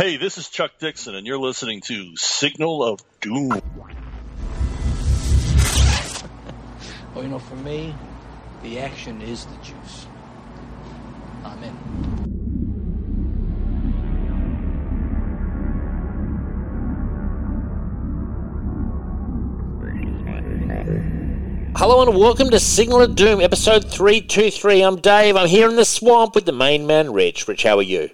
[0.00, 3.50] Hey, this is Chuck Dixon, and you're listening to Signal of Doom.
[7.14, 7.94] Well, you know, for me,
[8.62, 10.06] the action is the juice.
[11.44, 11.76] I'm in.
[21.76, 24.80] Hello and welcome to Signal of Doom, episode 323.
[24.80, 25.36] I'm Dave.
[25.36, 27.46] I'm here in the swamp with the main man, Rich.
[27.46, 28.08] Rich, how are you?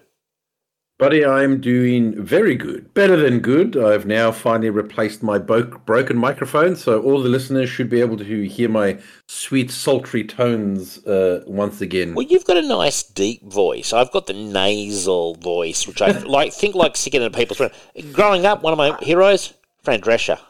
[0.99, 2.95] Buddy, I'm doing very good.
[2.95, 3.77] Better than good.
[3.77, 8.16] I've now finally replaced my bo- broken microphone, so all the listeners should be able
[8.16, 12.15] to hear my sweet, sultry tones uh, once again.
[12.15, 13.93] Well, you've got a nice deep voice.
[13.93, 17.73] I've got the nasal voice, which I like think like sticking in people's throat.
[18.12, 20.41] Growing up, one of my heroes, Fran Drescher,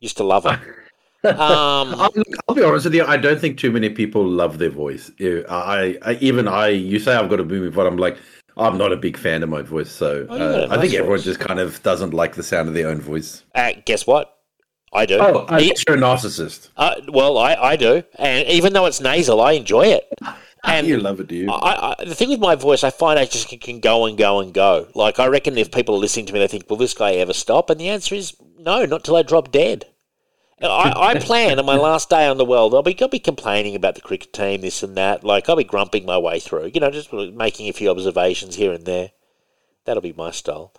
[0.00, 0.60] used to love her.
[1.24, 2.12] Um, I'll,
[2.48, 3.04] I'll be honest with you.
[3.04, 5.10] I don't think too many people love their voice.
[5.20, 6.68] I, I even I.
[6.68, 7.84] You say I've got a booming voice.
[7.84, 8.16] I'm like,
[8.56, 9.90] I'm not a big fan of my voice.
[9.90, 11.24] So Oh, you got uh, I think nice everyone voice.
[11.24, 13.42] just kind of doesn't like the sound of their own voice.
[13.54, 14.32] uh, guess what?
[14.92, 15.18] I do.
[15.20, 16.70] Oh, I E- guess you're a narcissist.
[16.76, 20.04] uh, well, I, I do, and even though it's nasal, I enjoy it.
[20.64, 21.48] And you love it, do you?
[21.48, 24.18] I, I, the thing with my voice, I find I just can, can go and
[24.18, 24.88] go and go.
[24.96, 27.32] Like I reckon, if people are listening to me, they think, "Will this guy ever
[27.32, 29.84] stop?" And the answer is no, not till I drop dead.
[30.62, 33.74] I, I plan on my last day on the world, I'll be, I'll be complaining
[33.74, 35.22] about the cricket team, this and that.
[35.22, 38.72] Like I'll be grumping my way through, you know, just making a few observations here
[38.72, 39.10] and there.
[39.84, 40.72] That'll be my style.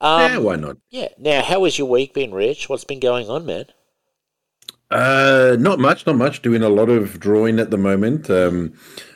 [0.00, 0.78] Um, yeah, why not?
[0.90, 1.08] yeah.
[1.18, 2.68] Now, how has your week been, Rich?
[2.68, 3.66] What's been going on, man?
[4.90, 6.42] Uh, not much, not much.
[6.42, 8.28] Doing a lot of drawing at the moment.
[8.28, 8.72] Um,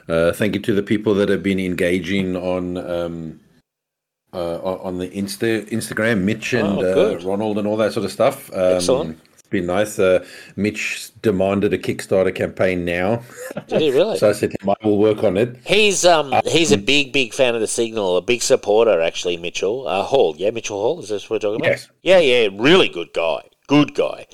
[0.09, 3.41] uh, thank you to the people that have been engaging on um,
[4.33, 7.19] uh, on the Insta Instagram, Mitch and Oh, uh.
[7.25, 8.53] Ronald and all that sort of stuff.
[8.53, 9.21] Um, Excellent.
[9.45, 9.99] It's been nice.
[9.99, 10.25] Uh,
[10.57, 13.23] Mitch demanded a Kickstarter campaign now,
[13.67, 14.17] Did he really?
[14.17, 15.59] so I said him, I will work on it.
[15.67, 19.37] He's um he's a big big fan of the signal, a big supporter actually.
[19.37, 21.73] Mitchell uh, Hall, yeah, Mitchell Hall is this what we're talking about?
[21.73, 21.91] Yes.
[22.03, 24.27] Yeah, yeah, really good guy, good guy.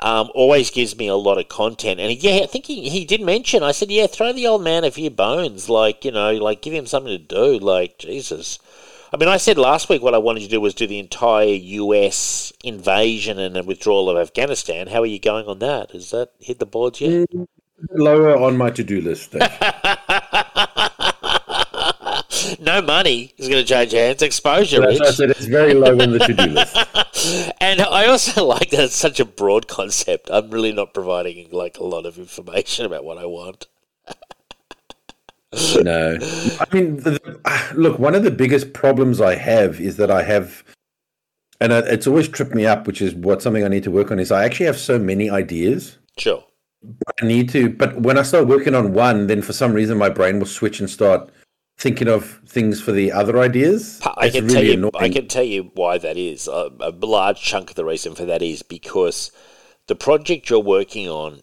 [0.00, 3.22] Um, always gives me a lot of content, and yeah, I think he, he did
[3.22, 3.62] mention.
[3.62, 6.74] I said, yeah, throw the old man a few bones, like you know, like give
[6.74, 7.58] him something to do.
[7.58, 8.58] Like Jesus,
[9.12, 11.46] I mean, I said last week what I wanted to do was do the entire
[11.46, 12.52] U.S.
[12.62, 14.88] invasion and the withdrawal of Afghanistan.
[14.88, 15.92] How are you going on that?
[15.92, 17.30] Has that hit the boards yet?
[17.30, 17.46] Mm,
[17.92, 19.34] lower on my to do list.
[22.60, 24.22] No money is going to change hands.
[24.22, 26.76] Exposure, That's why I said it's very low on the to do list.
[27.60, 30.28] And I also like that it's such a broad concept.
[30.30, 33.66] I'm really not providing like a lot of information about what I want.
[35.82, 36.18] no,
[36.60, 37.40] I mean, the,
[37.74, 40.62] look, one of the biggest problems I have is that I have,
[41.60, 44.18] and it's always tripped me up, which is what something I need to work on.
[44.18, 45.98] Is I actually have so many ideas.
[46.18, 46.44] Sure.
[47.20, 50.08] I need to, but when I start working on one, then for some reason my
[50.08, 51.28] brain will switch and start
[51.76, 54.00] thinking of things for the other ideas.
[54.04, 54.72] I It's can really tell you.
[54.74, 54.90] annoying.
[54.94, 56.46] I can tell you why that is.
[56.46, 59.32] A, a large chunk of the reason for that is because
[59.86, 61.40] the project you're working on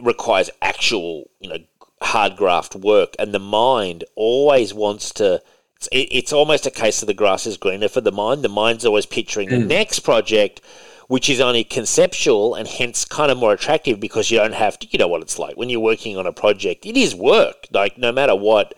[0.00, 1.58] requires actual, you know,
[2.02, 5.42] hard graft work, and the mind always wants to.
[5.76, 8.42] It's, it, it's almost a case of the grass is greener for the mind.
[8.42, 10.60] The mind's always picturing the next project,
[11.06, 14.88] which is only conceptual and hence kind of more attractive because you don't have to.
[14.90, 16.84] You know what it's like when you're working on a project.
[16.84, 17.66] It is work.
[17.70, 18.74] Like no matter what.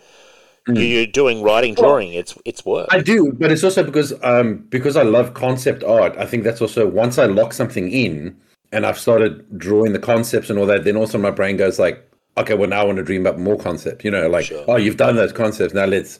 [0.67, 2.13] You're doing writing, drawing.
[2.13, 2.87] It's it's work.
[2.91, 6.15] I do, but it's also because um because I love concept art.
[6.17, 8.39] I think that's also once I lock something in
[8.71, 12.07] and I've started drawing the concepts and all that, then also my brain goes like,
[12.37, 14.03] okay, well now I want to dream up more concepts.
[14.05, 14.65] You know, like Sure.
[14.67, 15.73] oh, you've done those concepts.
[15.73, 16.19] Now let's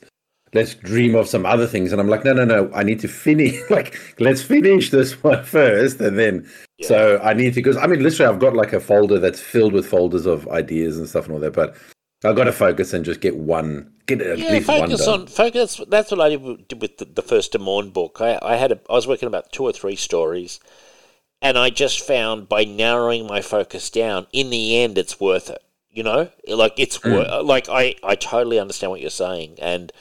[0.53, 1.91] let's dream of some other things.
[1.91, 2.69] And I'm like, no, no, no.
[2.73, 3.55] I need to finish.
[3.69, 6.47] Like, let's finish this one first, and then.
[6.81, 9.73] So I need to because I mean, literally, I've got like a folder that's filled
[9.73, 11.75] with folders of ideas and stuff and all that, but.
[12.23, 15.21] I've got to focus and just get one, get at Yeah, least one focus done.
[15.21, 15.81] on focus.
[15.87, 18.19] That's what I did with- the, the first Demorne book.
[18.21, 20.59] I, I had a, I was working about two or three stories,
[21.41, 25.63] and I just found by narrowing my focus down, in the end, it's worth it.
[25.93, 29.91] You know, like it's wor- like I I totally understand what you're saying, and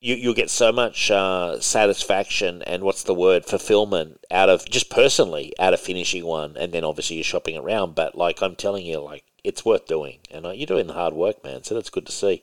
[0.00, 4.88] you you'll get so much uh, satisfaction and what's the word fulfillment out of just
[4.88, 7.94] personally out of finishing one, and then obviously you're shopping around.
[7.94, 11.14] But like I'm telling you, like it's worth doing, and uh, you're doing the hard
[11.14, 11.64] work, man.
[11.64, 12.42] So that's good to see.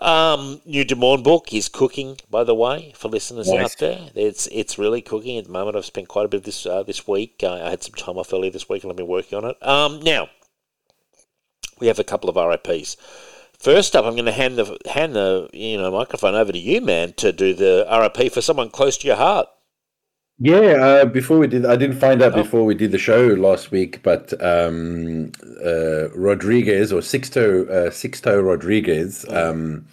[0.00, 3.64] Um, new Demorne book is cooking, by the way, for listeners Nice.
[3.64, 4.10] out there.
[4.14, 5.76] It's it's really cooking at the moment.
[5.76, 7.40] I've spent quite a bit of this uh, this week.
[7.42, 9.66] Uh, I had some time off earlier this week, and I've been working on it.
[9.66, 10.28] Um, now
[11.80, 12.96] we have a couple of RIPS.
[13.58, 16.80] First up, I'm going to hand the hand the you know microphone over to you,
[16.80, 19.48] man, to do the RIP for someone close to your heart.
[20.40, 20.56] Yeah,
[21.00, 22.42] uh, before we did, I didn't find out Oh.
[22.44, 25.32] before we did the show last week, but um,
[25.64, 29.84] uh, Rodriguez or Sixto uh, Sixto Rodriguez um,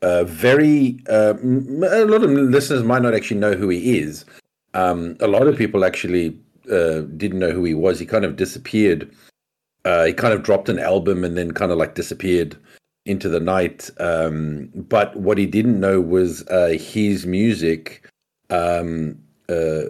[0.00, 4.24] uh, very uh, a lot of listeners might not actually know who he is.
[4.72, 6.38] Um, a lot of people actually
[6.72, 7.98] uh, didn't know who he was.
[8.00, 9.10] He kind of disappeared.
[9.84, 12.56] Uh, he kind of dropped an album and then kind of like disappeared
[13.06, 13.90] into the night.
[13.98, 18.08] Um, but what he didn't know was uh, his music
[18.50, 19.84] um, uh,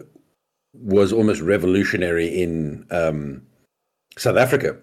[0.73, 3.43] was almost revolutionary in um,
[4.17, 4.77] South Africa.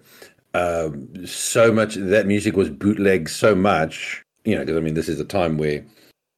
[0.54, 5.08] Um, so much that music was bootlegged so much, you know, because I mean, this
[5.08, 5.84] is a time where,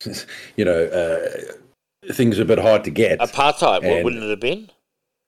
[0.57, 3.19] you know, uh, things are a bit hard to get.
[3.21, 4.71] Apartheid, what wouldn't it have been?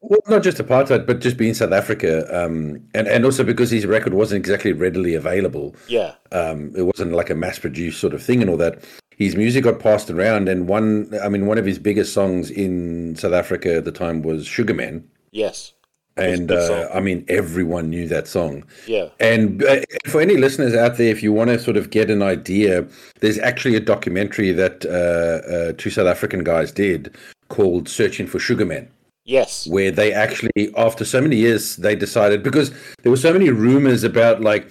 [0.08, 3.86] Well, not just apartheid, but just being South Africa, um, and and also because his
[3.86, 5.74] record wasn't exactly readily available.
[5.88, 8.84] Yeah, um, it wasn't like a mass-produced sort of thing and all that.
[9.10, 13.16] His music got passed around, and one, I mean, one of his biggest songs in
[13.16, 15.72] South Africa at the time was "Sugarman." Yes,
[16.16, 18.62] and uh, I mean, everyone knew that song.
[18.86, 19.08] Yeah.
[19.18, 22.22] And uh, for any listeners out there, if you want to sort of get an
[22.22, 22.86] idea,
[23.18, 27.16] there's actually a documentary that uh, uh two South African guys did
[27.48, 28.88] called "Searching for Sugarman."
[29.26, 29.66] Yes.
[29.66, 32.70] Where they actually, after so many years, they decided because
[33.02, 34.70] there were so many rumors about like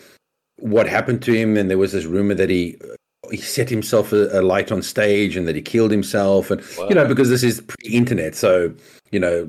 [0.58, 2.78] what happened to him, and there was this rumor that he
[3.32, 6.88] he set himself a, a light on stage and that he killed himself, and wow.
[6.88, 8.74] you know because this is pre-internet, so
[9.12, 9.44] you know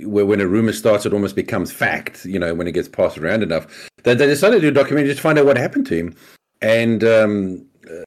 [0.00, 2.24] where when a rumor starts, it almost becomes fact.
[2.24, 5.08] You know when it gets passed around enough, they, they decided to do a documentary
[5.08, 6.14] just to find out what happened to him,
[6.62, 7.66] and um,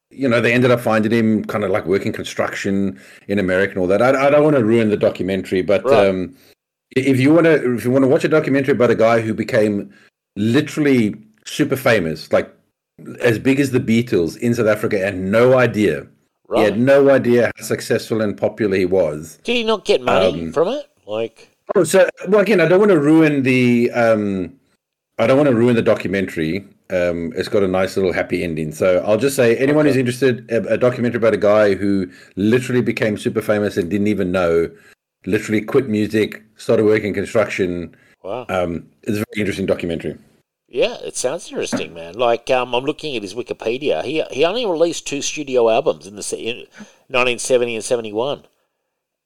[0.09, 3.79] you know, they ended up finding him kind of like working construction in America and
[3.79, 4.01] all that.
[4.01, 6.07] I, I don't want to ruin the documentary, but right.
[6.07, 6.35] um,
[6.95, 9.33] if you want to, if you want to watch a documentary about a guy who
[9.33, 9.93] became
[10.35, 11.15] literally
[11.45, 12.53] super famous, like
[13.21, 16.07] as big as the Beatles in South Africa, and no idea,
[16.47, 16.59] right.
[16.59, 19.39] he had no idea how successful and popular he was.
[19.43, 20.89] Did he not get money um, from it?
[21.05, 24.57] Like, oh, so well, again, I don't want to ruin the, um,
[25.19, 28.71] I don't want to ruin the documentary um, it's got a nice little happy ending.
[28.71, 29.89] So I'll just say anyone okay.
[29.89, 34.07] who's interested, a, a, documentary about a guy who literally became super famous and didn't
[34.07, 34.69] even know,
[35.25, 37.95] literally quit music, started working construction.
[38.23, 38.45] Wow.
[38.49, 40.17] Um, it's a very interesting documentary.
[40.69, 42.15] Yeah, it sounds interesting, man.
[42.15, 44.03] Like um, I'm looking at his Wikipedia.
[44.03, 46.57] He he only released two studio albums in the in
[47.07, 48.43] 1970 and 71.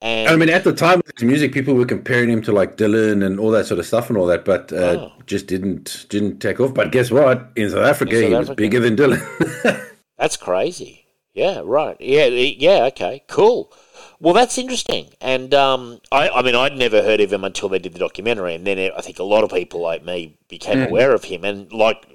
[0.01, 2.75] And I mean, at the time of his music, people were comparing him to like
[2.75, 5.11] Dylan and all that sort of stuff and all that, but uh, oh.
[5.27, 6.73] just didn't didn't take off.
[6.73, 7.51] But guess what?
[7.55, 9.91] In South Africa, in South he was bigger than Dylan.
[10.17, 11.05] that's crazy.
[11.33, 11.95] Yeah, right.
[11.99, 12.85] Yeah, yeah.
[12.85, 13.71] Okay, cool.
[14.19, 15.09] Well, that's interesting.
[15.21, 18.55] And um, I, I mean, I'd never heard of him until they did the documentary,
[18.55, 20.87] and then I think a lot of people like me became mm.
[20.87, 22.05] aware of him and like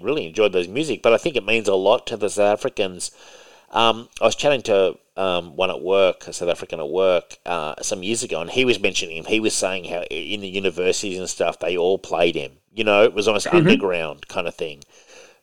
[0.00, 1.02] really enjoyed those music.
[1.02, 3.10] But I think it means a lot to the South Africans.
[3.74, 7.74] Um, I was chatting to um, one at work, a South African at work, uh,
[7.82, 9.24] some years ago, and he was mentioning him.
[9.24, 12.52] He was saying how in the universities and stuff, they all played him.
[12.72, 13.56] You know, it was almost mm-hmm.
[13.56, 14.82] underground kind of thing,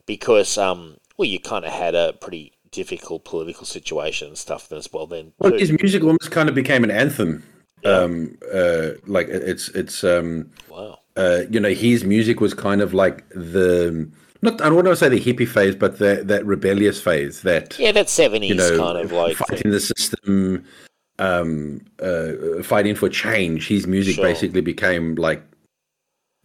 [0.06, 4.92] because um, well, you kind of had a pretty difficult political situation and stuff as
[4.92, 5.08] well.
[5.08, 5.58] Then, well, too.
[5.58, 7.44] his music almost kind of became an anthem.
[7.84, 7.92] Yeah.
[7.92, 11.00] Um, uh, like it's it's um, wow.
[11.18, 14.10] Uh, you know, his music was kind of like the
[14.42, 17.42] not I don't want to say the hippie phase, but the, that rebellious phase.
[17.42, 20.66] That yeah, that seventies you know, kind of like fighting the system,
[21.20, 23.68] um, uh, fighting for change.
[23.68, 24.24] His music sure.
[24.24, 25.44] basically became like,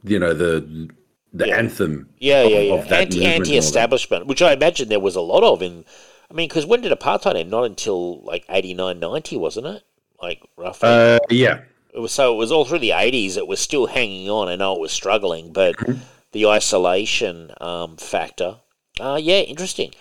[0.05, 0.91] you know, the
[1.33, 1.57] the yeah.
[1.57, 2.09] anthem.
[2.19, 2.97] Yeah, of, yeah, yeah.
[2.97, 5.85] Anti anti-establishment, which I imagine there was a lot of in.
[6.31, 7.51] I mean, because when did apartheid end?
[7.51, 9.85] Not until like 89, 90, wasn't it?
[10.21, 10.89] Like roughly.
[10.89, 11.61] Uh, yeah.
[11.95, 12.35] It was so.
[12.35, 13.39] It was all through the eighties.
[13.39, 14.49] It was still hanging on.
[14.49, 15.77] I know it was struggling, but.
[15.77, 15.99] Mm-hmm
[16.37, 18.59] the isolation um, factor.
[19.01, 19.93] Uh, yeah, interesting.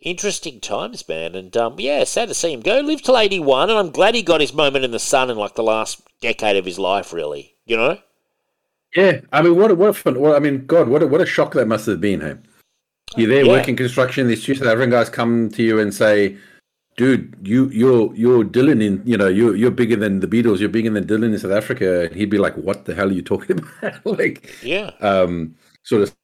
[0.00, 1.34] Interesting times, man.
[1.34, 2.80] And um, yeah, sad to see him go.
[2.80, 5.54] Live till 81, and I'm glad he got his moment in the sun in like
[5.54, 7.56] the last decade of his life, really.
[7.66, 7.98] You know?
[8.96, 9.20] Yeah.
[9.32, 11.68] I mean, what, what, fun, what I mean, God, what a, what a shock that
[11.68, 12.36] must have been, hey?
[13.14, 13.52] You're there yeah.
[13.52, 16.38] working construction, these two South African guys come to you and say,
[16.96, 20.70] dude, you you're you're Dylan in you know you're you're bigger than the Beatles, you're
[20.70, 22.04] bigger than Dylan in South Africa.
[22.06, 24.06] And he'd be like, what the hell are you talking about?
[24.06, 24.92] like, yeah.
[25.00, 26.14] Um, sort of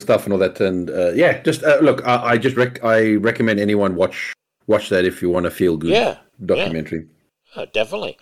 [0.00, 0.60] stuff and all that.
[0.60, 4.32] And uh, yeah, just uh, look, I, I just rec- I recommend anyone watch
[4.66, 7.00] watch that if you want to feel good yeah, documentary.
[7.00, 7.62] Yeah.
[7.62, 8.18] Oh, definitely.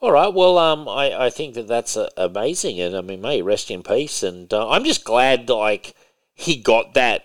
[0.00, 0.32] All right.
[0.32, 3.82] Well, um, I, I think that that's uh, amazing, and I mean, may rest in
[3.82, 4.22] peace.
[4.22, 5.94] And uh, I'm just glad, like,
[6.34, 7.22] he got that.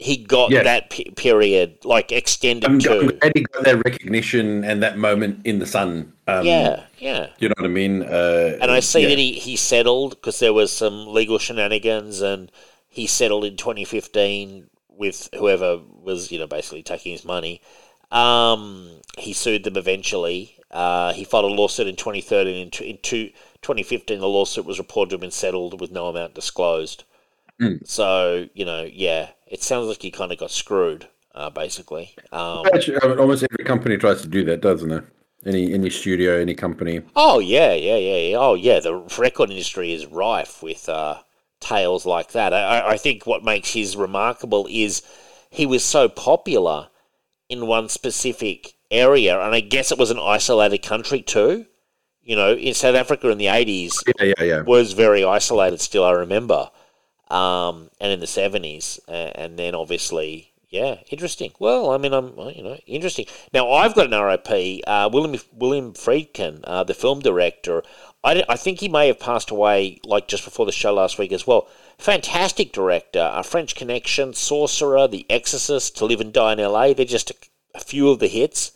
[0.00, 0.62] He got yeah.
[0.62, 3.00] that p- period like extended I'm, to.
[3.00, 6.14] I'm glad he got that recognition and that moment in the sun.
[6.26, 7.28] Um, yeah, yeah.
[7.38, 8.02] You know what I mean?
[8.02, 9.10] Uh, and I see yeah.
[9.10, 12.50] that he, he settled because there was some legal shenanigans, and
[12.88, 17.60] he settled in 2015 with whoever was, you know, basically taking his money.
[18.10, 20.56] Um, he sued them eventually.
[20.70, 22.56] Uh, he filed a lawsuit in 2013.
[22.56, 23.26] In, in two,
[23.60, 27.04] 2015, the lawsuit was reported to have been settled with no amount disclosed.
[27.60, 27.86] Mm.
[27.86, 31.08] So, you know, yeah, it sounds like he kind of got screwed.
[31.34, 32.14] uh, basically.
[32.32, 35.04] Um, Actually, almost every company tries to do that, doesn't it?
[35.46, 37.00] Any any studio, any company.
[37.16, 38.36] oh yeah, yeah, yeah, yeah.
[38.38, 41.18] Oh yeah, the record industry is rife with uh,
[41.60, 42.52] tales like that.
[42.52, 45.02] I, I think what makes his remarkable is
[45.50, 46.88] he was so popular
[47.48, 51.66] in one specific area, and I guess it was an isolated country too.
[52.22, 54.60] You know, in South Africa in the eighties, Yeah, yeah, yeah.
[54.62, 56.70] was very isolated still, I remember.
[57.30, 58.98] Um, and in the 70s.
[59.08, 61.52] Uh, and then obviously, yeah, interesting.
[61.58, 63.26] Well, I mean, I'm, you know, interesting.
[63.52, 64.82] Now, I've got an RIP.
[64.86, 67.82] Uh, William, William Friedkin, uh, the film director,
[68.22, 71.32] I, I think he may have passed away like just before the show last week
[71.32, 71.68] as well.
[71.98, 73.30] Fantastic director.
[73.32, 76.92] A French Connection, Sorcerer, The Exorcist, To Live and Die in LA.
[76.92, 77.34] They're just a,
[77.74, 78.72] a few of the hits.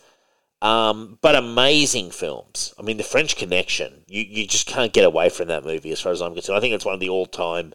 [0.61, 2.73] Um, but amazing films.
[2.79, 6.01] I mean, The French Connection, you, you just can't get away from that movie as
[6.01, 6.57] far as I'm concerned.
[6.57, 7.73] I think it's one of the all time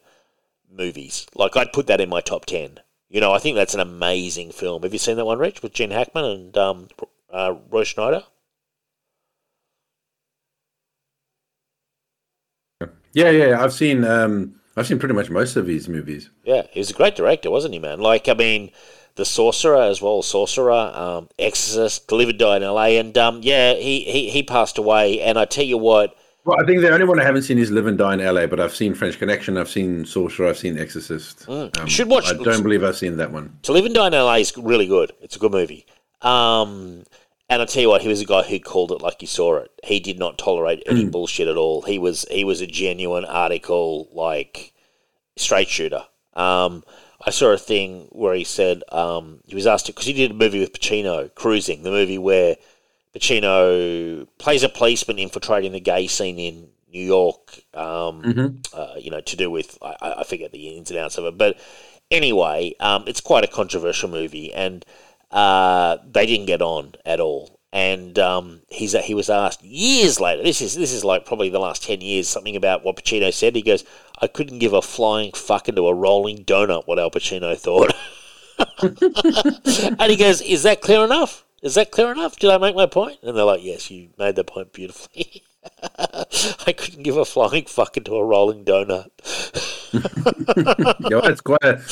[0.70, 1.26] movies.
[1.34, 2.80] Like, I'd put that in my top 10.
[3.08, 4.82] You know, I think that's an amazing film.
[4.82, 6.88] Have you seen that one, Rich, with Gene Hackman and um,
[7.32, 8.22] uh, Roy Schneider?
[13.12, 13.62] Yeah, yeah.
[13.62, 16.30] I've seen um I've seen pretty much most of his movies.
[16.44, 18.00] Yeah, he was a great director, wasn't he, man?
[18.00, 18.70] Like, I mean,
[19.16, 24.04] The Sorcerer as well, Sorcerer, um, Exorcist, Live Die in LA, and um, yeah, he,
[24.04, 25.20] he, he passed away.
[25.20, 27.70] And I tell you what, Well, I think the only one I haven't seen is
[27.70, 30.78] Live and Die in LA, but I've seen French Connection, I've seen Sorcerer, I've seen
[30.78, 31.46] Exorcist.
[31.46, 31.76] Mm.
[31.78, 33.58] Um, You should watch- I don't believe I've seen that one.
[33.62, 35.12] To Live and Die in LA is really good.
[35.20, 35.84] It's a good movie.
[36.22, 37.04] Um,
[37.48, 39.56] and I tell you what, he was a guy who called it like he saw
[39.56, 39.70] it.
[39.84, 41.82] He did not tolerate any bullshit at all.
[41.82, 44.72] He was he was a genuine article, like
[45.36, 46.04] straight shooter.
[46.34, 46.84] Um,
[47.26, 50.34] I saw a thing where he said um, he was asked because he did a
[50.34, 52.56] movie with Pacino, Cruising, the movie where
[53.14, 57.60] Pacino plays a policeman infiltrating the gay scene in New York.
[57.74, 58.22] Um,
[58.72, 61.24] uh, you know, to do with I, I- I forget the ins and outs of
[61.24, 61.58] it, but
[62.10, 64.84] anyway, um, it's quite a controversial movie, and
[65.30, 67.58] uh, they didn't get on at all.
[67.72, 70.42] And um, he's he was asked years later.
[70.42, 72.28] This is this is like probably the last ten years.
[72.28, 73.54] Something about what Pacino said.
[73.54, 73.84] He goes,
[74.20, 77.92] "I couldn't give a flying fuck into a rolling donut what Al Pacino thought."
[80.00, 81.44] and he goes, "Is that clear enough?
[81.62, 82.36] Is that clear enough?
[82.38, 85.42] Did I make my point?" And they're like, "Yes, you made the point beautifully."
[86.66, 89.10] I couldn't give a flying fuck into a rolling donut.
[91.10, 91.82] Yeah, it's quite a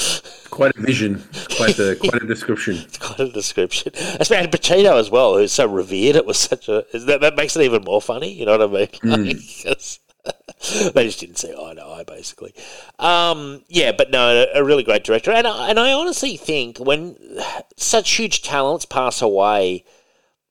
[0.51, 1.23] quite a vision,
[1.57, 2.77] quite a quite a description.
[2.77, 3.93] It's quite a description.
[4.21, 6.15] Especially Pacino as well, who's so revered.
[6.15, 8.33] It was such a that, that makes it even more funny.
[8.33, 8.89] You know what I mean?
[9.03, 9.25] Hmm.
[9.25, 9.99] Like, 'cause
[10.95, 12.55] they just didn't see eye to eye, basically.
[12.99, 17.17] Um, yeah, but no, a really great director, and I, and I honestly think when
[17.77, 19.85] such huge talents pass away.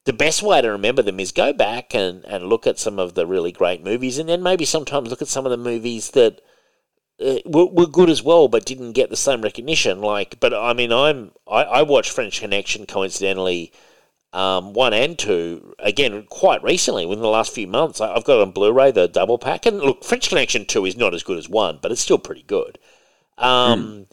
[0.05, 3.13] The best way to remember them is go back and, and look at some of
[3.15, 6.39] the really great movies, and then maybe sometimes look at some of the movies that
[7.19, 10.01] uh, were, were good as well, but didn't get the same recognition.
[10.01, 13.73] Like, but I mean, I'm I, I watched French Connection coincidentally,
[14.33, 18.01] um, one and two again quite recently within the last few months.
[18.01, 21.13] I've got it on Blu-ray the double pack, and look, French Connection two is not
[21.13, 22.77] as good as one, but it's still pretty good.
[23.37, 24.07] Um,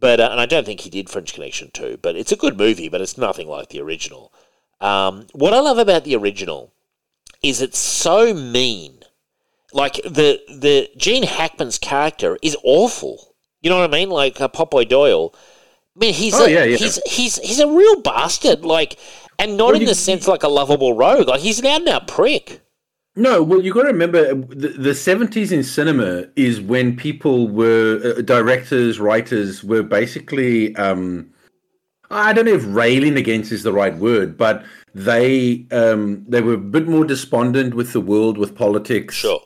[0.00, 2.56] But uh, and I don't think he did French Connection two, but it's a good
[2.56, 4.32] movie, but it's nothing like the original.
[4.80, 6.72] Um, what I love about the original
[7.42, 9.00] is it's so mean
[9.72, 13.34] like the the Gene Hackman's character is awful.
[13.60, 14.08] You know what I mean?
[14.08, 15.34] Like uh, Popeye Doyle.
[15.96, 16.76] I mean, he's Oh, a, yeah, yeah.
[16.76, 18.64] he's he's he's a real bastard.
[18.64, 18.96] Like,
[19.38, 21.28] and not in you- the sense like a lovable rogue.
[21.28, 22.60] Like he's an out and out prick.
[23.16, 28.14] No, well, you've got to remember the, the 70s in cinema is when people were
[28.16, 31.28] uh, directors, writers were basically um
[32.10, 34.64] I don't know if railing against is the right word, but
[34.94, 39.14] they um they were a bit more despondent with the world with politics.
[39.16, 39.40] Sure.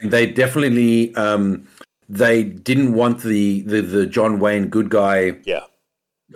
[0.00, 1.66] and they definitely um
[2.08, 5.60] they didn't want the the, the John Wayne good guy Yeah.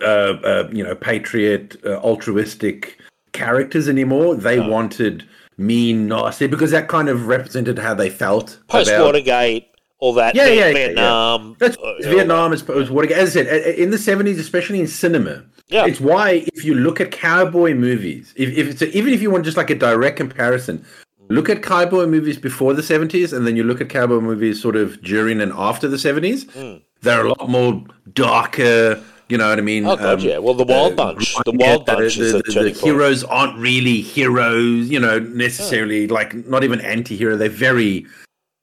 [0.01, 2.99] Uh, uh, you know, patriot, uh, altruistic
[3.31, 4.35] characters anymore.
[4.35, 5.27] They wanted
[5.57, 8.59] mean, nasty, because that kind of represented how they felt.
[8.67, 9.67] Post Watergate,
[9.99, 10.35] all that.
[10.35, 11.55] Yeah, yeah, yeah, Vietnam.
[11.59, 12.53] That's uh, Vietnam.
[12.53, 13.17] It's, it's Watergate.
[13.17, 15.85] As I said, in the seventies, especially in cinema, Yeah.
[15.85, 19.29] it's why if you look at cowboy movies, if, if it's a, even if you
[19.31, 20.85] want just like a direct comparison,
[21.27, 24.75] look at cowboy movies before the seventies, and then you look at cowboy movies sort
[24.77, 26.49] of during and after the seventies.
[26.53, 26.77] Hmm.
[27.01, 29.03] They're a lot more darker.
[29.29, 29.85] You know what I mean?
[29.85, 30.39] Oh god, Um, yeah.
[30.39, 32.77] Well, the Wild Bunch, the Wild Bunch the, is the, the point.
[32.77, 37.37] heroes aren't really heroes, you know, necessarily like not even anti-hero.
[37.37, 38.07] They're very,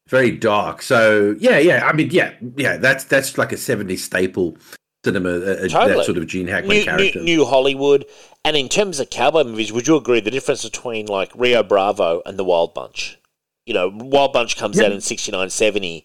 [0.08, 0.82] very dark.
[0.82, 1.86] So yeah, yeah.
[1.86, 2.76] I mean, yeah, yeah.
[2.78, 4.56] That's that's like a '70s staple
[5.04, 5.30] cinema.
[5.30, 5.94] Uh, uh, Totally.
[5.98, 7.20] That sort of Gene Hackman New, new, character.
[7.22, 8.04] new Hollywood.
[8.44, 12.22] And in terms of cowboy movies, would you agree the difference between like Rio Bravo
[12.26, 13.18] and the Wild Bunch?
[13.66, 14.86] You know, Wild Bunch comes Yeah.
[14.86, 16.04] out in 69, 70.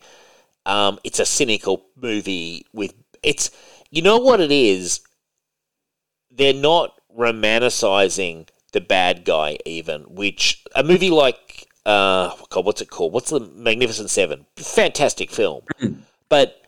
[0.67, 3.49] Um, it's a cynical movie with it's
[3.91, 5.01] you know what it is.
[6.31, 12.89] they're not romanticizing the bad guy even, which a movie like uh God, what's it
[12.89, 13.11] called?
[13.13, 14.45] What's the Magnificent Seven?
[14.55, 15.63] Fantastic film,
[16.29, 16.61] but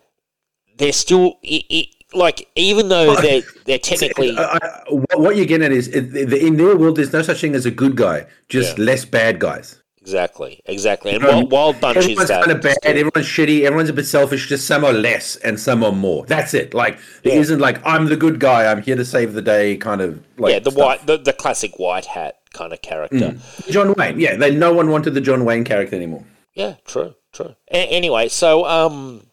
[0.78, 5.66] they're still it, it, like even though they're they're technically I, I, what you're getting
[5.66, 8.86] at is in their world, there's no such thing as a good guy, just Yeah.
[8.86, 9.82] less bad guys.
[10.04, 12.44] Exactly exactly, and Wild, Wild Bunch is Everyone's that.
[12.46, 12.78] kind of bad.
[12.84, 13.62] Everyone's shitty.
[13.64, 14.48] Everyone's a bit selfish.
[14.50, 16.26] Just some are less and some are more.
[16.26, 16.74] That's it.
[16.74, 17.50] Like there Yeah.
[17.56, 18.70] not like I'm the good guy.
[18.70, 19.78] I'm here to save the day.
[19.78, 20.84] Kind of like yeah, the stuff.
[20.86, 23.38] white the, the classic white hat kind of character.
[23.70, 24.20] John Wayne.
[24.20, 26.24] Yeah, they no one wanted the John Wayne character anymore.
[26.54, 27.56] Yeah, true, true.
[27.72, 29.26] A- anyway, so um,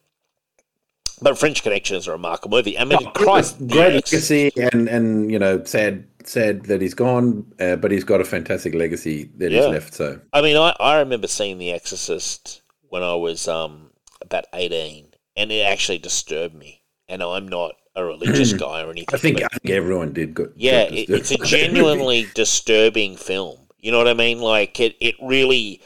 [1.23, 2.79] but French Connection is a remarkable movie.
[2.79, 4.03] I mean, Christ, Oh, great yes.
[4.13, 8.25] legacy, and and you know, sad sad that he's gone, uh, but he's got a
[8.25, 9.59] fantastic legacy that Yeah.
[9.59, 9.95] he's left.
[9.95, 15.09] So I mean, I, I remember seeing The Exorcist when I was um about eighteen,
[15.37, 16.83] and it actually disturbed me.
[17.09, 19.15] And I'm not a religious guy or anything.
[19.15, 20.53] I think I think everyone did good.
[20.57, 23.59] yeah, it, it's a genuinely disturbing film.
[23.79, 24.41] You know what I mean?
[24.41, 25.81] Like it, it really.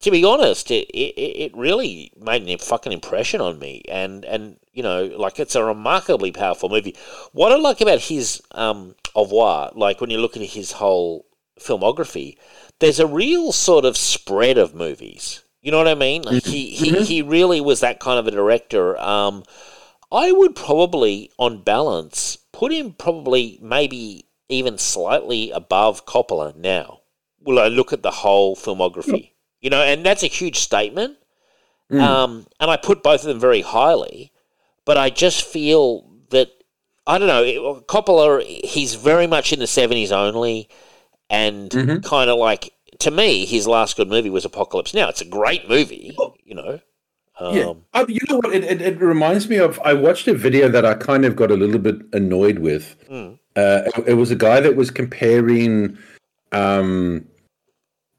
[0.00, 1.14] To be honest, it, it,
[1.44, 5.64] it really made a fucking impression on me, and, and you know, like it's a
[5.64, 6.96] remarkably powerful movie.
[7.32, 11.26] What I like about his um, au revoir, like when you look at his whole
[11.58, 12.36] filmography,
[12.80, 15.42] there's a real sort of spread of movies.
[15.62, 16.22] You know what I mean?
[16.22, 18.98] Like he, he, he really was that kind of a director.
[18.98, 19.44] Um,
[20.12, 27.00] I would probably, on balance, put him probably maybe even slightly above Coppola now.
[27.40, 29.30] Will I look at the whole filmography?
[29.60, 31.16] You know, and that's a huge statement.
[32.02, 34.32] Um, and I put both of them very highly,
[34.84, 36.50] but I just feel that
[37.06, 37.82] I don't know.
[37.86, 40.68] Coppola, he's very much in the seventies only,
[41.28, 41.70] and
[42.02, 45.08] kind of like to me, his last good movie was Apocalypse Now.
[45.08, 46.80] It's a great movie, you know.
[47.38, 48.54] Um, Yeah, you know what?
[48.54, 49.80] It, it, it reminds me of.
[49.84, 52.96] I watched a video that I kind of got a little bit annoyed with.
[53.10, 53.38] Mm.
[53.56, 55.98] Uh, it, it was a guy that was comparing
[56.52, 57.26] um,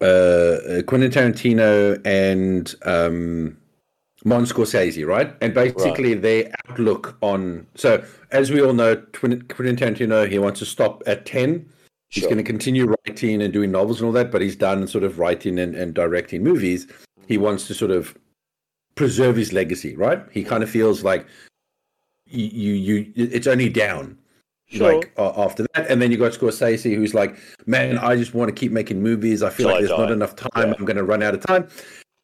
[0.02, 3.58] uh, Quentin Tarantino and um,
[4.26, 5.34] Martin Scorsese, right?
[5.42, 7.66] And basically their outlook on.
[7.76, 11.70] So, as we all know, Quentin Tarantino he wants to stop at ten.
[12.10, 12.30] He's Sure.
[12.32, 15.20] going to continue writing and doing novels and all that, but he's done sort of
[15.20, 16.88] writing and, and directing movies.
[17.28, 18.16] He wants to sort of
[18.96, 20.24] preserve his legacy, right?
[20.32, 21.26] He kind of feels like
[22.28, 24.18] you, you, you it's only down
[24.68, 24.96] Sure.
[24.96, 28.50] like uh, after that, and then you got Scorsese, who's like, "Man, I just want
[28.50, 29.44] to keep making movies.
[29.44, 30.50] I feel Till like I there's not enough time.
[30.70, 30.74] Yeah.
[30.80, 31.68] I'm going to run out of time."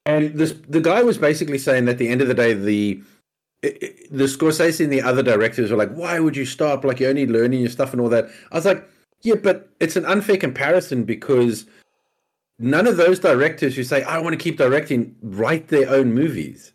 [0.05, 3.01] And this, the guy was basically saying that at the end of the day, the
[3.61, 6.83] the Scorsese and the other directors were like, "Why would you stop?
[6.83, 8.89] Like you're only learning your stuff and all that." I was like,
[9.21, 11.65] "Yeah, but it's an unfair comparison because."
[12.63, 16.73] None of those directors who say I want to keep directing write their own movies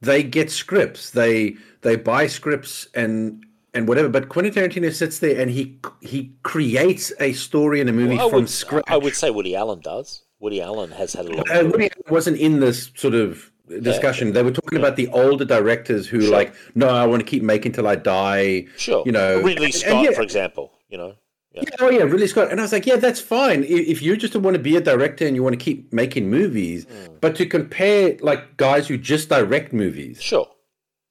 [0.00, 5.40] they get scripts they they buy scripts and and whatever but quentin tarantino sits there
[5.40, 9.14] and he he creates a story in a movie I from would, scratch I would
[9.14, 10.22] say Woody Allen does.
[10.40, 11.50] Woody Allen has had a lot.
[11.50, 13.50] uh, Woody Allen wasn't in this sort of
[13.82, 16.30] discussion they were talking about the older directors who Sure.
[16.30, 19.92] like no i want to keep making till i die Sure, you know Ridley Scott,
[19.92, 20.72] and yeah, for example.
[20.88, 21.14] You know,
[21.52, 22.52] yeah, yeah, oh yeah, Ridley Scott.
[22.52, 23.64] And I was like, yeah, that's fine.
[23.64, 26.84] If you just want to be a director and you want to keep making movies,
[26.84, 27.14] Hmm.
[27.20, 30.46] but to compare like guys who just direct movies sure.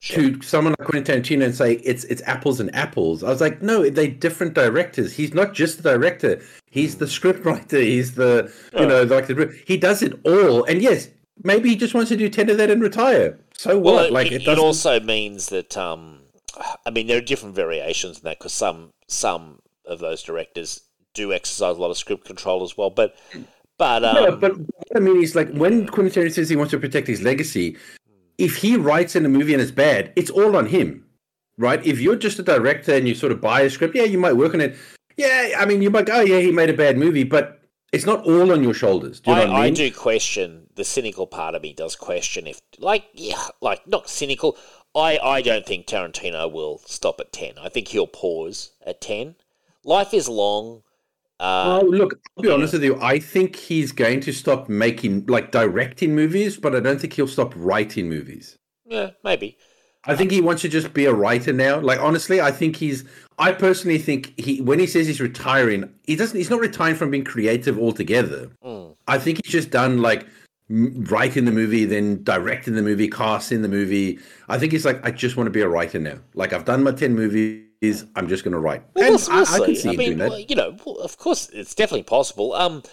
[0.01, 3.23] To someone like Quentin Tarantino and say it's it's apples and apples.
[3.23, 5.13] I was like, no, they're different directors.
[5.13, 6.41] He's not just the director.
[6.69, 7.81] He's the scriptwriter.
[7.81, 10.63] He's the you know like the he does it all.
[10.65, 11.09] And yes,
[11.43, 13.39] maybe he just wants to do ten of that and retire.
[13.53, 14.05] So Well, what?
[14.07, 16.19] it, like it, it, it also means that um,
[16.85, 20.81] I mean there are different variations in that because some some of those directors
[21.13, 22.89] do exercise a lot of script control as well.
[22.89, 23.15] But
[23.77, 26.71] but um, No, but what I mean is like when Quentin Tarantino says he wants
[26.71, 27.77] to protect his legacy,
[28.37, 31.05] if he writes in a movie and it's bad, it's all on him,
[31.57, 31.85] right?
[31.85, 34.33] If you're just a director and you sort of buy a script, yeah, you might
[34.33, 34.75] work on it.
[35.17, 38.05] Yeah, I mean, you might go, oh yeah, he made a bad movie, but it's
[38.05, 39.21] not all on your shoulders.
[39.21, 41.95] Do you know I, what I I do question the cynical part of me does
[41.95, 44.57] question if like yeah like not cynical.
[44.93, 47.53] I, I don't think Tarantino will stop at ten.
[47.61, 49.35] I think he'll pause at ten.
[49.83, 50.83] Life is long.
[51.39, 52.99] Uh, Oh, look, I'll be honest with you.
[53.01, 57.27] I think he's going to stop making, like, directing movies, but I don't think he'll
[57.27, 58.57] stop writing movies.
[58.85, 59.57] yeah, maybe.
[60.07, 61.79] I think he wants to just be a writer now.
[61.79, 63.05] Like honestly, I think he's.
[63.39, 66.37] I personally think he when he says he's retiring, he doesn't.
[66.37, 68.51] He's not retiring from being creative altogether.
[68.63, 68.95] Mm.
[69.07, 70.27] I think he's just done like
[70.69, 74.19] writing the movie, then directing the movie, casting the movie.
[74.47, 76.19] I think he's like, I just want to be a writer now.
[76.35, 77.64] Like I've done my ten movies.
[78.15, 78.83] I'm just going to write.
[78.93, 79.89] Well, and we'll, I, I can see.
[79.89, 80.49] I him mean, doing that.
[80.49, 82.53] you know, well, of course, it's definitely possible.
[82.53, 82.83] Um,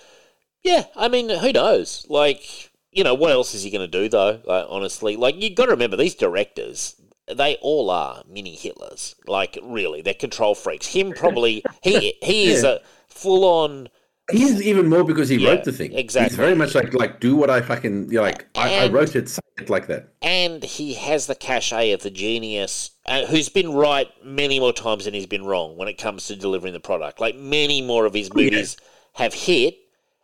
[0.62, 2.06] yeah, I mean, who knows?
[2.08, 4.40] Like, you know, what else is he going to do though?
[4.44, 6.96] Like, honestly, like you've got to remember these directors.
[7.26, 9.14] they all are mini Hitlers.
[9.26, 10.86] Like really, they're control freaks.
[10.86, 13.88] Him probably he he is a full on.
[14.30, 15.92] He's even more because he Yeah, wrote the thing.
[15.94, 16.28] exactly.
[16.30, 18.46] He's very much like like do what I fucking you know, like.
[18.54, 20.08] I, I wrote it, say it like that.
[20.22, 25.04] and he has the cachet of the genius uh, who's been right many more times
[25.04, 27.20] than he's been wrong when it comes to delivering the product.
[27.20, 28.44] Like many more of his Oh, yeah.
[28.50, 28.76] movies
[29.14, 29.76] have hit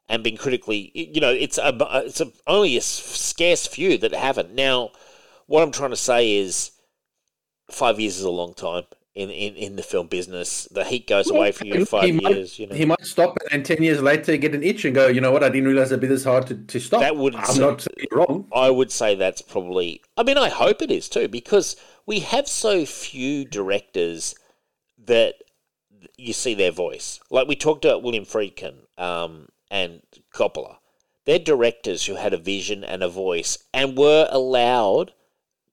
[0.09, 4.55] and been critically, you know, it's a, it's a, only a scarce few that haven't.
[4.55, 4.93] Now,
[5.47, 6.71] what I'm trying to say is,
[7.71, 8.85] five years is a long time
[9.19, 10.69] in, in, in the film business.
[10.71, 12.57] The heat goes away from you in five might- years.
[12.57, 15.09] You know, He might stop and then ten years later get an itch and go,
[15.09, 15.43] you know what?
[15.43, 17.01] I didn't realize it'd be this hard to, to stop.
[17.01, 18.47] That wouldn't I'm not wrong.
[18.55, 20.03] I would say that's probably.
[20.17, 21.75] I mean, I hope it is too, because
[22.07, 24.37] we have so few directors
[25.05, 25.35] that
[26.17, 27.19] you see their voice.
[27.29, 30.01] Like we talked about William Friedkin um, and
[30.33, 30.77] Coppola.
[31.25, 35.13] They're directors who had a vision and a voice and were allowed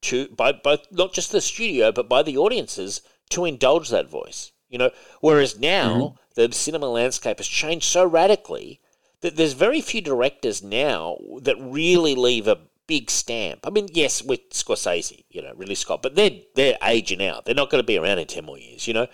[0.01, 4.51] to by both not just the studio but by the audiences to indulge that voice.
[4.69, 5.61] You know, whereas mm-hmm.
[5.61, 6.41] now mm-hmm.
[6.41, 8.81] the cinema landscape has changed so radically
[9.21, 13.65] that there's very few directors now that really leave a big stamp.
[13.65, 17.45] I mean, yes, with Scorsese, you know, Ridley Scott, but they're they're aging out.
[17.45, 18.88] They're not going to be around in ten more years.
[18.88, 19.07] You know,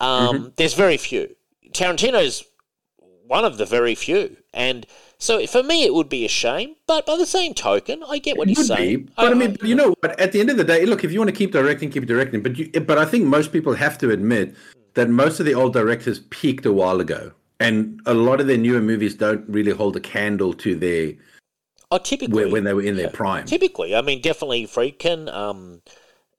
[0.00, 0.48] um, mm-hmm.
[0.56, 1.34] there's very few.
[1.72, 2.44] Tarantino's
[3.26, 4.86] one of the very few, and
[5.18, 6.76] so for me, it would be a shame.
[6.86, 9.04] But by the same token, I get what It he's saying.
[9.04, 11.12] be, but I, mean, you know, but at the end of the day, look, if
[11.12, 12.42] you want to keep directing, keep directing.
[12.42, 14.54] But you, but I think most people have to admit
[14.94, 18.58] that most of the old directors peaked a while ago, and a lot of their
[18.58, 21.12] newer movies don't really hold a candle to their
[21.90, 23.46] oh, typically, when, they were in their prime.
[23.46, 25.32] Typically, I mean, definitely Friedkin.
[25.32, 25.82] Um,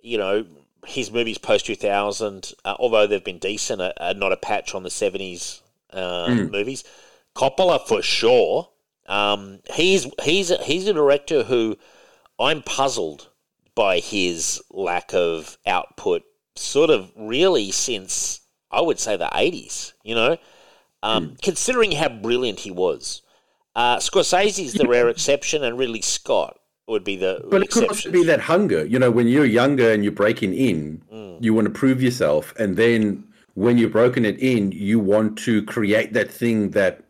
[0.02, 0.46] you know,
[0.86, 4.76] his movies post two thousand, uh, although they've been decent, are, are not a patch
[4.76, 5.62] on the seventies
[5.92, 6.52] uh, Hmm.
[6.52, 6.84] movies.
[7.36, 8.70] Coppola for sure.
[9.08, 11.78] Um, he's he's a, he's a director who
[12.40, 13.30] I'm puzzled
[13.76, 16.24] by his lack of output.
[16.56, 18.40] Sort of really since
[18.72, 19.94] I would say the eighties.
[20.04, 20.38] You know,
[21.04, 21.34] um, Hmm.
[21.42, 23.22] considering how brilliant he was.
[23.76, 28.10] Uh, Scorsese's the rare exception, and really Scott would be the But it could also
[28.10, 28.86] be that hunger.
[28.86, 31.44] You know, when you're younger and you're breaking in, Mm.
[31.44, 35.62] you want to prove yourself, and then when you've broken it in, you want to
[35.64, 37.05] create that thing that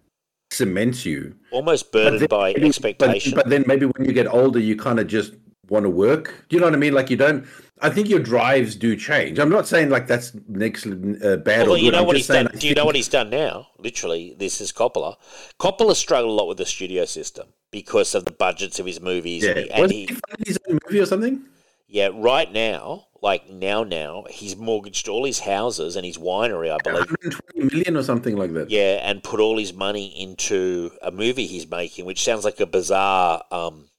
[0.56, 1.36] cements you.
[1.52, 3.34] almost burdened then by maybe- expectation.
[3.36, 5.34] But, but then maybe when you get older, you kind of just
[5.70, 6.46] want to work.
[6.50, 6.94] Do you know what I mean?
[6.94, 7.46] Like you don't.
[7.82, 9.38] I think your drives do change.
[9.38, 11.92] I'm not saying like that's next uh, bad or you good.
[11.92, 12.48] know I'm what he's saying.
[12.48, 12.58] done.
[12.58, 13.68] Do you know what he's done now?
[13.78, 15.16] Literally, this is Coppola.
[15.60, 19.44] Coppola struggled a lot with the studio system because of the budgets of his movies.
[19.44, 19.52] Yeah.
[19.52, 21.44] And, he, and he, he his own movie or something?
[21.88, 26.78] Yeah, right now, like now, now, he's mortgaged all his houses and his winery, I
[26.84, 27.08] believe.
[27.10, 28.70] 120 million or something like that.
[28.70, 32.66] Yeah, and put all his money into a movie he's making, which sounds like a
[32.66, 33.44] bizarre.
[33.52, 33.90] Um,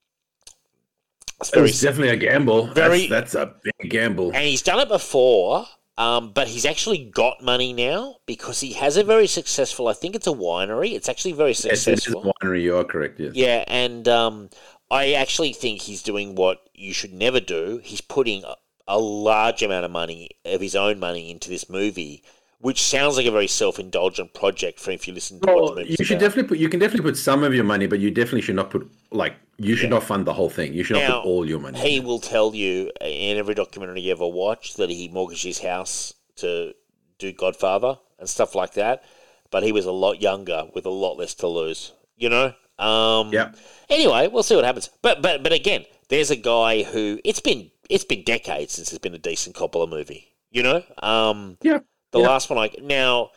[1.40, 2.66] it's It very definitely a gamble.
[2.68, 4.28] very- that's, that's a big gamble.
[4.28, 5.66] And he's done it before,
[5.98, 9.88] um, but he's actually got money now because he has a very successful.
[9.88, 10.92] I think it's a winery.
[10.92, 11.92] It's actually very successful.
[11.92, 12.62] Yes, it is a winery.
[12.62, 13.18] You are correct.
[13.20, 13.34] Yes.
[13.34, 14.50] Yeah, and um,
[14.90, 17.80] I actually think he's doing what you should never do.
[17.82, 18.54] He's putting a,
[18.86, 22.22] a large amount of money of his own money into this movie,
[22.60, 25.96] which sounds like a very self-indulgent project for if you listen to what Well, you
[25.96, 26.20] should about.
[26.20, 26.58] definitely put.
[26.58, 29.34] You can definitely put some of your money, but you definitely should not put like
[29.58, 30.72] you should not fund the whole thing.
[30.74, 31.78] You should Now, not put all your money.
[31.78, 36.12] He will tell you in every documentary you ever watch that he mortgaged his house
[36.36, 36.74] to
[37.18, 39.02] do Godfather and stuff like that.
[39.50, 41.92] But he was a lot younger with a lot less to lose.
[42.16, 42.52] You know.
[42.78, 43.52] Um, Yeah.
[43.88, 44.90] Anyway, we'll see what happens.
[45.02, 48.98] But but but again, there's a guy who it's been it's been decades since there's
[48.98, 50.28] been a decent Coppola movie.
[50.50, 50.82] You know.
[51.02, 51.80] Um, Yeah.
[52.12, 52.28] The Yeah.
[52.28, 53.30] last one I now.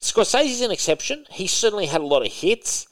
[0.00, 1.24] Scorsese's an exception.
[1.30, 2.88] He certainly had a lot of hits.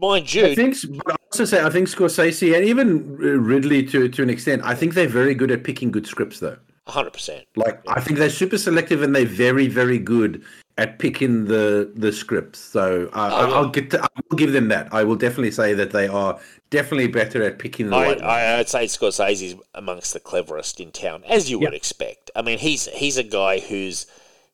[0.00, 4.08] Mind you, I think, but I also say I think Scorsese and even Ridley to
[4.08, 4.62] to an extent.
[4.64, 6.56] I think they're very good at picking good scripts, though.
[6.88, 7.44] 100%.
[7.54, 10.42] Like I think they're super selective and they're very very good
[10.78, 12.58] at picking the the scripts.
[12.58, 13.54] So uh, Oh, yeah.
[13.54, 14.92] I'll get to, I will give them that.
[14.92, 16.38] I will definitely say that they are
[16.70, 18.22] definitely better at picking the I, right.
[18.22, 22.30] I, I'd say Scorsese's amongst the cleverest in town, as you would expect.
[22.34, 24.06] I mean, he's he's a guy whose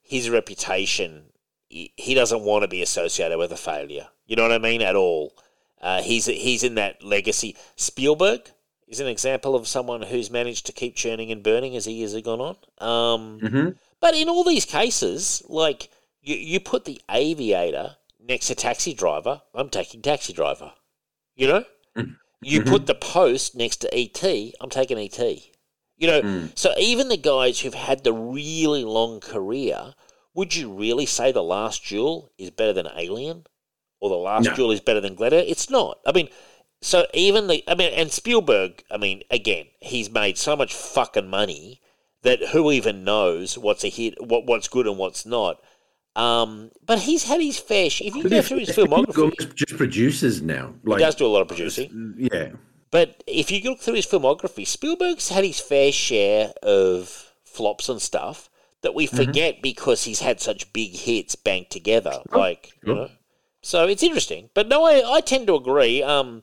[0.03, 1.25] his reputation
[1.69, 4.09] he, he doesn't want to be associated with a failure.
[4.27, 4.83] You know what I mean?
[4.83, 5.35] At all.
[5.81, 7.57] Uh, he's he's in that legacy.
[7.77, 8.41] Spielberg
[8.89, 12.15] is an example of someone who's managed to keep churning and burning as the years
[12.15, 12.57] have gone on.
[12.81, 13.77] Um, Mhm.
[14.01, 15.91] But in all these cases, like
[16.29, 20.73] you, you put the Aviator next to Taxi Driver, I'm taking Taxi Driver.
[21.35, 21.65] You know,
[21.97, 22.17] mm.
[22.43, 22.85] you put mm-hmm.
[22.85, 24.23] the Post next to ET,
[24.61, 25.19] I'm taking ET.
[25.97, 26.59] You know, mm.
[26.59, 29.95] so even the guys who've had the really long career,
[30.35, 33.47] would you really say the Last Duel is better than Alien,
[34.01, 34.55] or the Last No.
[34.55, 35.47] Duel is better than Gladiator?
[35.49, 35.99] It's not.
[36.07, 36.29] I mean,
[36.81, 41.29] so even the I mean, and Spielberg, I mean, again, he's made so much fucking
[41.29, 41.81] money
[42.23, 45.61] that who even knows what's a hit, what what's good and what's not.
[46.17, 48.09] Um, but he's had his fair share.
[48.09, 50.75] If you go through his filmography, just produces now.
[50.83, 52.15] Like, he does do a lot of producing.
[52.19, 52.51] Yeah.
[52.91, 58.01] But if you look through his filmography, Spielberg's had his fair share of flops and
[58.01, 58.49] stuff
[58.83, 59.17] that we mm-hmm.
[59.17, 59.63] forget mm-hmm.
[59.63, 62.23] because he's had such big hits banked together.
[62.33, 62.95] Oh, like, sure.
[62.95, 63.11] you know.
[63.63, 64.51] So it's interesting.
[64.55, 66.03] But no, I, I tend to agree.
[66.03, 66.43] Um,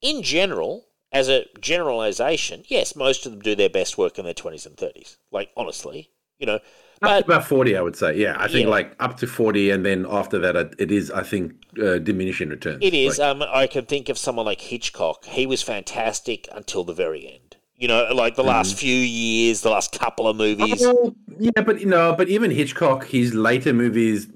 [0.00, 4.34] in general, as a generalization, yes, most of them do their best work in their
[4.34, 5.16] 20s and 30s.
[5.30, 6.60] Like, honestly, you know.
[7.00, 8.16] But, about 40, I would say.
[8.16, 8.70] Yeah, I think yeah.
[8.70, 12.78] like up to 40, and then after that, it is, I think, uh, diminishing returns.
[12.80, 13.18] It is.
[13.18, 15.24] Like, um, I can think of someone like Hitchcock.
[15.26, 17.46] He was fantastic until the very end.
[17.76, 18.78] You know, like the last mm.
[18.78, 20.82] few years, the last couple of movies.
[20.82, 24.26] Oh, yeah, but you know, but even Hitchcock, his later movies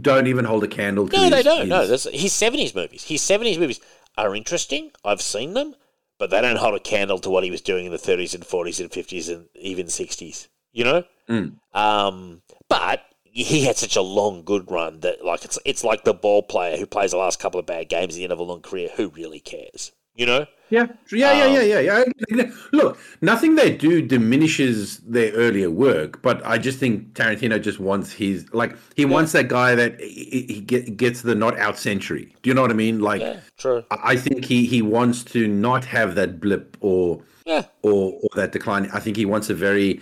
[0.00, 1.16] don't even hold a candle to.
[1.16, 1.60] No, his, they don't.
[1.60, 2.06] His...
[2.06, 3.04] No, his seventies movies.
[3.04, 3.78] His seventies movies
[4.18, 4.90] are interesting.
[5.04, 5.76] I've seen them,
[6.18, 8.44] but they don't hold a candle to what he was doing in the thirties and
[8.44, 10.48] forties and fifties and even sixties.
[10.72, 11.04] You know.
[11.28, 11.54] Mm.
[11.74, 16.14] Um, but he had such a long good run that like it's it's like the
[16.14, 18.42] ball player who plays the last couple of bad games at the end of a
[18.42, 18.90] long career.
[18.96, 19.92] Who really cares?
[20.14, 20.46] You know?
[20.68, 22.50] Yeah, yeah, yeah, yeah, yeah, yeah.
[22.72, 28.10] Look, nothing they do diminishes their earlier work, but I just think Tarantino just wants
[28.10, 29.08] his like he yeah.
[29.08, 32.34] wants that guy that he, he gets the not out century.
[32.42, 33.00] Do you know what I mean?
[33.00, 33.84] Like, yeah, true.
[33.90, 38.52] I think he he wants to not have that blip or yeah or or that
[38.52, 38.88] decline.
[38.94, 40.00] I think he wants a very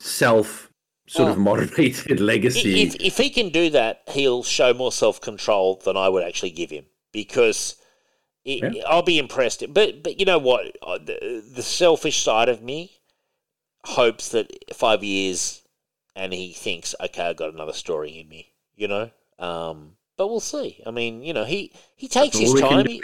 [0.00, 0.70] self
[1.06, 2.82] sort well, of moderated legacy.
[2.82, 6.50] If, if he can do that, he'll show more self control than I would actually
[6.50, 7.76] give him because
[8.44, 8.70] yeah.
[8.88, 9.62] I'll be impressed.
[9.72, 10.76] But but you know what?
[10.82, 12.92] The, the selfish side of me
[13.84, 15.62] hopes that five years
[16.16, 18.52] and he thinks, okay, I got another story in me.
[18.76, 19.10] You know.
[19.38, 20.82] Um, but we'll see.
[20.86, 22.84] I mean, you know, he, he takes his time.
[22.84, 23.00] He,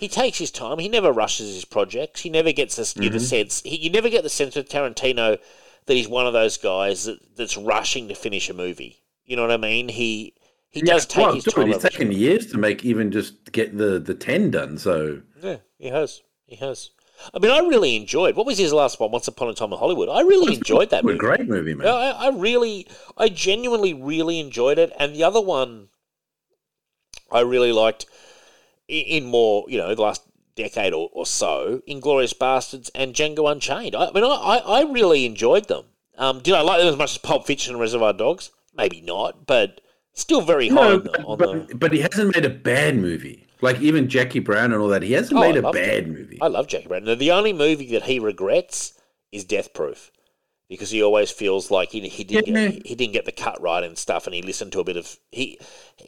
[0.00, 0.80] he, takes his time.
[0.80, 2.20] He never rushes his projects.
[2.22, 3.12] He never gets this, mm-hmm.
[3.12, 3.62] the sense.
[3.62, 5.38] He, you never get the sense with Tarantino
[5.88, 9.02] that he's one of those guys that, that's rushing to finish a movie.
[9.24, 9.88] You know what I mean?
[9.88, 10.34] He
[10.70, 11.66] he yeah, does take well, his time.
[11.66, 14.78] He's taken years to make even just get the the ten done.
[14.78, 16.22] So yeah, he has.
[16.46, 16.90] He has.
[17.34, 18.36] I mean, I really enjoyed.
[18.36, 19.10] What was his last one?
[19.10, 20.08] Once Upon a Time in Hollywood.
[20.08, 21.04] I really enjoyed that.
[21.04, 21.18] movie.
[21.18, 21.88] Great movie, man.
[21.88, 24.92] I, I really, I genuinely, really enjoyed it.
[25.00, 25.88] And the other one,
[27.32, 28.06] I really liked
[28.86, 30.22] in more, you know, the last
[30.62, 33.94] decade or, or so, Inglourious Basterds and Django Unchained.
[33.94, 35.84] I, I mean, I, I really enjoyed them.
[36.16, 38.50] Um, did I like them as much as Pulp Fiction and Reservoir Dogs?
[38.74, 39.80] Maybe not, but
[40.18, 41.74] Still very high no, but, on but, the...
[41.76, 43.46] but he hasn't made a bad movie.
[43.60, 46.38] Like even Jackie Brown and all that, he hasn't oh, made a bad movie.
[46.42, 47.04] I love Jackie Brown.
[47.04, 48.94] Now, the only movie that he regrets
[49.30, 50.10] is Death Proof,
[50.68, 52.68] because he always feels like he, he didn't yeah.
[52.68, 54.96] get, he didn't get the cut right and stuff, and he listened to a bit
[54.96, 55.58] of he.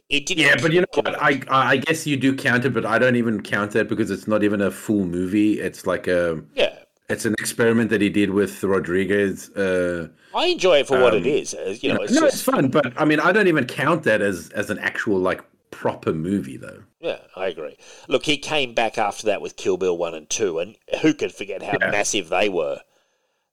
[0.09, 1.21] It didn't yeah, but you know what?
[1.21, 4.27] I I guess you do count it, but I don't even count that because it's
[4.27, 5.59] not even a full movie.
[5.59, 6.75] It's like a yeah.
[7.09, 9.49] It's an experiment that he did with Rodriguez.
[9.49, 11.77] Uh, I enjoy it for um, what it um.
[11.81, 12.35] You know, it's no, just...
[12.35, 15.43] it's fun, but I mean, I don't even count that as as an actual like
[15.71, 16.83] proper movie, though.
[17.01, 17.77] Yeah, I agree.
[18.07, 21.33] Look, he came back after that with Kill Bill one and two, and who could
[21.33, 21.91] forget how yeah.
[21.91, 22.79] massive they were?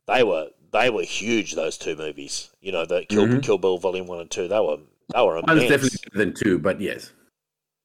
[0.07, 1.55] They were they were huge.
[1.55, 3.41] Those two movies, you know, the Kill, mm-hmm.
[3.41, 4.79] Kill Bill Volume one and two, they were
[5.15, 5.61] they were immense.
[5.61, 7.13] One's definitely better than two, but yes.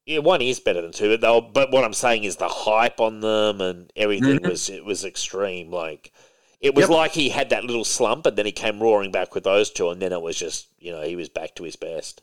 [0.06, 2.48] Yeah, one is better than two, but, they were, but what I'm saying is the
[2.48, 4.50] hype on them and everything mm-hmm.
[4.50, 5.70] was it was extreme.
[5.70, 6.12] Like
[6.60, 6.90] it was yep.
[6.90, 9.90] like he had that little slump, and then he came roaring back with those two,
[9.90, 12.22] and then it was just you know he was back to his best.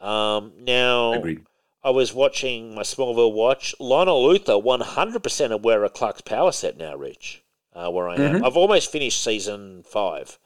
[0.00, 1.44] Um, now Agreed.
[1.82, 3.74] I was watching my Smallville watch.
[3.78, 6.96] Lionel hundred percent aware of Clark's power set now.
[6.96, 7.44] Rich,
[7.76, 8.44] uh, where I am, mm-hmm.
[8.44, 10.38] I've almost finished season five.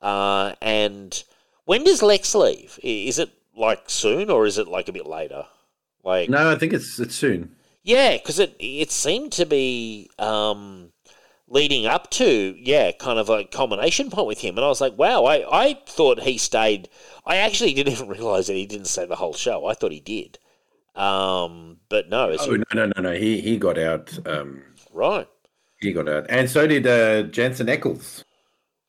[0.00, 1.22] Uh, and
[1.66, 2.78] when does Lex leave?
[2.82, 5.44] Is it like soon, or is it like a bit later?
[6.02, 7.54] Like no, I think it's it's soon.
[7.84, 10.10] Yeah, because it it seemed to be.
[10.18, 10.92] Um,
[11.52, 14.56] leading up to, yeah, kind of a culmination point with him.
[14.56, 16.88] And I was like, wow, I, I thought he stayed.
[17.26, 19.66] I actually didn't even realize that he didn't stay the whole show.
[19.66, 20.38] I thought he did.
[20.94, 22.34] Um, but no.
[22.40, 23.12] Oh, no, no, no, no.
[23.12, 24.18] He, he got out.
[24.26, 25.28] Um, right.
[25.82, 26.26] He got out.
[26.28, 28.24] And so did uh, Jensen Ackles.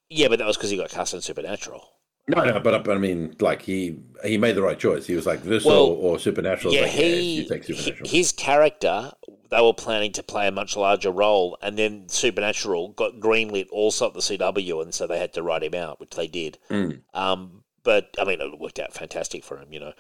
[0.10, 1.90] Yeah, but that was because he got cast in Supernatural.
[2.28, 5.06] No, no, but, but I mean, like he he made the right choice.
[5.06, 6.74] He was like this well, or, or Supernatural.
[6.74, 8.10] Yeah, like, he, yeah, Supernatural.
[8.10, 9.12] his character
[9.50, 14.08] they were planning to play a much larger role, and then Supernatural got greenlit also
[14.08, 16.58] at the CW, and so they had to write him out, which they did.
[16.70, 17.02] Mm.
[17.14, 19.94] Um, but I mean, it worked out fantastic for him, you know.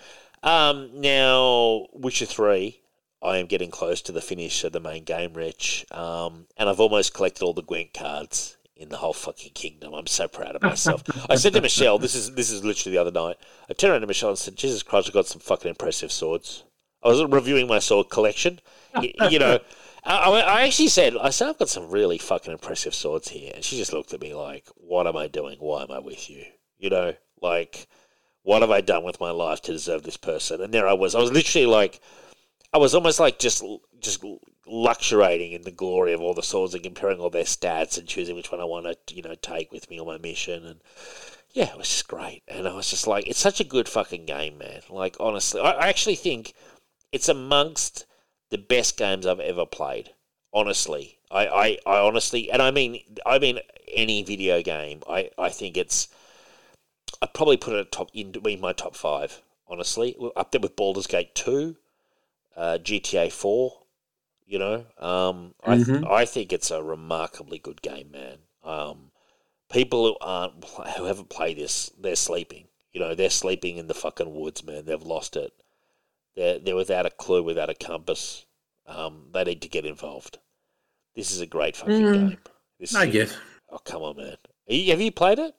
[0.43, 2.81] Um, now, Witcher Three,
[3.23, 6.79] I am getting close to the finish of the main game, Rich, um, and I've
[6.79, 9.93] almost collected all the Gwent cards in the whole fucking kingdom.
[9.93, 11.03] I'm so proud of myself.
[11.29, 13.37] I said to Michelle, this is this is literally the other night.
[13.69, 16.63] I turned around to Michelle and said, "Jesus Christ, I've got some fucking impressive swords."
[17.01, 18.61] I was reviewing my sword collection
[19.01, 19.59] you, you know,
[20.03, 23.51] I, I I actually said, I said, I've got some really fucking impressive swords here.
[23.55, 25.57] And she just looked at me like, what am I doing?
[25.59, 26.45] Why am I with you?
[26.77, 27.87] You know, like,
[28.43, 30.61] what have I done with my life to deserve this person?
[30.61, 31.15] And there I was.
[31.15, 32.01] I was literally like,
[32.73, 33.63] I was almost like just,
[33.99, 34.23] just
[34.65, 38.35] luxuriating in the glory of all the swords and comparing all their stats and choosing
[38.35, 40.65] which one I want to, you know, take with me on my mission.
[40.65, 40.81] And
[41.51, 42.41] yeah, it was just great.
[42.47, 44.81] And I was just like, it's such a good fucking game, man.
[44.89, 46.53] Like, honestly, I, actually think
[47.11, 48.05] it's amongst
[48.49, 50.09] the best games I've ever played.
[50.51, 53.59] Honestly, I, I, I honestly, and I mean, I mean
[53.91, 55.01] any video game.
[55.07, 56.07] I, I think it's.
[57.21, 59.41] I probably put it top in between my top five.
[59.67, 61.77] Honestly, up there with Baldur's Gate two,
[62.55, 63.79] uh, GTA four.
[64.45, 66.09] You know, um, I th- Mhm.
[66.11, 68.39] I think it's a remarkably good game, man.
[68.63, 69.11] Um,
[69.71, 70.63] people who aren't
[70.97, 72.67] who haven't played this, they're sleeping.
[72.91, 74.85] You know, they're sleeping in the fucking woods, man.
[74.85, 75.53] They've lost it.
[76.35, 78.45] They're they're without a clue, without a compass.
[78.85, 80.37] Um, they need to get involved.
[81.15, 82.13] This is a great fucking Mm.
[82.29, 82.37] game.
[82.79, 83.35] This I guess.
[83.71, 84.37] Oh come on, man.
[84.67, 85.55] You- have you played it?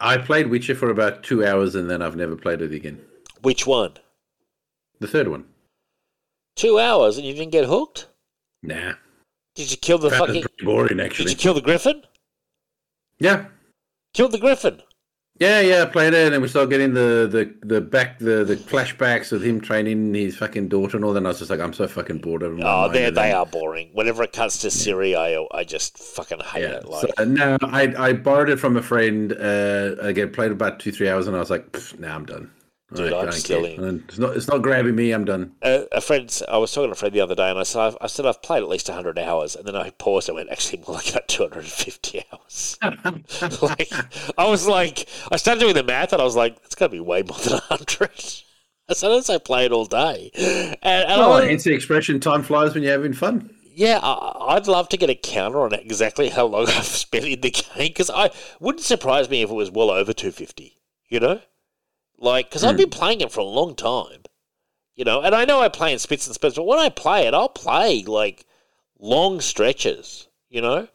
[0.00, 3.04] I played Witcher for about two hours and then I've never played it again.
[3.42, 3.98] Which one?
[4.98, 5.44] The third one.
[6.56, 8.08] Two hours and you didn't get hooked?
[8.62, 8.92] Nah.
[9.54, 10.44] Did you kill the That fucking?
[10.62, 12.02] boring, Did you kill the griffin?
[13.18, 13.46] Yeah.
[14.14, 14.82] Killed the griffin.
[15.38, 18.44] Yeah, yeah, I played it, and then we started getting the the the back the
[18.44, 21.14] the flashbacks of him training his fucking daughter and all.
[21.14, 22.58] Then I was just like, I'm so fucking bored of.
[22.58, 22.62] It.
[22.66, 23.88] Oh, they they are boring.
[23.94, 26.72] Whenever it cuts to Ciri, I I just fucking hate Yeah.
[26.72, 26.84] it.
[26.86, 29.32] Like, So, no, I I borrowed it from a friend.
[29.32, 32.50] Uh, again, played about two three hours, and I was like, now nah, I'm done.
[32.92, 34.04] Dude, I, I'm in.
[34.08, 35.12] It's not it's not grabbing me.
[35.12, 35.52] I'm done.
[35.62, 37.80] a, a friend, I was talking to a friend the other day, and I said,
[37.82, 40.50] I've, I said I've played at least 100 hours, and then I paused and went,
[40.50, 42.78] actually, more like about 250 hours.
[43.62, 43.92] like,
[44.36, 46.92] I was like, I started doing the math, and I was like, it's got to
[46.92, 48.10] be way more than 100.
[48.88, 50.32] I said, unless I play it all day.
[50.34, 54.00] And, and oh, I Oh, hence the expression "time flies when you're having fun." yeah,
[54.02, 57.88] I'd love to get a counter on exactly how long I've spent in the game,
[57.88, 60.76] because I wouldn't surprise me if it was well over 250,
[61.08, 61.40] you know?
[62.22, 64.22] Like, because I've been playing it for a long time,
[64.94, 67.26] you know, and I know I play in spits and spits, but when I play
[67.26, 68.44] it, I'll play like
[68.98, 70.86] long stretches, you know,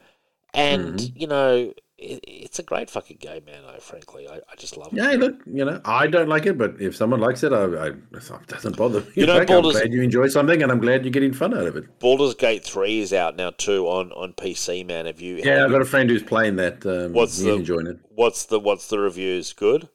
[0.53, 3.63] and you know, it, it's a great fucking game, man.
[3.67, 4.97] I frankly, I, I just love it.
[4.97, 7.87] Yeah, look, you know, I don't like it, but if someone likes it, I, I
[7.87, 9.07] it doesn't bother me.
[9.15, 11.65] You know, Like, I'm glad you enjoy something, and I'm glad you're getting fun out
[11.65, 11.99] of it.
[11.99, 15.07] Baldur's Gate Three is out now too on on PC, man.
[15.07, 15.37] Have you?
[15.37, 16.85] Yeah, I've got a friend who's playing that.
[16.85, 17.97] Um, What's the- enjoying it?
[18.09, 19.53] What's the what's the reviews?
[19.53, 19.89] Good.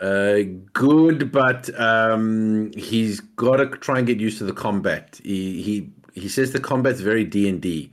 [0.00, 0.40] Uh,
[0.74, 5.18] good, but um, he's got to try and get used to the combat.
[5.24, 7.90] He he he says the combat's very D and D.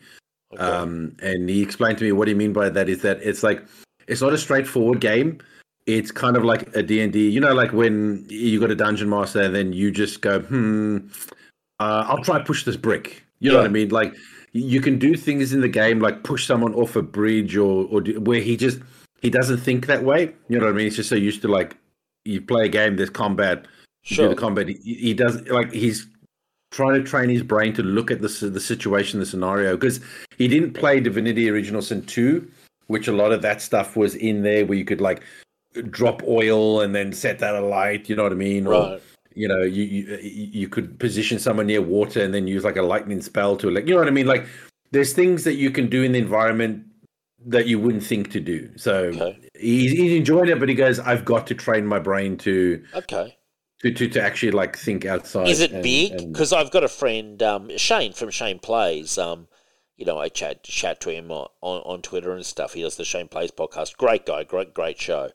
[0.59, 3.63] Um, and he explained to me what he mean by that is that it's like
[4.07, 5.39] it's not a straightforward game.
[5.85, 7.29] It's kind of like a D and D.
[7.29, 10.97] You know, like when you got a dungeon master, and then you just go, hmm,
[11.79, 13.23] uh, I'll try push this brick.
[13.39, 13.61] You know Yeah.
[13.61, 13.89] what I mean?
[13.89, 14.13] Like
[14.51, 18.01] you can do things in the game, like push someone off a bridge, or or
[18.01, 18.79] do, where he just
[19.21, 20.33] he doesn't think that way.
[20.49, 20.85] You know what I mean?
[20.85, 21.77] He's just so used to like
[22.25, 23.65] you play a game, there's combat,
[24.03, 24.29] sure.
[24.29, 24.67] do the combat.
[24.67, 26.07] He, he does like he's
[26.71, 29.99] trying to train his brain to look at the the situation, the scenario, because
[30.37, 32.49] he didn't play Divinity Original Sin two,
[32.87, 35.23] which a lot of that stuff was in there, where you could like
[35.89, 38.09] drop oil and then set that alight.
[38.09, 38.67] You know what I mean?
[38.67, 39.01] Or, Right.
[39.35, 42.81] you know, you, you you could position someone near water and then use like a
[42.83, 44.27] lightning spell to like, you know what I mean?
[44.27, 44.45] Like,
[44.91, 46.85] there's things that you can do in the environment
[47.47, 48.69] that you wouldn't think to do.
[48.77, 49.39] So Okay.
[49.59, 53.37] he's, he's enjoying it, but he goes, "I've got to train my brain to Okay.
[53.81, 56.31] to to, to actually like think outside." Is it and- big?
[56.31, 59.17] Because I've got a friend, um, Shane from Shane Plays.
[59.17, 59.47] Um,
[59.97, 62.73] you know, I chat chat to him on, on, on Twitter and stuff.
[62.73, 63.97] He does the Shane Plays podcast.
[63.97, 65.29] Great guy, great great show.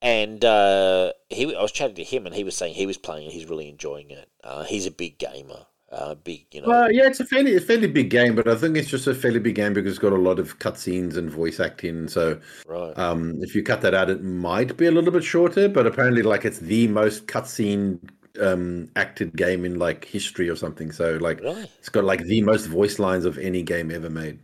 [0.00, 3.24] And uh, he, I was chatting to him, and he was saying he was playing
[3.26, 4.28] and he's really enjoying it.
[4.42, 6.68] Uh, he's a big gamer, uh, big, you know.
[6.68, 9.14] Well, yeah, it's a fairly a fairly big game, but I think it's just a
[9.14, 12.08] fairly big game because it's got a lot of cutscenes and voice acting.
[12.08, 12.96] So right.
[12.98, 15.68] um, if you cut that out, it might be a little bit shorter.
[15.68, 17.98] But apparently, like it's the most cutscene
[18.40, 20.92] um, acted game in like history or something.
[20.92, 21.70] So like really?
[21.78, 24.38] it's got like the most voice lines of any game ever made.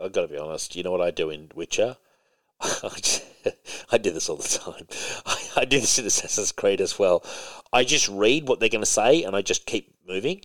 [0.00, 0.74] I've got to be honest.
[0.74, 1.98] You know what I do in Witcher?
[2.60, 3.00] I,
[3.92, 4.86] I do this all the time.
[5.26, 7.24] I, I do this in Assassin's Creed as well.
[7.72, 10.42] I just read what they're going to say and I just keep moving.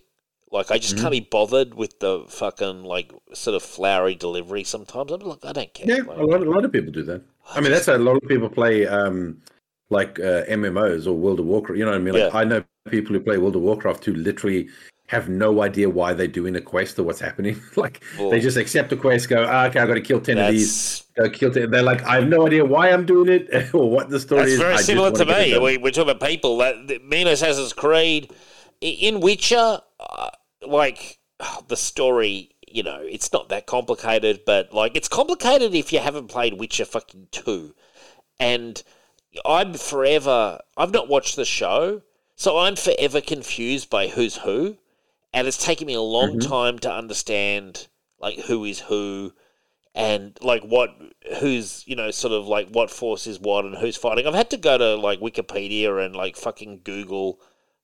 [0.52, 4.62] Like I just can't be bothered with the fucking like sort of flowery delivery.
[4.62, 5.88] Sometimes I'm like, I don't care.
[5.88, 7.22] Yeah, Like, a lot, a lot of people do that.
[7.52, 9.42] I mean, that's how a lot of people play um,
[9.90, 11.78] like uh, MMOs or World of Warcraft.
[11.78, 12.14] You know what I mean?
[12.14, 12.38] Like Yeah.
[12.38, 14.68] I know people who play World of Warcraft who literally
[15.08, 17.60] have no idea why they're doing a quest or what's happening.
[17.76, 20.50] like they just accept the quest, go, ah, okay, I've got to kill ten of
[20.52, 21.04] these.
[21.16, 21.70] Go kill ten.
[21.70, 24.52] They're like, I have no idea why I'm doing it or what the story that's
[24.52, 24.60] is.
[24.60, 25.58] I very just similar to me.
[25.58, 28.32] We, we're talking about people that, that and Assassin's Creed
[28.80, 29.80] in Witcher.
[30.00, 30.30] Uh,
[30.66, 31.18] like
[31.68, 36.28] the story, you know, it's not that complicated, but like it's complicated if you haven't
[36.28, 37.74] played Witcher fucking 2.
[38.38, 38.82] And
[39.44, 42.02] I'm forever I've not watched the show,
[42.34, 44.76] so I'm forever confused by who's who,
[45.36, 46.48] and it's taken me a long Mhm.
[46.48, 49.32] time to understand like who is who
[49.94, 50.90] and like what
[51.40, 54.26] who's you know sort of like what force is what and who's fighting.
[54.26, 57.38] I've had to go to like Wikipedia and like fucking Google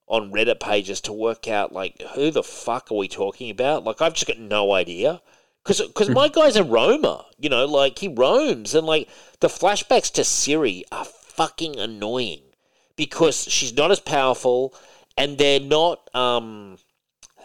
[0.09, 3.85] on Reddit pages to work out like who the fuck are we talking about?
[3.85, 5.21] Like I've just got no idea.
[5.65, 10.23] Because my guy's a roamer, you know, like he roams, and like the flashbacks to
[10.23, 12.43] Ciri are fucking annoying
[12.97, 14.75] because she's not as powerful,
[15.17, 16.79] and they're not um,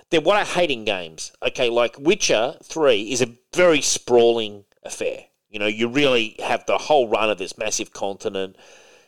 [0.09, 1.31] they're what I hate in games.
[1.43, 5.25] Okay, like Witcher Three is a very sprawling affair.
[5.49, 8.55] You know, you really have the whole run of this massive continent.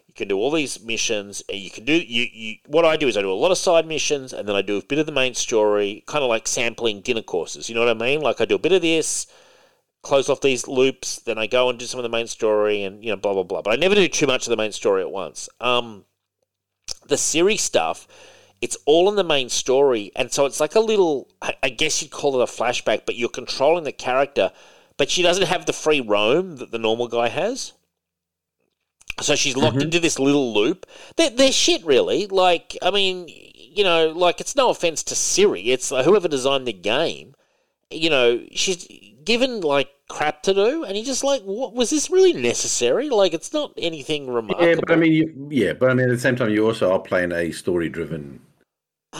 [0.07, 2.55] You can do all these missions, and you can do you, you.
[2.65, 4.77] What I do is I do a lot of side missions, and then I do
[4.77, 7.69] a bit of the main story, kind of like sampling dinner courses.
[7.69, 8.21] You know what I mean?
[8.21, 9.27] Like I do a bit of this,
[10.01, 13.03] close off these loops, then I go and do some of the main story, and
[13.03, 13.61] you know, blah blah blah.
[13.61, 15.49] But I never do too much of the main story at once.
[15.59, 16.05] Um,
[17.07, 18.07] the Ciri stuff,
[18.61, 21.29] it's all in the main story, and so it's like a little.
[21.41, 24.51] I, guess you'd call it a flashback, but you're controlling the character,
[24.97, 27.73] but she doesn't have the free roam that the normal guy has.
[29.21, 29.83] So she's locked Mhm.
[29.83, 30.85] into this little loop.
[31.17, 32.27] They're, they're shit, really.
[32.27, 35.67] Like, I mean, you know, like it's no offense to Ciri.
[35.67, 37.35] It's like whoever designed the game.
[37.91, 38.87] You know, she's
[39.23, 43.09] given like crap to do, and you're just like, what was this really necessary?
[43.09, 44.67] Like, it's not anything remarkable.
[44.69, 46.91] Yeah, but I mean, you, yeah, but I mean, at the same time, you also
[46.91, 48.39] are playing a story-driven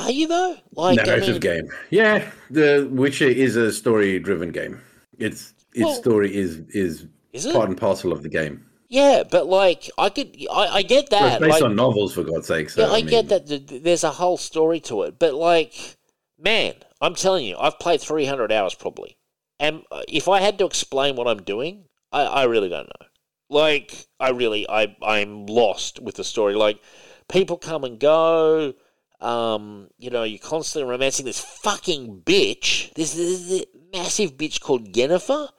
[0.04, 0.58] are you though?
[0.74, 1.70] Like, I narrative mean, game.
[1.90, 4.82] Yeah, The Witcher is a story-driven game.
[5.18, 8.66] It's its Well- story is is is part and parcel of the game.
[8.88, 11.34] Yeah, but like, I could, I, I get Well, that.
[11.34, 12.72] it's based like, on novels, for God's sake.
[12.72, 13.46] So, yeah, I, mean, get that.
[13.48, 15.96] th- th- There's a whole story to it, but like,
[16.40, 19.16] man, I'm telling you, I've played 300 hours probably,
[19.60, 23.06] and uh, if I had to explain what I'm doing, I, I really don't know.
[23.52, 26.56] Like, I really, I, I'm lost with the story.
[26.56, 26.80] Like,
[27.28, 28.74] people come and go.
[29.22, 32.94] Um, you know, you're constantly romancing this fucking bitch.
[32.94, 35.50] This, this, this massive bitch called Jennifer.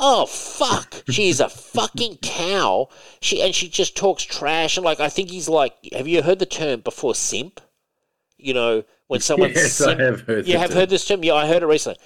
[0.00, 1.04] Oh fuck!
[1.08, 2.88] She's a fucking cow.
[3.20, 5.74] She and she just talks trash and like I think he's like.
[5.92, 7.60] Have you heard the term before simp?
[8.36, 10.48] You know when someone Yes, I have heard.
[10.48, 10.78] you have term.
[10.78, 11.22] heard this term?
[11.22, 12.00] Yeah, I heard it recently.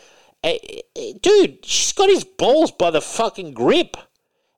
[0.45, 0.59] Eh,
[0.95, 3.97] eh, dude, she's got his balls by the fucking grip,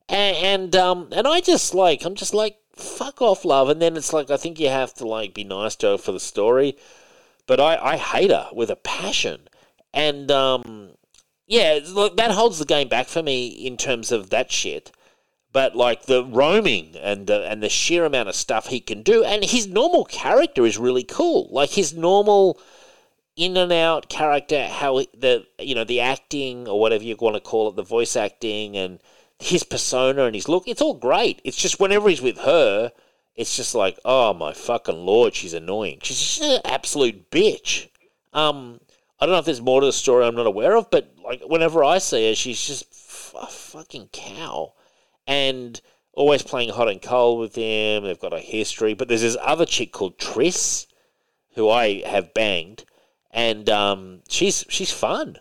[0.09, 3.69] and, and um, and I just like, I'm just like, fuck off, love.
[3.69, 6.11] And then it's like, I think you have to like be nice to her for
[6.11, 6.77] the story,
[7.47, 9.47] but I, I hate her with a passion,
[9.93, 10.91] and um,
[11.47, 14.91] yeah, like, that holds the game back for me in terms of that shit.
[15.53, 19.23] But like the roaming and the and the sheer amount of stuff he can do,
[19.23, 21.49] and his normal character is really cool.
[21.51, 22.57] Like his normal
[23.35, 27.35] in and out character, how he- the you know the acting or whatever you want
[27.35, 28.99] to call it, the voice acting and
[29.41, 31.41] his persona and his look, it's all great.
[31.43, 32.91] It's just whenever he's with her,
[33.35, 35.99] it's just like, oh my fucking lord, she's annoying.
[36.03, 37.87] She's just an absolute bitch.
[38.33, 38.79] Um,
[39.19, 41.41] I don't know if there's more to the story I'm not aware of, but like
[41.47, 42.85] whenever I see her, she's just
[43.35, 44.73] a fucking cow,
[45.25, 45.81] and
[46.13, 48.03] always playing hot and cold with him.
[48.03, 50.85] They've got a history, but there's this other chick called Triss,
[51.55, 52.85] who I have banged,
[53.31, 55.37] and um, she's she's fun,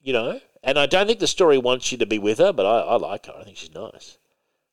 [0.00, 0.40] you know.
[0.64, 2.96] And I don't think the story wants you to be with her, but I, I
[2.96, 3.34] like her.
[3.38, 4.18] I think she's nice.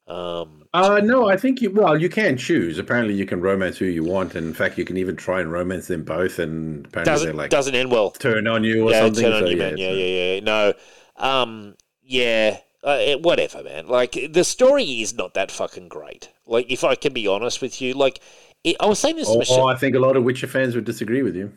[0.07, 1.69] Um, Uh, no, I think you.
[1.69, 2.79] Well, you can choose.
[2.79, 5.51] Apparently, you can romance who you want, and in fact, you can even try and
[5.51, 6.39] romance them both.
[6.39, 8.11] And apparently, doesn't like doesn't end well.
[8.11, 9.23] turn on you or yeah, something.
[9.23, 9.77] turn on so, you, yeah, man.
[9.77, 10.39] Yeah, so- yeah, yeah.
[10.39, 10.73] No,
[11.17, 13.87] um, yeah, uh, whatever, man.
[13.87, 16.29] Like the story is not that fucking great.
[16.45, 18.21] Like, if I can be honest with you, like
[18.63, 19.67] it, I was saying this to Oh, Michelle.
[19.67, 21.51] I think a lot of Witcher fans would disagree with you.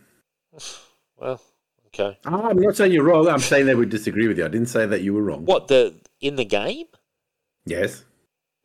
[1.16, 1.40] Well,
[1.94, 2.18] okay.
[2.26, 3.28] Ah, I'm not saying you're wrong.
[3.28, 4.44] I'm saying they would disagree with you.
[4.44, 5.44] I didn't say that you were wrong.
[5.44, 6.86] What the in the game?
[7.64, 8.04] Yes.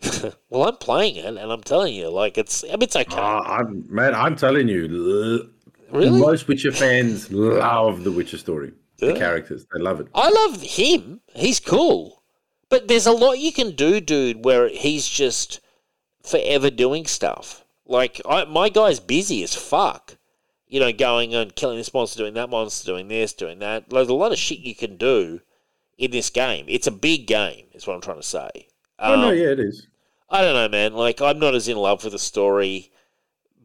[0.49, 2.63] well, I'm playing it, and I'm telling you, like it's.
[2.63, 3.15] I mean, it's okay.
[3.17, 4.15] Ah, I'm man.
[4.15, 5.49] I'm telling you,
[5.91, 6.19] Really?
[6.19, 8.73] most Witcher fans love the Witcher story.
[8.97, 10.07] The characters, they love it.
[10.13, 11.21] I love him.
[11.33, 12.21] He's cool.
[12.67, 15.61] But there's a lot you can do, dude, where he's just
[16.21, 17.65] forever doing stuff.
[17.85, 20.17] Like, I, my guy's busy as fuck.
[20.69, 23.89] You know, going and killing this monster, doing that monster, doing this, doing that.
[23.89, 25.41] There's a lot of shit you can do
[25.97, 26.65] in this game.
[26.69, 28.67] It's a big game, is what I'm trying to say.
[28.99, 29.87] oh no, Um, yeah, it is.
[30.29, 30.93] I don't know, man.
[30.93, 32.91] Like I'm not as in love with the story,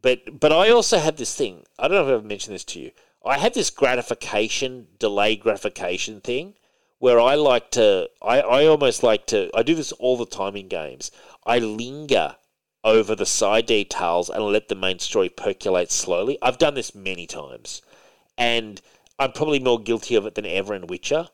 [0.01, 1.63] but but I also have this thing.
[1.77, 2.91] I don't know if I've ever mentioned this to you.
[3.23, 6.55] I have this gratification, delayed gratification thing,
[6.99, 8.09] where I like to.
[8.21, 9.49] I I almost like to.
[9.55, 11.11] I do this all the time in games.
[11.45, 12.35] I linger
[12.85, 16.37] over the side details and let the main story percolate slowly.
[16.41, 17.81] I've done this many times,
[18.37, 18.79] and
[19.17, 21.27] I'm probably more guilty of it than ever in Witcher.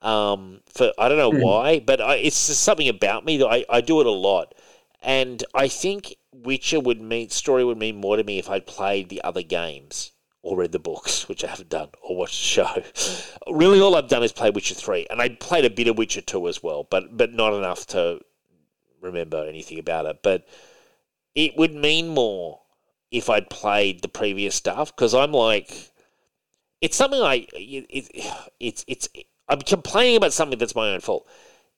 [0.00, 1.42] Um, for I don't know mm.
[1.42, 4.54] why, but I, it's just something about me that I, I do it a lot,
[5.02, 9.08] and I think Witcher would mean story would mean more to me if I'd played
[9.08, 12.82] the other games or read the books, which I haven't done, or watched the show.
[13.52, 16.20] really, all I've done is play Witcher three, and I played a bit of Witcher
[16.20, 18.20] two as well, but but not enough to
[19.00, 20.20] remember anything about it.
[20.22, 20.46] But
[21.34, 22.60] it would mean more
[23.10, 25.92] if I'd played the previous stuff because I'm like,
[26.80, 28.26] it's something I it, it,
[28.60, 29.08] it's it's
[29.48, 31.26] I'm complaining about something that's my own fault.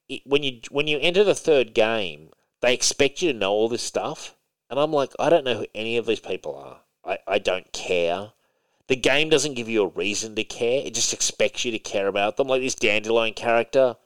[0.09, 2.31] It, when you when you enter the third game,
[2.61, 4.35] they expect you to know all this stuff,
[4.71, 6.81] and I'm like, I don't know who any of these people are.
[7.05, 8.33] I, I don't care.
[8.89, 10.83] The game doesn't give you a reason to care.
[10.85, 12.49] It just expects you to care about them.
[12.49, 13.97] Like this dandelion character,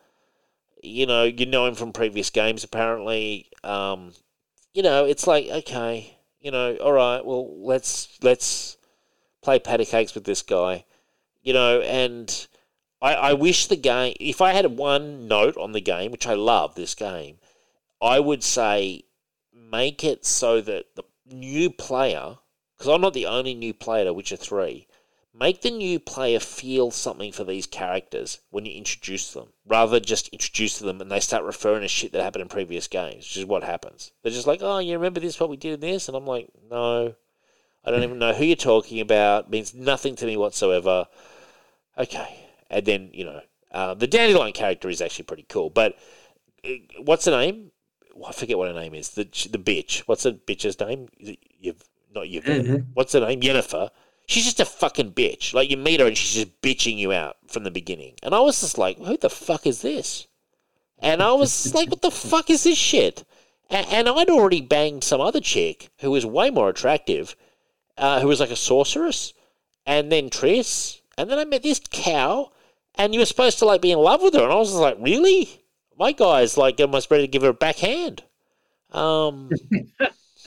[0.83, 3.51] you know, you know him from previous games apparently.
[3.63, 4.13] Um,
[4.73, 8.77] you know, it's like okay, you know, all right, well, let's let's
[9.43, 10.85] play patty cakes with this guy,
[11.43, 12.47] you know, and
[13.03, 14.15] I, I wish the game.
[14.21, 17.39] If I had one note on the game, which I love this game,
[18.01, 19.05] I would say
[19.53, 22.37] make it so that the new player
[22.77, 24.87] because I'm not the only new player to Witcher 3.
[25.41, 30.05] Make the new player feel something for these characters when you introduce them, rather than
[30.05, 33.39] just introduce them and they start referring to shit that happened in previous games, which
[33.39, 34.13] is what happens.
[34.23, 36.09] They're just like, oh, you remember this, what we did in this?
[36.09, 37.15] And I'm like, no,
[37.83, 39.47] I don't even know who you're talking about.
[39.47, 41.07] It means nothing to me whatsoever.
[41.97, 42.37] Okay.
[42.69, 43.41] And then, you know,
[43.73, 45.71] uh, the Dandelion character is actually pretty cool.
[45.71, 45.97] But
[46.65, 46.71] uh,
[47.03, 47.71] what's the name?
[48.15, 49.11] Well, I forget what her name is.
[49.11, 50.01] The the bitch.
[50.01, 51.09] What's the bitch's name?
[51.59, 51.83] You've
[52.15, 52.43] not you.
[52.43, 52.91] Mm-hmm.
[52.93, 53.41] What's her name?
[53.41, 53.89] Yennefer.
[54.31, 55.55] She's just a fucking bitch.
[55.55, 58.15] Like you meet her and she's just bitching you out from the beginning.
[58.23, 60.29] And I was just like, who the fuck is this?
[61.01, 63.25] And I was like, what the fuck is this shit?
[63.69, 67.35] And, and I'd already banged some other chick who was way more attractive,
[67.99, 69.33] uh, who was like a sorceress,
[69.85, 72.53] and then Triss, and then I met this cow,
[72.95, 74.97] and you were supposed to like be in love with her, and I was like,
[75.01, 75.61] really?
[75.99, 78.23] My guy's like almost ready to give her a backhand.
[78.93, 79.51] Um,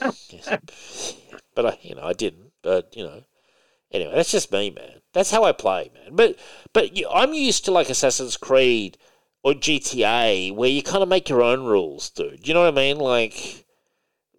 [1.54, 2.52] but I, you know, I didn't.
[2.62, 3.22] But you know,
[3.94, 5.00] anyway, that's just me, man.
[5.14, 6.14] That's how I play, man.
[6.14, 6.38] But
[6.72, 8.98] but I'm used to like Assassin's Creed
[9.42, 12.46] or GTA, where you kind of make your own rules, dude.
[12.46, 12.98] You know what I mean?
[12.98, 13.64] Like,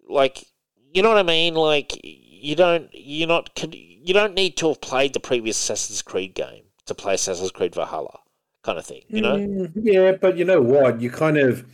[0.08, 0.44] like
[0.92, 1.54] you know what I mean?
[1.54, 6.34] Like you don't you're not you don't need to have played the previous Assassin's Creed
[6.34, 8.18] game to play Assassin's Creed Valhalla,
[8.62, 9.02] kind of thing.
[9.08, 9.36] You know?
[9.36, 11.00] Mm, yeah, but you know what?
[11.00, 11.64] You kind of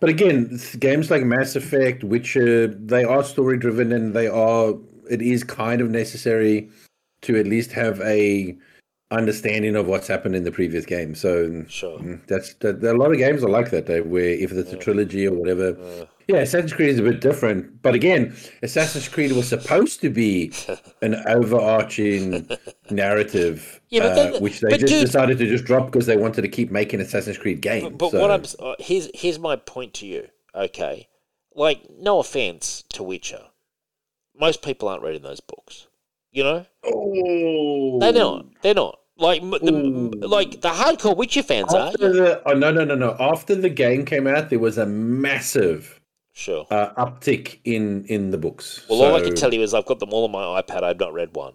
[0.00, 4.74] but again, games like Mass Effect, Witcher, they are story driven and they are
[5.10, 6.70] it is kind of necessary
[7.22, 8.56] to at least have a
[9.10, 11.14] understanding of what's happened in the previous game.
[11.14, 11.98] So sure.
[11.98, 14.76] Mm, that's that, a lot of games are like that, Dave, where if it's a
[14.76, 15.76] trilogy or whatever.
[15.80, 17.82] Uh, yeah, Assassin's Creed is a bit different.
[17.82, 20.52] But again, Assassin's Creed was supposed to be
[21.02, 22.48] an overarching
[22.90, 26.48] narrative, yeah, uh, which they just dude, decided to just drop because they wanted to
[26.48, 27.82] keep making Assassin's Creed games.
[27.82, 28.20] But, but so.
[28.20, 30.28] what I'm uh, here's here's my point to you.
[30.54, 31.08] Okay,
[31.54, 33.46] like no offense to Witcher,
[34.38, 35.88] most people aren't reading those books.
[36.32, 38.46] You know, oh, they're not.
[38.62, 39.00] They're not.
[39.16, 42.12] Like the like the hardcore Witcher fans After are.
[42.12, 43.16] The, oh no no no no!
[43.20, 46.00] After the game came out, there was a massive
[46.32, 48.86] sure uh, uptick in in the books.
[48.88, 50.84] Well, so, all I can tell you is I've got them all on my iPad.
[50.84, 51.54] I've not read one.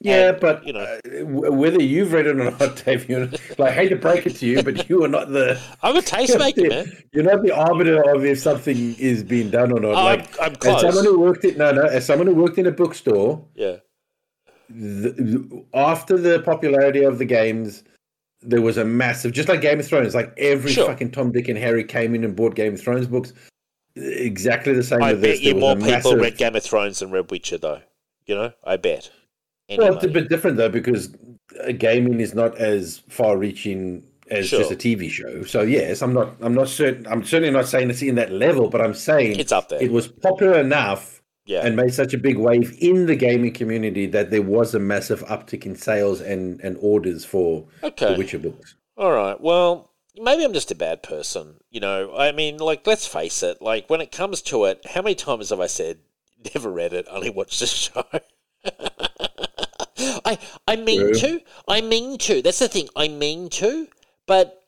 [0.00, 3.08] Yeah, and, but you know uh, whether you've read it or not, Dave.
[3.08, 5.60] You like I hate to break it to you, but you are not the.
[5.82, 6.92] I'm a tastemaker, man.
[7.12, 9.96] You're not the arbiter of if something is being done or not.
[9.96, 10.84] I'm, I'm close.
[10.84, 13.76] As someone who worked in no no, as someone who worked in a bookstore, yeah.
[14.68, 17.84] The, after the popularity of the games,
[18.42, 20.14] there was a massive, just like Game of Thrones.
[20.14, 20.86] Like every sure.
[20.86, 23.32] fucking Tom, Dick, and Harry came in and bought Game of Thrones books.
[23.94, 25.02] Exactly the same.
[25.02, 25.40] I bet this.
[25.42, 26.20] you more people massive...
[26.20, 27.80] read Game of Thrones than read Witcher, though.
[28.26, 29.10] You know, I bet.
[29.68, 29.88] Anyway.
[29.88, 31.14] Well, it's a bit different though because
[31.66, 34.60] uh, gaming is not as far-reaching as sure.
[34.60, 35.42] just a TV show.
[35.44, 36.34] So yes, I'm not.
[36.40, 37.06] I'm not certain.
[37.06, 39.82] I'm certainly not saying it's in that level, but I'm saying it's up there.
[39.82, 41.64] It was popular enough, yeah.
[41.64, 45.24] and made such a big wave in the gaming community that there was a massive
[45.26, 48.12] uptick in sales and and orders for okay.
[48.12, 48.74] the Witcher books.
[48.96, 49.40] All right.
[49.40, 51.56] Well, maybe I'm just a bad person.
[51.70, 53.62] You know, I mean, like, let's face it.
[53.62, 55.98] Like, when it comes to it, how many times have I said,
[56.54, 58.04] "Never read it, only watched the show"?
[60.24, 61.40] I I mean to.
[61.68, 62.42] I mean to.
[62.42, 62.88] That's the thing.
[62.96, 63.88] I mean to,
[64.26, 64.62] but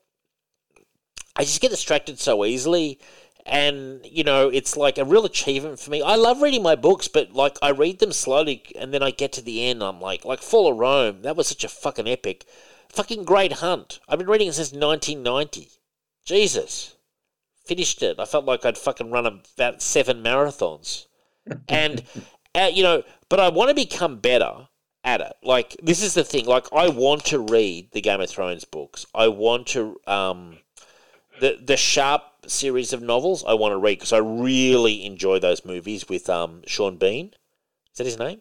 [1.36, 2.98] I just get distracted so easily.
[3.48, 6.02] And you know, it's like a real achievement for me.
[6.02, 9.32] I love reading my books, but like I read them slowly, and then I get
[9.34, 9.82] to the end.
[9.82, 11.22] I'm like, like Fall of Rome.
[11.22, 12.44] That was such a fucking epic,
[12.90, 14.00] fucking great hunt.
[14.08, 15.70] I've been reading it since 1990.
[16.26, 16.96] Jesus,
[17.64, 18.20] finished it.
[18.20, 21.06] I felt like I'd fucking run about seven marathons,
[21.68, 22.02] and
[22.54, 24.68] uh, you know, but I want to become better
[25.04, 25.32] at it.
[25.42, 26.44] Like this is the thing.
[26.44, 29.06] Like I want to read the Game of Thrones books.
[29.14, 30.58] I want to um,
[31.40, 33.44] the the Sharpe series of novels.
[33.46, 37.34] I want to read because I really enjoy those movies with um Sean Bean.
[37.92, 38.40] Is that his name?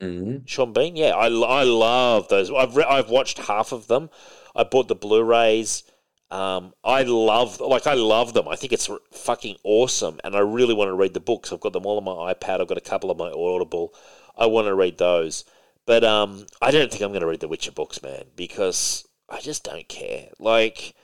[0.00, 0.44] Mm-hmm.
[0.46, 0.96] Sean Bean.
[0.96, 2.50] Yeah, I, I love those.
[2.50, 4.10] I've re- I've watched half of them.
[4.54, 5.84] I bought the Blu-rays.
[6.30, 8.48] Um, I love like I love them.
[8.48, 11.52] I think it's fucking awesome, and I really want to read the books.
[11.52, 12.60] I've got them all on my iPad.
[12.60, 13.94] I've got a couple of my Audible.
[14.36, 15.44] I want to read those,
[15.84, 19.40] but um, I don't think I'm going to read the Witcher books, man, because I
[19.40, 20.28] just don't care.
[20.38, 20.94] Like,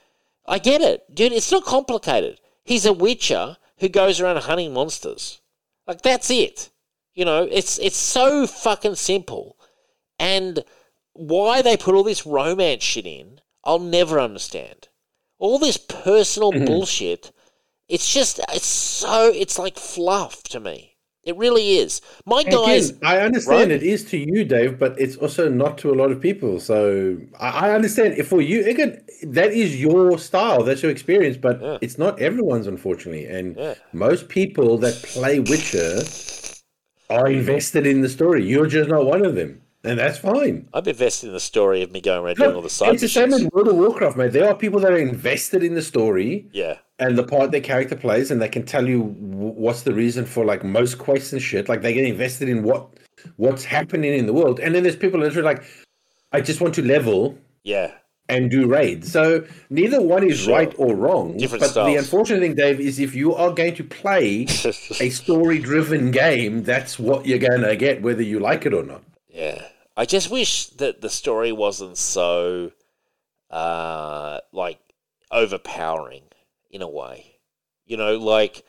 [0.49, 1.31] I get it, dude.
[1.31, 2.39] It's not complicated.
[2.63, 5.41] He's a Witcher who goes around hunting monsters.
[5.87, 6.69] Like that's it.
[7.13, 9.57] You know, it's it's so fucking simple,
[10.19, 10.63] and
[11.13, 14.87] why they put all this romance shit in, I'll never understand
[15.37, 16.65] all this personal Mm-hmm.
[16.65, 17.31] bullshit.
[17.87, 20.88] It's just it's so it's like fluff to me.
[21.25, 22.01] It really is.
[22.25, 23.71] My guys, I understand right?
[23.71, 26.59] it is to you, Dave, but it's also not to a lot of people.
[26.61, 31.35] So I, I understand if for you, again, that is your style, that's your experience,
[31.35, 31.77] but Yeah.
[31.81, 33.25] it's not everyone's, unfortunately.
[33.25, 33.73] And Yeah.
[33.91, 35.99] most people that play Witcher
[37.09, 38.45] are invested in the story.
[38.45, 40.69] You're just not one of them, and that's fine.
[40.73, 43.09] I'm invested in the story of me going around doing all the side it's the
[43.09, 43.43] same missions.
[43.43, 44.31] in World of Warcraft, mate.
[44.31, 47.95] There are people that are invested in the story Yeah, and the part their character
[47.95, 51.41] plays, and they can tell you w- what's the reason for like most quests and
[51.41, 51.69] shit.
[51.69, 52.87] Like they get invested in what
[53.37, 55.63] what's happening in the world, and then there's people literally like,
[56.31, 57.91] I just want to level yeah,
[58.29, 59.11] and do raids.
[59.11, 60.55] So neither one is Sure.
[60.55, 61.35] right or wrong.
[61.37, 64.43] Different but the unfortunate thing, Dave, is if you are going to play
[64.99, 69.03] a story-driven game, that's what you're going to get, whether you like it or not.
[69.27, 69.63] yeah.
[69.97, 72.71] I just wish that the story wasn't so,
[73.49, 74.79] uh, like
[75.31, 76.23] overpowering
[76.69, 77.37] in a way.
[77.85, 78.63] You know, like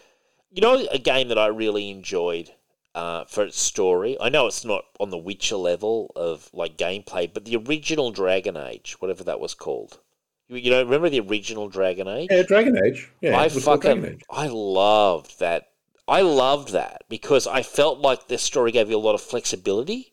[0.50, 2.50] you know, a game that I really enjoyed
[2.94, 4.16] uh, for its story.
[4.20, 8.56] I know it's not on the Witcher level of like gameplay, but the original Dragon
[8.56, 10.00] Age, whatever that was called.
[10.48, 12.28] You, you know, remember the original Dragon Age?
[12.30, 13.10] Yeah, Dragon Age.
[13.20, 14.22] Yeah, I fucking Age.
[14.28, 15.68] I loved that.
[16.08, 20.12] I loved that because I felt like the story gave you a lot of flexibility,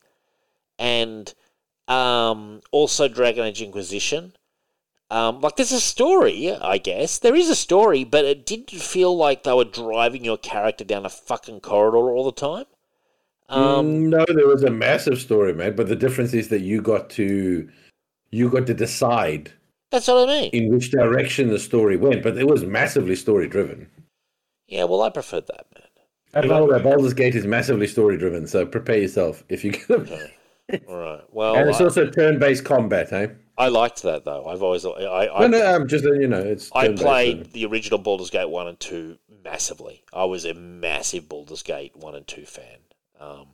[0.77, 1.33] and
[1.87, 4.33] um, also Dragon Age Inquisition.
[5.09, 9.15] Um, like there's a story, I guess there is a story, but it didn't feel
[9.15, 12.65] like they were driving your character down a fucking corridor all the time.
[13.49, 15.75] Um, Mm, no, there was a massive story, man.
[15.75, 17.69] But the difference is that you got to
[18.31, 19.53] you got to decide
[19.89, 20.49] that's what I mean.
[20.51, 22.23] in which direction the story went.
[22.23, 23.89] But it was massively story driven.
[24.67, 25.83] Yeah, well, I preferred that, man.
[26.33, 28.47] And all that Baldur's Gate is massively story driven.
[28.47, 30.09] So prepare yourself if you can.
[30.87, 31.21] All right.
[31.31, 33.27] Well, and it's I, also turn based combat, eh?
[33.57, 34.45] I liked that though.
[34.47, 36.71] I've always I I, No, no, um, just uh, you know, it's.
[36.73, 40.03] I played so- the original Baldur's Gate 1 and 2 massively.
[40.13, 42.77] I was a massive Baldur's Gate 1 and 2 fan.
[43.19, 43.47] Um,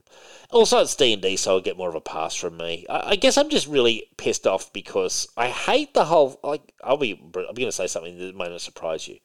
[0.51, 2.86] also, it's D&D, so I'll get more of a pass from me.
[2.89, 6.38] I, I guess I'm just really pissed off because I hate the whole...
[6.43, 9.20] Like, I'll be, I'm going to say something that might not surprise you.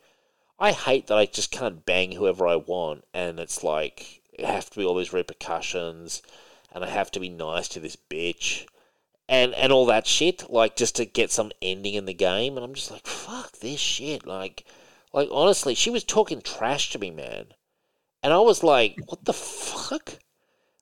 [0.61, 4.71] I hate that I just can't bang whoever I want, and it's like, it have
[4.71, 6.23] to be all these repercussions,
[6.73, 8.67] and I have to be nice to this bitch
[9.29, 12.57] and and all that shit, like just to get some ending in the game.
[12.57, 14.27] And I'm just like, fuck this shit.
[14.27, 14.65] Like,
[15.13, 17.47] like honestly, she was talking trash to me, man.
[18.23, 20.19] And I was like, what the fuck?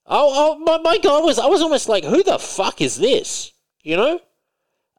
[0.05, 3.51] Oh, oh my, my god was I was almost like, who the fuck is this?
[3.83, 4.19] You know?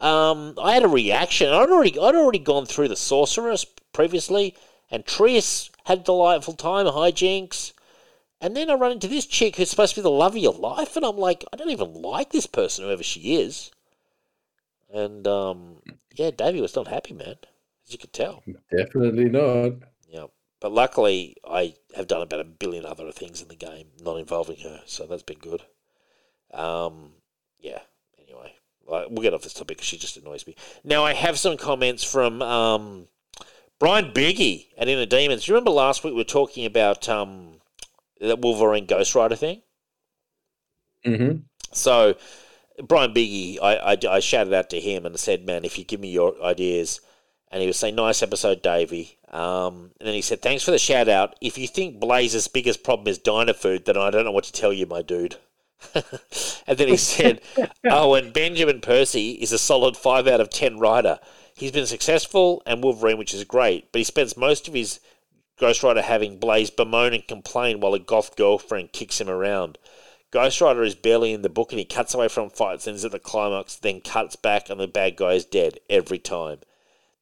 [0.01, 1.49] Um, I had a reaction.
[1.49, 4.55] I'd already I'd already gone through the sorceress previously,
[4.91, 7.73] and Triss had a delightful time, hijinks.
[8.41, 10.53] And then I run into this chick who's supposed to be the love of your
[10.53, 13.73] life, and I'm like, I don't even like this person, whoever she is.
[14.93, 15.83] And um,
[16.15, 17.37] yeah, Davey was not happy, man,
[17.85, 18.43] as you could tell.
[18.71, 19.73] Definitely not.
[20.09, 20.27] Yeah,
[20.61, 24.59] but luckily I have done about a billion other things in the game, not involving
[24.59, 25.63] her, so that's been good.
[26.53, 27.13] Um,
[27.59, 27.81] yeah.
[28.23, 28.55] Anyway,
[28.87, 30.55] we'll get off this topic because she just annoys me.
[30.85, 33.09] Now I have some comments from um,
[33.79, 35.47] Brian Biggie at Inner Demons.
[35.47, 37.58] You remember last week we were talking about um,
[38.21, 39.63] that Wolverine Ghost Rider thing?
[41.05, 41.39] Mm-hmm.
[41.73, 42.17] So,
[42.83, 46.01] Brian Biggie, I, I, I shouted out to him and said, "Man, if you give
[46.01, 47.01] me your ideas,"
[47.51, 50.79] and he was saying, "Nice episode, Davey." Um, and then he said, "Thanks for the
[50.79, 51.37] shout out.
[51.41, 54.53] If you think Blaze's biggest problem is diner food, then I don't know what to
[54.53, 55.37] tell you, my dude."
[55.95, 57.41] and then he said,
[57.85, 61.21] "Oh, and Benjamin Percy is a solid five out of ten rider.
[61.55, 65.01] He's been successful and Wolverine, which is great, but he spends most of his
[65.59, 69.79] Ghost Rider having Blaze bemoan and complain while a goth girlfriend kicks him around."
[70.31, 73.05] Ghost Rider is barely in the book and he cuts away from fights and is
[73.05, 76.59] at the climax, then cuts back and the bad guy is dead every time.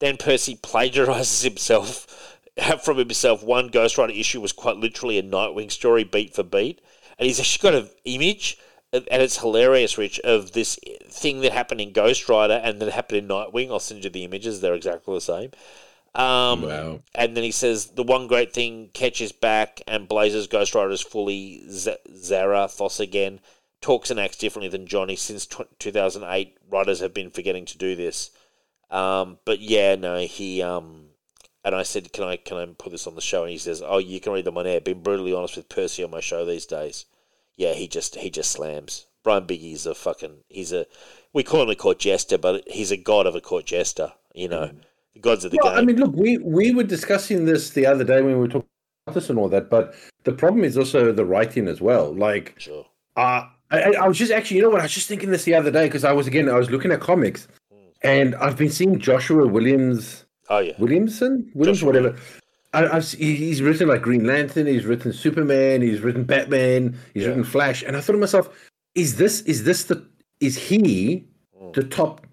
[0.01, 2.41] Then Percy plagiarizes himself
[2.82, 3.45] from himself.
[3.45, 6.80] One Ghost Rider issue was quite literally a Nightwing story, beat for beat,
[7.18, 8.59] and he's actually got an image
[8.93, 10.78] and it's hilarious, Rich, of this
[11.09, 13.70] thing that happened in Ghost Rider and that happened in Nightwing.
[13.70, 15.51] I'll send you the images; they're exactly the same.
[16.17, 17.03] Um, Wow.
[17.14, 21.03] And then he says the one great thing catches back and blazes Ghost Rider is
[21.03, 23.41] fully Z- Zarathos again.
[23.83, 25.14] Talks and acts differently than Johnny.
[25.14, 28.31] Since tw 2008, writers have been forgetting to do this.
[28.91, 30.62] Um, but yeah, no, he.
[30.62, 31.11] Um,
[31.62, 33.83] and I said, "Can I can I put this on the show?" And he says,
[33.85, 36.45] "Oh, you can read them on air." Being brutally honest with Percy on my show
[36.45, 37.05] these days,
[37.57, 39.07] yeah, he just he just slams.
[39.23, 40.87] Brian Biggie's a fucking he's a
[41.33, 44.12] we call him a court jester, but he's a god of a court jester.
[44.33, 44.71] You know,
[45.17, 45.79] the gods of the Well, game.
[45.79, 48.69] I mean, look, we we were discussing this the other day when we were talking
[49.07, 49.95] about this and all that, but
[50.25, 52.14] the problem is also the writing as well.
[52.14, 52.87] Like, sure.
[53.17, 54.81] uh, I, I- was just actually, you know what?
[54.81, 56.93] I was just thinking this the other day because I was again, I was looking
[56.93, 57.49] at comics,
[58.03, 60.73] and I've been seeing Joshua Williams, Oh yeah.
[60.79, 62.17] Williamson, Williams, Joshua whatever.
[62.75, 67.29] I, I've, he's written like Green Lantern, he's written Superman, he's written Batman, he's Yeah.
[67.31, 68.51] written Flash, and I thought to myself,
[68.95, 70.05] is this is this the
[70.41, 71.25] is he
[71.73, 72.26] the top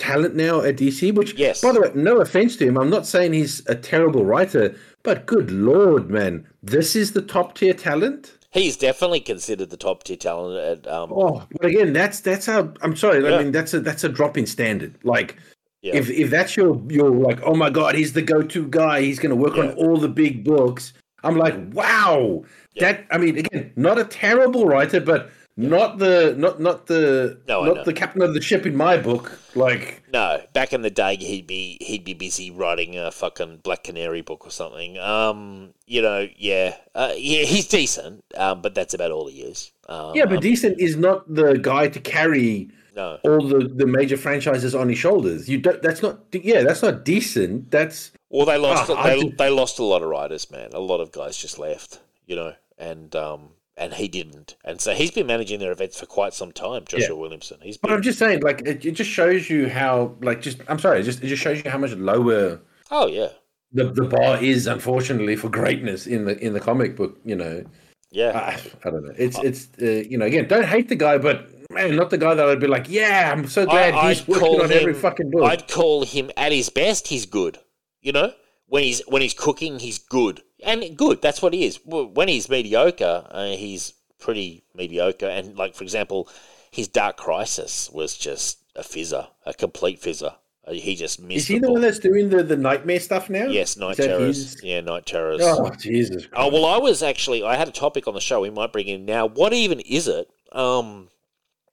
[0.00, 1.12] talent now at DC?
[1.14, 1.60] Which, Yes.
[1.60, 4.74] by the way, no offense to him, I'm not saying he's a terrible writer,
[5.04, 8.32] but good lord, man, this is the top tier talent.
[8.52, 12.72] He's definitely considered the top tier talent at um Oh, but again, that's that's how
[12.82, 13.22] I'm sorry.
[13.22, 13.36] Yeah.
[13.36, 14.92] I mean, that's a that's a drop in standard.
[15.04, 15.36] Like,
[15.82, 15.94] Yeah.
[15.94, 19.02] if if that's your your like, oh my god, he's the go to guy.
[19.02, 19.66] He's going to work Yeah.
[19.66, 20.92] on all the big books.
[21.22, 22.42] I'm like, wow.
[22.80, 27.64] That I mean, again, not a terrible writer, but not the not not the No,
[27.64, 29.38] not the captain of the ship in my book.
[29.54, 33.84] Like, No, back in the day, he'd be he'd be busy writing a fucking Black
[33.84, 34.98] Canary book or something.
[34.98, 39.72] Um, you know, yeah, uh, yeah, he's decent, um, but that's about all he is.
[39.88, 43.86] Um, yeah, but um, decent is not the guy to carry no, all the the
[43.86, 45.48] major franchises on his shoulders.
[45.48, 45.82] You don't.
[45.82, 46.20] That's not.
[46.32, 47.70] Yeah, that's not decent.
[47.70, 50.70] That's well, they lost Ah, they, they lost a lot of writers, man.
[50.72, 54.92] A lot of guys just left, you know, and um, and he didn't, and so
[54.94, 56.84] he's been managing their events for quite some time.
[56.86, 60.14] Joshua Williamson, he's But been, I'm just saying, like, it, it just shows you how,
[60.20, 62.60] like, just I'm sorry, it just it just shows you how much lower
[62.90, 63.28] oh yeah,
[63.72, 67.18] the, the bar is, unfortunately, for greatness in the in the comic book.
[67.24, 67.64] You know,
[68.10, 68.38] yeah.
[68.38, 69.14] I, I don't know.
[69.16, 72.34] It's it's uh, you know, again, don't hate the guy, but man, not the guy
[72.34, 75.30] that I'd be like, yeah, I'm so glad I- he's I'd working on every fucking
[75.30, 75.44] book.
[75.44, 77.08] I'd call him at his best.
[77.08, 77.58] He's good.
[78.02, 78.32] You know,
[78.70, 81.20] when he's when he's cooking, he's good and good.
[81.20, 81.78] That's what he is.
[81.84, 85.26] When he's mediocre, uh, he's pretty mediocre.
[85.28, 86.28] And like for example,
[86.70, 90.34] his Dark Crisis was just a fizzer, a complete fizzer.
[90.66, 91.38] Uh, he just missed.
[91.38, 91.72] is he the ball.
[91.74, 93.46] one that's doing the the nightmare stuff now?
[93.46, 94.36] Yes, Knight Terrors.
[94.36, 95.40] his- Yeah, Knight Terrors.
[95.42, 96.28] Oh Jesus!
[96.32, 98.40] Oh well, I was actually I had a topic on the show.
[98.40, 99.26] We might bring in now.
[99.26, 100.28] What even is it?
[100.52, 101.08] Um,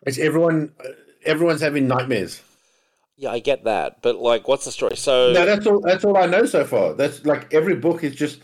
[0.05, 0.71] It's everyone.
[0.83, 0.89] Uh,
[1.25, 2.41] everyone's having nightmares.
[3.17, 4.95] Yeah, I get that, but like, what's the story?
[4.95, 5.81] So No, that's all.
[5.81, 6.93] That's all I know so far.
[6.93, 8.39] That's like every book is just.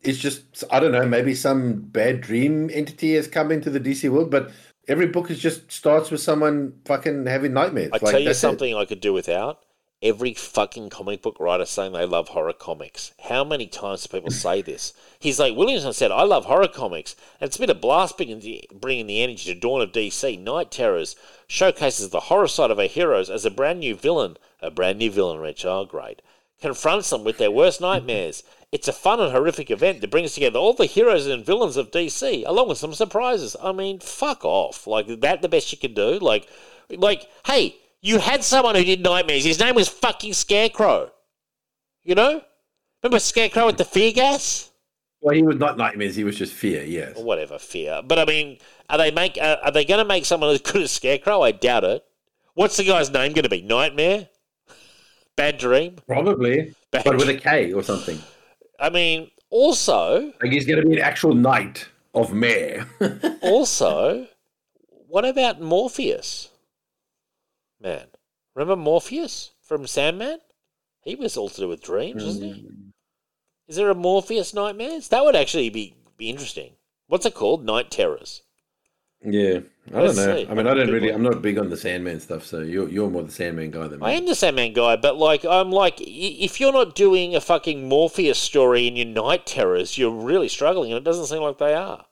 [0.00, 1.06] It's just I don't know.
[1.06, 4.50] Maybe some bad dream entity has come into the DC world, but
[4.88, 7.90] every book is just starts with someone fucking having nightmares.
[7.92, 8.40] I Like, tell you that's it.
[8.40, 9.58] something I could do without.
[10.02, 13.12] Every fucking comic book writer saying they love horror comics.
[13.28, 14.94] How many times do people say this?
[15.20, 18.68] He's like Williamson said, "I love horror comics, and it's been a blast bringing the,
[18.72, 20.40] bringing the energy to Dawn of DC.
[20.40, 21.14] Knight Terrors
[21.46, 25.08] showcases the horror side of our heroes as a brand new villain, a brand new
[25.08, 25.64] villain, Rich.
[25.64, 26.20] Oh, great!
[26.60, 28.42] Confronts them with their worst nightmares.
[28.72, 31.92] It's a fun and horrific event that brings together all the heroes and villains of
[31.92, 33.54] DC, along with some surprises.
[33.62, 34.88] I mean, fuck off!
[34.88, 36.18] Like that, the best you can do.
[36.18, 36.48] Like,
[36.90, 39.44] like, hey, you had someone who did nightmares.
[39.44, 41.10] His name was fucking Scarecrow.
[42.02, 42.42] You know?
[43.02, 44.70] Remember Scarecrow with the fear gas?
[45.20, 46.16] Well, he was not nightmares.
[46.16, 46.82] He was just fear.
[46.82, 47.16] Yes.
[47.16, 48.02] Or whatever, fear.
[48.04, 48.58] But I mean,
[48.90, 51.42] are they make uh, are they going to make someone as good as Scarecrow?
[51.42, 52.04] I doubt it.
[52.54, 53.62] What's the guy's name going to be?
[53.62, 54.28] Nightmare?
[55.36, 55.96] Bad Dream?
[56.06, 58.18] Probably, Bad but with a K or something.
[58.78, 62.86] I mean, also, Like he's going to be an actual knight of mare.
[63.42, 64.26] also,
[65.08, 66.48] what about Morpheus?
[67.82, 68.06] Man,
[68.54, 70.38] remember Morpheus from Sandman?
[71.00, 72.62] He was all to do with dreams, wasn't he?
[72.62, 72.92] Mm.
[73.66, 75.08] Is there a Morpheus Nightmares?
[75.08, 76.74] That would actually be be interesting.
[77.08, 77.64] What's it called?
[77.64, 78.42] Knight Terrors.
[79.24, 79.60] yeah,
[79.92, 80.36] I Let's don't know.
[80.36, 80.48] see.
[80.48, 81.10] I mean, I don't really.
[81.10, 82.44] I'm not big on the Sandman stuff.
[82.44, 84.06] So you're you're more the Sandman guy than me.
[84.06, 87.88] I am the Sandman guy, but like I'm like, if you're not doing a fucking
[87.88, 91.74] Morpheus story in your Knight Terrors, you're really struggling, and it doesn't seem like they
[91.74, 92.06] are.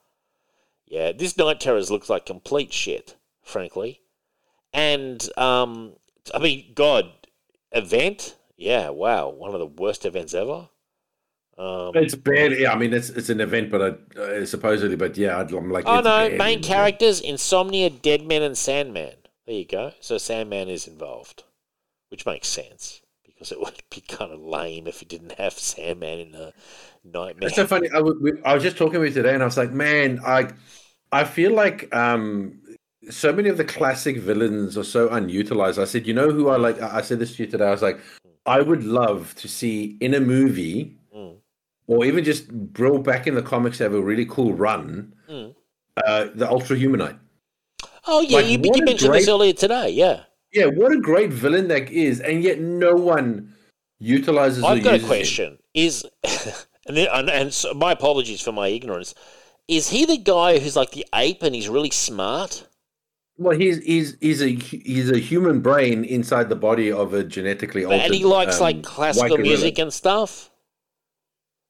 [0.87, 4.01] Yeah, this Knight Terrors looks like complete shit, frankly.
[4.73, 5.95] And um,
[6.35, 7.11] I mean, God,
[7.73, 10.69] event, yeah, wow, one of the worst events ever.
[11.59, 12.53] Um, It's bad.
[12.53, 13.83] Yeah, I mean, it's it's an event, but
[14.17, 15.87] I, uh, supposedly, but yeah, I'd- I'm like.
[15.87, 16.67] oh no, main yeah.
[16.69, 19.15] characters: Insomnia, dead Deadman, and Sandman.
[19.47, 19.93] There you go.
[20.01, 21.43] So Sandman is involved,
[22.11, 26.21] which makes sense because it would be kind of lame if you didn't have Sandman
[26.21, 26.53] in the
[27.05, 27.49] Nightmare.
[27.49, 27.89] It's so funny.
[27.91, 30.51] I, w- I was just talking with you today, and I was like, man, I
[31.11, 32.60] I feel like um
[33.11, 35.79] so many of the classic villains are so unutilized.
[35.79, 36.81] I said, you know who I like?
[36.81, 37.67] I said this to you today.
[37.67, 38.01] I was like,
[38.47, 41.37] I would love to see in a movie, Mm.
[41.89, 42.47] or even just
[42.79, 45.13] roll back in the comics have a really cool run.
[45.29, 45.55] Mm.
[46.07, 47.19] Uh, the Ultra Humanite.
[48.07, 49.91] Oh yeah, Like, you, you mentioned this earlier today.
[49.91, 53.53] Yeah, Yeah, what a great villain that is, and yet no one
[53.99, 54.65] utilizes.
[54.65, 55.59] I've got a question.
[55.75, 56.05] Is
[56.87, 59.15] and, then, and and so my apologies for my ignorance.
[59.69, 62.67] Is he the guy who's like the ape and he's really smart?
[63.41, 67.85] Well, he's he's he's a he's a human brain inside the body of a genetically
[67.87, 68.03] altered.
[68.03, 70.51] and he likes um, like classical music and stuff.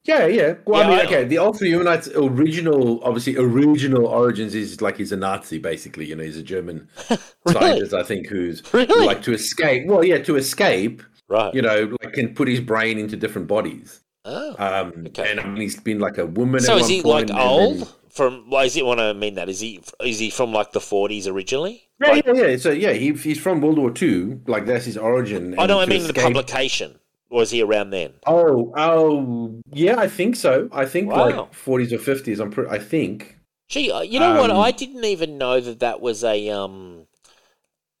[0.03, 0.55] Yeah, yeah.
[0.65, 1.23] Well, Yeah, I mean, I- okay.
[1.23, 6.05] The Ultra Humanite's original, obviously, original origins is like he's a Nazi, basically.
[6.07, 7.19] You know, he's a German Really?
[7.53, 9.05] scientist, I think, who's Really?
[9.05, 9.85] like to escape.
[9.87, 11.03] Well, yeah, to escape.
[11.29, 11.53] Right.
[11.53, 14.01] You know, like can put his brain into different bodies.
[14.25, 14.55] oh.
[14.57, 15.31] Um, Okay.
[15.31, 16.59] and I mean, he's been like a woman.
[16.61, 17.95] So is he like old?
[18.11, 19.47] From why does he want to mean that?
[19.47, 21.83] Is he is he from like the forties originally?
[22.01, 22.57] Yeah, Like- yeah, yeah.
[22.57, 24.41] So yeah, he, he's from World War Two.
[24.47, 25.57] Like that's his origin.
[25.57, 25.79] I know.
[25.79, 26.99] I mean the publication.
[27.29, 28.11] Was he around then?
[28.27, 29.97] Oh, oh, yeah.
[29.97, 30.67] I think so.
[30.73, 31.29] I think Wow.
[31.29, 32.41] like forties or fifties.
[32.41, 32.51] I'm.
[32.51, 32.69] pretty.
[32.69, 33.37] I think.
[33.69, 34.51] Gee, uh, you know what?
[34.51, 36.49] Um, I didn't even know that that was a.
[36.49, 37.07] Um,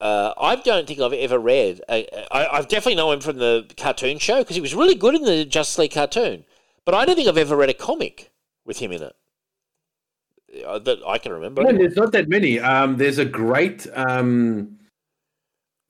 [0.01, 1.79] uh, I don't think I've ever read.
[1.87, 5.15] I, I, I've definitely know him from the cartoon show because he was really good
[5.15, 6.43] in the Justice League cartoon.
[6.83, 8.31] But I don't think I've ever read a comic
[8.65, 9.15] with him in it
[10.51, 11.63] that I can remember.
[11.63, 12.59] No, there's not that many.
[12.59, 13.87] Um, there's a great.
[13.93, 14.77] Um,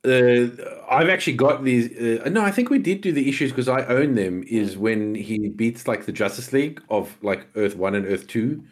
[0.04, 0.48] uh,
[0.90, 1.92] I've actually got these.
[1.98, 4.44] Uh, no, I think we did do the issues because I own them.
[4.48, 8.64] Is when he beats like the Justice League of like Earth One and Earth Two.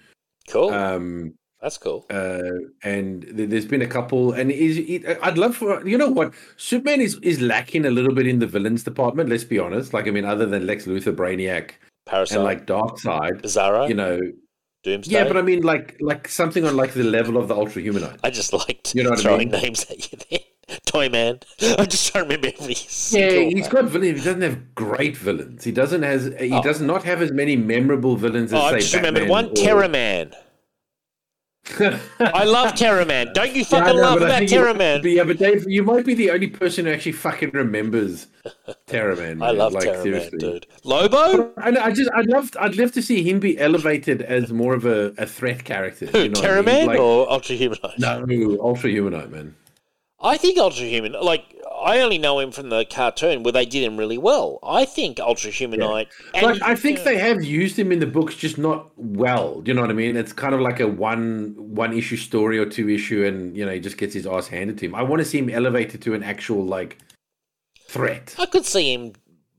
[0.49, 0.69] Cool.
[0.69, 2.05] Um, That's cool.
[2.09, 2.41] uh,
[2.83, 4.33] and th- there's been a couple.
[4.33, 8.13] And is it, I'd love for you know what Superman is is lacking a little
[8.13, 9.29] bit in the villains department.
[9.29, 9.93] Let's be honest.
[9.93, 11.71] Like I mean, other than Lex Luthor, Brainiac,
[12.07, 14.19] Parasite, and like Darkseid, Bizarro, you know.
[14.83, 15.11] Doomsday.
[15.13, 18.19] Yeah, but I mean, like like something on like the level of the Ultra Humanite.
[18.23, 19.61] I just liked You know what I throwing mean?
[19.61, 20.39] names at you there.
[20.85, 21.39] Toy Man.
[21.77, 22.73] I just don't remember every
[23.09, 23.69] Yeah, he's one.
[23.71, 24.19] got villains.
[24.19, 25.63] He doesn't have great villains.
[25.63, 26.25] He doesn't has.
[26.39, 26.61] He Oh.
[26.61, 29.13] does not have as many memorable villains as Oh, I just Batman.
[29.13, 30.33] remembered one or- Terra-Man.
[32.19, 33.33] I love Terra-Man.
[33.33, 35.01] Don't you Yeah, fucking know, love but I about think Man?
[35.03, 38.27] Yeah, but Dave, you might be the only person who actually fucking remembers
[38.87, 39.41] Terror Man.
[39.41, 40.37] I love like, seriously.
[40.39, 40.67] Dude.
[40.83, 41.51] Lobo?
[41.57, 44.85] I, I just, I'd love, I'd love to see him be elevated as more of
[44.85, 46.07] a, a threat character.
[46.07, 46.87] Who, you know what I mean?
[46.87, 47.99] Like, or Ultra Humanite?
[47.99, 49.55] no, Ultra Humanite man.
[50.21, 53.83] I think Ultra Human, like, I only know him from the cartoon where they did
[53.83, 54.59] him really well.
[54.63, 56.07] I think Ultra Humanite.
[56.33, 59.61] and- like I think they have used him in the books, just not well.
[59.61, 60.17] Do you know what I mean?
[60.17, 63.71] It's kind of like a one one issue story or two issue, and you know
[63.71, 64.95] he just gets his ass handed to him.
[64.95, 66.97] I want to see him elevated to an actual like
[67.87, 68.35] threat.
[68.37, 69.13] I could see him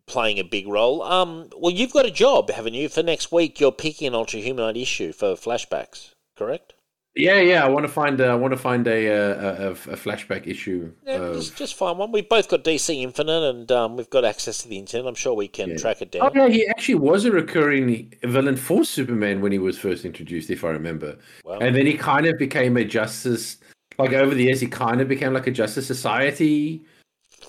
[0.06, 1.02] playing a big role.
[1.02, 2.88] Um, well, you've got a job, haven't you?
[2.88, 6.74] For next week, you're picking an Ultra Humanite issue for flashbacks, correct?
[7.16, 7.64] Yeah, yeah.
[7.64, 8.20] I want to find.
[8.20, 10.92] A, I want to find a a, a, a flashback issue.
[11.04, 12.12] Yeah, of- just, just find one.
[12.12, 15.06] We've both got DC Infinite, and um, we've got access to the internet.
[15.08, 15.76] I'm sure we can Yeah.
[15.78, 16.22] track it down.
[16.22, 20.50] Oh yeah, he actually was a recurring villain for Superman when he was first introduced,
[20.50, 21.18] if I remember.
[21.44, 21.58] Wow.
[21.58, 23.56] And then he kind of became a Justice.
[23.98, 26.82] Like over the years, he kind of became like a Justice Society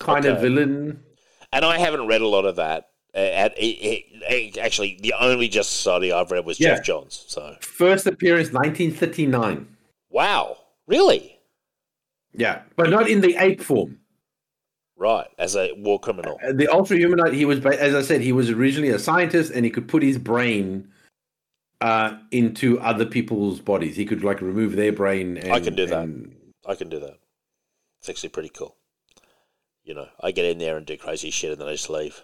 [0.00, 1.00] kind of villain.
[1.52, 2.88] And I haven't read a lot of that.
[3.14, 6.76] Uh, at, it, actually, the only Justice Society I've read was Yeah.
[6.76, 7.24] Geoff Johns.
[7.28, 9.66] So, First appearance, 1939.
[10.10, 10.56] wow,
[10.86, 11.38] really?
[12.32, 13.98] Yeah, but not in the ape form.
[14.96, 16.38] Right, as a war criminal.
[16.46, 19.64] Uh, The Ultra Humanite, he was, as I said, he was originally a scientist, and
[19.64, 20.88] he could put his brain
[21.80, 23.96] uh, into other people's bodies.
[23.96, 25.36] He could like remove their brain.
[25.36, 26.02] And, I can do that.
[26.04, 26.36] and-
[26.66, 27.18] I can do that.
[28.00, 28.76] It's actually pretty cool.
[29.82, 32.22] You know, I get in there and do crazy shit, and then I just leave.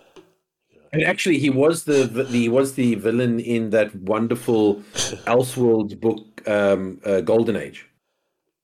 [0.93, 4.77] And actually, he was the, the he was the villain in that wonderful
[5.27, 7.87] Elseworlds book, um, uh, Golden Age.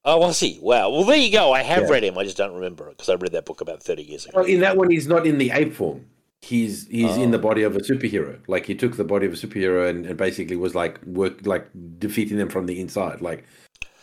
[0.07, 0.59] Oh, was he?
[0.61, 0.91] Wow.
[0.91, 1.53] Well, there you go.
[1.53, 1.89] I have Yeah.
[1.91, 2.19] read him.
[2.19, 4.39] I just don't remember it because I read that book about thirty years ago.
[4.41, 6.07] Well, in that one, he's not in the ape form.
[6.43, 7.33] He's he's in Oh.
[7.33, 8.39] the body of a superhero.
[8.47, 11.67] Like he took the body of a superhero and, and basically was like work like
[11.99, 13.23] defeating them from the inside.
[13.23, 13.45] Like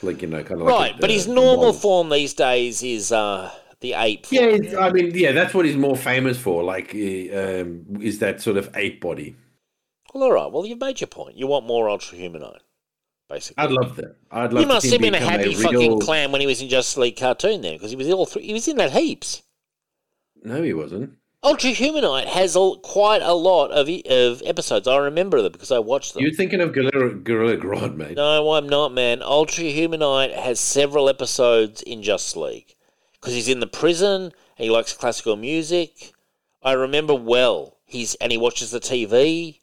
[0.02, 2.82] like you know, kind of like right, a- but his a normal form these days
[2.82, 3.52] is uh,
[3.82, 4.28] the ape.
[4.32, 6.64] Yeah, I mean, yeah, that's what he's more famous for.
[6.64, 9.36] Like, um, is that sort of ape body?
[10.14, 10.52] Well, all right.
[10.52, 11.36] Well, you've made your point.
[11.36, 12.62] You want more Ultra Humanite,
[13.28, 13.64] basically.
[13.64, 14.16] I'd love that.
[14.32, 14.64] I'd love.
[14.64, 17.18] he must have been a happy real- fucking clown when he was in Justice League
[17.18, 19.42] cartoon then, because he was all three, he was in that heaps.
[20.44, 21.18] No, he wasn't.
[21.44, 24.88] Ultra Humanite has a, quite a lot of of episodes.
[24.88, 26.22] I remember them because I watched them.
[26.22, 28.16] You're thinking of Gorilla, Gorilla Grodd, mate.
[28.16, 29.24] No, I'm not, man.
[29.24, 32.76] Ultra Humanite has several episodes in Just League
[33.22, 36.14] because he's in the prison and he likes classical music.
[36.64, 37.78] I remember well.
[37.86, 39.60] He's and he watches the TV.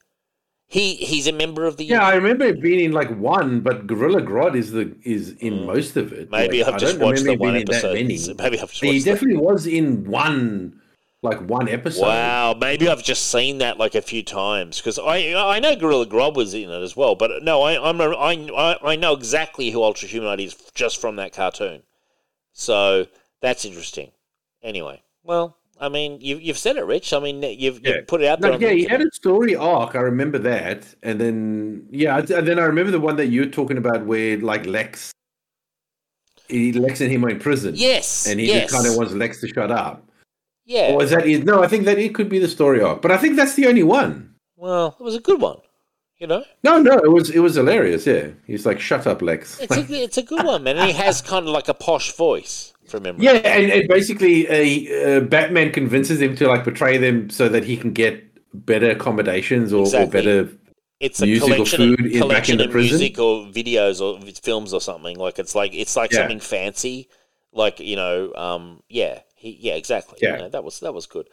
[0.66, 3.86] He he's a member of the Yeah, I remember it being in like one, but
[3.86, 6.28] Gorilla Grodd is the is in most of it.
[6.28, 6.32] Mm.
[6.32, 7.94] Maybe Like, I've just watched the one that episode.
[7.94, 8.18] many.
[8.38, 10.78] Maybe I've just He watched the- definitely was in one,
[11.22, 12.02] like one episode.
[12.02, 16.04] Wow, maybe I've just seen that like a few times because I I know Gorilla
[16.06, 19.14] Grodd was in it as well, but no, I I'm a, I, I I know
[19.14, 21.82] exactly who Ultra Humanite is just from that cartoon,
[22.52, 23.06] so
[23.40, 24.10] that's interesting.
[24.62, 27.12] Anyway, well, I mean, you you've said it, Rich.
[27.12, 27.96] I mean, you've, Yeah.
[27.96, 28.52] you've put it out there.
[28.52, 29.94] No, yeah, the he had a story arc.
[29.94, 33.46] I remember that, and then yeah, and then I remember the one that you were
[33.50, 35.12] talking about where like Lex,
[36.48, 37.74] he, Lex and him are in prison.
[37.76, 40.02] Yes, and he yes, kind of wants Lex to shut up.
[40.64, 40.92] yeah.
[40.94, 41.62] Or is that is no?
[41.62, 43.82] I think that it could be the story arc, but I think that's the only
[43.82, 44.34] one.
[44.56, 45.58] Well, it was a good one.
[46.18, 48.04] You know, No, no, it was it was hilarious.
[48.04, 50.76] Yeah, he's like, "Shut up, Lex." it's a it's a good one, man.
[50.76, 53.24] And he has kind of like a posh voice from memory.
[53.24, 57.64] Yeah, and, and basically, uh, uh, Batman convinces him to like betray them so that
[57.64, 58.24] he can get
[58.66, 60.48] better accommodations or, or better.
[61.00, 64.80] it's a collection, of, in- back collection in of music or videos or films or
[64.80, 65.16] something.
[65.18, 66.18] Like it's like it's like Yeah.
[66.18, 67.08] something fancy.
[67.52, 70.18] Like you know, um, yeah, he, yeah, exactly.
[70.20, 70.32] Yeah.
[70.36, 71.28] You know, that was that was good.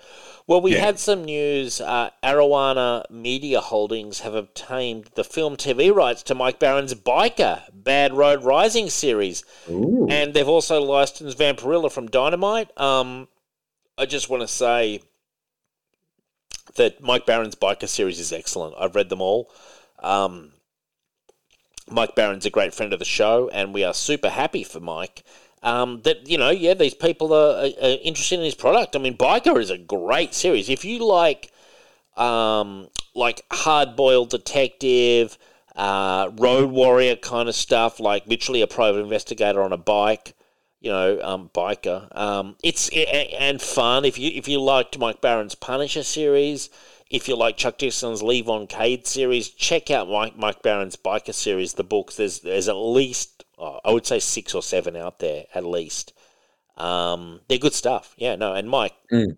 [0.48, 0.86] Well, we Yeah.
[0.86, 1.82] had some news.
[1.82, 8.14] Uh, Arowana Media Holdings have obtained the film TV rights to Mike Baron's Biker Bad
[8.14, 10.08] Road Rising series, Ooh.
[10.10, 12.70] and they've also licensed Vampirella from Dynamite.
[12.80, 13.28] Um,
[13.98, 15.02] I just want to say
[16.76, 18.76] that Mike Baron's Biker series is excellent.
[18.80, 19.50] I've read them all.
[20.00, 20.52] Um,
[21.90, 25.24] Mike Baron's a great friend of the show, and we are super happy for Mike.
[25.66, 28.96] Um, that you know, yeah, these people are, are, interested in his product.
[28.96, 30.70] I mean, Biker is a great series.
[30.70, 31.52] If you like,
[32.16, 35.40] um, like hard boiled detective,
[35.76, 40.36] uh, road warrior kind of stuff, like literally a private investigator on a bike,
[40.82, 42.16] you know, um, biker.
[42.16, 44.06] Um, it's and fun.
[44.06, 46.70] If you if you liked Mike Baron's Punisher series,
[47.10, 51.74] if you like Chuck Dixon's Levon Cade series, check out Mike Mike Baron's Biker series.
[51.74, 55.46] The books there's there's at least oh, I would say six or seven out there
[55.54, 56.14] at least.
[56.78, 58.16] Um, they're good stuff.
[58.18, 59.36] Yeah, no, and Mike, Mm.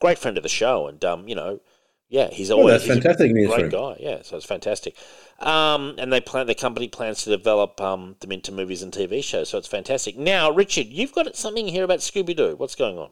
[0.00, 1.60] great friend of the show, and um, you know,
[2.08, 3.96] yeah, he's Oh, always that's he's a fantastic news for great guy.
[4.00, 4.96] Yeah, so it's fantastic.
[5.40, 9.22] Um, and they plan the company plans to develop um, them into movies and TV
[9.22, 9.50] shows.
[9.50, 10.16] So it's fantastic.
[10.16, 12.54] Now, Richard, you've got something here about Scooby Doo.
[12.56, 13.10] What's going on?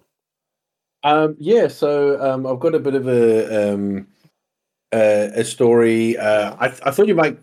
[1.02, 4.06] Um, yeah, so um, I've got a bit of a um,
[4.92, 6.16] uh, a story.
[6.18, 7.38] Uh, I, I thought you might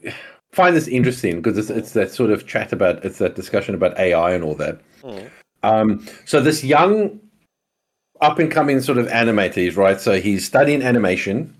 [0.53, 3.97] find this interesting because it's, it's that sort of chat about it's that discussion about
[3.97, 4.79] AI and all that.
[5.03, 5.29] Mm.
[5.63, 7.19] Um, so this young
[8.21, 9.99] up and coming sort of animator, is right?
[9.99, 11.55] So he's studying animation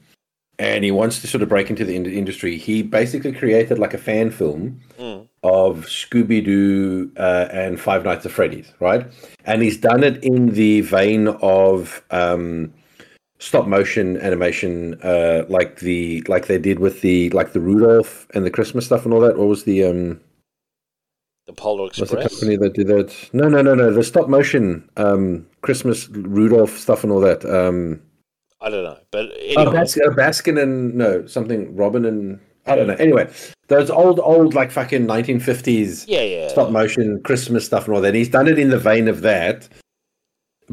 [0.60, 2.58] and he wants to sort of break into the in- industry.
[2.58, 5.28] He basically created like a fan film Mm.
[5.44, 9.08] of Scooby Doo uh, and Five Nights at Freddy's, right?
[9.46, 12.72] And he's done it in the vein of um,
[13.42, 18.46] stop motion animation, uh, like the like they did with the like the Rudolph and
[18.46, 19.38] the Christmas stuff and all that.
[19.38, 20.22] What was the um,
[21.48, 22.12] The Polar Express?
[22.12, 23.30] what's the company that did that?
[23.34, 23.92] No, no, no, no.
[23.92, 27.44] The stop motion um, Christmas Rudolph stuff and all that.
[27.44, 28.02] Um,
[28.62, 32.76] I don't know, but oh, anyway, Bas- uh, Baskin and no something Robin and I
[32.76, 32.94] don't know.
[32.94, 33.28] Anyway,
[33.70, 38.10] those old old like fucking 1950s yeah, yeah, stop motion Christmas stuff and all that.
[38.10, 39.68] And he's done it in the vein of that.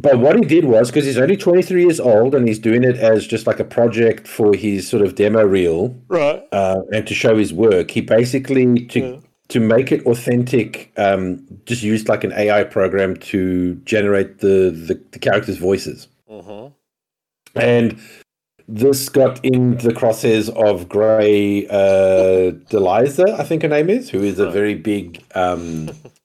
[0.01, 2.97] But what he did was because he's only 23 years old and he's doing it
[2.97, 6.41] as just like a project for his sort of demo reel right.
[6.53, 7.91] uh, and to show his work.
[7.91, 9.17] He basically to Yeah.
[9.49, 14.95] to make it authentic, um, just used like an AI program to generate the the,
[15.11, 16.07] the characters' voices.
[16.29, 16.67] hmm
[17.57, 17.99] And
[18.69, 24.21] this got in the crosshairs of Grey uh, DeLisle, I think her name is, who
[24.23, 25.91] is a very big um,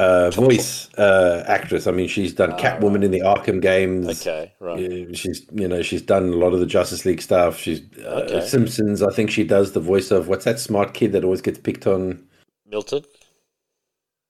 [0.00, 1.86] uh, voice uh, actress.
[1.86, 4.08] I mean, she's done Ah, Catwoman in the Arkham games.
[4.20, 4.78] Okay, right.
[5.10, 7.58] Uh, She's, you know, she's done a lot of the Justice League stuff.
[7.58, 8.46] She's uh, Okay.
[8.46, 9.02] Simpsons.
[9.02, 11.86] I think she does the voice of what's that smart kid that always gets picked
[11.86, 12.22] on.
[12.66, 13.04] Milton.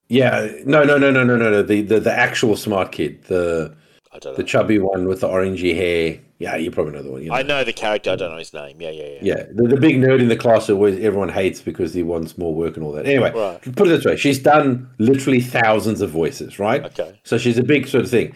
[0.09, 1.63] Yeah, no, no, no, no, no, no, no.
[1.63, 3.75] The the, the actual smart kid, the
[4.13, 4.37] I don't know.
[4.39, 6.19] the chubby one with the orangey hair.
[6.41, 7.23] Yeah, you probably know the one.
[7.23, 7.35] You know.
[7.35, 8.11] I know the character.
[8.11, 8.81] I don't know his name.
[8.81, 9.19] Yeah, yeah, yeah.
[9.23, 12.55] Yeah, the, the big nerd in the class who everyone hates because he wants more
[12.55, 13.05] work and all that.
[13.07, 13.61] Anyway, Right.
[13.77, 16.83] put it this way: she's done literally thousands of voices, right?
[16.83, 17.21] Okay.
[17.25, 18.35] So she's a big sort of thing.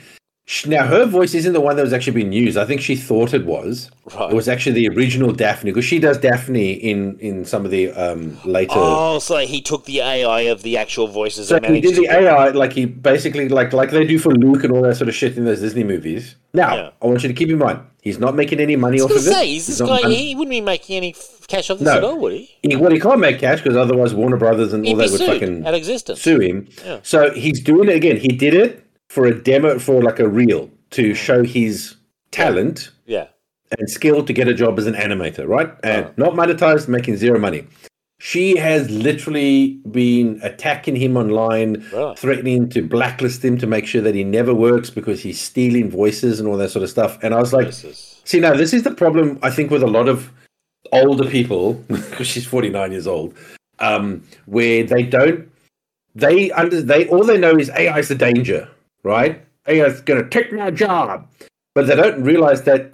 [0.66, 2.58] Now her voice isn't the one that was actually being used.
[2.58, 3.90] I think she thought it was.
[4.14, 4.30] Right.
[4.30, 7.90] It was actually the original Daphne because she does Daphne in in some of the
[7.92, 8.72] um, later.
[8.74, 12.08] Oh, so he took the AI of the actual voices So and he did the
[12.08, 15.14] AI like he basically like like they do for Luke and all that sort of
[15.14, 16.36] shit in those Disney movies.
[16.52, 16.90] Now Yeah.
[17.00, 19.20] I want you to keep in mind he's not making any money off of it.
[19.20, 20.10] say, this He's not guy?
[20.10, 21.96] He wouldn't be making any f- cash off this No.
[21.96, 22.50] at all, would he?
[22.62, 25.20] He, well, he can't make cash because otherwise Warner Brothers and He'd all that would
[25.22, 26.20] fucking out existence.
[26.20, 26.68] sue him.
[26.84, 27.00] Yeah.
[27.02, 28.18] So he's doing it again.
[28.18, 28.83] He did it
[29.14, 31.94] for a demo for like a reel to show his
[32.32, 33.26] talent Yeah.
[33.78, 35.70] and skill to get a job as an animator, right?
[35.84, 37.62] And not monetized, making zero money.
[38.20, 42.18] She has literally been attacking him online, Right.
[42.18, 46.40] threatening to blacklist him to make sure that he never works because he's stealing voices
[46.40, 47.18] and all that sort of stuff.
[47.22, 49.86] And I was like, is- See, now this is the problem I think with a
[49.98, 50.30] lot of
[50.92, 53.34] older people, because she's forty nine years old,
[53.78, 55.46] um, where they don't,
[56.14, 58.68] they under they all they know is AI is the danger,
[59.04, 59.44] right?
[59.68, 61.28] AI is going to take my job,
[61.74, 62.92] but they don't realize that.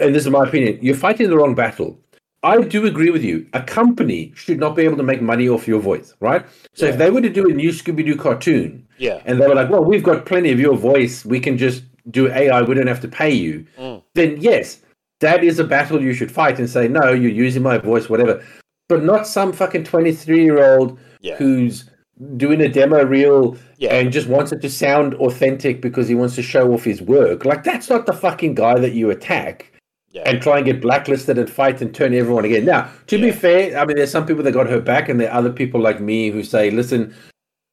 [0.00, 1.98] And this is my opinion: you're fighting the wrong battle.
[2.42, 3.46] I do agree with you.
[3.52, 6.42] A company should not be able to make money off your voice, right?
[6.72, 9.20] So if they were to do a new Scooby Doo cartoon, Yeah.
[9.26, 11.24] and they were like, "Well, we've got plenty of your voice.
[11.26, 12.62] We can just do AI.
[12.62, 14.02] We don't have to pay you." Mm.
[14.14, 14.80] Then yes,
[15.20, 18.42] that is a battle you should fight and say, "No, you're using my voice, whatever."
[18.88, 21.36] But not some fucking twenty-three-year-old Yeah.
[21.36, 21.89] who's
[22.36, 23.94] doing a demo reel Yeah.
[23.94, 27.44] and just wants it to sound authentic because he wants to show off his work.
[27.44, 29.72] Like that's not the fucking guy that you attack
[30.12, 30.22] Yeah.
[30.26, 32.64] and try and get blacklisted and fight and turn everyone again.
[32.66, 35.30] Now, to be fair, I mean, there's some people that got her back, and there
[35.30, 37.14] are other people like me who say, "Listen,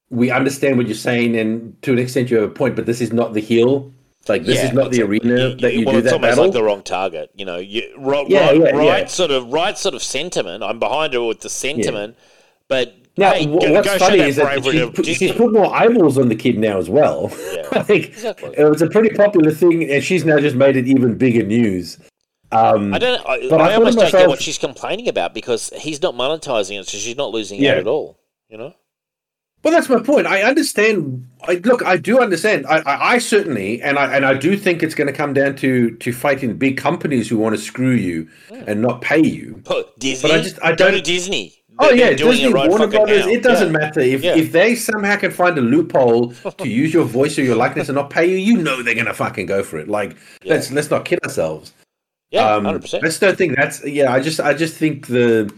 [0.09, 3.01] we understand what you're saying, and to an extent, you have a point, but this
[3.01, 3.91] is not the heel.
[4.29, 6.43] Like this Yeah, is not the arena that you well, do it's that almost battle."
[6.45, 7.31] like the wrong target.
[7.35, 9.05] You know, you right, Yeah, right, yeah, right yeah.
[9.07, 10.63] sort of right sort of sentiment.
[10.63, 12.15] I'm behind her with the sentiment,
[12.67, 16.17] but now, hey, go, what's go funny is that she's put, she's put more eyeballs
[16.17, 17.31] on the kid now as well.
[17.53, 18.53] Yeah, I think exactly.
[18.57, 21.97] it was a pretty popular thing, and she's now just made it even bigger news.
[22.51, 23.19] Um, I don't.
[23.27, 26.13] I, But I I almost to don't get what she's complaining about because he's not
[26.13, 27.71] monetizing it, so she's not losing Yeah.
[27.73, 28.19] out at all.
[28.49, 28.73] You know.
[29.63, 30.27] Well, that's my point.
[30.27, 31.27] I understand.
[31.47, 32.65] I, look, I do understand.
[32.67, 35.55] I, I, I certainly, and I and I do think it's going to come down
[35.57, 39.61] to to fighting big companies who want to screw you and not pay you.
[39.65, 40.31] But Disney.
[40.31, 41.56] I just- I go to don't- Disney.
[41.79, 43.25] Oh yeah, Disney, it right Warner Brothers.
[43.25, 43.31] now.
[43.31, 43.77] It doesn't Yeah.
[43.79, 44.35] matter if Yeah.
[44.35, 47.95] if they somehow can find a loophole to use your voice or your likeness and
[47.95, 48.37] not pay you.
[48.37, 49.87] You know they're going to fucking go for it.
[49.87, 50.53] Like Yeah.
[50.55, 51.73] let's let's not kid ourselves.
[52.31, 54.11] Yeah, Um, hundred I just don't think that's yeah.
[54.11, 55.49] I just I just think the.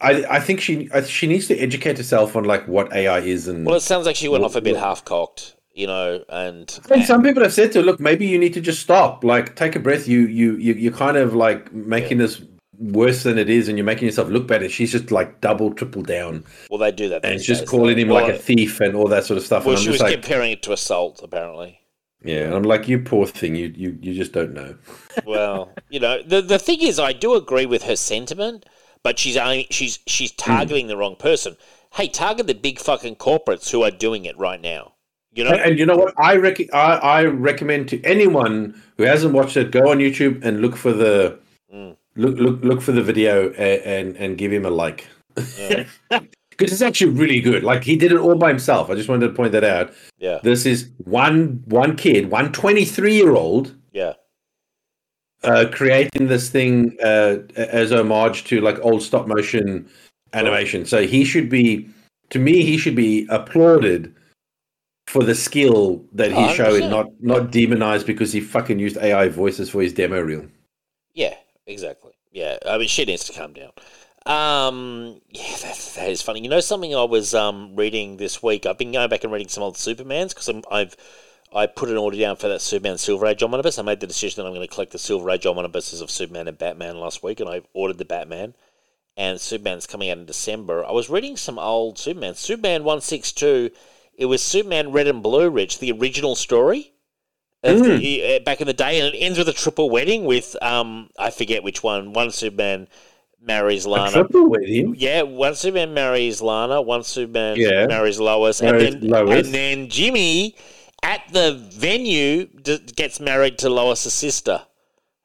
[0.00, 3.64] I, I think she she needs to educate herself on like what AI is and
[3.66, 7.04] Well, it sounds like she went off a bit half cocked, you know, and And
[7.04, 9.74] some people have said to her, look, maybe you need to just stop, like take
[9.76, 10.06] a breath.
[10.08, 12.40] You you you you're kind of like making this
[12.82, 14.68] worse than it is, and you're making yourself look better.
[14.68, 17.24] She's just like double, triple down, well, they do that.
[17.24, 19.64] and these just calling him Well, like a thief and all that sort of stuff.
[19.64, 21.80] Well, she was like, comparing it to assault, apparently.
[22.24, 24.74] yeah, and I'm like, you poor thing, you you you just don't know.
[25.26, 28.66] Well, you know, the the thing is, I do agree with her sentiment,
[29.02, 30.52] but she's only, she's she's Hmm.
[30.52, 31.56] targeting the wrong person.
[31.94, 34.94] Hey, target the big fucking corporates who are doing it right now.
[35.34, 36.14] You know, And, and you know what?
[36.18, 40.60] I, rec- I I recommend to anyone who hasn't watched it, go on YouTube and
[40.60, 41.38] look for the
[41.72, 41.96] Mm.
[42.16, 45.06] Look look look for the video and and, and give him a like.
[45.58, 45.84] Yeah.
[46.50, 47.64] Because it's actually really good.
[47.64, 48.90] Like he did it all by himself.
[48.90, 49.90] I just wanted to point that out.
[50.18, 54.12] yeah, This is one one kid, one 23 year old, yeah,
[55.44, 59.88] uh, creating this thing uh, as homage to like old stop motion
[60.34, 60.84] animation.
[60.84, 61.88] So he should be,
[62.30, 64.14] to me, he should be applauded
[65.08, 66.54] for the skill that he's 100%.
[66.54, 70.46] showing, not not demonized because he fucking used AI voices for his demo reel.
[71.14, 71.34] yeah,
[71.66, 72.12] exactly.
[72.30, 73.72] Yeah, I mean, she needs to calm down.
[74.24, 76.40] Um, yeah, that, that is funny.
[76.42, 78.66] You know, something I was um reading this week.
[78.66, 80.96] I've been going back and reading some old Supermans because I've
[81.54, 83.78] I put an order down for that Superman Silver Age omnibus.
[83.78, 86.48] I made the decision that I'm going to collect the Silver Age omnibuses of Superman
[86.48, 88.54] and Batman last week, and I ordered the Batman.
[89.14, 90.86] And Superman's coming out in December.
[90.86, 92.34] I was reading some old Superman.
[92.34, 93.70] Superman one six two.
[94.14, 96.92] It was Superman Red and Blue, Rich, the original story.
[97.64, 98.44] Mm.
[98.44, 101.62] back in the day, and it ends with a triple wedding with um I forget
[101.62, 102.12] which one.
[102.12, 102.88] One Superman
[103.40, 104.10] marries A Lana.
[104.10, 104.94] triple wedding.
[104.98, 107.86] Yeah, one Superman marries Lana, one Superman Yeah.
[107.86, 109.44] marries Lois, Marries and then Lois.
[109.46, 110.56] and then Jimmy
[111.04, 114.62] at the venue d- gets married to Lois's sister.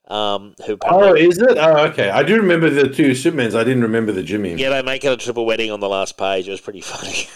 [0.07, 1.57] Um, who Oh, is it?
[1.57, 2.09] Oh, okay.
[2.09, 3.55] I do remember the two Supermans.
[3.55, 4.53] I didn't remember the Jimmy.
[4.55, 6.47] yeah, they make it a triple wedding on the last page.
[6.47, 7.27] It was pretty funny.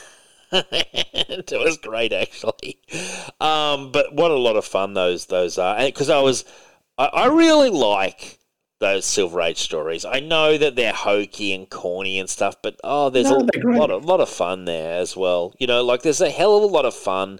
[0.52, 2.80] It was great actually.
[3.40, 6.45] Um, but what a lot of fun those those are, because I was
[6.98, 8.40] I, I really like
[8.80, 10.03] those Silver Age stories.
[10.03, 13.91] I know that they're hokey and corny and stuff, but oh, there's No, a lot
[13.91, 15.53] of lot of fun there as well.
[15.57, 17.40] You know, like there's a hell of a lot of fun,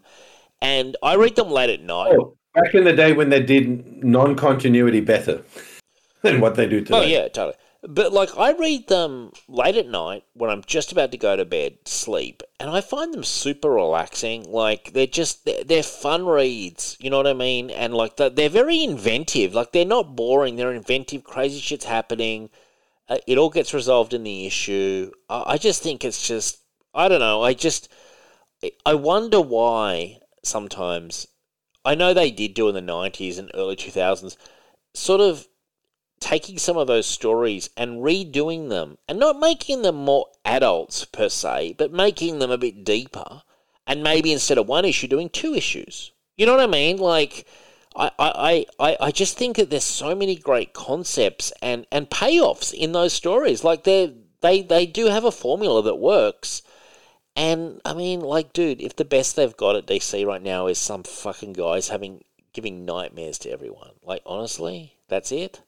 [0.62, 2.14] and I read them late at night.
[2.18, 5.44] Oh, back in the day when they did non-continuity better
[6.22, 6.98] than what they do today.
[6.98, 7.58] Oh yeah, totally.
[7.84, 11.46] But like I read them late at night when I'm just about to go to
[11.46, 14.44] bed, sleep, and I find them super relaxing.
[14.44, 17.72] Like they're just they're, they're fun reads, you know what I mean?
[17.72, 19.56] And like they're, they're very inventive.
[19.56, 20.56] Like they're not boring.
[20.58, 21.24] They're inventive.
[21.24, 22.52] Crazy shit's happening.
[23.10, 25.12] Uh, it all gets resolved in the issue.
[25.28, 26.60] I, I just think it's just
[26.94, 27.42] I don't know.
[27.42, 27.90] I just
[28.86, 31.28] I wonder why sometimes.
[31.84, 34.38] I know they did do in the '90s and early 2000s,
[34.94, 35.48] sort of
[36.22, 41.28] taking some of those stories and redoing them and not making them more adults per
[41.28, 43.42] se, but making them a bit deeper
[43.86, 46.12] and maybe instead of one issue doing two issues.
[46.38, 46.98] You know what I mean?
[46.98, 47.46] Like
[47.96, 52.74] I, I, I, I just think that there's so many great concepts and, and payoffs
[52.74, 53.64] in those stories.
[53.64, 56.62] Like they they they do have a formula that works.
[57.36, 60.78] And I mean, like, dude, if the best they've got at DC right now is
[60.78, 62.24] some fucking guys having
[62.54, 65.62] giving nightmares to everyone, like honestly, that's it.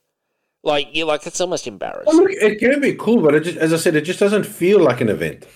[0.63, 2.05] Like you're like it's almost embarrassing.
[2.05, 4.45] Well, look, it can be cool, but it just, as I said, it just doesn't
[4.45, 5.43] feel like an event.
[5.43, 5.49] It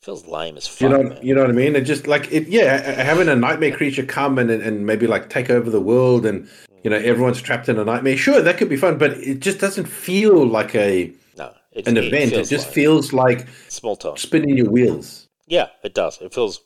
[0.00, 0.80] feels lame as fuck.
[0.80, 1.18] You know, man.
[1.20, 1.74] you know what I mean?
[1.74, 3.02] It just like it, yeah.
[3.02, 6.48] Having a nightmare creature come and and maybe like take over the world, and
[6.84, 8.16] you know everyone's trapped in a nightmare.
[8.16, 11.96] Sure, that could be fun, but it just doesn't feel like a no, it, an
[11.96, 12.32] event.
[12.32, 14.16] It just feels like small time.
[14.16, 15.26] spinning your wheels.
[15.48, 16.20] Yeah, it does.
[16.20, 16.60] It feels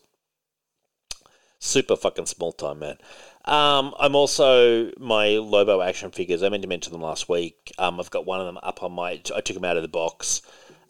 [1.57, 2.97] super fucking small time, man.
[3.45, 6.41] Um, I'm also my Lobo action figures.
[6.41, 7.71] I meant to mention them last week.
[7.77, 9.21] Um, I've got one of them up on my.
[9.35, 10.41] I took them out of the box.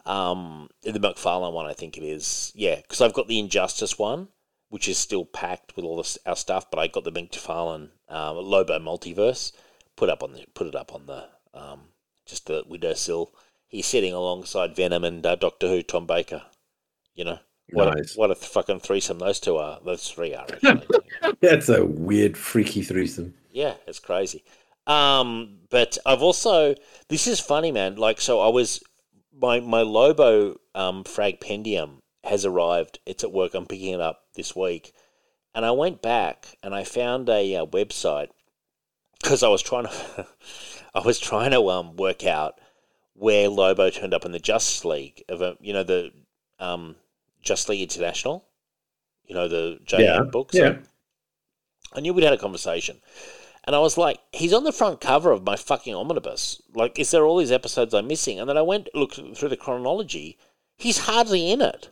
[0.05, 2.53] Um, the McFarlane one, I think it is.
[2.55, 4.29] Yeah, because I've got the Injustice one,
[4.69, 6.71] which is still packed with all this, our stuff.
[6.71, 9.51] But I got the McFarlane um, Lobo Multiverse.
[9.97, 11.81] Put up on the put it up on the um,
[12.25, 13.33] just the windowsill.
[13.67, 16.43] He's sitting alongside Venom and uh, Doctor Who, Tom Baker.
[17.13, 17.39] You know.
[17.71, 18.15] What, Nice.
[18.15, 19.79] a, what a fucking threesome those two are.
[19.83, 20.85] Those three are actually.
[21.41, 23.33] That's a weird, freaky threesome.
[23.51, 24.43] yeah, it's crazy.
[24.87, 26.75] Um, but I've also
[27.09, 27.95] this is funny, man.
[27.95, 28.83] Like, so I was
[29.35, 32.99] my my Lobo um, Fragpendium has arrived.
[33.05, 33.55] It's at work.
[33.55, 34.93] I'm picking it up this week,
[35.55, 38.29] and I went back and I found a uh, website
[39.21, 40.27] because I was trying to
[40.93, 42.59] I was trying to um work out
[43.15, 46.11] where Lobo turned up in the Justice League of a you know the
[46.59, 46.95] um
[47.45, 48.43] Just League International,
[49.25, 50.53] you know the JM Yeah, books.
[50.55, 50.77] yeah.
[51.93, 52.97] I knew we'd had a conversation.
[53.63, 56.61] And I was like, he's on the front cover of my fucking omnibus.
[56.75, 58.39] Like, is there all these episodes I'm missing?
[58.39, 60.37] And then I went looked through the chronology.
[60.77, 61.89] He's hardly in it.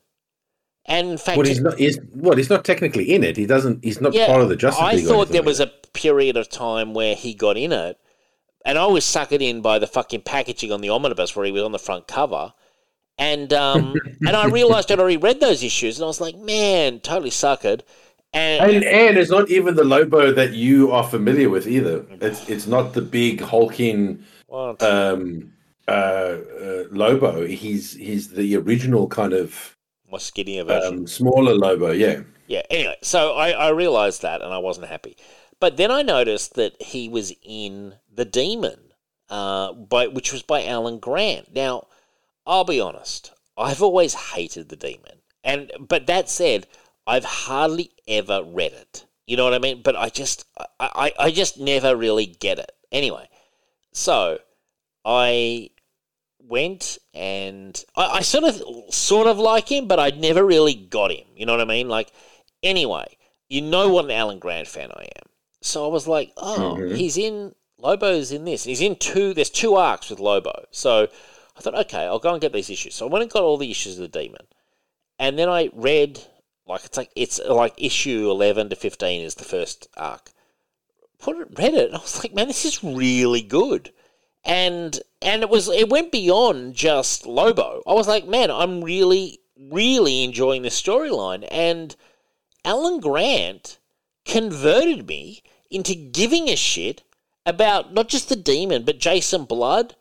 [0.86, 1.80] And in fact, Well, he's not.
[1.80, 2.36] He's well.
[2.38, 3.38] He's not technically in it.
[3.38, 3.84] He doesn't.
[3.84, 5.06] He's not yeah, part of the Justice I League.
[5.06, 7.98] or thought there was a period of time where he got in it,
[8.66, 11.64] and I was suckered in by the fucking packaging on the omnibus where he was
[11.64, 12.54] on the front cover.
[13.18, 13.94] And um,
[14.26, 17.82] and I realised I'd already read those issues, and I was like, man, totally suckered.
[18.34, 22.06] And, And and it's not even the Lobo that you are familiar with either.
[22.22, 25.54] It's it's not the big hulking um,
[25.88, 27.46] uh, uh, Lobo.
[27.46, 29.78] He's he's the original kind of
[30.12, 31.00] my skinnier version.
[31.00, 31.92] um, smaller Lobo.
[31.92, 32.22] Yeah.
[32.48, 32.64] Yeah.
[32.70, 35.18] Anyway, so I, I realized that and I wasn't happy.
[35.60, 38.80] But then I noticed that he was in The Demon,
[39.30, 41.54] uh, by which was by Alan Grant.
[41.56, 41.88] Now,
[42.46, 45.20] I'll be honest, I've always hated The Demon.
[45.44, 46.68] And but that said,
[47.06, 49.06] I've hardly ever read it.
[49.28, 49.82] You know what I mean?
[49.82, 52.72] But I just I, I, I just never really get it.
[52.92, 53.28] Anyway,
[53.92, 54.40] so
[55.06, 55.70] I
[56.40, 61.12] went and I, I sort of sort of like him, but I'd never really got
[61.12, 61.26] him.
[61.36, 61.90] You know what I mean?
[61.90, 62.12] Like
[62.62, 63.18] anyway,
[63.50, 65.30] you know what an Alan Grant fan I am.
[65.62, 66.96] So I was like, oh, Mhm.
[66.96, 68.64] he's in Lobo's in this.
[68.64, 69.34] He's in two.
[69.34, 70.66] There's two arcs with Lobo.
[70.72, 71.08] So
[71.56, 72.96] I thought, okay, I'll go and get these issues.
[72.96, 74.48] So I went and got all the issues of the Demon,
[75.20, 76.20] and then I read
[76.68, 80.32] like it's like it's like issue eleven to fifteen is the first arc.
[81.20, 83.92] Put it, read it, and I was like, man, this is really good
[84.44, 87.82] and and it was it went beyond just Lobo.
[87.88, 91.96] I was like, man, I'm really really enjoying this storyline, and
[92.66, 93.80] Alan Grant
[94.26, 97.04] converted me into giving a shit
[97.46, 99.96] about not just the demon but Jason Blood,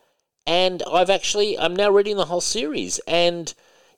[0.46, 3.52] and I've actually I'm now reading the whole series, and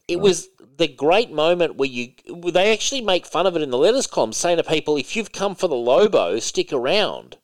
[0.09, 2.13] it was the great moment where you
[2.53, 5.33] they actually make fun of it in the letters column, saying to people, if you've
[5.33, 7.37] come for the Lobo, stick around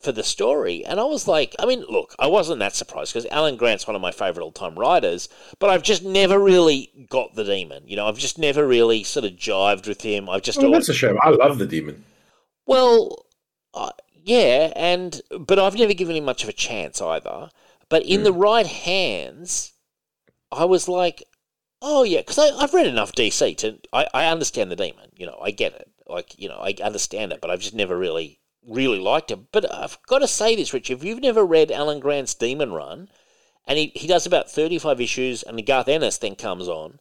[0.00, 0.84] for the story.
[0.84, 3.96] And I was like, I mean, look, I wasn't that surprised because Alan Grant's one
[3.96, 5.28] of my favourite all time writers,
[5.58, 7.84] but I've just never really got the demon.
[7.86, 10.28] You know, I've just never really sort of jived with him.
[10.28, 11.18] I've just Well, always, that's a shame.
[11.22, 12.04] I love the demon.
[12.66, 13.26] well,
[13.74, 17.50] uh, yeah, and but I've never given him much of a chance either.
[17.88, 19.72] But in the right hands,
[20.50, 21.22] I was like,
[21.80, 25.10] oh yeah, because I've read enough DC to I, I understand the demon.
[25.16, 25.90] You know, I get it.
[26.08, 29.48] Like you know, I understand it, but I've just never really really liked him.
[29.52, 33.08] But I've got to say this, Rich, if you've never read Alan Grant's Demon Run,
[33.66, 36.98] and he, he does about 35 issues, and the Garth Ennis then comes on,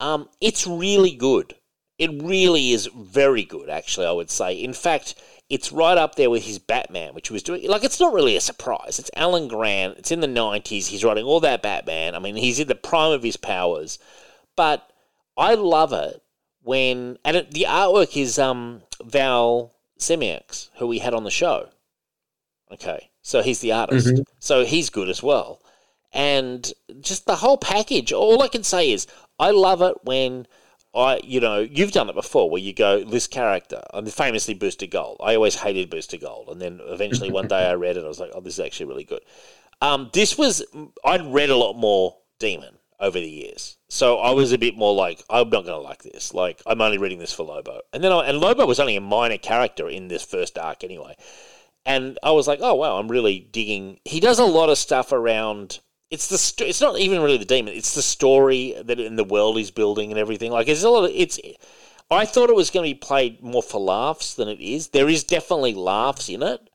[0.00, 1.54] um, it's really good.
[1.98, 4.54] It really is very good, actually, I would say.
[4.54, 5.14] In fact,
[5.52, 7.68] it's right up there with his Batman, which he was doing.
[7.68, 8.98] Like, it's not really a surprise.
[8.98, 9.98] It's Alan Grant.
[9.98, 10.86] It's in the 90s.
[10.86, 12.14] He's writing all that Batman.
[12.14, 13.98] I mean, he's in the prime of his powers.
[14.56, 14.90] But
[15.36, 16.22] I love it
[16.62, 17.18] when.
[17.22, 21.68] And it, the artwork is um, Val Semeiks, who we had on the show.
[22.72, 23.10] Okay.
[23.20, 24.06] So he's the artist.
[24.06, 24.24] Mhm.
[24.38, 25.60] So he's good as well.
[26.14, 26.72] And
[27.02, 28.10] just the whole package.
[28.10, 29.06] All I can say is
[29.38, 30.46] I love it when
[30.94, 34.86] I, you know, you've done it before where you go, this character, and famously Booster
[34.86, 35.18] Gold.
[35.22, 36.48] I always hated Booster Gold.
[36.48, 38.86] And then eventually one day I read it, I was like, oh, this is actually
[38.86, 39.22] really good.
[39.80, 40.62] Um, this was,
[41.04, 43.78] I'd read a lot more Demon over the years.
[43.88, 46.34] So I was a bit more like, I'm not going to like this.
[46.34, 47.80] Like, I'm only reading this for Lobo.
[47.92, 51.16] And then, I, and Lobo was only a minor character in this first arc anyway.
[51.84, 53.98] And I was like, oh, wow, I'm really digging.
[54.04, 55.80] He does a lot of stuff around.
[56.12, 57.72] It's the sto- it's not even really the demon.
[57.72, 60.52] It's the story that in the world he's building and everything.
[60.52, 61.40] Like it's a lot of it's.
[62.10, 64.88] I thought it was going to be played more for laughs than it is.
[64.88, 66.68] There is definitely laughs in it,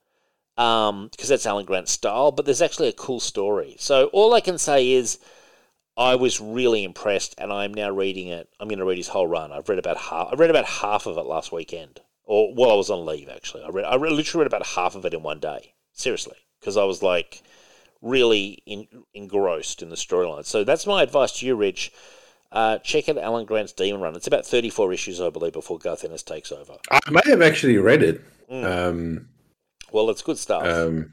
[0.58, 2.32] um, because that's Alan Grant's style.
[2.32, 3.76] But there's actually a cool story.
[3.78, 5.20] So all I can say is,
[5.96, 8.50] I was really impressed, and I'm now reading it.
[8.60, 9.52] I'm going to read his whole run.
[9.52, 10.30] I've read about half.
[10.32, 13.30] I read about half of it last weekend, or while I was on leave.
[13.30, 13.86] Actually, I read.
[13.86, 15.76] I read, literally read about half of it in one day.
[15.94, 17.44] Seriously, because I was like
[18.02, 20.46] really in, engrossed in the storyline.
[20.46, 21.92] So that's my advice to you, Rich.
[22.52, 24.16] Uh, check out Alan Grant's Demon Run.
[24.16, 26.78] It's about 34 issues, I believe, before Garth Ennis takes over.
[26.92, 28.22] I may have actually read it.
[28.50, 28.64] Mm.
[28.64, 29.28] Um,
[29.92, 30.64] Well, it's good stuff.
[30.64, 31.12] um,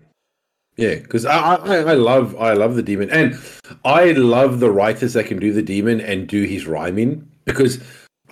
[0.77, 3.39] yeah, because I, I I love I love the demon, and
[3.85, 7.81] I love the writers that can do the demon and do his rhyming because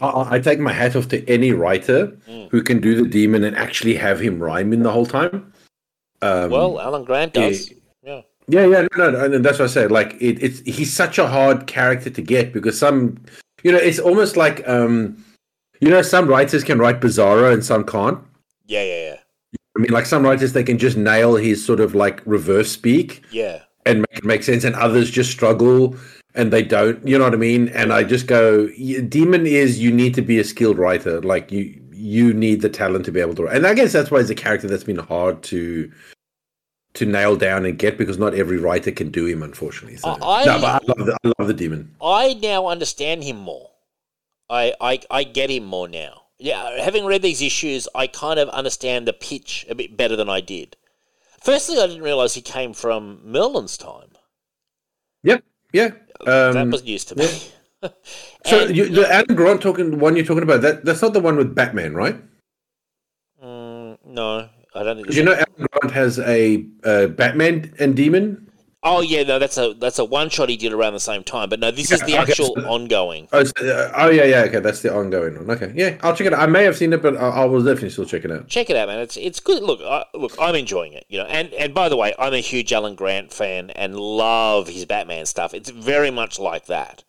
[0.01, 2.51] I, I take my hat off to any writer Mm.
[2.51, 5.53] who can do the demon and actually have him rhyming the whole time.
[6.21, 7.71] Um, well, Alan Grant does.
[7.71, 7.77] Yeah.
[8.53, 9.91] Yeah, yeah, no, no, and that's what I said.
[9.91, 13.17] Like, it, it's he's such a hard character to get because some,
[13.63, 15.17] you know, it's almost like, um,
[15.81, 18.19] you know, some writers can write Bizarro and some can't.
[18.67, 19.17] Yeah, yeah, yeah.
[19.75, 23.23] I mean, like some writers, they can just nail his sort of like reverse speak
[23.31, 23.63] Yeah.
[23.87, 25.97] and make it make sense, and others just struggle
[26.35, 27.07] and they don't.
[27.09, 27.69] You know what I mean?
[27.69, 28.69] And I just go,
[29.09, 31.23] Demon is you need to be a skilled writer.
[31.23, 33.45] Like you, you need the talent to be able to.
[33.45, 33.57] write.
[33.57, 35.91] And I guess that's why it's a character that's been hard to
[36.95, 39.97] to nail down and get because not every writer can do him, unfortunately.
[39.97, 41.95] So, I- no, but I love the, I love the demon.
[42.03, 43.71] I now understand him more.
[44.51, 46.23] I, I I get him more now.
[46.39, 50.29] Yeah, having read these issues, I kind of understand the pitch a bit better than
[50.29, 50.77] I did.
[51.41, 54.11] Firstly, I didn't realize he came from Merlin's time.
[55.23, 55.43] Yep,
[55.73, 55.91] yeah.
[56.25, 57.27] that Um, was news to me.
[58.45, 61.21] so And- you, the Alan Grant talking one you're talking about that that's not the
[61.21, 62.17] one with Batman, right?
[63.43, 65.07] Mm, no, I don't think.
[65.07, 68.49] Because you know Alan Grant has a uh, Batman and Demon.
[68.85, 71.49] Oh yeah, no, that's a that's a one shot he did around the same time.
[71.49, 73.29] But no, this is the okay, actual so- ongoing.
[73.33, 74.41] Oh, so, uh, oh yeah, yeah.
[74.43, 75.49] Okay, that's the ongoing one.
[75.57, 76.41] Okay, yeah, I'll check it out.
[76.41, 78.49] I may have seen it, but I, I will definitely still check it out.
[78.49, 78.99] Check it out, man.
[78.99, 79.63] It's it's good.
[79.63, 81.07] Look, I, look, I'm enjoying it.
[81.09, 84.67] You know, and and by the way, I'm a huge Alan Grant fan and love
[84.67, 85.55] his Batman stuff.
[85.55, 87.05] It's very much like that.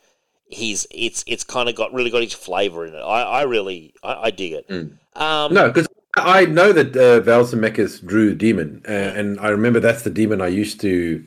[0.46, 3.00] He's it's it's kind of got really got his flavor in it.
[3.00, 4.70] I, I really I, I dig it.
[4.70, 9.80] Um, No, because I know that uh, Val Semeiks drew Demon, uh, and I remember
[9.80, 11.26] that's the Demon I used to,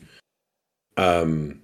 [0.96, 1.60] um,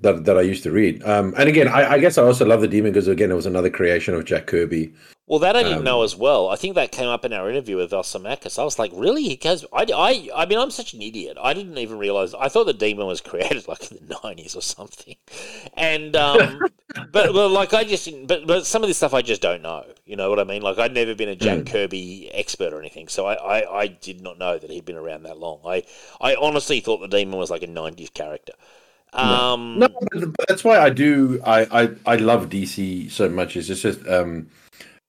[0.00, 1.02] that that I used to read.
[1.04, 3.46] Um, and again, I, I guess I also love the Demon because again, it was
[3.46, 4.92] another creation of Jack Kirby.
[5.26, 6.48] Well, that I didn't Um, know as well.
[6.48, 8.58] I think that came up in our interview with Val Semeiks.
[8.58, 9.22] I was like, really?
[9.22, 11.36] He goes, I, I, I mean, I'm such an idiot.
[11.40, 12.34] I didn't even realize.
[12.34, 15.14] I thought the demon was created like in the 90s or something.
[15.74, 16.58] And, um,
[17.12, 19.84] but, but like, I just, but, but some of this stuff I just don't know.
[20.04, 20.62] You know what I mean?
[20.62, 23.06] Like, I'd never been a Jack Kirby expert or anything.
[23.06, 25.60] So I, I, I did not know that he'd been around that long.
[25.64, 25.84] I,
[26.20, 28.54] I honestly thought the demon was like a 90s character.
[29.12, 31.40] Um, No, but that's why I do.
[31.44, 33.56] I, I I love DC so much.
[33.56, 34.48] Is it's just, just um,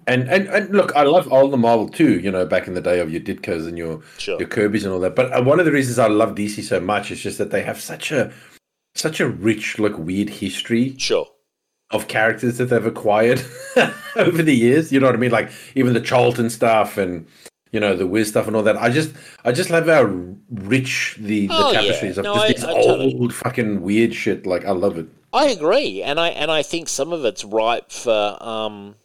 [0.07, 2.19] and and and look, I love all the Marvel too.
[2.19, 4.39] You know, back in the day of your Ditkos and your Sure.
[4.39, 5.15] your Kirby's and all that.
[5.15, 7.61] But uh, one of the reasons I love DC so much is just that they
[7.61, 8.31] have such a
[8.95, 11.27] such a rich, like weird history Sure.
[11.91, 13.41] of characters that they've acquired
[14.15, 14.91] over the years.
[14.91, 15.31] You know what I mean?
[15.31, 17.25] Like even the Charlton stuff and
[17.71, 18.77] you know the weird stuff and all that.
[18.77, 19.13] I just
[19.45, 20.03] I just love how
[20.49, 21.81] rich the, the Oh, yeah.
[21.81, 24.45] tapestries of No, just I- this I old totally- fucking weird shit.
[24.45, 25.07] Like I love it.
[25.33, 28.95] I agree, and I and I think some of it's ripe for um,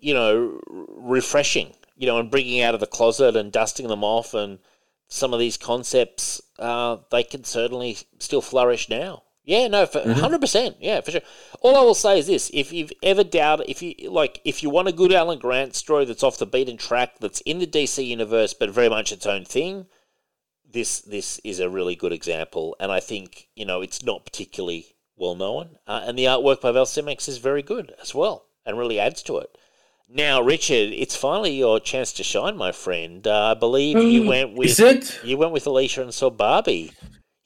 [0.00, 1.72] you know, refreshing.
[1.96, 4.60] You know, and bringing out of the closet and dusting them off, and
[5.08, 9.24] some of these concepts, uh, they can certainly still flourish now.
[9.48, 10.76] Yeah, no, for 100 percent.
[10.78, 11.22] Yeah, for sure.
[11.62, 14.68] All I will say is this: if you've ever doubted, if you like, if you
[14.68, 18.06] want a good Alan Grant story that's off the beaten track, that's in the DC
[18.06, 19.86] universe, but very much its own thing,
[20.70, 24.96] this this is a really good example, and I think you know it's not particularly
[25.16, 28.76] well known, uh, and the artwork by Val Semeiks is very good as well, and
[28.76, 29.56] really adds to it.
[30.10, 33.26] Now, Richard, it's finally your chance to shine, my friend.
[33.26, 35.20] Uh, I believe you went with Is it?
[35.24, 36.92] you went with Alicia and saw Barbie.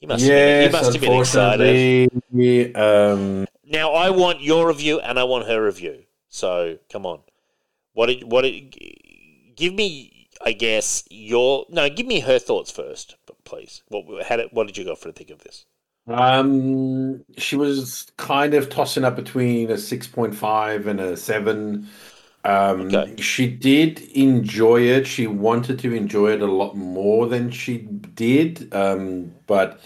[0.03, 2.75] You must have been, you Yes, must have been excited.
[2.75, 6.03] Um, Now, I want your review and I want her review.
[6.27, 7.21] So come on,
[7.93, 8.75] what did what did
[9.55, 10.27] give me?
[10.43, 11.89] I guess your no.
[11.89, 13.15] Give me her thoughts first,
[13.45, 13.81] please.
[13.87, 15.65] What how did, what did you go for to think of this?
[16.05, 21.87] Um, she was kind of tossing up between a six point five and a seven.
[22.45, 23.15] Um, okay.
[23.21, 25.07] She did enjoy it.
[25.07, 29.79] She wanted to enjoy it a lot more than she did, um, but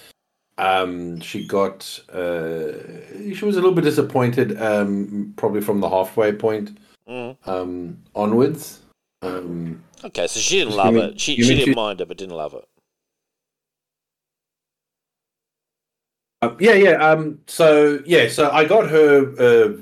[0.58, 2.72] um, she got uh,
[3.34, 6.78] she was a little bit disappointed, um, probably from the halfway point
[7.08, 7.38] mm.
[7.48, 8.82] um, onwards.
[9.22, 11.20] Um, okay, so she didn't love it.
[11.20, 12.66] She she didn't mind it, but didn't love it.
[16.42, 16.92] Uh, yeah, yeah.
[16.92, 19.82] Um, so yeah, so I got her uh,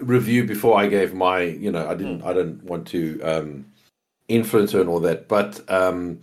[0.00, 1.42] review before I gave my.
[1.42, 2.22] You know, I didn't.
[2.22, 2.26] Mm.
[2.26, 3.66] I don't want to um,
[4.28, 6.20] influence her and all that, but um,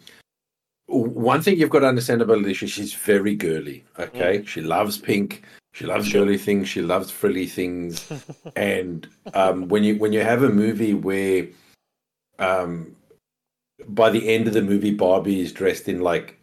[0.87, 3.83] one thing you've got to understand about Alicia, she's very girly.
[3.97, 4.47] Okay, mm.
[4.47, 5.43] she loves pink.
[5.71, 6.23] She loves sure.
[6.23, 6.69] girly things.
[6.69, 8.11] She loves frilly things.
[8.55, 11.47] and um, when you when you have a movie where,
[12.39, 12.95] um,
[13.87, 16.37] by the end of the movie, Barbie is dressed in like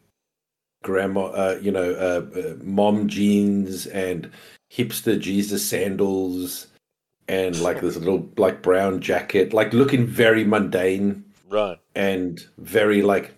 [0.82, 4.30] grandma, uh, you know, uh, uh, mom jeans and
[4.72, 6.68] hipster Jesus sandals,
[7.30, 11.78] and like this little like brown jacket, like looking very mundane, right?
[11.94, 13.32] And very like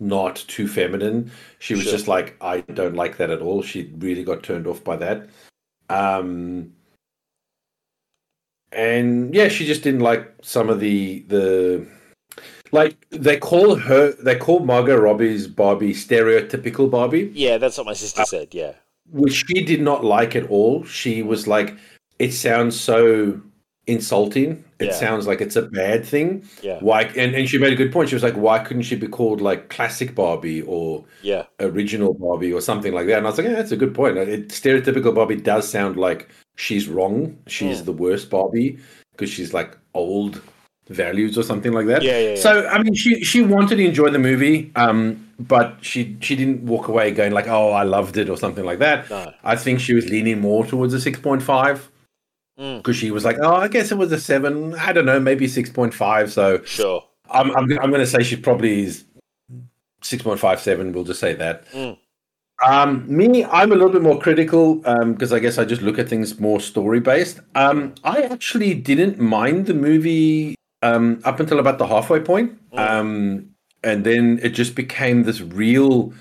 [0.00, 1.30] not too feminine.
[1.60, 1.92] She was sure.
[1.92, 3.62] just like, I don't like that at all.
[3.62, 5.28] She really got turned off by that.
[5.88, 6.72] Um,
[8.72, 11.86] and yeah, she just didn't like some of the the
[12.72, 17.30] like they call her they call Margot Robbie's Barbie stereotypical Barbie.
[17.32, 18.48] Yeah, that's what my sister uh, said.
[18.54, 18.72] Yeah,
[19.12, 20.82] which she did not like at all.
[20.84, 21.76] She was like,
[22.20, 23.40] it sounds so
[23.86, 24.62] insulting.
[24.78, 24.92] It yeah.
[24.92, 26.46] sounds like it's a bad thing.
[26.62, 26.78] Yeah.
[26.80, 27.04] Why?
[27.16, 28.10] And, and she made a good point.
[28.10, 32.52] She was like, why couldn't she be called like classic Barbie or yeah original Barbie
[32.52, 33.18] or something like that?
[33.18, 34.18] And I was like, yeah, that's a good point.
[34.18, 37.38] It, stereotypical Barbie does sound like she's wrong.
[37.46, 37.86] She's mm.
[37.86, 38.78] the worst Barbie
[39.12, 40.42] because she's like old
[40.88, 42.02] values or something like that.
[42.02, 45.78] Yeah, yeah, yeah, So I mean, she she wanted to enjoy the movie, um, but
[45.80, 49.08] she she didn't walk away going like, oh, I loved it or something like that.
[49.08, 49.32] No.
[49.42, 51.90] I think she was leaning more towards a six point five
[52.60, 53.00] because mm.
[53.00, 54.74] she was like, "Oh, I guess it was a seven.
[54.74, 56.30] I don't know, maybe six point five.
[56.30, 59.04] So sure, I'm I'm, I'm going to say she probably is
[60.02, 60.92] six point five seven.
[60.92, 61.66] We'll just say that.
[61.72, 61.96] Mm.
[62.66, 65.98] Um, me, I'm a little bit more critical because um, I guess I just look
[65.98, 67.40] at things more story based.
[67.54, 72.78] Um, I actually didn't mind the movie um, up until about the halfway point, mm.
[72.78, 73.48] um,
[73.82, 76.12] and then it just became this real.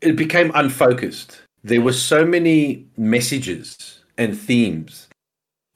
[0.00, 1.42] It became unfocused.
[1.64, 5.08] There were so many messages and themes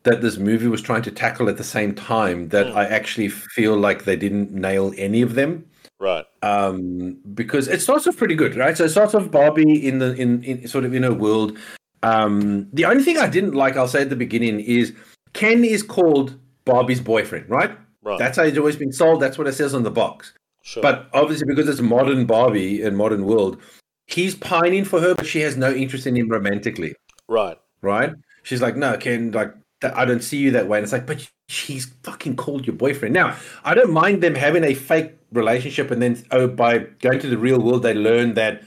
[0.04, 2.74] that this movie was trying to tackle at the same time that mm.
[2.74, 5.64] I actually feel like they didn't nail any of them.
[6.00, 6.24] Right.
[6.42, 8.76] Um, because it starts off pretty good, right?
[8.76, 11.56] So it starts off Barbie in the in, in sort of in a world.
[12.02, 14.92] Um, the only thing I didn't like, I'll say at the beginning, is
[15.34, 17.78] Ken is called Barbie's boyfriend, right?
[18.02, 18.18] Right.
[18.18, 19.22] That's how he's always been sold.
[19.22, 20.34] That's what it says on the box.
[20.62, 20.82] Sure.
[20.82, 23.60] But obviously, because it's modern Barbie and modern world,
[24.08, 26.96] he's pining for her, but she has no interest in him romantically.
[27.28, 27.58] Right.
[27.80, 28.12] Right
[28.42, 30.78] she's like, no, Ken, like I don't see you that way.
[30.78, 33.14] And it's like, but she's fucking called your boyfriend.
[33.14, 37.28] Now, I don't mind them having a fake relationship, and then oh, by going to
[37.28, 38.62] the real world, they learn that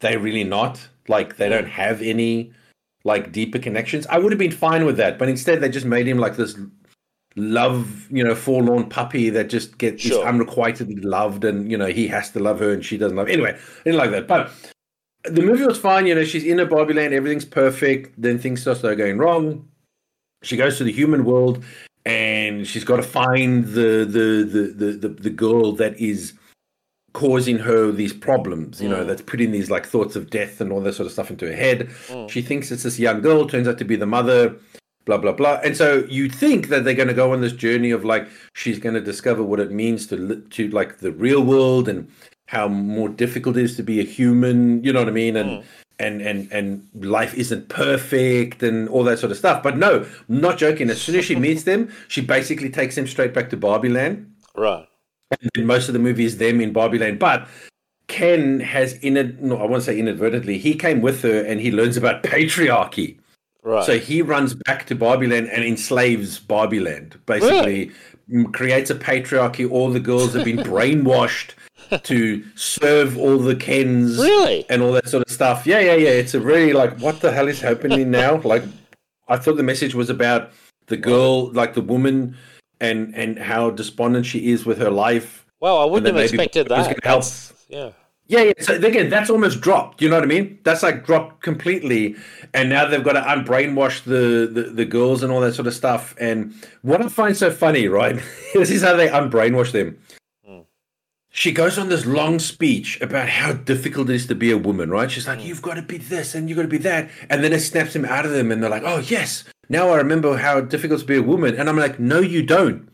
[0.00, 0.86] they're really not.
[1.08, 2.52] Like they don't have any
[3.04, 4.06] like deeper connections.
[4.08, 6.56] I would have been fine with that, but instead they just made him like this
[7.36, 10.26] love, you know, forlorn puppy that just gets sure.
[10.26, 13.28] unrequitedly loved, and you know he has to love her and she doesn't love.
[13.28, 14.50] Anyway, I didn't like that, but
[15.24, 16.06] the movie was fine.
[16.06, 18.20] You know, she's in a Barbie land, everything's perfect.
[18.20, 19.68] Then things start going wrong.
[20.42, 21.62] She goes to the human world,
[22.06, 26.32] and she's got to find the the the the the, the girl that is
[27.12, 28.80] causing her these problems.
[28.80, 29.06] You know, mm.
[29.06, 31.56] that's putting these like thoughts of death and all that sort of stuff into her
[31.56, 31.88] head.
[32.08, 32.30] Mm.
[32.30, 34.56] She thinks it's this young girl, turns out to be the mother.
[35.06, 37.90] Blah blah blah, and so you think that they're going to go on this journey
[37.90, 41.88] of like she's going to discover what it means to to like the real world
[41.88, 42.06] and
[42.50, 44.82] how more difficult it is to be a human.
[44.82, 45.36] You know what I mean?
[45.36, 45.64] And mm.
[46.00, 49.62] and and and life isn't perfect and all that sort of stuff.
[49.62, 50.90] But no, not joking.
[50.90, 54.34] As soon as she meets them, she basically takes them straight back to Barbie Land.
[54.56, 54.84] Right.
[55.54, 57.48] And most of the movie is them in Barbie Land, but.
[58.08, 61.70] Ken has in it, no, I won't say inadvertently, he came with her and he
[61.70, 63.16] learns about patriarchy.
[63.62, 63.86] Right.
[63.86, 67.20] So he runs back to Barbie Land and enslaves Barbie Land.
[67.26, 67.92] Basically,
[68.26, 68.46] really?
[68.50, 69.70] creates a patriarchy.
[69.70, 71.52] All the girls have been brainwashed
[71.98, 75.66] to serve all the Kens, really, and all that sort of stuff.
[75.66, 76.10] Yeah, yeah, yeah.
[76.10, 78.40] It's a really like, what the hell is happening now?
[78.50, 78.64] Like,
[79.28, 80.50] I thought the message was about
[80.86, 82.36] the girl, like the woman,
[82.80, 85.46] and and how despondent she is with her life.
[85.60, 87.04] Well, I wouldn't have expected that.
[87.04, 87.24] Help.
[87.68, 87.90] Yeah.
[88.26, 88.52] Yeah, yeah.
[88.60, 90.00] So again, that's almost dropped.
[90.00, 90.60] You know what I mean?
[90.62, 92.14] That's like dropped completely.
[92.54, 95.74] And now they've got to unbrainwash the, the, the girls and all that sort of
[95.74, 96.14] stuff.
[96.20, 98.22] And what I find so funny, right?
[98.54, 99.98] this is how they unbrainwash them
[101.30, 104.90] she goes on this long speech about how difficult it is to be a woman,
[104.90, 105.10] right?
[105.10, 105.44] She's like, mm.
[105.44, 107.08] You've got to be this and you've got to be that.
[107.30, 109.96] And then it snaps him out of them, and they're like, Oh, yes, now I
[109.96, 111.54] remember how difficult to be a woman.
[111.56, 112.88] And I'm like, No, you don't.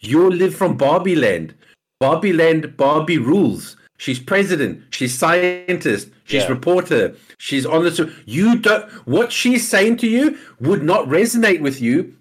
[0.00, 1.54] You live from Barbie land.
[2.00, 3.76] Barbie land, Barbie rules.
[3.98, 4.82] She's president.
[4.90, 6.08] She's scientist.
[6.24, 6.48] She's Yeah.
[6.48, 7.14] reporter.
[7.38, 8.12] She's on the.
[8.26, 8.90] You don't.
[9.06, 12.12] What she's saying to you would not resonate with you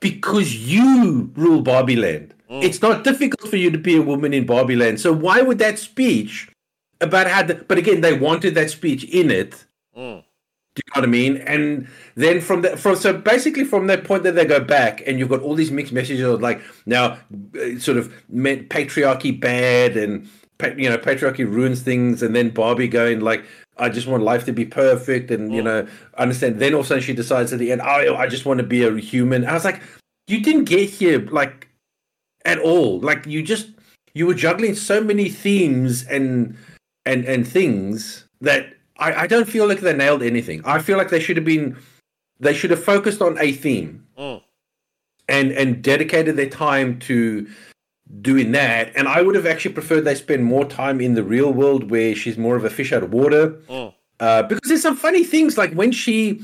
[0.00, 2.34] because you rule Barbie land.
[2.50, 5.00] It's not difficult for you to be a woman in Barbie land.
[5.00, 6.50] So why would that speech
[7.00, 7.44] about how?
[7.44, 9.64] The, but again, they wanted that speech in it.
[9.96, 10.24] Mm.
[10.74, 11.36] Do you know what I mean?
[11.38, 15.18] And then from that, from so basically from that point that they go back, and
[15.18, 17.18] you've got all these mixed messages of like now,
[17.54, 20.28] uh, sort of meant patriarchy bad, and
[20.58, 23.44] pa- you know patriarchy ruins things, and then Barbie going like,
[23.78, 25.86] I just want life to be perfect, and you know
[26.18, 26.58] understand.
[26.58, 28.66] Then all of a sudden she decides at the end, oh, I just want to
[28.66, 29.46] be a human.
[29.46, 29.82] I was like,
[30.26, 31.69] you didn't get here like
[32.44, 33.00] at all.
[33.00, 33.68] Like you just
[34.14, 36.56] you were juggling so many themes and
[37.06, 40.62] and and things that I, I don't feel like they nailed anything.
[40.64, 41.76] I feel like they should have been
[42.38, 44.42] they should have focused on a theme Mm.
[45.28, 47.46] and and dedicated their time to
[48.20, 48.92] doing that.
[48.96, 52.14] And I would have actually preferred they spend more time in the real world where
[52.14, 53.50] she's more of a fish out of water.
[53.68, 53.94] Mm.
[54.18, 56.42] Uh, because there's some funny things like when she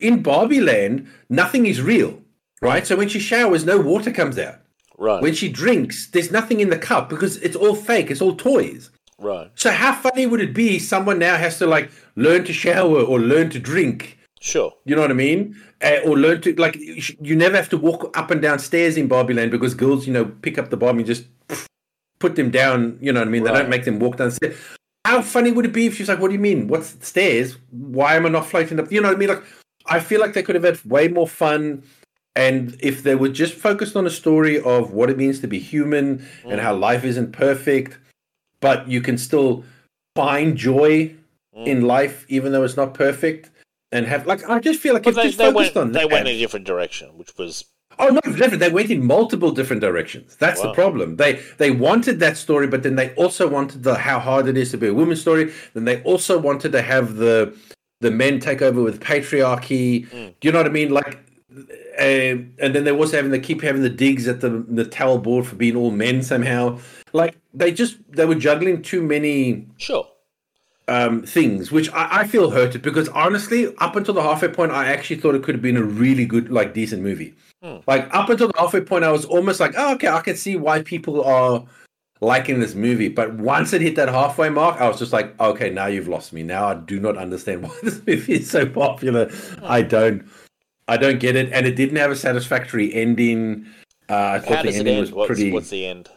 [0.00, 2.22] in Barbie Land, nothing is real,
[2.62, 2.86] right?
[2.86, 4.60] So when she showers, no water comes out.
[4.98, 5.22] Right.
[5.22, 8.10] When she drinks, there's nothing in the cup because it's all fake.
[8.10, 8.90] It's all toys.
[9.18, 9.50] right.
[9.54, 10.78] So how funny would it be?
[10.80, 14.18] Someone now has to like learn to shower or learn to drink.
[14.40, 14.72] Sure.
[14.84, 15.56] You know what I mean?
[15.80, 19.06] Uh, or learn to like you, never have to walk up and down stairs in
[19.06, 21.26] Barbie Land because girls, you know, pick up the Barbie and just
[22.18, 22.98] put them down.
[23.00, 23.44] You know what I mean?
[23.44, 24.56] They don't make them walk down stairs.
[25.04, 26.68] How funny would it be if she's like, "What do you mean?
[26.68, 27.56] What's stairs?
[27.70, 29.28] Why am I not floating up?" You know what I mean?
[29.28, 29.44] Like,
[29.86, 31.82] I feel like they could have had way more fun.
[32.38, 35.58] And if they were just focused on a story of what it means to be
[35.58, 37.98] human and how life isn't perfect,
[38.60, 39.64] but you can still
[40.14, 41.14] find joy
[41.66, 43.50] in life even though it's not perfect,
[43.90, 45.92] and have like I just feel like But if they, just they focused went on
[45.92, 46.12] they that.
[46.12, 47.64] went in a different direction, which was
[47.98, 48.60] Oh no, different.
[48.60, 50.36] They went in multiple different directions.
[50.36, 51.16] That's the problem.
[51.16, 54.70] They they wanted that story, but then they also wanted the how hard it is
[54.70, 55.52] to be a woman story.
[55.74, 57.52] Then they also wanted to have the
[58.00, 60.06] the men take over with patriarchy.
[60.08, 60.34] Mm.
[60.38, 60.90] Do you know what I mean?
[60.90, 61.18] Like,
[61.98, 65.46] and then they also having they keep having the digs at the the Mattel board
[65.46, 66.78] for being all men somehow.
[67.12, 70.06] Like they just they were juggling too many sure.
[70.86, 74.86] um, things, which I, I feel hurted because honestly, up until the halfway point, I
[74.86, 77.34] actually thought it could have been a really good, like, decent movie.
[77.62, 77.78] Hmm.
[77.86, 80.56] Like up until the halfway point, I was almost like, oh, okay, I can see
[80.56, 81.64] why people are
[82.20, 83.08] liking this movie.
[83.08, 86.32] But once it hit that halfway mark, I was just like, okay, now you've lost
[86.32, 86.42] me.
[86.42, 89.30] Now I do not understand why this movie is so popular.
[89.62, 90.24] I don't,
[90.88, 93.66] I don't get it, and it didn't have a satisfactory ending.
[94.08, 95.00] Uh, I thought How the ending end?
[95.02, 95.52] was What's, pretty.
[95.52, 96.08] what's the end?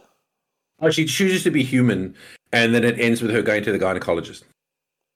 [0.80, 2.16] Oh, she chooses to be human,
[2.54, 4.44] and then it ends with her going to the gynecologist.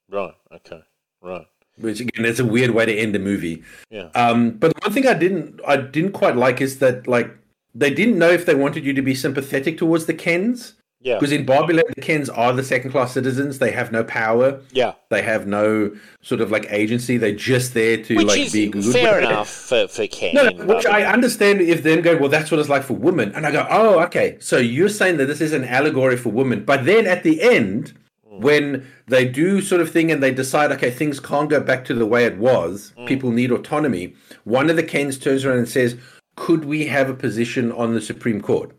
[0.09, 0.33] Right.
[0.53, 0.81] Okay.
[1.21, 1.47] Right.
[1.79, 3.63] which again is a weird way to end a movie.
[3.89, 4.09] Yeah.
[4.13, 7.35] Um, but the one thing I didn't I didn't quite like is that like
[7.73, 10.75] they didn't know if they wanted you to be sympathetic towards the Kens
[11.05, 11.19] Yeah.
[11.19, 13.59] because in Barbie Land the Kens are the second class citizens.
[13.59, 14.59] They have no power.
[14.71, 14.93] Yeah.
[15.09, 17.17] They have no sort of like agency.
[17.17, 18.91] They're just there to Which like be good.
[18.91, 20.33] fair enough for for Ken.
[20.33, 23.31] No, and which I understand if them go, well, that's what it's like for women.
[23.35, 24.37] And I go, oh, okay.
[24.39, 26.65] So you're saying that this is an allegory for women.
[26.65, 27.93] But then at the end,
[28.27, 28.41] hmm.
[28.41, 31.93] when they do sort of thing and they decide, okay, things can't go back to
[31.93, 33.05] the way it was, hmm.
[33.05, 34.15] people need autonomy.
[34.43, 35.97] One of the Kens turns around and says,
[36.35, 38.75] could we have a position on the Supreme Court?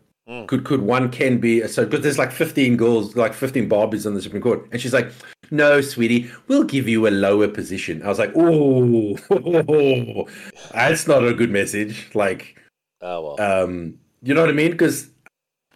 [0.47, 1.85] Could could one Ken be so?
[1.85, 5.09] Because there's like 15 girls, like 15 Barbies on the Supreme Court, and she's like,
[5.51, 9.17] "No, sweetie, we'll give you a lower position." I was like, "Oh,
[10.73, 12.57] that's not a good message." Like,
[13.01, 13.63] oh well.
[13.63, 14.71] um, you know what I mean?
[14.71, 15.09] Because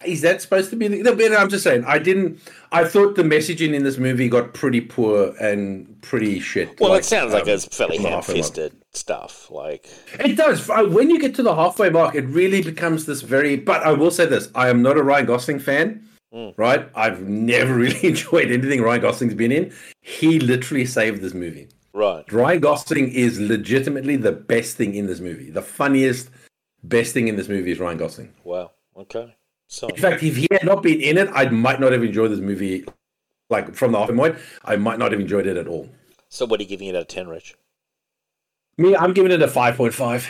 [0.04, 0.88] is that supposed to be?
[0.88, 1.84] The, no, I'm just saying.
[1.86, 2.40] I didn't.
[2.70, 6.78] I thought the messaging in this movie got pretty poor and pretty shit.
[6.80, 8.44] well, like, it sounds like um, it's fairly from the halfway mark.
[8.44, 9.50] ham-fisted stuff.
[9.50, 9.88] Like,
[10.20, 10.68] It does.
[10.68, 13.56] Uh, When you get to the halfway mark, it really becomes this very.
[13.56, 16.06] But I will say this: I am not a Ryan Gosling fan.
[16.34, 16.54] Mm.
[16.56, 16.88] Right?
[16.94, 19.72] I've never really enjoyed anything Ryan Gosling's been in.
[20.00, 21.68] He literally saved this movie.
[21.92, 22.24] right.
[22.32, 25.50] Ryan Gosling is legitimately the best thing in this movie.
[25.50, 26.30] The funniest,
[26.84, 28.32] best thing in this movie is Ryan Gosling.
[28.44, 28.70] Wow.
[28.96, 29.34] Okay.
[29.72, 32.30] So In fact, if he had not been in it, I might not have enjoyed
[32.30, 32.84] this movie.
[33.48, 34.36] Like from the halfway point,
[34.66, 35.88] I might not have enjoyed it at all.
[36.28, 37.54] so what are you giving it out of ten, Rich?
[38.76, 40.28] Me, I'm giving it a five point five.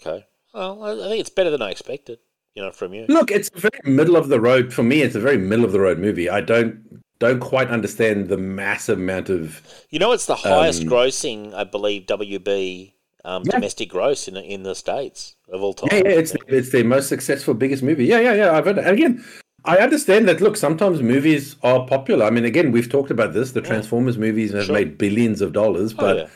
[0.00, 0.24] Okay.
[0.54, 2.20] Well, I I think it's better than I expected.
[2.54, 3.06] You know, from you.
[3.08, 5.02] Look, it's very middle of the road for me.
[5.02, 6.30] It's a very middle of the road movie.
[6.30, 9.60] I don't don't quite understand the massive amount of.
[9.90, 12.92] You know, it's the highest Um, grossing, I believe, WB
[13.26, 13.52] um, Yeah.
[13.56, 15.88] domestic gross in in the states of all time.
[15.92, 18.06] Yeah, yeah, it's it's their most successful, biggest movie.
[18.06, 18.50] Yeah, yeah, yeah.
[18.56, 19.22] I've heard again,
[19.64, 20.40] I understand that.
[20.40, 22.24] Look, sometimes movies are popular.
[22.26, 23.52] I mean, again, we've talked about this.
[23.52, 24.74] The Transformers movies have Sure.
[24.74, 26.26] made billions of dollars, Oh, but yeah.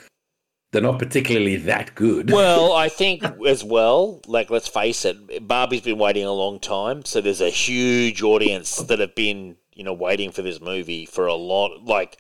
[0.73, 2.31] they're not particularly that good.
[2.31, 7.05] Well, I think as well, like let's face it, Barbie's been waiting a long time,
[7.05, 11.27] so there's a huge audience that have been, you know, waiting for this movie for
[11.27, 12.19] a lot like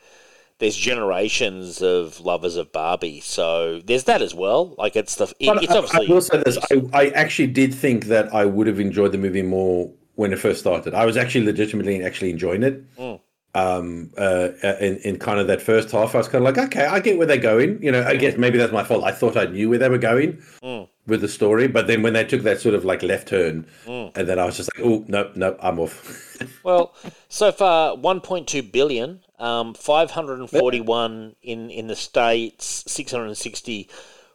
[0.60, 4.74] there's generations of lovers of Barbie, so there's that as well.
[4.78, 8.04] Like it's the it, it's obviously I will say this: I, I actually did think
[8.06, 10.94] that I would have enjoyed the movie more when it first started.
[10.94, 12.96] I was actually legitimately actually enjoying it.
[12.96, 13.20] Mm.
[13.52, 14.50] Um, uh,
[14.80, 17.18] in in kind of that first half, I was kind of like, okay, I get
[17.18, 17.82] where they're going.
[17.82, 19.02] You know, I guess maybe that's my fault.
[19.02, 20.88] I thought I knew where they were going Mm.
[21.08, 24.16] with the story, but then when they took that sort of like left turn, Mm.
[24.16, 26.26] and then I was just like, oh, no, no, I'm off.
[26.62, 26.94] Well,
[27.28, 33.88] so far, 1.2 billion, um, 541 in in the states, 660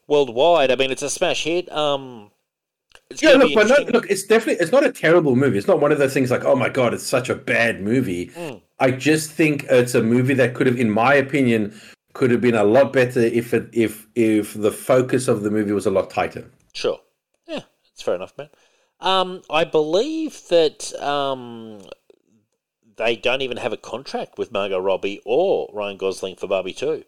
[0.07, 0.71] worldwide.
[0.71, 1.71] I mean, it's a smash hit.
[1.71, 2.31] Um,
[3.09, 5.57] it's Yeah, look, but no, look, it's definitely it's not a terrible movie.
[5.57, 8.27] It's not one of those things like, oh my god, it's such a bad movie.
[8.27, 8.61] Mm.
[8.79, 11.79] I just think it's a movie that could have, in my opinion,
[12.13, 15.71] could have been a lot better if it if if the focus of the movie
[15.71, 16.49] was a lot tighter.
[16.73, 16.99] Sure.
[17.47, 18.49] Yeah, that's fair enough, man.
[19.01, 21.81] Um, I believe that um,
[22.97, 27.03] they don't even have a contract with Margot Robbie or Ryan Gosling for Barbie 2.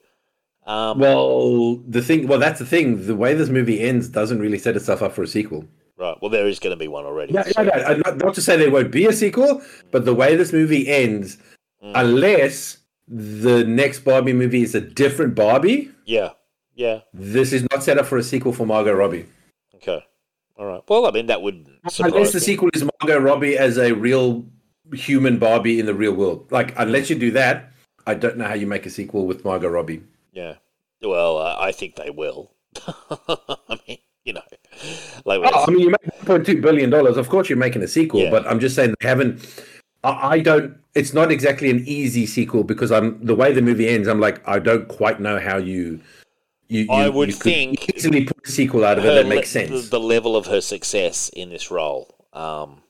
[0.66, 3.08] Um, Well, the thing, well, that's the thing.
[3.08, 5.66] The way this movie ends doesn't really set itself up for a sequel.
[5.98, 6.16] right.
[6.22, 7.34] Well, there is going to be one already.
[7.34, 9.62] Yeah, so- yeah, no, not, not to say there won't be a sequel,
[9.92, 11.38] but the way this movie ends,
[11.84, 11.92] Mm.
[11.96, 12.78] unless
[13.08, 16.32] the next Barbie movie is a different Barbie, yeah.
[16.76, 17.00] Yeah.
[17.14, 19.26] this is not set up for a sequel for Margot Robbie.
[19.76, 20.04] Okay.
[20.58, 20.82] All right.
[20.90, 21.68] Well, I mean, that would
[22.00, 22.42] Unless the me.
[22.42, 24.46] sequel is Margot Robbie as a real
[24.94, 26.52] human Barbie in the real world.
[26.52, 27.72] Like, unless you do that,
[28.06, 30.04] I don't know how you make a sequel with Margot Robbie.
[30.32, 30.56] Yeah.
[31.02, 32.52] Well, uh, I think they will.
[32.88, 34.42] I mean, you know,
[35.26, 36.94] like Oh, I mean, you make $1.2 billion.
[36.94, 38.32] Of course, you're making a sequel, Yeah.
[38.32, 39.64] but I'm just saying they haven't.
[40.04, 40.78] I, I don't.
[40.96, 44.08] It's not exactly an easy sequel because I'm the way the movie ends.
[44.08, 46.00] I'm like, I don't quite know how you.
[46.70, 49.24] You, you I would you could think easily put a sequel out of it her
[49.24, 49.70] that makes sense.
[49.70, 52.82] The, the level of her success in this role um,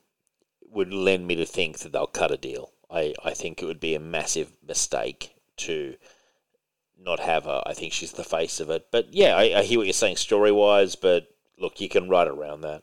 [0.78, 2.70] would lend me to think that they'll cut a deal.
[2.90, 5.96] I, I think it would be a massive mistake to
[6.98, 7.62] not have her.
[7.66, 8.86] I think she's the face of it.
[8.90, 11.28] But yeah, I, I hear what you're saying story wise, but
[11.58, 12.82] look, you can write around that.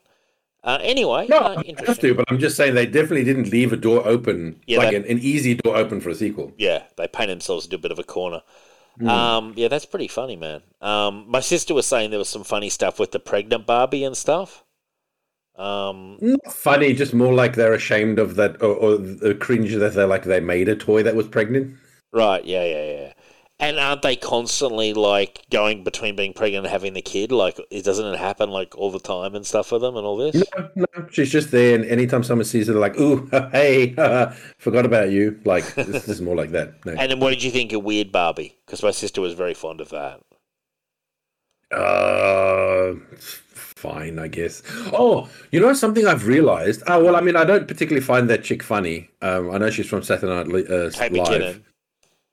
[0.62, 3.72] Uh, anyway, No, uh, I have to, but I'm just saying they definitely didn't leave
[3.72, 6.52] a door open, Yeah, like they- an, an easy door open for a sequel.
[6.58, 8.42] Yeah, they paint themselves into a bit of a corner.
[8.98, 9.08] Hmm.
[9.08, 10.62] Um, yeah, that's pretty funny, man.
[10.80, 14.16] Um, my sister was saying there was some funny stuff with the pregnant Barbie and
[14.16, 14.64] stuff.
[15.58, 19.94] Um, Not funny, just more like they're ashamed of that, or, or the cringe that
[19.94, 21.76] they're like they made a toy that was pregnant.
[22.12, 23.12] right, yeah, yeah, yeah.
[23.58, 27.32] And aren't they constantly like going between being pregnant and having the kid?
[27.32, 30.18] Like, it doesn't it happen like all the time and stuff for them and all
[30.18, 30.44] this?
[30.58, 33.94] No, no, she's just there, and anytime someone sees her, they're like, "Ooh, hey,
[34.58, 36.84] forgot about you." Like this is more like that.
[36.84, 36.92] No.
[36.98, 38.58] And then what did you think of Weird Barbie?
[38.66, 40.20] Because my sister was very fond of that.
[41.70, 42.94] Uh,
[43.90, 44.62] fine, I guess.
[44.92, 46.82] Oh, you know something I've realized.
[46.86, 49.10] Oh, well, I mean, I don't particularly find that chick funny.
[49.22, 51.28] Um, I know she's from Saturday Night uh, Kate Live.
[51.28, 51.62] McKinnon.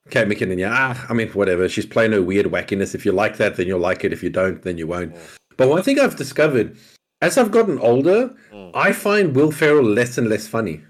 [0.09, 0.71] Kate McKinnon, yeah.
[0.73, 1.69] Ah, I mean, whatever.
[1.69, 2.93] She's playing her weird wackiness.
[2.95, 4.11] If you like that, then you'll like it.
[4.13, 5.15] If you don't, then you won't.
[5.57, 6.75] But one thing I've discovered,
[7.21, 8.71] as I've gotten older, Mm.
[8.75, 10.81] I find Will Ferrell less and less funny.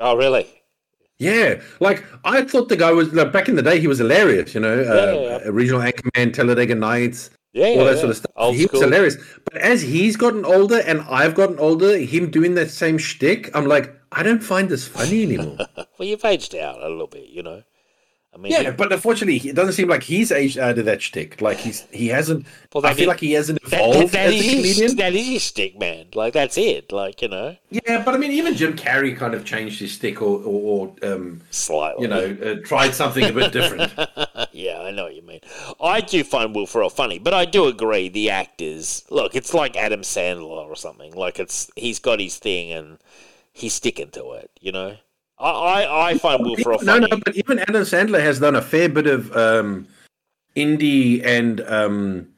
[0.00, 0.46] Oh, really?
[1.18, 3.80] Yeah, like I thought the guy was like, back in the day.
[3.80, 4.80] He was hilarious, you know.
[4.80, 5.48] uh, yeah, yeah.
[5.50, 8.00] Regional Anchorman, Talladega Nights, Yeah, yeah, all that yeah.
[8.00, 8.32] sort of stuff.
[8.36, 8.80] Old he school.
[8.80, 9.16] was hilarious.
[9.44, 13.64] But as he's gotten older and I've gotten older, him doing that same shtick, I'm
[13.64, 15.56] like, I don't find this funny anymore.
[15.98, 17.62] Well, you've aged out a little bit, you know.
[18.36, 21.40] I mean, yeah, but unfortunately, it doesn't seem like he's aged out of that shtick.
[21.40, 22.46] Like he's he hasn't.
[22.74, 24.96] Well, I feel is- like he hasn't evolved that, that as a his, comedian.
[24.98, 26.08] that is his stick, man.
[26.14, 26.92] Like that's it.
[26.92, 30.20] Like you know, Yeah, but I mean, even Jim Carrey kind of changed his stick,
[30.20, 32.02] or, or, or um, slightly.
[32.02, 33.90] you know, uh, tried something a bit different.
[34.52, 35.40] yeah, I know what you mean.
[35.80, 39.04] I do find Will Ferrell funny, but I do agree the actors.
[39.08, 41.14] Look, it's like Adam Sandler or something.
[41.14, 42.98] Like it's he's got his thing and
[43.54, 44.50] he's sticking to it.
[44.60, 44.96] You know,
[45.38, 47.08] I I, I find Will Ferrell no, funny.
[47.10, 49.86] no, but even Adam Sandler has done a fair bit of um,
[50.56, 52.28] indie and um,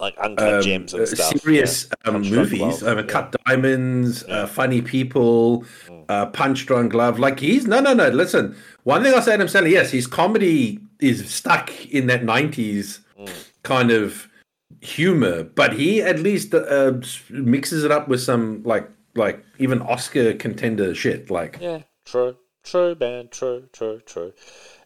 [0.00, 1.38] like uncut um, gems and uh, stuff.
[1.40, 2.82] serious um, movies.
[2.82, 3.04] Um, yeah.
[3.04, 4.34] Cut Diamonds, Yeah.
[4.42, 6.04] uh, Funny People, Mm.
[6.08, 7.18] uh, Punch Drunk Love.
[7.18, 8.08] Like he's no, no, no.
[8.08, 13.00] Listen, one thing I say Adam Sandler, yes, his comedy is stuck in that '90s
[13.18, 13.30] Mm.
[13.62, 14.28] kind of
[14.80, 16.92] humor, but he at least uh,
[17.30, 21.28] mixes it up with some like like even Oscar contender shit.
[21.30, 22.36] Like Yeah, true,
[22.70, 24.32] true, man, true, true, true.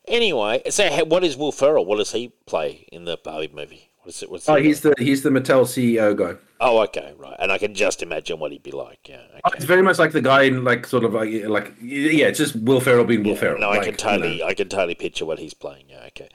[0.09, 1.84] Anyway, so what is Will Ferrell?
[1.84, 3.90] What does he play in the Barbie movie?
[4.02, 4.30] What is it?
[4.30, 6.34] What's Oh, he's the he's the Mattel CEO guy.
[6.60, 7.36] Oh, okay, right.
[7.38, 9.09] And I can just imagine what he'd be like.
[9.09, 9.20] Yeah.
[9.32, 9.56] Oh, Okay.
[9.56, 12.56] It's very much like the guy in like sort of like like yeah, it's just
[12.56, 13.60] Will Ferrell being Will Ferrell.
[13.60, 14.46] No, like, I can you totally, know.
[14.46, 15.86] I can totally picture what he's playing.
[15.88, 16.28] Yeah, okay.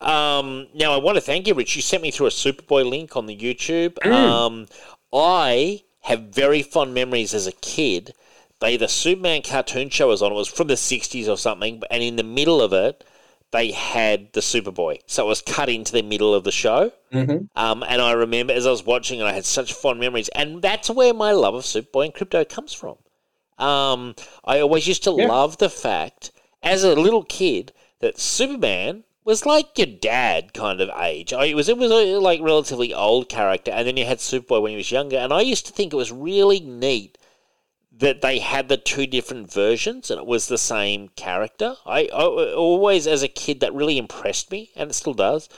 [0.00, 1.76] Um, now I want to thank you, Rich.
[1.76, 3.94] You sent me through a Superboy link on the YouTube.
[4.04, 4.12] Mm.
[4.12, 4.66] Um,
[5.12, 8.14] I have very fond memories as a kid.
[8.60, 10.32] They the Superman cartoon show was on.
[10.32, 13.04] It was from the '60s or something, and in the middle of it,
[13.50, 15.00] they had the Superboy.
[15.06, 16.92] So it was cut into the middle of the show.
[17.12, 17.48] Mhm.
[17.54, 20.62] Um, and I remember as I was watching it, I had such fond memories, and
[20.62, 22.96] that's where my love of Superboy and Krypto comes from.
[23.58, 25.28] Um, I always used to Yeah.
[25.28, 26.32] love the fact,
[26.62, 31.32] as a little kid, that Superman was like your dad kind of age.
[31.32, 34.62] I, it was it was a like relatively old character, and then you had Superboy
[34.62, 35.16] when he was younger.
[35.18, 37.16] And I used to think it was really neat
[37.98, 41.76] that they had the two different versions and it was the same character.
[41.86, 45.48] I, I always, as a kid, that really impressed me, and it still does.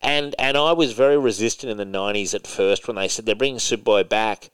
[0.00, 3.34] And and I was very resistant in the '90s at first when they said they're
[3.34, 4.50] bringing Superboy back,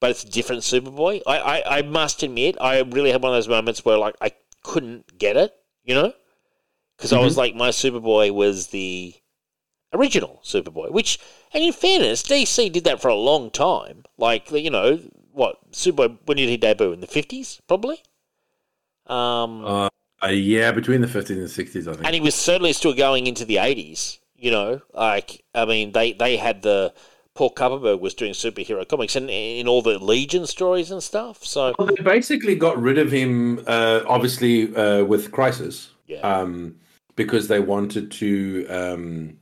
[0.00, 1.20] but it's a different Superboy.
[1.26, 4.32] I, I, I must admit, I really had one of those moments where like I
[4.62, 5.52] couldn't get it,
[5.84, 6.14] you know,
[6.96, 7.40] because I was mm-hmm.
[7.40, 9.14] like my Superboy was the
[9.92, 11.18] original Superboy, which,
[11.52, 14.04] and in fairness, DC did that for a long time.
[14.16, 14.98] Like you know
[15.36, 18.02] what Superboy when did he debut in the fifties probably.
[19.06, 19.88] Um, Uh,
[20.22, 22.06] uh, yeah, between the 50s and 60s, I think.
[22.06, 24.18] and he was certainly still going into the eighties.
[24.34, 26.92] You know, like I mean, they they had the
[27.34, 31.44] Paul Kupperberg was doing superhero comics and in all the Legion stories and stuff.
[31.44, 36.76] So Well, they basically got rid of him, uh, obviously, uh, with Crisis, yeah, um,
[37.14, 39.38] because they wanted to, um,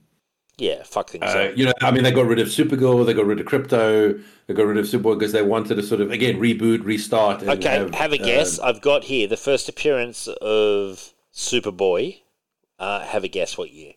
[0.57, 1.57] yeah, fuck things uh, up.
[1.57, 4.55] you know, I mean, they got rid of Supergirl, they got rid of Krypto, they
[4.55, 7.43] got rid of Superboy because they wanted to sort of, again, reboot, restart.
[7.43, 8.61] Okay, have, have, a uh, guess.
[8.61, 12.21] I've got here the first appearance of Superboy.
[12.79, 13.95] Uh, have a guess what year?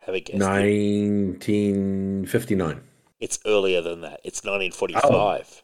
[0.00, 0.40] Have a guess.
[0.40, 2.80] 1959.
[3.20, 4.20] It's earlier than that.
[4.24, 5.62] It's 1945.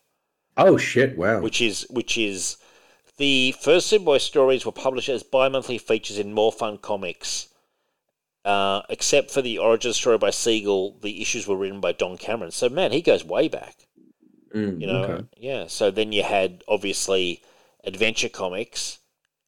[0.57, 1.16] Oh, shit.
[1.16, 1.41] Wow.
[1.41, 2.57] which is which is
[3.16, 7.48] the first Superboy stories were published as bi-monthly features in More Fun Comics.
[8.49, 12.51] Uh, except for the origin story by Siegel, the issues were written by Don Cameron.
[12.51, 13.77] So man, he goes way back.
[14.55, 15.27] Mm, You know, okay.
[15.37, 15.66] yeah.
[15.66, 17.43] So then you had obviously
[17.85, 19.01] Adventure Comics,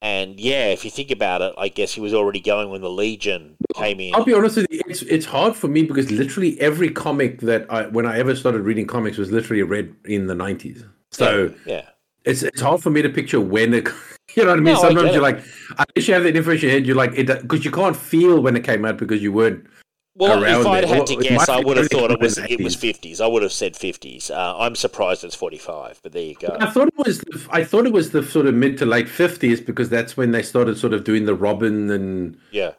[0.03, 2.91] and yeah, if you think about it, I guess he was already going when the
[2.91, 4.13] Legion came in.
[4.13, 7.65] I'll be honest with you, it's it's hard for me because literally every comic that
[7.71, 10.83] I when I ever started reading comics was literally read in the nineties.
[11.09, 11.89] So yeah,
[12.25, 13.87] it's it's hard for me to picture when it
[14.35, 14.73] you know what I mean?
[14.75, 17.13] No, Sometimes get you're like unless you have that information in your head, you're like
[17.17, 19.65] it because you can't feel when it came out because you weren't
[20.15, 20.89] Well, if I'd it.
[20.89, 22.49] had to guess, I would have thought it was 80s.
[22.51, 23.21] it was fifties.
[23.21, 24.29] I would have said fifties.
[24.29, 26.55] Uh, I'm surprised it's forty five, but there you go.
[26.59, 29.09] I thought it was the, I thought it was the sort of mid to late
[29.09, 32.73] fifties because that's when they started sort of doing the Robin and Yeah.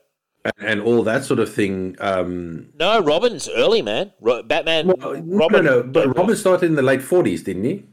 [0.45, 1.97] and, and all that sort of thing.
[2.01, 4.13] Um, No, Robin's early, man.
[4.21, 4.87] Ro- Batman.
[4.89, 5.65] well, Robin.
[5.65, 7.85] no, no, but Robin started in the late forties, didn't he?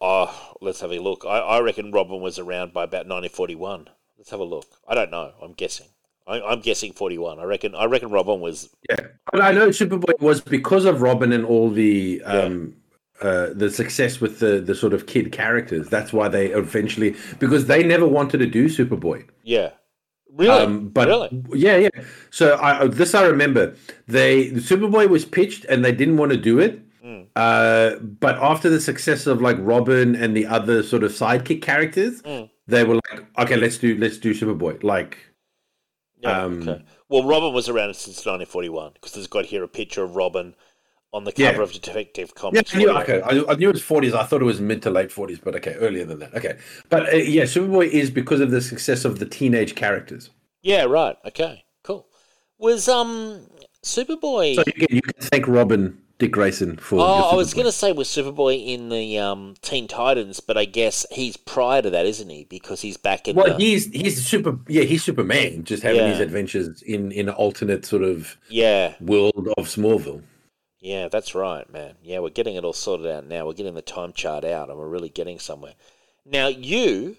[0.00, 1.24] Oh, let's have a look.
[1.26, 3.88] I, I reckon Robin was around by about 1941.
[4.18, 4.66] Let's have a look.
[4.86, 5.32] I don't know.
[5.42, 5.88] I'm guessing.
[6.26, 7.38] I, I'm guessing 41.
[7.38, 7.74] I reckon.
[7.74, 8.70] I reckon Robin was.
[8.88, 12.76] Yeah, but I know Superboy was because of Robin and all the um,
[13.20, 15.88] uh, the success with the the sort of kid characters.
[15.88, 19.28] That's why they eventually because they never wanted to do Superboy.
[19.42, 19.70] Yeah.
[20.34, 20.64] Really.
[20.64, 21.44] Um, but really.
[21.54, 22.02] yeah, yeah.
[22.30, 23.74] So I, this I remember.
[24.06, 26.80] They the Superboy was pitched and they didn't want to do it.
[27.04, 27.26] Mm.
[27.34, 32.22] Uh, but after the success of like Robin and the other sort of sidekick characters,
[32.22, 32.48] Mm.
[32.66, 34.82] they were like, okay, let's do let's do Superboy.
[34.84, 35.18] Like,
[36.20, 36.42] Yeah.
[36.44, 36.84] um, okay.
[37.08, 40.54] Well, Robin was around since 1941 because there's got here a picture of Robin
[41.12, 41.50] on the Yeah.
[41.50, 42.74] cover of Detective Yeah, Comics.
[42.74, 43.20] I knew, okay.
[43.20, 44.14] I, I knew it was forties.
[44.14, 46.34] I thought it was mid to late forties, but okay, earlier than that.
[46.34, 46.56] Okay,
[46.88, 50.30] but uh, yeah, Superboy is because of the success of the teenage characters.
[50.62, 50.84] Yeah.
[50.84, 51.16] Right.
[51.26, 51.64] Okay.
[51.82, 52.06] Cool.
[52.58, 53.46] Was um
[53.84, 54.54] Superboy?
[54.54, 57.00] So you can thank Robin Dick Grayson for.
[57.00, 60.64] Oh, I was going to say was Superboy in the um, Teen Titans, but I
[60.64, 62.44] guess he's prior to that, isn't he?
[62.44, 64.56] Because he's back in Well, the he's he's super.
[64.68, 66.10] Yeah, he's Superman, just having Yeah.
[66.10, 70.22] his adventures in in an alternate sort of yeah, world of Smallville.
[70.80, 71.08] yeah.
[71.08, 71.96] That's right, man.
[72.04, 73.46] Yeah, we're getting it all sorted out now.
[73.46, 75.74] We're getting the time chart out, and we're really getting somewhere.
[76.24, 77.16] Now, you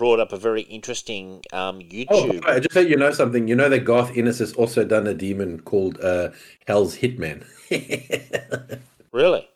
[0.00, 2.46] brought up a very interesting um, Oh, YouTube.
[2.46, 3.46] I just let you know something.
[3.46, 6.30] You know that Garth Ennis has also done a demon called uh,
[6.66, 7.44] Hell's Hitman.
[9.12, 9.48] Really?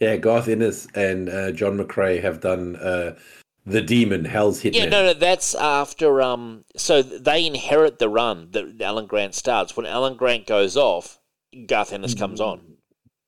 [0.00, 3.18] yeah, Garth Ennis and uh, John McCrea have done uh,
[3.66, 4.74] the demon Hell's Hitman.
[4.76, 5.12] Yeah, no, no.
[5.12, 6.64] That's after um.
[6.74, 9.76] So they inherit the run that Alan Grant starts.
[9.76, 11.20] When Alan Grant goes off,
[11.66, 12.78] Garth Ennis comes on.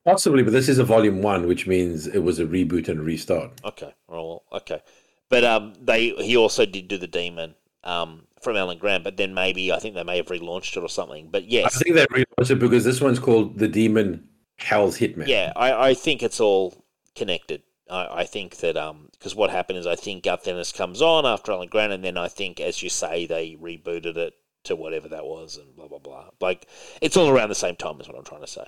[0.03, 3.03] Possibly, but this is a volume one, which means it was a reboot and a
[3.03, 3.51] restart.
[3.63, 3.93] Okay.
[4.07, 4.81] Well, okay.
[5.31, 9.33] But um, they he also did do the demon um from Alan Grant, but then
[9.33, 11.29] maybe I think they may have relaunched it or something.
[11.31, 14.27] But yes, I think they relaunched it because this one's called the Demon
[14.57, 15.27] Hell's Hitman.
[15.27, 16.85] yeah, I, I think it's all
[17.15, 17.63] connected.
[17.89, 21.25] I, I think that um because what happened is I think Garth Ennis comes on
[21.25, 24.33] after Alan Grant, and then I think, as you say, they rebooted it
[24.65, 26.25] to whatever that was, and blah blah blah.
[26.41, 26.67] Like
[27.01, 28.65] it's all around the same time, is what I'm trying to say.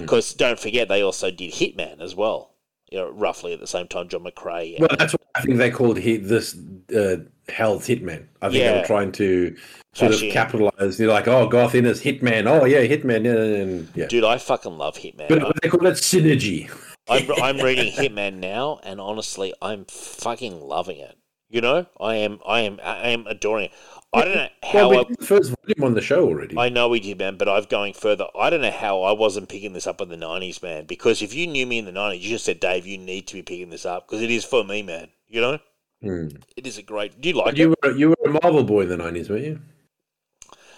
[0.00, 2.55] Because don't forget, they also did Hitman as well.
[2.90, 4.78] You know, roughly at the same time, John McCrea.
[4.78, 6.56] Well, that's what I think they called hit this
[6.96, 7.16] uh,
[7.48, 8.26] Hell's Hitman.
[8.40, 8.80] I think they Yeah.
[8.80, 9.56] were trying to
[9.92, 10.32] sort Cash of in.
[10.32, 10.96] capitalize.
[10.96, 12.46] They're like, oh, Garth Ennis, Hitman.
[12.46, 13.26] Oh, yeah, Hitman.
[13.60, 14.06] And, yeah.
[14.06, 15.28] Dude, I fucking love Hitman.
[15.28, 16.70] But, but they call it synergy.
[17.08, 21.16] I'm, I'm reading Hitman now, and honestly, I'm fucking loving it.
[21.48, 23.72] You know, I am, I am, I am adoring it.
[24.16, 26.56] I don't know how well, I, we did the first volume on the show already.
[26.58, 28.26] I know we did, man, but I've going further.
[28.38, 30.86] I don't know how I wasn't picking this up in the '90s, man.
[30.86, 33.34] Because if you knew me in the '90s, you just said, "Dave, you need to
[33.34, 35.58] be picking this up because it is for me, man." You know,
[36.02, 36.28] Hmm.
[36.56, 37.20] it is a great.
[37.20, 37.78] Do you like you it?
[37.82, 39.60] were you were a Marvel boy in the nineties, weren't you?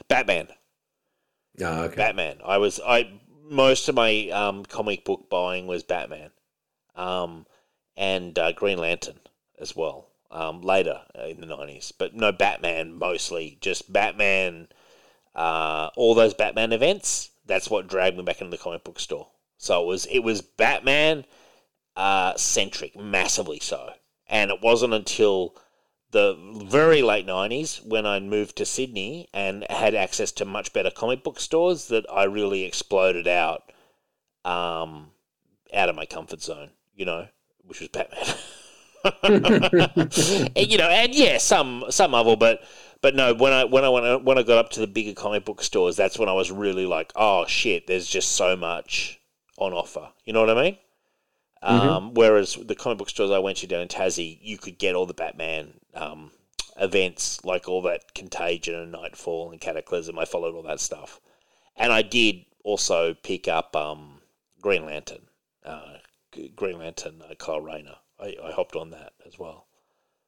[0.08, 0.48] Batman?
[1.62, 1.96] Ah, okay.
[1.96, 2.38] Batman.
[2.44, 3.10] I was I
[3.44, 6.30] most of my um, comic book buying was Batman,
[6.94, 7.46] um,
[7.96, 9.18] and uh, Green Lantern
[9.58, 10.07] as well.
[10.30, 13.56] Um, later uh, in the nineties, but no Batman mostly.
[13.62, 14.68] Just Batman.
[15.34, 17.30] Uh, all those Batman events.
[17.46, 19.28] That's what dragged me back into the comic book store.
[19.56, 21.24] So it was it was Batman
[21.96, 23.90] uh, centric, massively so.
[24.28, 25.56] And it wasn't until
[26.10, 30.90] the very late 90s when I moved to Sydney and had access to much better
[30.90, 33.72] comic book stores that I really exploded out
[34.44, 35.10] um,
[35.74, 37.28] out of my comfort zone, you know,
[37.64, 38.24] which was Batman.
[40.56, 42.62] you know, and yeah, some some Marvel, but
[43.00, 45.14] but no, when I when I when I when I got up to the bigger
[45.14, 49.20] comic book stores, that's when I was really like, oh shit, there's just so much
[49.56, 50.10] on offer.
[50.24, 50.78] You know what I mean?
[51.62, 54.94] Um, whereas the comic book stores I went to down in Tassie, you could get
[54.94, 56.30] all the Batman um,
[56.80, 60.18] events, like all that Contagion and Knightfall and Cataclysm.
[60.18, 61.20] I followed all that stuff,
[61.76, 64.20] and I did also pick up um,
[64.60, 65.22] Green Lantern,
[65.64, 65.98] uh,
[66.54, 67.96] Green Lantern, uh, Kyle Rayner.
[68.20, 69.66] I, I hopped on that as well.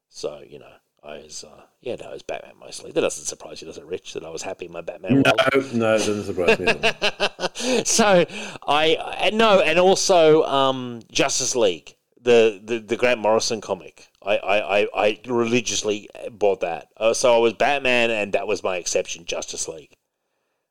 [0.09, 0.73] So you know,
[1.03, 2.93] I was uh, yeah, no, it was Batman mostly.
[2.93, 4.15] That doesn't surprise you, does it, Rich?
[4.15, 5.75] That I was happy in my Batman No, world.
[5.75, 7.85] no, it doesn't surprise me.
[7.85, 8.27] so
[8.67, 8.87] I
[9.21, 14.09] and no, and also um, Justice League, the, the the Grant Morrison comic.
[14.23, 16.89] I, I, I, I religiously bought that.
[16.97, 19.97] Uh, so I was Batman, and that was my exception, Justice League.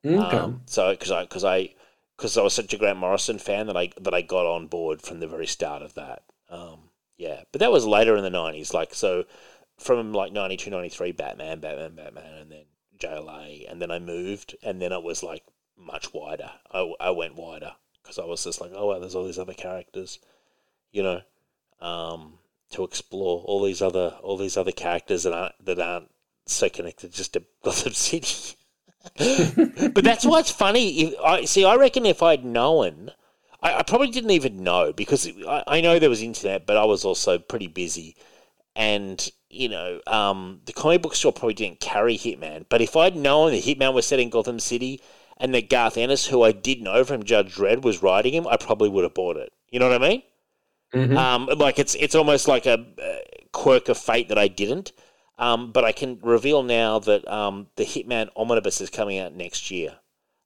[0.04, 0.36] Okay.
[0.36, 1.74] Um, so because I because I
[2.16, 5.02] because I was such a Grant Morrison fan that I that I got on board
[5.02, 6.22] from the very start of that.
[6.48, 6.89] Um,
[7.20, 8.72] yeah, but that was later in the nineties.
[8.72, 9.24] Like so,
[9.78, 12.64] from like 92, 93, Batman, Batman, Batman, and then
[12.98, 15.44] JLA, and then I moved, and then it was like
[15.76, 16.50] much wider.
[16.72, 17.72] I, I went wider
[18.02, 20.18] because I was just like, oh wow, there's all these other characters,
[20.92, 21.20] you know,
[21.82, 22.38] um,
[22.70, 26.10] to explore all these other all these other characters that aren't that aren't
[26.46, 28.56] so connected just to Gotham City.
[29.92, 31.02] but that's why it's funny.
[31.02, 31.66] If, I see.
[31.66, 33.12] I reckon if I'd known,
[33.62, 36.84] I, I probably didn't even know because I, I know there was internet, but I
[36.84, 38.16] was also pretty busy,
[38.76, 42.66] and you know, um, the comic book store probably didn't carry Hitman.
[42.68, 45.00] But if I'd known that Hitman was set in Gotham City
[45.38, 48.56] and that Garth Ennis, who I did know from Judge Dredd, was writing him, I
[48.58, 49.52] probably would have bought it.
[49.70, 50.22] You know what I mean?
[50.94, 51.16] Mhm.
[51.16, 53.18] Um, like it's it's almost like a uh,
[53.52, 54.92] quirk of fate that I didn't.
[55.38, 59.70] Um, but I can reveal now that um, the Hitman Omnibus is coming out next
[59.70, 59.99] year.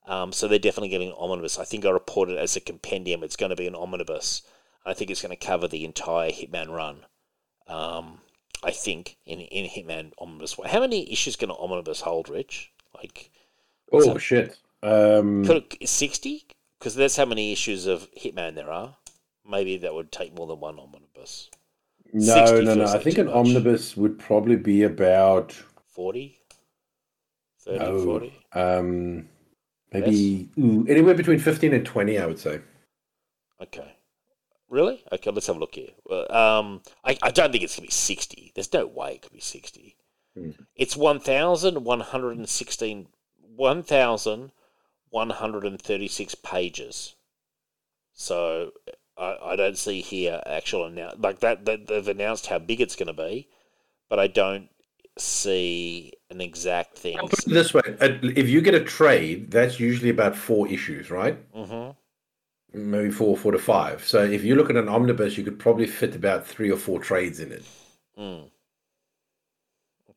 [0.07, 1.59] Um, so they're definitely getting an omnibus.
[1.59, 3.23] I think I reported as a compendium.
[3.23, 4.43] It's going to be an omnibus.
[4.85, 7.07] I think it's going to cover the entire Hitman run.
[7.67, 8.21] Um,
[8.63, 10.57] I think in in Hitman omnibus.
[10.67, 12.73] How many issues can an omnibus hold, Rich?
[12.95, 13.31] Like
[13.93, 14.59] oh shit.
[14.83, 15.45] Um,
[15.85, 16.45] sixty?
[16.79, 18.97] Because that's how many issues of Hitman there are.
[19.49, 21.51] Maybe that would take more than one omnibus.
[22.13, 22.75] no, no, no.
[22.75, 23.35] feels I think an much.
[23.35, 25.53] omnibus would probably be about
[25.89, 26.39] 40?
[27.61, 28.33] 30, oh, 40?
[28.53, 29.29] um,
[29.95, 32.19] maybe ooh, anywhere between fifteen and twenty.
[32.19, 32.61] I would say.
[33.61, 33.97] Okay.
[34.69, 35.03] Really?
[35.13, 35.91] Okay, let's have a look here.
[36.31, 38.51] Um, I, I don't think it's going to be 60.
[38.55, 39.97] There's no way it could be 60.
[40.37, 40.51] Hmm.
[40.75, 43.07] It's 1,116,
[43.57, 47.15] 1,136 pages.
[48.15, 48.73] So
[49.17, 51.87] I, I don't see here actual announce like that, that.
[51.87, 53.51] They've announced how big it's going to be,
[54.09, 54.71] but I don't
[55.19, 57.19] see an exact thing.
[57.19, 61.11] I'll put it this way: if you get a trade, that's usually about four issues,
[61.11, 61.39] right?
[61.55, 61.91] hmm
[62.77, 64.05] Maybe four, four to five.
[64.05, 66.99] So if you look at an omnibus, you could probably fit about three or four
[66.99, 67.63] trades in it.
[68.19, 68.51] Mm.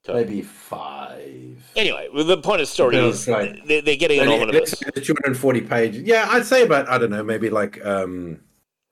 [0.09, 0.13] Okay.
[0.23, 1.63] Maybe five.
[1.75, 4.81] Anyway, well, the point of the story is the they're, they're getting an And omnibus.
[4.81, 6.01] let's it's 240 pages.
[6.03, 8.39] Yeah, I'd say about I don't know, maybe like um,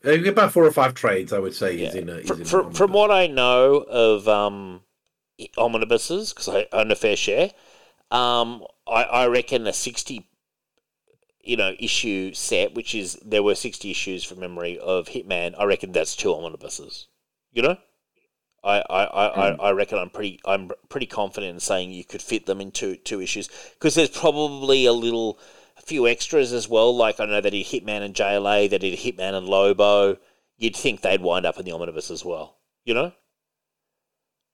[0.04, 1.34] about four or five trades.
[1.34, 2.18] I would say is in a.
[2.18, 4.82] Is Fr- in an fr- from what I know of um,
[5.58, 7.52] omnibuses because I own a fair share.
[8.12, 10.28] Um, I, I reckon a sixty,
[11.44, 15.56] you know, issue set, which is there were sixty issues from memory of Hitman.
[15.58, 17.08] I reckon that's two omnibuses.
[17.52, 17.78] You know,
[18.64, 19.60] I I, I, Mm.
[19.60, 22.96] I, I reckon I'm pretty I'm pretty confident in saying you could fit them into
[22.96, 25.40] two issues because there's probably a little
[25.78, 26.96] a few extras as well.
[26.96, 30.18] Like I know they did Hitman and JLA, they did Hitman and Lobo.
[30.58, 32.58] You'd think they'd wind up in the omnibus as well.
[32.86, 33.12] You know.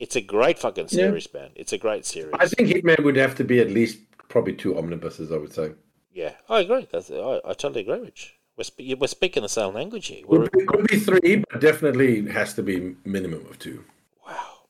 [0.01, 0.97] It's a great fucking Yeah.
[0.97, 1.51] series, man.
[1.55, 2.33] It's a great series.
[2.39, 3.99] I think Hitman would have to be at least
[4.29, 5.31] probably two omnibuses.
[5.31, 5.73] I would say.
[6.11, 6.87] Yeah, I agree.
[6.91, 8.35] That's, I, I totally agree, Rich.
[8.57, 10.23] We're, sp- we're speaking the same language here.
[10.27, 13.85] We're, Could be, could be three, but definitely has to be minimum of two.
[14.27, 14.63] wow,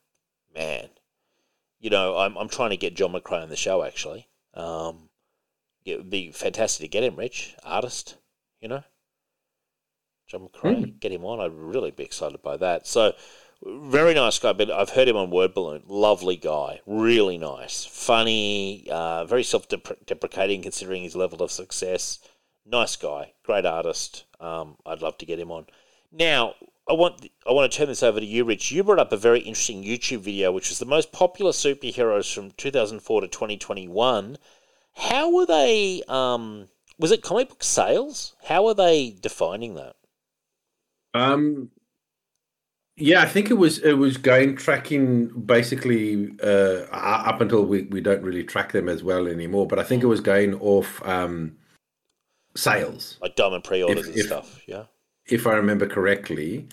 [0.54, 0.90] man.
[1.80, 4.28] You know, I'm, I'm trying to get John McCrea on the show, actually.
[4.54, 5.10] Um,
[5.86, 7.56] it would be fantastic to get him, Rich.
[7.64, 8.18] Artist,
[8.60, 8.84] you know?
[10.28, 11.40] John McCrea, get him on.
[11.40, 12.86] I'd really be excited by that.
[12.86, 13.14] So,
[13.64, 15.84] very nice guy, but I've heard him on Word Balloon.
[15.88, 16.82] Lovely guy.
[16.86, 17.86] Really nice.
[17.86, 22.20] Funny, uh, very self deprecating considering his level of success.
[22.66, 23.34] Nice guy.
[23.44, 24.26] Great artist.
[24.40, 25.68] Um, I'd love to get him on.
[26.12, 26.56] Now,
[26.90, 28.72] I want I want to turn this over to you, Rich.
[28.72, 32.52] You brought up a very interesting YouTube video, which was the most popular superheroes from
[32.52, 34.38] 2004 to 2021.
[34.96, 36.04] How were they?
[36.08, 36.68] Um,
[36.98, 38.36] was it comic book sales?
[38.46, 39.96] How are they defining that?
[41.14, 41.72] Um,
[43.02, 48.02] yeah, I think it was it was going tracking basically uh, up until we, we
[48.02, 49.68] don't really track them as well anymore.
[49.68, 51.58] But I think it was going off um,
[52.56, 54.62] sales, Like diamond pre-orders If- and if- stuff.
[54.68, 54.84] Yeah.
[55.28, 56.68] if I remember correctly.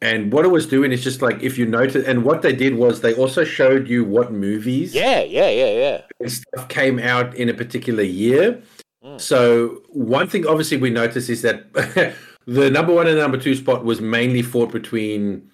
[0.00, 2.74] And what it was doing is just like if you notice, and what they did
[2.74, 6.00] was they also showed you what movies Yeah, yeah, yeah, yeah.
[6.18, 8.60] and stuff came out in a particular year.
[9.04, 9.20] Mm.
[9.20, 11.72] So one thing obviously we noticed is that
[12.46, 15.48] the number one and number two spot was mainly fought between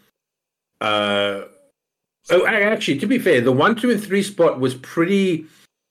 [0.81, 1.43] uh
[2.31, 5.47] oh actually to be fair, the one, two, and three spot was pretty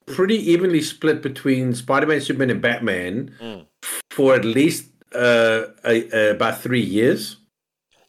[0.05, 3.65] pretty evenly split between Spider-Man, Superman, and Batman Mm.
[4.11, 7.38] for at least uh, a, a, about three years.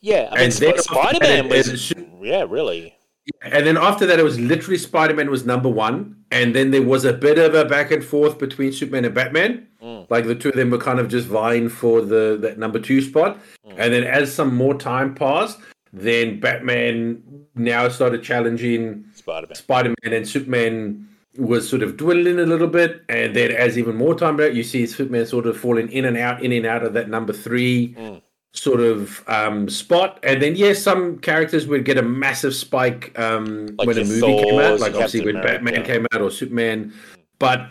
[0.00, 1.92] Yeah, I mean, And then Sp- Spider-Man was,
[2.22, 2.94] yeah, really.
[3.42, 6.82] And then after that, it was literally Spider Man was number one, and then there
[6.82, 9.66] was a bit of a back and forth between Superman and Batman.
[9.82, 10.06] Mm.
[10.09, 13.02] Like the two of them were kind of just vying for the that number two
[13.02, 13.38] spot.
[13.66, 13.74] Mm.
[13.76, 15.59] And then as some more time passed,
[15.93, 17.23] then Batman
[17.55, 19.55] now started challenging Spider-Man.
[19.55, 23.02] Spider Man, and Superman was sort of dwindling a little bit.
[23.09, 26.16] And then as even more time went, you see Superman sort of falling in and
[26.16, 28.23] out, in and out of that number three Mm.
[28.55, 30.19] sort of um, spot.
[30.23, 34.20] And then yes, some characters would get a massive spike um, Like when a movie
[34.44, 35.65] came out, like obviously Captain when America.
[35.65, 36.93] Batman came out or Superman.
[37.39, 37.69] But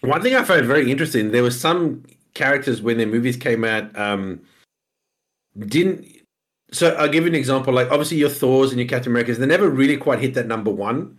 [0.00, 2.02] one thing I found very interesting, there were some
[2.34, 4.40] characters when their movies came out um,
[5.58, 6.06] didn't.
[6.72, 7.72] So I'll give you an example.
[7.72, 10.70] Like obviously your Thors and your Captain Americas, they never really quite hit that number
[10.70, 11.18] one.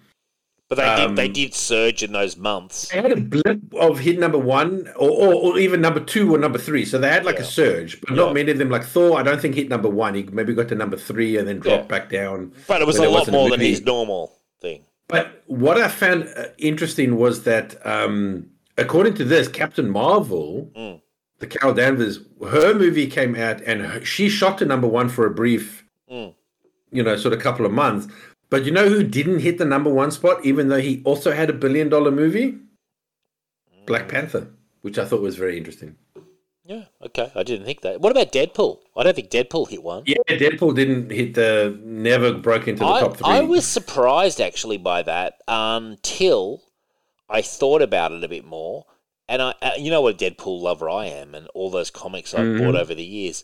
[0.69, 2.87] But they did they Um, did surge in those months.
[2.89, 6.37] They had a blip of hit number one or, or, or even number two or
[6.39, 6.85] number three.
[6.85, 7.41] So they had like Yeah.
[7.43, 8.15] a surge, but Yeah.
[8.15, 8.69] not many of them.
[8.69, 10.15] Like Thor, I don't think hit number one.
[10.15, 11.87] He maybe got to number three and then dropped Yeah.
[11.99, 12.53] back down.
[12.67, 14.31] But it was a lot wasn't a more than his normal
[14.61, 14.81] thing.
[15.07, 18.47] But what I found uh, interesting was that, um,
[18.77, 21.01] according to this, Captain Marvel, Mm.
[21.43, 25.25] The Carol Danvers, her movie came out and her, she shot to number one for
[25.25, 26.33] a brief, Mm.
[26.91, 28.07] you know, sort of couple of months.
[28.49, 31.49] But you know who didn't hit the number one spot, even though he also had
[31.49, 32.57] a billion dollar movie?
[33.85, 34.47] Black Panther,
[34.81, 35.97] which I thought was very interesting.
[36.63, 37.29] Yeah, okay.
[37.35, 37.99] I didn't think that.
[37.99, 38.79] What about Deadpool?
[38.95, 40.03] I don't think Deadpool hit one.
[40.05, 43.27] Yeah, Deadpool didn't hit the, never broke into the I, top three.
[43.27, 46.61] I was surprised actually by that until
[47.29, 48.85] I thought about it a bit more.
[49.27, 52.33] And I, uh, you know what a Deadpool lover I am, and all those comics
[52.33, 52.59] I've Mhm.
[52.59, 53.43] bought over the years.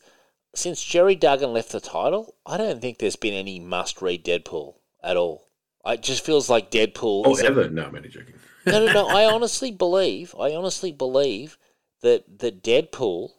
[0.53, 5.15] Since Gerry Duggan left the title, I don't think there's been any must-read Deadpool at
[5.15, 5.47] all.
[5.85, 7.23] It just feels like Deadpool.
[7.25, 7.69] Oh, is a- ever?
[7.69, 8.35] No, I'm only joking.
[8.65, 9.07] no, no, no.
[9.07, 11.57] I honestly believe, I honestly believe
[12.01, 13.31] that that Deadpool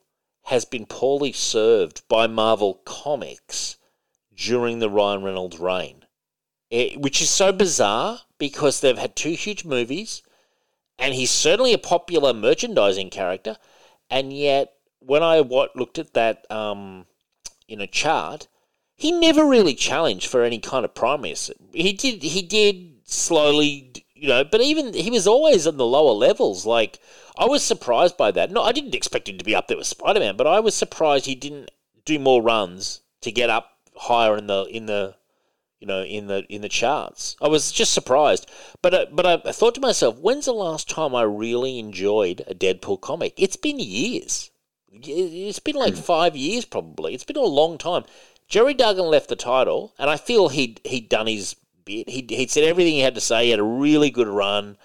[0.45, 3.77] has been poorly served by Marvel Comics
[4.35, 6.07] during the Ryan Reynolds reign,
[6.71, 10.23] It- which is so bizarre because they've had two huge movies,
[11.01, 13.57] and he's certainly a popular merchandising character,
[14.11, 17.07] and yet when I what looked at that um,
[17.69, 18.47] know chart,
[18.95, 21.55] he never really challenged for any kind of primacy.
[21.73, 26.13] He did he did slowly, you know, but even he was always on the lower
[26.13, 26.67] levels.
[26.67, 27.01] Like
[27.37, 28.51] I was surprised by that.
[28.51, 30.75] No, I didn't expect him to be up there with Spider Man, but I was
[30.75, 31.71] surprised he didn't
[32.05, 35.15] do more runs to get up higher in the in the
[35.81, 37.37] you know in the in the charts.
[37.41, 38.49] I was just surprised,
[38.83, 42.45] but uh, but I, I thought to myself, when's the last time I really enjoyed
[42.47, 43.35] a Deadpool comic?
[43.37, 44.51] It's been years.
[44.93, 47.15] It's been like five years, probably.
[47.15, 48.05] It's been a long time.
[48.49, 52.09] Gerry Duggan left the title, and I feel he'd he'd done his bit.
[52.09, 53.47] He he said everything he had to say.
[53.47, 54.77] He had a really good run.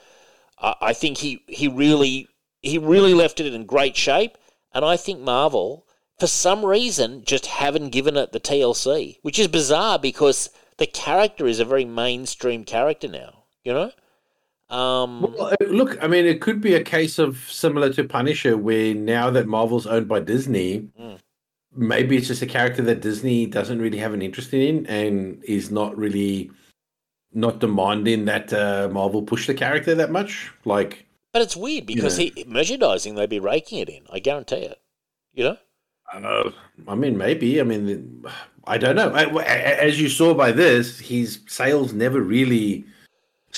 [0.60, 2.30] I, I think he he really
[2.62, 4.38] he really left it in great shape.
[4.74, 5.86] And I think Marvel,
[6.20, 11.48] for some reason, just haven't given it the TLC, which is bizarre because the character
[11.48, 13.44] is a very mainstream character now.
[13.64, 13.92] You know.
[14.70, 18.58] Um, Well, uh, look, I mean, it could be a case of similar to Punisher,
[18.58, 21.20] where now that Marvel's owned by Disney, Mm.
[21.76, 25.70] maybe it's just a character that Disney doesn't really have an interest in and is
[25.70, 26.50] not really
[27.34, 30.52] not demanding that uh, Marvel push the character that much.
[30.64, 32.26] Like, but it's weird because know.
[32.34, 34.04] he merchandising they'd be raking it in.
[34.12, 34.80] I guarantee it.
[35.34, 35.58] You know.
[36.14, 36.52] uh,
[36.88, 37.60] I mean, maybe.
[37.60, 38.24] I mean,
[38.68, 39.10] I don't know.
[39.12, 42.86] I- As you saw by this, his sales never really.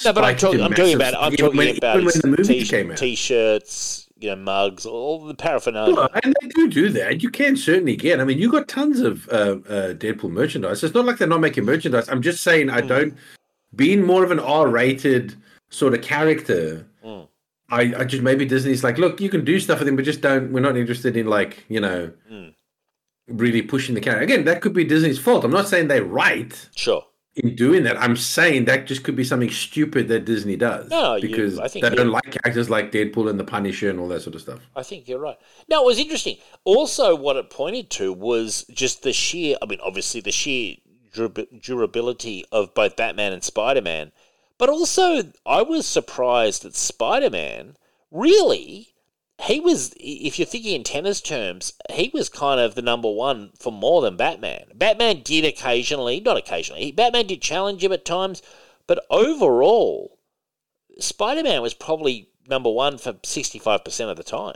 [0.06, 0.62] No, but I'm talking.
[0.62, 1.16] I'm talking about.
[1.16, 2.98] I'm talking when- about when the movie t- came out.
[2.98, 5.96] t-shirts, you know, mugs, all the paraphernalia.
[5.96, 7.24] Well, and they do do that.
[7.24, 8.20] You can certainly get.
[8.20, 10.84] I mean, you got tons of uh, uh, Deadpool merchandise.
[10.84, 12.10] It's not like they're not making merchandise.
[12.10, 12.88] I'm just saying, I Mm.
[12.88, 13.14] don't.
[13.76, 15.36] Being more of an R-rated
[15.70, 17.28] sort of character, Mm.
[17.70, 20.22] I, I just maybe Disney's like, look, you can do stuff with him, but just
[20.22, 20.52] don't.
[20.52, 22.54] We're not interested in like you know, Mm.
[23.28, 24.24] Really pushing the character.
[24.24, 25.44] Again, that could be Disney's fault.
[25.44, 27.06] I'm not saying they're right Sure.
[27.36, 27.98] in doing that.
[28.02, 30.90] I'm saying that just could be something stupid that Disney does.
[30.90, 34.00] No, you- because I think they don't like characters like Deadpool and the Punisher and
[34.00, 34.60] all that sort of stuff.
[34.76, 35.38] I think you're right.
[35.70, 36.38] Now, it was interesting.
[36.64, 40.76] Also, what it pointed to was just the sheer, I mean, obviously, the sheer
[41.62, 44.12] durability of both Batman and Spider Man.
[44.58, 47.76] But also, I was surprised that Spider Man
[48.12, 48.90] really,
[49.42, 53.52] he was, if you're thinking in tennis terms, he was kind of the number one
[53.60, 54.66] for more than Batman.
[54.74, 58.42] Batman did occasionally, not occasionally, Batman did challenge him at times,
[58.88, 60.18] but overall,
[61.00, 64.56] Spider Man was probably number one for 65% of the time.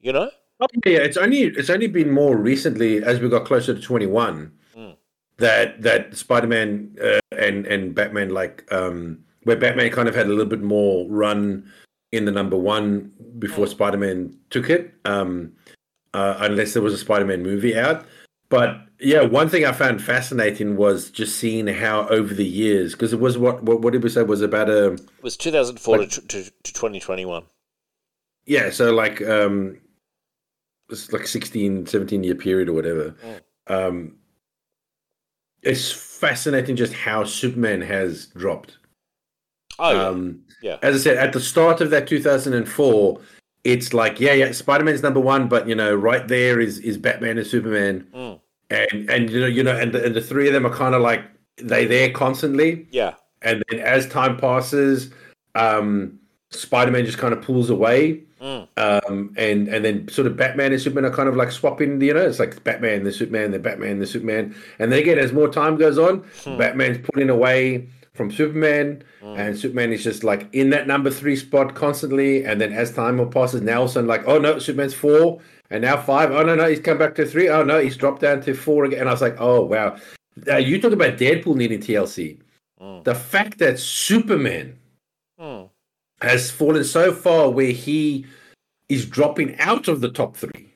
[0.00, 0.30] You know?
[0.60, 4.52] Oh, yeah, it's only it's only been more recently as we got closer to 21
[4.76, 4.96] Mm.
[5.38, 10.28] that that Spider-Man uh, and and Batman like um where Batman kind of had a
[10.28, 11.70] little bit more run
[12.12, 13.70] in the number 1 before Mm.
[13.70, 15.52] Spider-Man took it um
[16.12, 18.04] uh, unless there was a Spider-Man movie out
[18.48, 23.12] but yeah one thing I found fascinating was just seeing how over the years because
[23.12, 26.10] it was what what what did we say was about a It was 2004 Like-
[26.10, 27.44] to, to, to 2021.
[28.46, 29.78] yeah so like um
[30.88, 33.14] it's like 16 17 year period or whatever
[33.68, 34.16] um
[35.62, 38.78] it's fascinating just how superman has dropped
[39.78, 40.06] Oh, yeah.
[40.08, 40.76] um yeah.
[40.82, 43.20] as i said at the start of that 2004
[43.64, 47.38] it's like yeah yeah spider-man's number one but you know right there is is batman
[47.38, 48.40] and superman Mm.
[48.70, 50.94] and and you know you know and the, and the three of them are kind
[50.94, 51.22] of like
[51.56, 53.14] they there constantly Yeah.
[53.42, 55.10] and then as time passes
[55.54, 56.18] um
[56.50, 58.66] spider-man just kind of pulls away Mm.
[58.78, 62.00] um, and and then sort of Batman and Superman are kind of like swapping.
[62.00, 65.30] You know, it's like Batman, the Superman, the Batman, the Superman, and then again as
[65.30, 66.56] more time goes on, Hmm.
[66.56, 69.38] Batman's pulling away from Superman, Mm.
[69.38, 72.44] and Superman is just like in that number three spot constantly.
[72.44, 75.40] And then as time passes, now all of a sudden like, oh no, Superman's four,
[75.70, 76.30] and now five.
[76.32, 77.48] Oh no, no, he's come back to three.
[77.48, 79.00] Oh no, he's dropped down to four again.
[79.00, 79.96] And I was like, oh wow.
[80.48, 82.38] Uh, you talk about Deadpool needing TLC.
[82.80, 83.04] Mm.
[83.04, 84.76] The fact that Superman
[85.40, 85.70] Mm.
[86.20, 88.26] has fallen so far where he
[88.88, 90.66] is dropping out of the top three.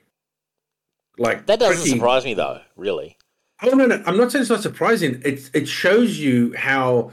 [1.19, 3.17] Like That doesn't pretty- surprise me, though, really.
[3.63, 5.21] Oh no, no, I'm not saying it's not surprising.
[5.25, 7.13] It it shows you how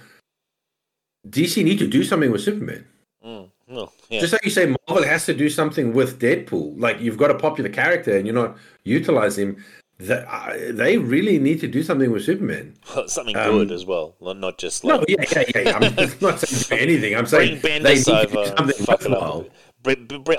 [1.30, 2.86] DC need to do something with Superman.
[3.26, 3.50] Mm.
[3.74, 4.20] Oh, yeah.
[4.20, 6.80] Just like you say, Marvel has to do something with Deadpool.
[6.80, 9.64] Like you've got a popular character and you're not utilizing him.
[10.00, 12.74] That uh, they really need to do something with Superman.
[13.06, 15.78] Something um, good as well, not not just like No, yeah, yeah, yeah.
[15.80, 17.16] I'm not saying anything.
[17.16, 18.56] I'm saying bring they Bendis need over.
[18.58, 19.46] something worthwhile.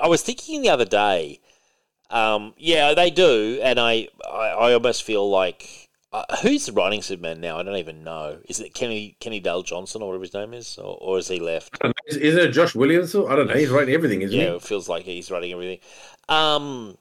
[0.03, 1.39] I was thinking the other day.
[2.11, 5.82] Um, yeah, they do, and I, I, I almost feel like
[6.13, 7.59] uh, who's the writing Superman now?
[7.59, 8.39] I don't even know.
[8.49, 11.41] Is it Kenny Kenny Dale Johnson or whatever his name is, or, or has he
[11.41, 11.79] left?
[12.07, 13.15] Is, isn't it Josh Williams?
[13.15, 13.55] I don't know.
[13.55, 14.51] He's writing everything, isn't Yeah, he?
[14.51, 15.79] Yeah, it feels like he's writing everything.
[16.29, 16.99] Um,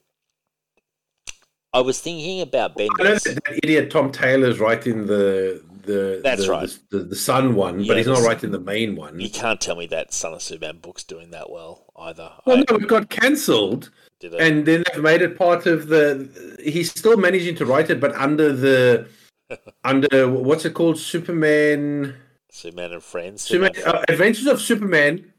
[1.73, 2.89] I was thinking about Ben.
[2.99, 6.79] I know that, that idiot Tom Taylor's writing the the That's the, right.
[6.89, 9.19] the, the Son one, Yeah, but he's not writing the main one.
[9.19, 12.31] You can't tell me that Son of Superman book's doing that well either.
[12.45, 13.89] Well, I no, it got cancelled,
[14.21, 16.57] did and then they've made it part of the.
[16.63, 19.07] He's still managing to write it, but under the
[19.83, 20.97] under what's it called?
[20.97, 22.15] Superman,
[22.49, 23.41] Superman and Friends.
[23.41, 25.33] Superman uh, Adventures of Superman.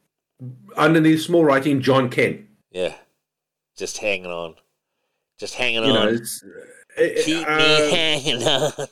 [0.76, 2.40] Underneath small writing, Jon Kent.
[2.72, 2.94] yeah,
[3.76, 4.56] just hanging on,
[5.38, 6.14] just hanging You know, on.
[6.16, 8.72] it's, uh, Keep uh, me hanging on.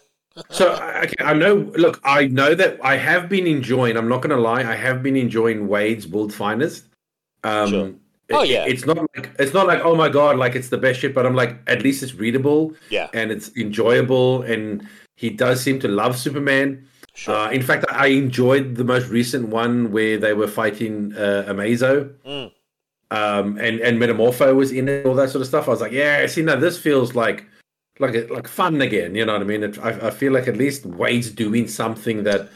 [0.50, 1.54] So I, okay, I know.
[1.76, 3.96] Look, I know that I have been enjoying.
[3.96, 4.60] I'm not going to lie.
[4.60, 6.86] I have been enjoying Waid's World Finest.
[7.42, 7.92] Um, Sure.
[8.30, 8.64] Oh, yeah.
[8.66, 11.14] It's not like it's not like oh my god, like it's the best shit.
[11.14, 14.42] But I'm like, at least it's readable Yeah, and it's enjoyable.
[14.42, 14.86] And
[15.16, 16.86] he does seem to love Superman.
[17.14, 17.34] Sure.
[17.34, 22.14] Uh, in fact, I enjoyed the most recent one where they were fighting uh, Amazo.
[22.24, 22.52] Mm.
[23.12, 25.66] Um, and and Metamorpho was in it, all that sort of stuff.
[25.66, 27.44] I was like, yeah, see, now this feels like
[27.98, 29.14] like like fun again.
[29.14, 29.64] You know what I mean?
[29.64, 32.48] It, I, I feel like at least Waid's doing something that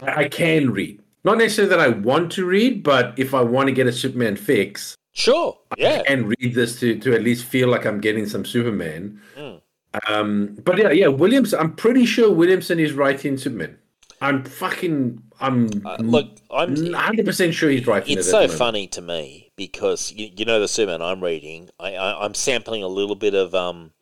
[0.00, 1.00] I, I can read.
[1.24, 4.36] Not necessarily that I want to read, but if I want to get a Superman
[4.36, 5.56] fix, Sure.
[5.78, 6.02] Yeah.
[6.08, 9.20] and read this to to at least feel like I'm getting some Superman.
[9.36, 9.60] Mm.
[10.08, 11.54] Um, but yeah, yeah, Williams.
[11.54, 13.78] I'm pretty sure Williamson is writing Superman.
[14.20, 15.22] I'm fucking.
[15.40, 16.74] I'm Uh, look, I'm.
[16.74, 18.30] 100 percent sure he's writing It's it.
[18.30, 21.70] so funny to me because you, you know the Superman I'm reading.
[21.78, 23.92] I, I I'm sampling a little bit of um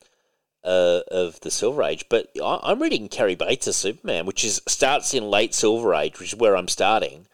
[0.64, 5.14] uh, of the Silver Age, but I, I'm reading Cary Bates' Superman, which is starts
[5.14, 7.26] in late Silver Age, which is where I'm starting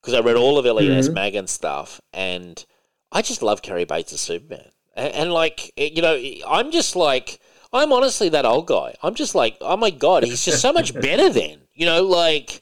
[0.00, 1.08] because I read all of Elliot S.
[1.08, 1.14] Mhm.
[1.14, 2.64] Maggin stuff, and
[3.12, 7.38] I just love Cary Bates' Superman, and, and like you know, I'm just like
[7.72, 8.94] I'm honestly that old guy.
[9.02, 11.58] I'm just like, oh my god, he's just so much better then.
[11.74, 12.61] You know, like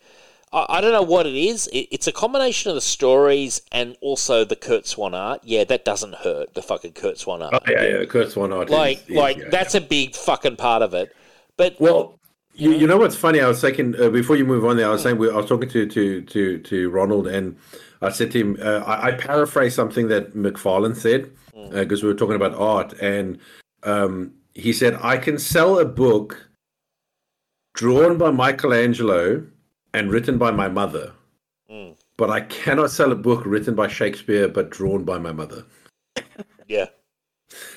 [0.52, 1.66] I, I don't know what it is.
[1.68, 5.40] It, it's a combination of the stories and also the Curt Swan art.
[5.44, 6.55] Yeah, that doesn't hurt.
[6.55, 7.55] The fucking Curt Swan art.
[7.55, 8.05] Oh yeah, yeah.
[8.05, 8.68] Curt Swan art.
[8.68, 11.14] is- Like, is- like yeah, that's a big fucking part of it.
[11.56, 12.18] But Well,
[12.55, 13.40] you, you know what's funny?
[13.40, 15.47] I was saying uh, before you move on there, I was saying we, I was
[15.47, 17.56] talking to to to to Ronald, and
[18.02, 21.31] I said to him, uh, I, I paraphrased something that McFarlane said
[21.72, 23.39] because we were talking about art, and
[23.85, 26.48] um, he said, "I can sell a book
[27.74, 29.44] drawn by Michelangelo
[29.95, 31.12] and written by my mother,
[31.71, 31.97] Mm.
[32.17, 35.65] but I cannot sell a book written by Shakespeare but drawn by my mother."
[36.69, 36.87] yeah,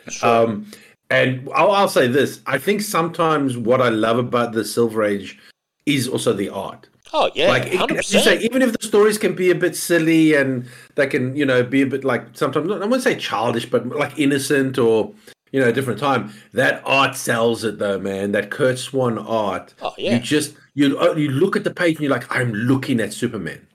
[0.09, 0.29] sure.
[0.45, 0.71] Um,
[1.09, 5.37] and I'll, I'll say this: I think sometimes what I love about the Silver Age
[5.85, 6.89] is also the art.
[7.13, 10.65] oh yeah, like you say, even if the stories can be a bit silly and
[10.95, 14.17] they can, you know, be a bit like sometimes I wouldn't say childish, but like
[14.17, 15.13] innocent or
[15.51, 16.33] you know, a different time.
[16.53, 18.31] That art sells it though, man.
[18.31, 19.75] That Curt Swan art.
[19.83, 22.53] Oh yeah, You just you uh, you look at the page and you're like, I'm
[22.53, 23.67] looking at Superman.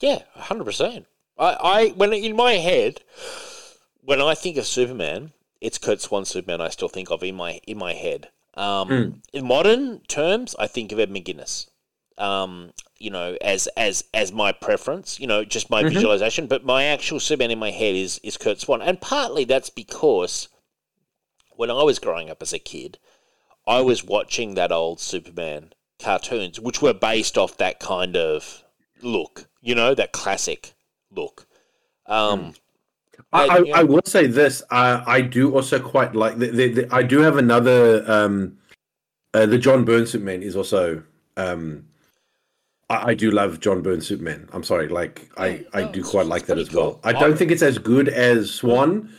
[0.00, 1.06] Yeah, hundred percent.
[1.38, 3.00] I, I when in my head,
[4.00, 6.60] when I think of Superman, it's Curt Swan Superman.
[6.60, 8.28] I still think of in my in my head.
[8.54, 9.20] Um, Mm.
[9.34, 11.68] In modern terms, I think of Ed McGuinness.
[12.16, 15.20] Um, you know, as as as my preference.
[15.20, 15.90] You know, just my Mhm.
[15.92, 16.46] visualization.
[16.46, 20.48] But my actual Superman in my head is is Curt Swan, and partly that's because
[21.50, 22.98] when I was growing up as a kid,
[23.66, 28.62] I was watching that old Superman cartoons, which were based off that kind of
[29.02, 30.74] look, you know, that classic
[31.10, 31.46] look.
[32.06, 32.54] Um,
[33.32, 34.62] I, I, I will say this.
[34.70, 36.38] I, I do also quite like.
[36.38, 38.04] The, the, the, I do have another.
[38.10, 38.58] Um,
[39.34, 41.02] uh, the John Byrne Superman is also.
[41.36, 41.86] Um,
[42.88, 44.48] I, I do love John Byrne Superman.
[44.52, 47.00] I'm sorry, like I, I do quite like that as well.
[47.04, 49.12] I- don't think it's as good as Swan,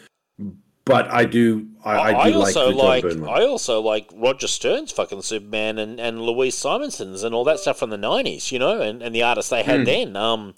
[0.88, 1.68] but I do.
[1.84, 3.30] I, I I, do like also like, one.
[3.30, 7.78] I also like Roger Stern's fucking Superman and, and Louise Simonson's and all that stuff
[7.80, 9.86] from the nineties, you know, and, and the artists they had Hmm.
[9.86, 10.16] then.
[10.16, 10.56] Um,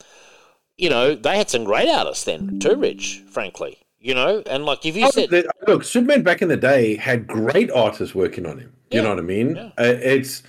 [0.77, 3.23] you know, they had some great artists then too, Rich.
[3.29, 6.57] Frankly, you know, and like if you Oh, said, the- look, Superman back in the
[6.57, 8.71] day had great artists working on him.
[8.91, 9.55] You know what I mean?
[9.55, 9.69] yeah.
[9.77, 10.41] Uh, it's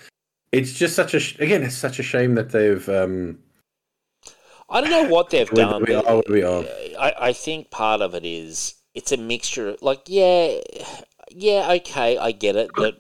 [0.52, 3.39] it's just such a sh- again, it's such a shame that they've um,
[4.70, 5.85] I don't know what they've done.
[5.86, 6.65] we are we are.
[6.98, 9.77] I, I think part of it is it's a mixture.
[9.81, 10.59] Like, yeah,
[11.31, 12.71] yeah, okay, I get it.
[12.75, 12.99] but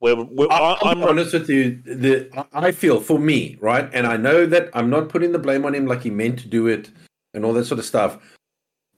[0.00, 1.80] we're, we're I- I'm honest with you.
[1.84, 5.38] The I I feel for me, right, and I know that I'm not putting the
[5.38, 6.90] blame on him like he meant to do it
[7.34, 8.18] and all that sort of stuff.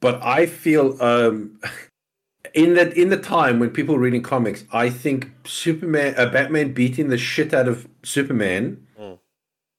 [0.00, 1.58] But I feel um,
[2.54, 6.72] in that in the time when people were reading comics, I think Superman, uh, Batman
[6.72, 9.18] beating the shit out of Superman, Mm.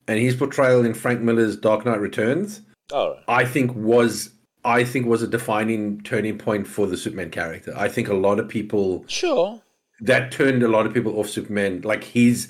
[0.07, 2.61] and his portrayal in Frank Miller's Dark Knight Returns,
[2.91, 4.31] oh I think was
[4.63, 7.73] I think was a defining turning point for the Superman character.
[7.75, 9.61] I think a lot of people sure.
[10.01, 12.47] that turned a lot of people off Superman, like his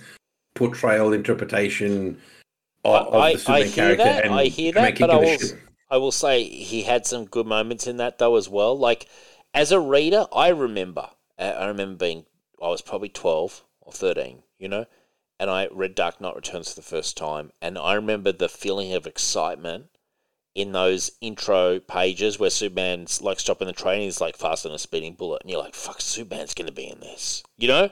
[0.56, 2.18] portrayal interpretation
[2.84, 4.04] of, of I- the Superman I character.
[4.04, 5.38] that, and I hear that, but I will-
[5.90, 8.78] I will say he had some good moments in that though as well.
[8.78, 9.08] Like
[9.54, 11.10] as a reader, I remember.
[11.38, 12.26] I I remember being
[12.62, 14.86] I was probably twelve or thirteen, you know,
[15.38, 18.94] and I read Dark Knight Returns for the first time, and I remember the feeling
[18.94, 19.88] of excitement
[20.56, 24.80] in those intro pages where Superman's like stopping the train, he's like faster than a
[24.80, 27.90] speeding bullet, and you're like, "Fuck, Superman's gonna be in this," you know.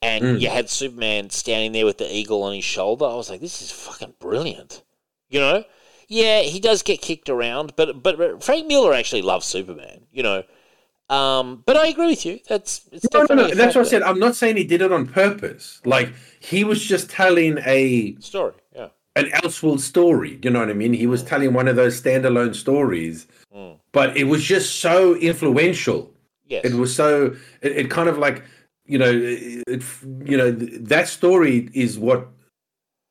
[0.00, 0.40] And Mm.
[0.40, 3.04] you had Superman standing there with the eagle on his shoulder.
[3.04, 4.82] I was like, "This is fucking brilliant,"
[5.28, 5.64] you know.
[6.06, 10.44] Yeah, he does get kicked around, but but Frank Miller actually loves Superman, you know.
[11.10, 12.38] Um, but I agree with you.
[12.48, 13.48] That's it's No, no, no.
[13.48, 14.02] That's what I said.
[14.02, 15.80] I'm not saying he did it on purpose.
[15.84, 18.54] Like he was just telling a Story.
[19.18, 20.36] An Elseworld story.
[20.36, 20.92] Do you know what I mean?
[20.92, 23.76] He was telling one of those standalone stories, Mm.
[23.92, 26.12] but it was just so influential.
[26.46, 26.64] Yes.
[26.64, 27.34] It was so.
[27.62, 28.44] It, it kind of like
[28.86, 29.82] you know, it,
[30.24, 32.26] you know, that story is what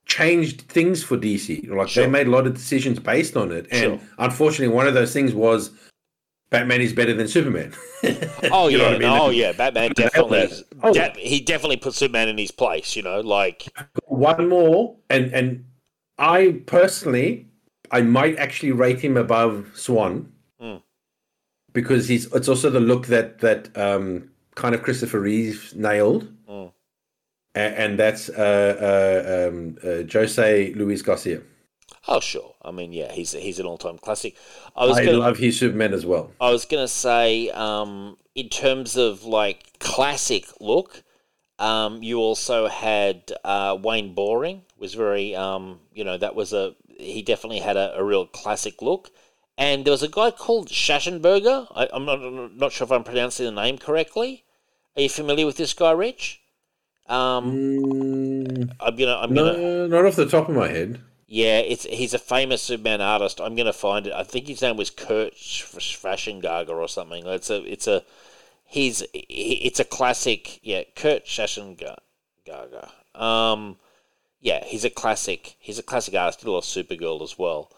[0.07, 1.67] changed things for DC.
[1.69, 2.03] Like Sure.
[2.05, 3.99] they made a lot of decisions based on it, and Sure.
[4.19, 5.71] unfortunately, one of those things was
[6.49, 7.73] Batman is better than Superman.
[8.51, 9.07] Oh You know yeah, I mean?
[9.09, 10.47] oh yeah, Batman definitely.
[10.83, 12.95] Oh, de- he definitely put Superman in his place.
[12.95, 13.67] You know, like
[14.05, 15.65] One more, and and
[16.17, 17.47] I personally,
[17.91, 20.31] I might actually rate him above Swan
[20.61, 20.81] Mm.
[21.73, 22.25] because he's.
[22.33, 26.71] It's also the look that that um, kind of Christopher Reeve nailed, Mm.
[27.55, 31.41] A- and that's uh, uh, um, uh, Jose Luis Garcia.
[32.07, 32.55] oh sure.
[32.63, 34.35] I mean, yeah, he's he's an all time classic.
[34.75, 36.31] I was I gonna, love his Superman as well.
[36.41, 41.03] I was gonna say, um, in terms of like classic look,
[41.59, 46.75] um, you also had uh, Wayne Boring was very, um, you know, that was a
[46.99, 49.11] he definitely had a, a real classic look.
[49.57, 51.67] And there was a guy called Schachenberger.
[51.75, 52.19] I, I'm not
[52.55, 54.43] not sure if I'm pronouncing the name correctly.
[54.95, 56.41] Are you familiar with this guy, Rich?
[57.07, 60.99] Um, Mm, I'm gonna, I'm gonna, no, not off the top of my head.
[61.27, 63.39] yeah, it's he's a famous Superman artist.
[63.41, 64.13] I'm gonna find it.
[64.13, 67.25] I think his name was Kurt Schwaschengager or something.
[67.27, 68.03] It's a it's a
[68.67, 70.59] he's he- it's a classic.
[70.63, 71.97] Yeah, Kurt Schwaschengager.
[73.15, 73.77] Um,
[74.39, 75.55] yeah, he's a classic.
[75.59, 76.39] He's a classic artist.
[76.39, 77.71] Did a lot of Supergirl as well.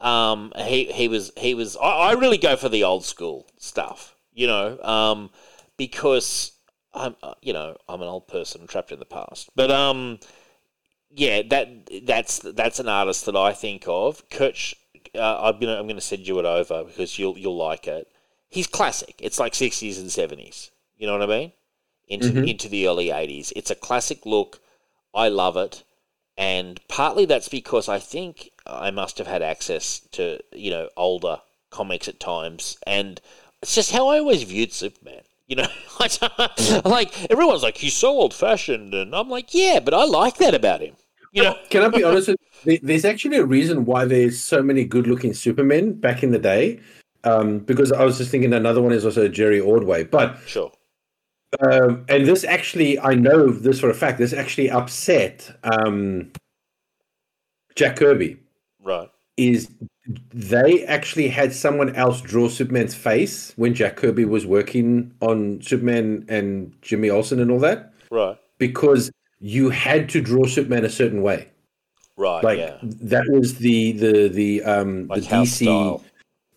[0.00, 1.76] Um, he he was he was.
[1.76, 4.14] I, I really go for the old school stuff.
[4.32, 5.30] You know, um,
[5.76, 6.52] because
[6.94, 9.50] I'm uh, you know I'm an old person trapped in the past.
[9.56, 10.20] But um,
[11.10, 11.68] yeah, that
[12.06, 14.28] that's that's an artist that I think of.
[14.30, 14.74] Curt,
[15.14, 18.08] uh, I'm gonna I'm gonna send you it over because you'll you'll like it.
[18.48, 19.14] He's classic.
[19.20, 20.70] It's like sixties and seventies.
[20.96, 21.52] You know what I mean?
[22.08, 22.48] Into Mhm.
[22.48, 23.52] into the early eighties.
[23.54, 24.60] It's a classic look.
[25.14, 25.84] I love it,
[26.36, 31.40] and partly that's because I think I must have had access to you know older
[31.70, 33.20] comics at times, and
[33.62, 35.22] it's just how I always viewed Superman.
[35.46, 35.68] You know,
[36.84, 40.54] like everyone's like he's so old fashioned, and I'm like, yeah, but I like that
[40.54, 40.94] about him.
[41.32, 42.30] You know, Can I be honest?
[42.82, 46.80] There's actually a reason why there's so many good-looking Supermen back in the day.
[47.24, 50.72] Um, because I was just thinking another one is also Jerry Ordway, but sure,
[51.60, 54.18] um, and this actually I know this for a fact.
[54.18, 56.30] This actually upset um,
[57.74, 58.36] Jack Kirby.
[58.82, 59.70] right, Is
[60.32, 66.26] they actually had someone else draw Superman's face when Jack Kirby was working on Superman
[66.28, 71.22] and Jimmy Olsen and all that right, because you had to draw Superman a certain
[71.22, 71.48] way.
[72.18, 76.04] right, like yeah, that was the the the um like the DC style.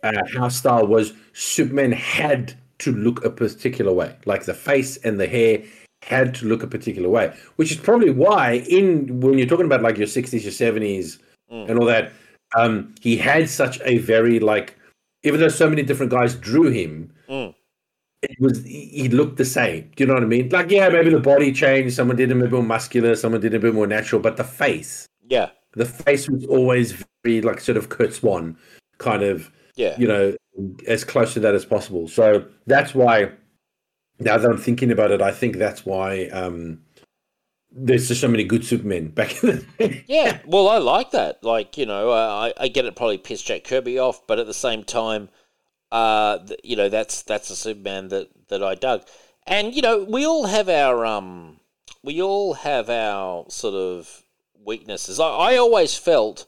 [0.03, 5.19] Uh, house style was Superman had to look a particular way, like the face and
[5.19, 5.61] the hair
[6.01, 9.83] had to look a particular way, which is probably why in when you're talking about
[9.83, 11.19] like your 60s, your 70s,
[11.51, 11.69] Mm.
[11.69, 12.13] and all that,
[12.57, 14.79] um, he had such a very like,
[15.23, 17.11] even though so many different guys drew him.
[17.29, 17.53] Mm.
[18.23, 19.91] It was he looked the same.
[19.95, 20.49] Do you know what I mean?
[20.49, 21.95] Like, yeah, maybe the body changed.
[21.95, 23.15] Someone did him a bit more muscular.
[23.15, 24.21] Someone did a bit more natural.
[24.21, 28.55] But the face, Yeah, the face was always very like sort of Curt Swan
[28.99, 30.35] kind of yeah, you know
[30.88, 33.31] as close to that as possible so that's why
[34.19, 36.81] now that i'm thinking about it i think that's why um
[37.72, 40.39] there's just so many good supermen back in the day yeah.
[40.45, 41.43] Well, I like that.
[41.43, 42.95] Like, you know, I, I get it.
[42.95, 45.30] Probably pissed Jack Kirby off, but at the same time,
[45.91, 49.06] uh, you know, that's that's a Superman that that I dug.
[49.48, 51.60] And you know, we all have our um,
[52.03, 54.23] we all have our sort of
[54.64, 55.19] weaknesses.
[55.19, 56.45] I, I always felt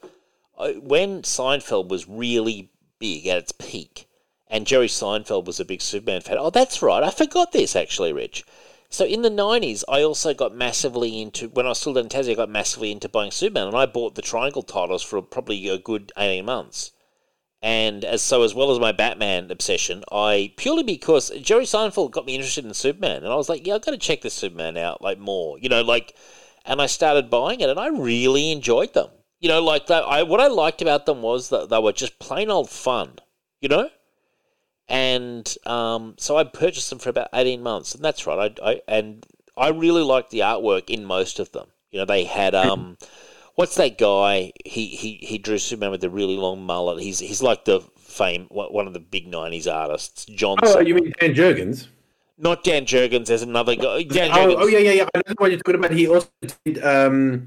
[0.57, 2.71] uh, when Seinfeld was really
[3.03, 4.07] big at its peak,
[4.47, 6.37] and Jerry Seinfeld was a big Superman fan.
[6.39, 7.03] Oh, that's right.
[7.03, 8.45] I forgot this actually, Rich.
[8.89, 12.31] So in the nineties, I also got massively into when I was still in Tassie.
[12.31, 15.77] I got massively into buying Superman, and I bought the Triangle titles for probably a
[15.77, 16.91] good eighteen months.
[17.61, 22.25] And as so as well as my Batman obsession, I purely because Jerry Seinfeld got
[22.25, 24.77] me interested in Superman, and I was like, yeah, I've got to check this Superman
[24.77, 26.15] out like more, you know, like,
[26.65, 29.09] and I started buying it, and I really enjoyed them.
[29.43, 30.03] You know, like that.
[30.03, 33.19] I what I liked about them was that they were just plain old fun.
[33.59, 33.89] You know,
[34.87, 38.53] and um, so I purchased them for about eighteen months, and that's right.
[38.63, 39.25] I, I and
[39.57, 41.67] I really liked the artwork in most of them.
[41.91, 42.97] You know, they had um,
[43.55, 44.53] what's that guy?
[44.63, 47.03] He he he drew Superman with a really long mullet.
[47.03, 50.23] He's he's like the fame one of the big nineties artists.
[50.23, 50.57] John.
[50.63, 50.87] oh something.
[50.87, 51.87] you mean dan jurgens
[52.37, 53.27] not Dan Jurgens?
[53.27, 54.03] There's another guy.
[54.03, 54.55] Dan oh, Jurgens.
[54.57, 56.29] oh yeah yeah yeah i don't know what you're talking about he also
[56.65, 57.45] did um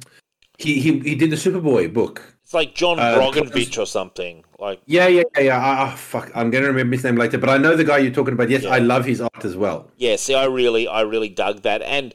[0.59, 4.45] he he, he did the superboy book It's like John Uh, Brogovich or something.
[4.59, 7.59] Like yeah yeah yeah yeah oh, fuck i'm gonna remember his name later but i
[7.59, 8.71] know the guy you're talking about yes Yeah.
[8.71, 12.15] i love his art as well Yeah, see, I really, I really dug that, and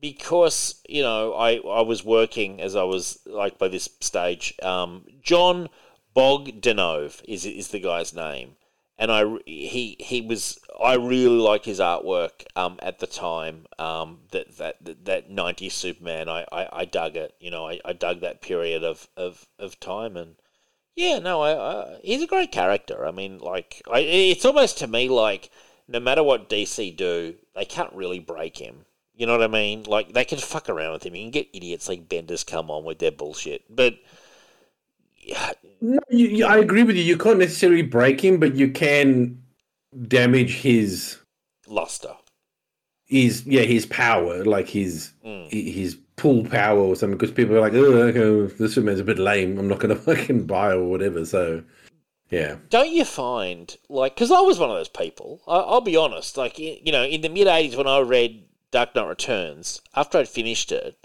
[0.00, 1.50] because you know, I
[1.80, 4.54] I was working as I was like by this stage.
[4.62, 5.68] Um, Jon
[6.16, 8.56] Bogdanove is is the guy's name,
[9.00, 13.64] and I he he was I really liked his artwork um, at the time.
[13.78, 17.34] Um, that that that '90s Superman, I, I, I dug it.
[17.40, 20.36] You know, I, I dug that period of, of, of time, and
[20.94, 23.06] yeah, no, I, I he's a great character.
[23.06, 25.50] I mean, like, I, it's almost to me like
[25.88, 28.84] no matter what DC do, they can't really break him.
[29.16, 29.84] You know what I mean?
[29.84, 31.14] Like they can fuck around with him.
[31.14, 33.94] You can get idiots like Bendis come on with their bullshit, but
[35.80, 37.02] no, you, you, I agree with you.
[37.02, 39.42] You can't necessarily break him, but you can
[40.06, 41.18] damage his
[41.66, 42.14] luster.
[43.06, 45.50] His yeah, his power, like his mm.
[45.50, 47.18] his pull power or something.
[47.18, 49.58] Because people are like, oh, okay, this Superman's a bit lame.
[49.58, 51.24] I'm not going to fucking buy or whatever.
[51.24, 51.64] So
[52.30, 52.56] yeah.
[52.68, 55.40] Don't you find like because I was one of those people.
[55.48, 56.36] I, will be honest.
[56.36, 60.28] Like you know, in the mid '80s when I read Dark Knight Returns, after I'd
[60.28, 60.99] finished it,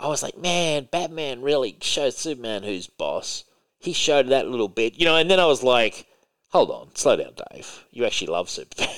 [0.00, 3.44] I was like, man, Batman really showed Superman who's boss.
[3.78, 6.06] He showed that little bit, you know, and then I was like,
[6.48, 7.84] hold on, slow down, Dave.
[7.90, 8.88] You actually love Superman.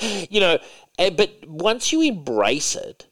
[0.30, 0.58] you know,
[0.98, 3.06] eh, but once you embrace it,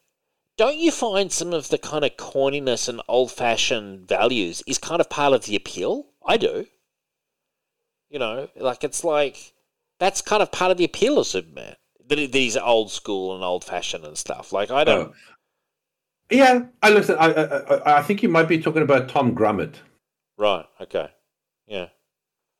[0.58, 5.00] don't you find some of the kind of corniness and old fashioned values is kind
[5.00, 6.08] of part of the appeal?
[6.26, 6.66] I do.
[8.10, 9.54] You know, like it's like
[9.98, 11.76] that's kind of part of the appeal of Superman.
[12.08, 14.52] That he's old school and old fashioned and stuff.
[14.52, 15.08] Like I don't.
[15.08, 15.14] Oh.
[16.30, 17.16] Yeah, I listen.
[17.18, 19.76] I, I I think you might be talking about Tom Grummett.
[20.38, 20.64] Right.
[20.80, 21.10] Okay.
[21.66, 21.88] Yeah.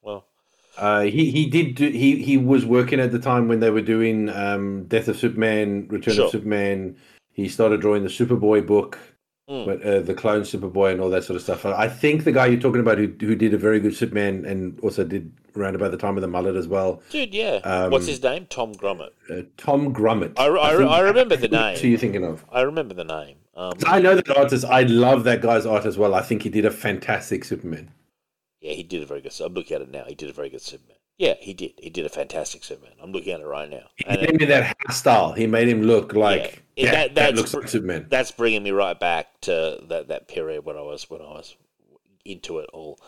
[0.03, 0.27] Well.
[0.77, 3.83] Uh, he he did do, he he was working at the time when they were
[3.83, 6.25] doing um, Death of Superman, Return sure.
[6.27, 6.97] of Superman.
[7.33, 8.99] He started drawing the Superboy book,
[9.49, 9.67] mm.
[9.67, 11.65] but, uh, the clone Superboy and all that sort of stuff.
[11.65, 14.79] I think the guy you're talking about who who did a very good Superman and
[14.81, 17.03] also did around about the time of the mullet as well.
[17.11, 17.57] Dude, yeah.
[17.65, 18.47] Um, What's his name?
[18.49, 19.11] Tom Grummett.
[19.31, 20.39] Uh, Tom Grummett.
[20.39, 21.77] I, I, I, I remember the name.
[21.77, 22.45] Who are you thinking of?
[22.51, 23.39] I remember the name.
[23.61, 24.65] Um, I know that artist.
[24.65, 26.15] I love that guy's art as well.
[26.15, 27.91] I think he did a fantastic Superman.
[28.63, 29.39] Yeah, he did a very good.
[29.39, 30.05] I'm looking at it now.
[30.07, 30.97] He did a very good Superman.
[31.19, 31.73] Yeah, he did.
[31.77, 32.95] He did a fantastic Superman.
[33.03, 33.91] I'm looking at it right now.
[33.97, 35.33] He and made me that style.
[35.33, 38.07] He made him look like yeah, yeah that, that looks like Superman.
[38.09, 41.55] That's bringing me right back to that that period when I was when I was
[42.25, 42.99] into it all.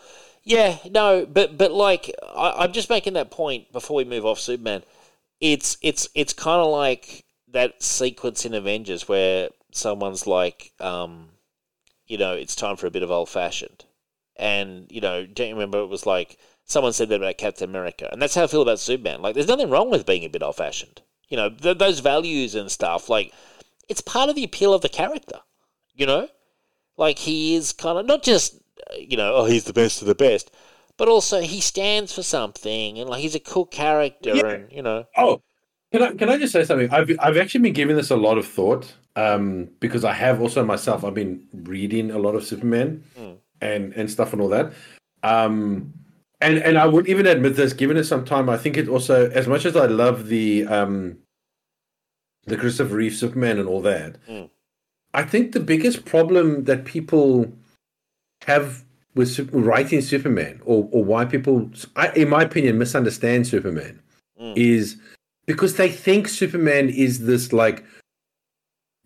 [0.43, 4.39] Yeah, no, but but like I, I'm just making that point before we move off
[4.39, 4.83] Superman.
[5.41, 11.29] It's it's it's kind of like that sequence in Avengers where someone's like, um,
[12.05, 13.85] you know, it's time for a bit of old fashioned.
[14.35, 18.09] And, you know, don't you remember it was like someone said that about Captain America?
[18.11, 19.21] And that's how I feel about Superman.
[19.21, 21.01] Like, there's nothing wrong with being a bit old fashioned.
[21.29, 23.33] You know, th- those values and stuff, like,
[23.89, 25.39] it's part of the appeal of the character,
[25.93, 26.27] you know?
[26.97, 28.55] Like, he is kind of not just,
[28.91, 30.51] uh, you know, oh, he's the best of the best,
[30.97, 34.47] but also he stands for something and, like, he's a cool character yeah.
[34.47, 35.05] and, you know.
[35.17, 35.41] Oh,
[35.93, 36.89] can I, can I just say something?
[36.91, 40.65] I've, I've actually been giving this a lot of thought um, because I have also
[40.65, 41.05] myself.
[41.05, 43.37] I've been reading a lot of Superman mm.
[43.61, 44.73] and and stuff and all that.
[45.21, 45.93] Um,
[46.41, 49.29] and and I would even admit this, given it some time, I think it also,
[49.29, 51.19] as much as I love the um,
[52.45, 54.49] the Christopher Reeve Superman and all that, mm.
[55.13, 57.53] I think the biggest problem that people
[58.47, 58.83] have
[59.13, 61.69] with writing Superman, or or why people,
[62.15, 64.01] in my opinion, misunderstand Superman,
[64.41, 64.57] mm.
[64.57, 64.97] is
[65.45, 67.83] because they think Superman is this like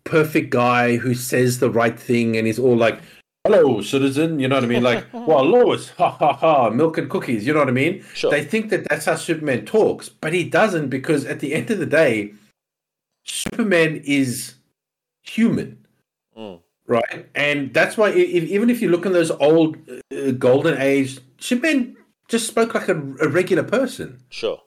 [0.04, 3.00] perfect guy who says the right thing and is all like,
[3.44, 4.38] hello, citizen.
[4.38, 4.82] You know what I mean?
[4.82, 7.46] Like, well, Lois, ha ha ha, milk and cookies.
[7.46, 8.04] You know what I mean?
[8.14, 8.30] Sure.
[8.30, 11.78] They think that that's how Superman talks, but he doesn't because at the end of
[11.78, 12.32] the day,
[13.24, 14.54] Superman is
[15.22, 15.86] human.
[16.36, 16.60] Mm.
[16.86, 17.28] Right.
[17.34, 19.76] And that's why, if, even if you look in those old
[20.10, 21.96] uh, golden age, Superman
[22.28, 24.18] just spoke like a, a regular person.
[24.30, 24.60] Sure.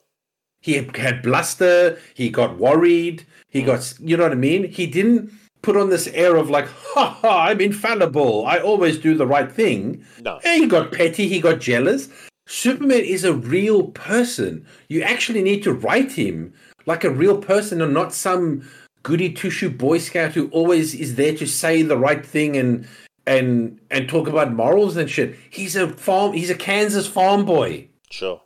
[0.61, 1.99] He had bluster.
[2.13, 3.25] He got worried.
[3.49, 3.65] He mm.
[3.65, 4.71] got, you know what I mean?
[4.71, 5.31] He didn't
[5.61, 8.45] put on this air of like, ha ha, I'm infallible.
[8.45, 10.05] I always do the right thing.
[10.21, 10.39] No.
[10.43, 11.27] And he got petty.
[11.27, 12.09] He got jealous.
[12.47, 14.65] Superman is a real person.
[14.89, 16.53] You actually need to write him
[16.85, 18.69] like a real person and not some
[19.03, 22.87] goody two shoe boy scout who always is there to say the right thing and
[23.25, 25.37] and and talk about morals and shit.
[25.49, 26.33] He's a farm.
[26.33, 27.87] He's a Kansas farm boy.
[28.09, 28.41] Sure.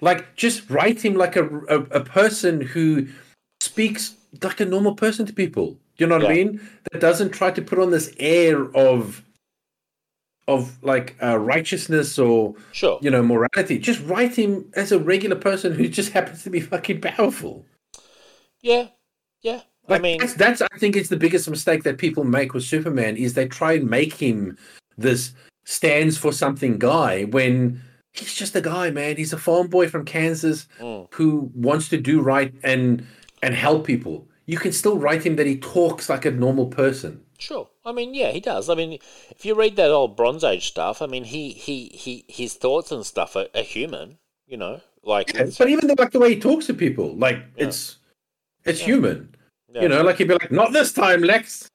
[0.00, 3.08] Like, just write him like a, a, a person who
[3.60, 5.76] speaks like a normal person to people.
[5.96, 6.30] You know what yeah.
[6.30, 6.60] I mean?
[6.92, 9.24] That doesn't try to put on this air of
[10.46, 12.98] of like uh, righteousness or sure.
[13.02, 13.78] you know morality.
[13.78, 17.66] Just write him as a regular person who just happens to be fucking powerful.
[18.60, 18.88] Yeah,
[19.42, 19.60] yeah.
[19.88, 22.64] Like, I mean, that's, that's I think it's the biggest mistake that people make with
[22.64, 24.56] Superman is they try and make him
[24.96, 25.32] this
[25.64, 27.80] stands for something guy when
[28.18, 29.16] he's just a guy, man.
[29.16, 31.12] He's a farm boy from Kansas mm.
[31.14, 33.06] who wants to do right and
[33.42, 34.28] and help people.
[34.46, 37.22] You can still write him that he talks like a normal person.
[37.38, 37.68] Sure.
[37.84, 38.68] I mean, yeah, he does.
[38.68, 38.98] I mean,
[39.30, 42.90] if you read that old Bronze Age stuff, I mean, he he he his thoughts
[42.90, 44.18] and stuff are, are human.
[44.46, 47.38] You know, Like, Yeah, but even the, like the way he talks to people, like
[47.56, 47.98] it's
[48.64, 49.34] it's human.
[49.70, 49.82] yeah.
[49.82, 51.68] You know, like he'd be like, "Not this time, Lex.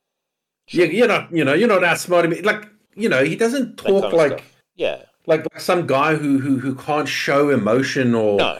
[0.69, 1.31] You, you're not.
[1.31, 4.55] You know, you're not outsmarting me." Like, you know, he doesn't talk like, stuff.
[4.75, 8.59] yeah, like like some guy who who who can't show emotion or no,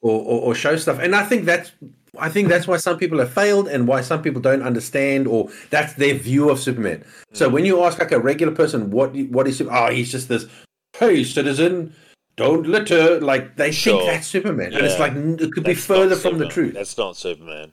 [0.00, 0.98] or, or, or show stuff.
[0.98, 1.72] And I think that's
[2.18, 5.48] I think that's why some people have failed and why some people don't understand or
[5.70, 7.04] that's their view of Superman.
[7.32, 7.52] So Mm.
[7.52, 9.82] when you ask like a regular person what what is Superman?
[9.88, 10.46] Oh, he's just this
[10.98, 11.94] hey citizen,
[12.36, 13.20] don't litter.
[13.20, 14.00] Like they Sure.
[14.00, 16.74] think that's Superman, and it's like it could be That's not further from the truth.
[16.74, 17.72] That's not Superman.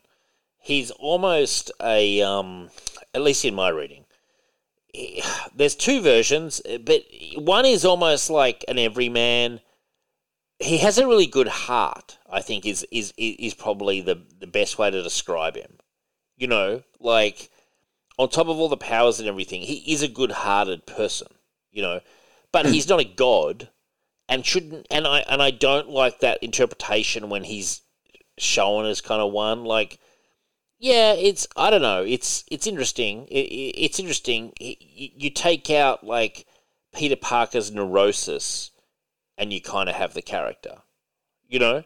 [0.60, 2.70] He's almost a, um,
[3.16, 4.04] at least in my reading.
[4.98, 5.24] He-
[5.56, 7.04] There's two versions, but
[7.36, 9.62] one is almost like an everyman.
[10.60, 12.18] He has a really good heart.
[12.30, 15.78] I think is is is probably the the best way to describe him.
[16.36, 17.50] You know, like
[18.18, 21.28] on top of all the powers and everything, he is a good-hearted person.
[21.72, 22.00] You know,
[22.52, 22.72] but hmm.
[22.72, 23.70] he's not a god,
[24.28, 24.88] and shouldn't.
[24.90, 27.82] And I and I don't like that interpretation when he's
[28.40, 29.64] shown as kind of one.
[29.64, 30.00] Like,
[30.80, 32.04] yeah, it's I don't know.
[32.04, 33.26] It's it's interesting.
[33.28, 34.54] It, it, it's interesting.
[34.60, 36.46] Y- You take out like
[36.94, 38.72] Peter Parker's neurosis,
[39.38, 40.78] and you kind of have the character.
[41.48, 41.84] You know,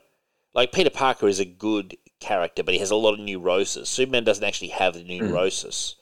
[0.53, 3.89] like Peter Parker is a good character, but he has a lot of neurosis.
[3.89, 5.26] Superman doesn't actually have the hmm.
[5.26, 5.95] neurosis,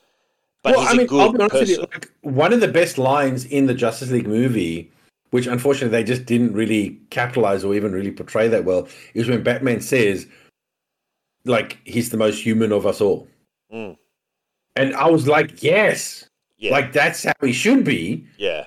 [0.63, 1.75] but well, he's I a mean, good be honest with person.
[1.75, 1.81] you.
[1.81, 4.91] Like, one of the best lines in the Justice League movie,
[5.29, 9.43] which unfortunately they just didn't really capitalize or even really portray that well, is when
[9.43, 10.27] Batman says,
[11.45, 13.27] "Like he's the most human of us all."
[13.73, 13.97] Mm.
[14.75, 18.25] And I was like, "Yes, yeah, like that's how he should be.
[18.37, 18.65] yeah.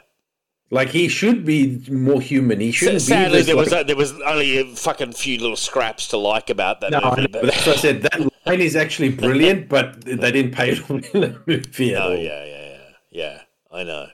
[0.70, 2.58] Like he should be more human.
[2.58, 6.08] He shouldn't Sadly, be there was like- there was only a fucking few little scraps
[6.08, 7.26] to like about that No, movie.
[7.26, 8.00] but- that's what I said.
[8.00, 12.00] That line is actually brilliant, but they didn't pay it on in the movie at
[12.02, 12.16] Oh all.
[12.16, 12.78] yeah, yeah, yeah,
[13.10, 13.40] yeah.
[13.70, 14.06] I know.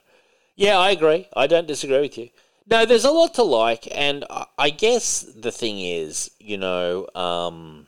[0.57, 1.29] Yeah, I agree.
[1.33, 2.27] I don't disagree with you.
[2.69, 7.07] No, there's a lot to like, and I- I guess the thing is, you know,
[7.15, 7.87] um,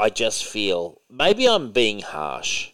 [0.00, 2.70] I just feel maybe I'm being harsh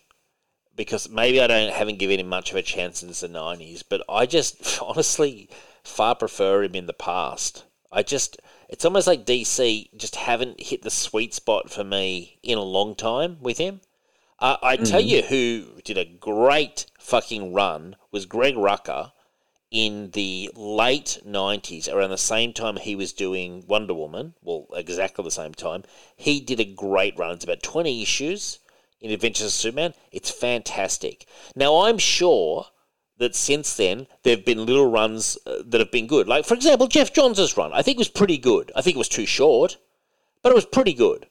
[0.77, 4.03] because maybe I don't haven't given him much of a chance since the '90s, but
[4.09, 5.51] I just honestly
[5.83, 7.65] far prefer him in the past.
[7.91, 12.59] I just it's almost like DC just haven't hit the sweet spot for me in
[12.59, 13.81] a long time with him.
[14.39, 19.11] Uh, I tell you who did a great fucking run was Greg Rucka
[19.71, 25.25] in the late 90s, around the same time he was doing Wonder Woman, well, exactly
[25.25, 25.83] the same time.
[26.17, 27.35] He did a great run.
[27.35, 28.61] It's about 20 issues
[29.01, 29.95] in Adventures of Superman.
[30.13, 31.27] It's fantastic.
[31.55, 32.67] Now, I'm sure
[33.19, 36.29] that since then there have been little runs uh, that have been good.
[36.29, 37.73] Like, for example, Geoff Johns' run.
[37.73, 38.71] I think was pretty good.
[38.77, 39.79] I think it was too short,
[40.43, 41.27] but it was pretty good.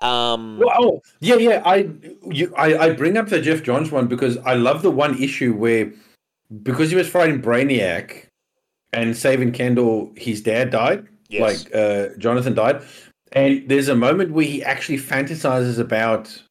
[0.00, 1.62] Um, Well, oh, yeah, yeah.
[1.64, 1.88] I,
[2.24, 5.54] you, I, I bring up the Geoff Johns one because I love the one issue
[5.54, 5.92] where,
[6.62, 8.26] because he was fighting Brainiac,
[8.92, 11.06] and saving Kandor, his dad died.
[11.28, 11.64] Yes.
[11.64, 12.82] Like uh, Jonathan died,
[13.32, 16.42] and there's a moment where he actually fantasizes about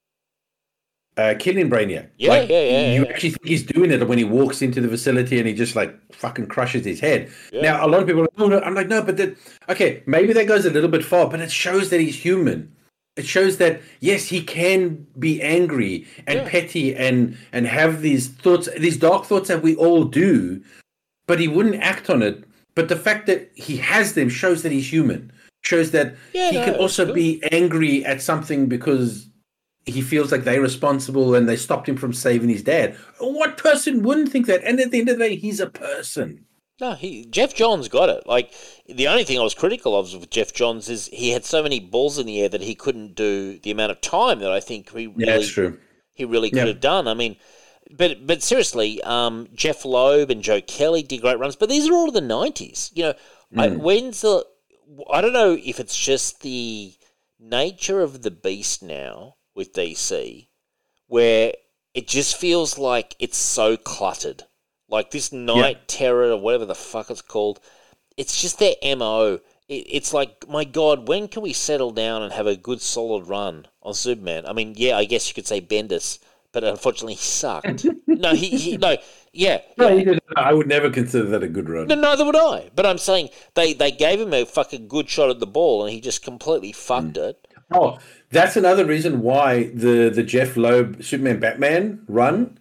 [1.18, 2.10] uh, killing Brainiac.
[2.18, 3.10] Yeah, like, yeah, yeah, You yeah.
[3.10, 5.98] actually think he's doing it when he walks into the facility and he just like
[6.14, 7.32] fucking crushes his head.
[7.52, 7.62] Yeah.
[7.62, 8.60] Now a lot of people, are like, oh, no.
[8.60, 9.38] I'm like, no, but that
[9.70, 12.75] okay, maybe that goes a little bit far, but it shows that he's human.
[13.16, 16.50] It shows that yes, he can be angry and Yeah.
[16.50, 20.62] petty and and have these thoughts, these dark thoughts that we all do,
[21.28, 22.44] but he wouldn't act on it.
[22.76, 25.32] But the fact that he has them shows that he's human.
[25.64, 27.16] Shows that Yeah, he no, can also good.
[27.16, 29.28] be angry at something because
[29.86, 32.96] he feels like they're responsible and they stopped him from saving his dad.
[33.20, 34.64] What person wouldn't think that?
[34.64, 36.44] And at the end of the day, he's a person.
[36.80, 38.28] No, he Geoff Johns got it.
[38.28, 38.54] Like
[38.86, 41.80] the only thing I was critical of with Geoff Johns is he had so many
[41.80, 44.92] balls in the air that he couldn't do the amount of time that I think
[44.92, 45.80] he really Yeah, true.
[46.14, 46.66] he really could Yeah.
[46.68, 47.08] have done.
[47.08, 47.38] I mean,
[47.92, 51.94] but but seriously, um, Jeph Loeb and Joe Kelly did great runs, but these are
[51.94, 52.92] all of the nineties.
[52.94, 53.14] You know,
[53.58, 53.80] I, Mm.
[53.80, 54.46] when's the?
[55.10, 56.94] I don't know if it's just the
[57.40, 60.50] nature of the beast now with DC,
[61.08, 61.54] where
[61.94, 64.44] it just feels like it's so cluttered.
[64.96, 67.60] Like this Knight Terror or whatever the fuck it's called,
[68.18, 69.40] it's just their mo.
[69.68, 73.28] It, it's like, my God, when can we settle down and have a good solid
[73.28, 74.46] run on Superman?
[74.46, 76.20] I mean, yeah, I guess you could say Bendis,
[76.54, 77.86] but unfortunately he sucked.
[78.08, 78.96] no, he, he no,
[79.34, 80.04] yeah, No, yeah.
[80.06, 81.88] did- I would never consider that a good run.
[81.88, 82.70] No, neither would I.
[82.74, 85.92] But I'm saying they, they gave him a fucking good shot at the ball and
[85.94, 87.30] he just completely fucked Mm.
[87.30, 87.48] it.
[87.72, 87.98] Oh,
[88.30, 92.60] that's another reason why the the Jeph Loeb Superman Batman run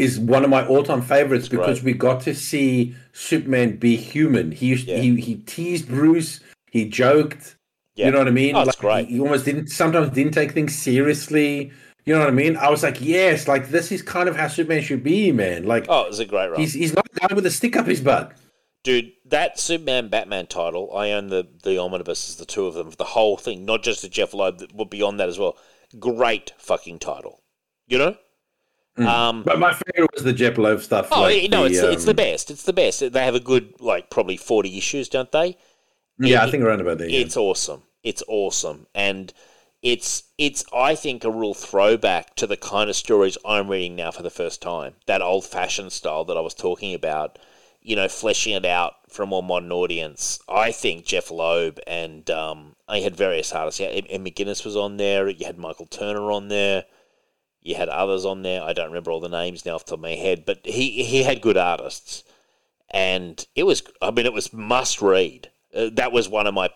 [0.00, 4.52] is one of my all time favorites because we got to see Superman be human.
[4.52, 4.98] He used Yeah.
[4.98, 6.40] he he teased Bruce,
[6.70, 7.56] he joked.
[7.94, 8.06] Yeah.
[8.06, 8.56] You know what I mean?
[8.56, 9.08] Oh, it's great.
[9.08, 11.70] He, almost didn't sometimes didn't take things seriously.
[12.06, 12.56] You know what I mean?
[12.56, 15.64] I was like, yes, like this is kind of how Superman should be, man.
[15.66, 16.60] Like Oh, it was a great run.
[16.60, 18.32] he's he's not a guy with a stick up his butt.
[18.82, 23.04] Dude, that Superman Batman title, I own the the omnibuses, the two of them, the
[23.04, 25.56] whole thing, not just the Jeph Loeb, but beyond that as well.
[25.98, 27.42] Great fucking title,
[27.86, 28.16] you know.
[28.96, 31.08] Um, But my favorite was the Jeph Loeb stuff.
[31.12, 32.50] oh, like no, the, it's it's the um, best.
[32.50, 33.12] It's the best.
[33.12, 35.56] They have a good like probably forty issues, don't they?
[36.18, 37.08] Yeah, it- I think around about there.
[37.08, 37.20] Yeah.
[37.20, 37.82] It's awesome.
[38.02, 39.32] It's awesome, and
[39.82, 44.10] it's it's I think a real throwback to the kind of stories I'm reading now
[44.10, 44.94] for the first time.
[45.06, 47.38] That old fashioned style that I was talking about.
[47.82, 50.38] You know, fleshing it out for a more modern audience.
[50.50, 53.80] I think Jeph Loeb and um, I had various artists.
[53.80, 55.30] Yeah, Ed McGuinness was on there.
[55.30, 56.84] You had Michael Turner on there.
[57.62, 58.62] You had others on there.
[58.62, 61.04] I don't remember all the names now off the top of my head, but he
[61.04, 62.24] he had good artists,
[62.90, 63.82] and it was.
[64.00, 65.50] I mean, it was must read.
[65.74, 66.70] Uh, that was one of my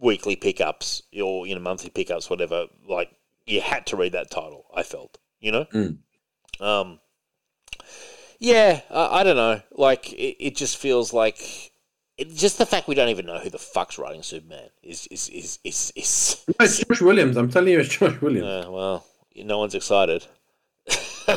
[0.00, 2.66] weekly pickups or you know monthly pickups, whatever.
[2.88, 3.10] Like
[3.46, 4.64] you had to read that title.
[4.74, 5.66] I felt, you know.
[5.66, 5.98] Mm.
[6.60, 7.00] Um.
[8.38, 9.60] Yeah, I, I don't know.
[9.72, 11.70] Like it, it just feels like.
[12.16, 15.28] It, just the fact we don't even know who the fuck's writing Superman is is
[15.28, 17.36] is is, is No, it's Josh Williams.
[17.36, 18.66] I'm telling you, it's Josh Williams.
[18.66, 19.04] uh, well,
[19.36, 20.26] no one's excited.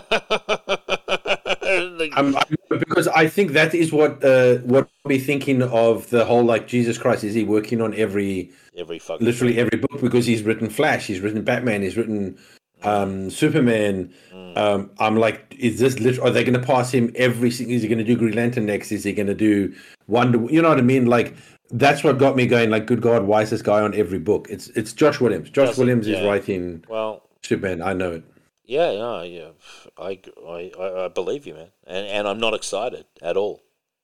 [2.15, 2.35] I'm, I'm,
[2.69, 6.97] because I think that is what uh, what we're thinking of the whole like Jesus
[6.97, 7.23] Christ.
[7.23, 11.19] Is he working on every Every fucking literally every book because he's written Flash, he's
[11.19, 12.37] written Batman, he's written
[12.83, 14.13] um, Superman.
[14.55, 16.29] Um, I'm like, is this literally?
[16.29, 17.51] Are they going to pass him every?
[17.51, 18.91] sing- Is he going to do Green Lantern next?
[18.91, 19.73] Is he going to do
[20.07, 20.39] Wonder?
[20.51, 21.05] You know what I mean?
[21.05, 21.35] Like
[21.69, 22.69] that's what got me going.
[22.69, 24.47] Like, good God, why is this guy on every book?
[24.49, 25.49] It's it's Josh Williams.
[25.49, 26.27] Josh Doesn't- Williams is yeah.
[26.27, 27.81] writing well, Superman.
[27.81, 28.23] I know it.
[28.65, 29.51] Yeah, no, yeah,
[29.97, 33.63] I, I, I I believe you, man, and and I'm not excited at all.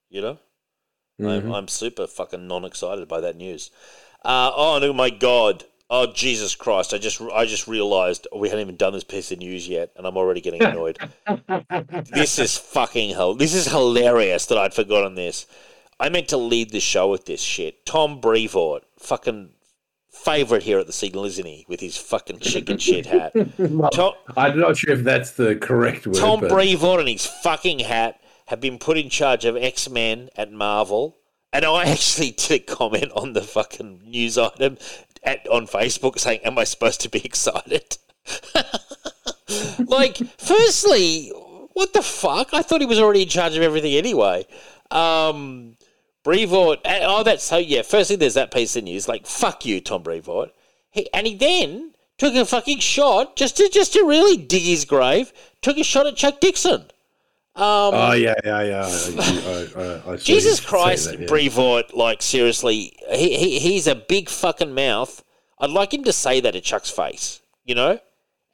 [0.09, 0.37] You know,
[1.19, 3.71] I'm I'm super fucking non-excited by that news.
[4.23, 5.65] Uh, oh no, my god!
[5.89, 6.93] Oh Jesus Christ!
[6.93, 10.07] I just I just realised we hadn't even done this piece of news yet, and
[10.07, 10.97] I'm already getting annoyed.
[12.13, 13.33] this is fucking hell.
[13.33, 15.45] This is hilarious that I'd forgotten this.
[15.99, 17.85] I meant to lead the show with this shit.
[17.85, 19.49] Tom Brevoort, fucking
[20.13, 21.65] favorite here at the Signal, isn't he?
[21.67, 23.33] With his fucking chicken shit hat.
[23.93, 26.15] Tom, I'm not sure if that's the correct word.
[26.15, 30.29] Tom but- Brevoort and his fucking hat have been put in charge of X Men
[30.35, 31.17] at Marvel.
[31.51, 34.77] And I actually did a comment on the fucking news item
[35.23, 37.97] at, on Facebook saying, Am I supposed to be excited?
[39.87, 41.31] like, firstly,
[41.73, 42.53] what the fuck?
[42.53, 44.45] I thought he was already in charge of everything anyway.
[44.91, 45.75] Um,
[46.23, 47.81] Brevoort, oh, that's so, yeah.
[47.81, 49.07] Firstly, there's that piece of news.
[49.07, 50.51] Like, fuck you, Tom Brevoort.
[50.89, 54.85] He, and he then took a fucking shot just to just to really dig his
[54.85, 55.33] grave.
[55.61, 56.85] Took a shot at Chuck Dixon.
[57.55, 58.89] Oh yeah, yeah, yeah.
[58.89, 61.27] I, I, I, I Jesus Christ, that, yeah.
[61.27, 65.23] Brevoort, like seriously, he, he he's a big fucking mouth.
[65.59, 67.99] I'd like him to say that at Chuck's face, you know?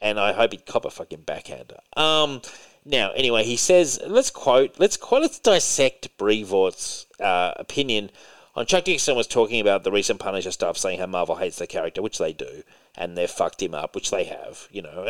[0.02, 1.80] And I hope he'd cop a fucking backhander.
[1.96, 2.42] Um
[2.90, 8.10] now, anyway, he says let's quote let's quote let's dissect Brevoort's uh, opinion
[8.56, 11.68] on Chuck Dixon was talking about the recent Punisher stuff, saying how Marvel hates the
[11.68, 12.64] character, which they do,
[12.98, 15.08] and they've fucked him up, which they have, you know.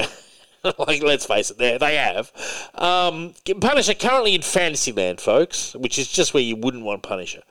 [0.77, 2.33] like, let's face it, they they have.
[2.75, 7.43] Um, Punisher currently in Fantasyland, folks, which is just where you wouldn't want Punisher.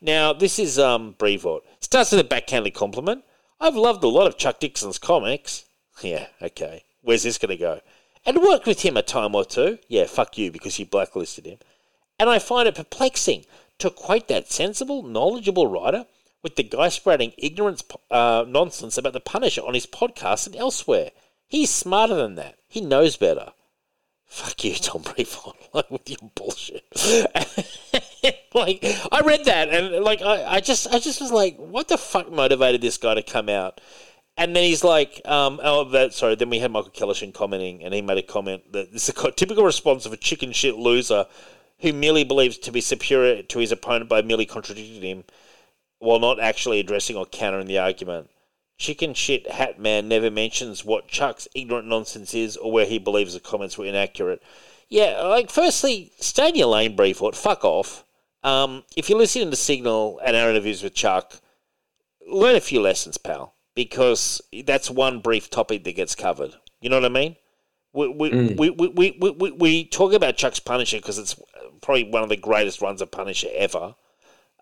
[0.00, 1.62] Now, this is um, Brevoort.
[1.80, 3.22] Starts with a backhanded compliment.
[3.60, 5.64] I've loved a lot of Chuck Dixon's comics.
[6.02, 6.82] Yeah, okay.
[7.02, 7.80] Where's this going to go?
[8.26, 9.78] And worked with him a time or two.
[9.88, 11.58] Yeah, fuck you because you blacklisted him.
[12.18, 13.44] And I find it perplexing
[13.78, 16.06] to equate that sensible, knowledgeable writer
[16.42, 21.10] with the guy spreading ignorance uh, nonsense about the Punisher on his podcast and elsewhere.
[21.48, 22.58] He's smarter than that.
[22.68, 23.52] He knows better.
[24.26, 26.84] Fuck you, Tom Brevoort, like with your bullshit.
[28.54, 31.98] like I read that and like I, I just I just was like, what the
[31.98, 33.80] fuck motivated this guy to come out?
[34.36, 36.34] And then he's like, um, oh, that, sorry.
[36.34, 39.30] Then we had Michael Kellishin commenting, and he made a comment that this is a
[39.30, 41.26] typical response of a chicken shit loser
[41.78, 45.24] who merely believes to be superior to his opponent by merely contradicting him
[45.98, 48.28] while not actually addressing or countering the argument.
[48.76, 53.34] Chicken shit hat man never mentions what Chuck's ignorant nonsense is or where he believes
[53.34, 54.42] the comments were inaccurate.
[54.88, 57.36] Yeah, like, firstly, stay in your lane, Brevoort.
[57.36, 58.04] Fuck off.
[58.42, 61.40] Um, if you're listening to Signal and our interviews with Chuck,
[62.28, 66.54] learn a few lessons, pal, because that's one brief topic that gets covered.
[66.80, 67.36] You know what I mean?
[67.92, 71.40] We, we, we, we, we, we, we, we talk about Chuck's Punisher because it's
[71.80, 73.94] probably one of the greatest runs of Punisher ever,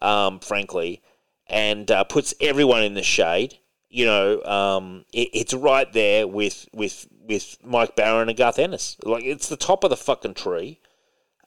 [0.00, 1.02] um, frankly,
[1.46, 3.58] and uh, puts everyone in the shade.
[3.88, 8.96] You know, um, it, it's right there with, with, with Mike Baron and Garth Ennis.
[9.02, 10.80] Like, it's the top of the fucking tree.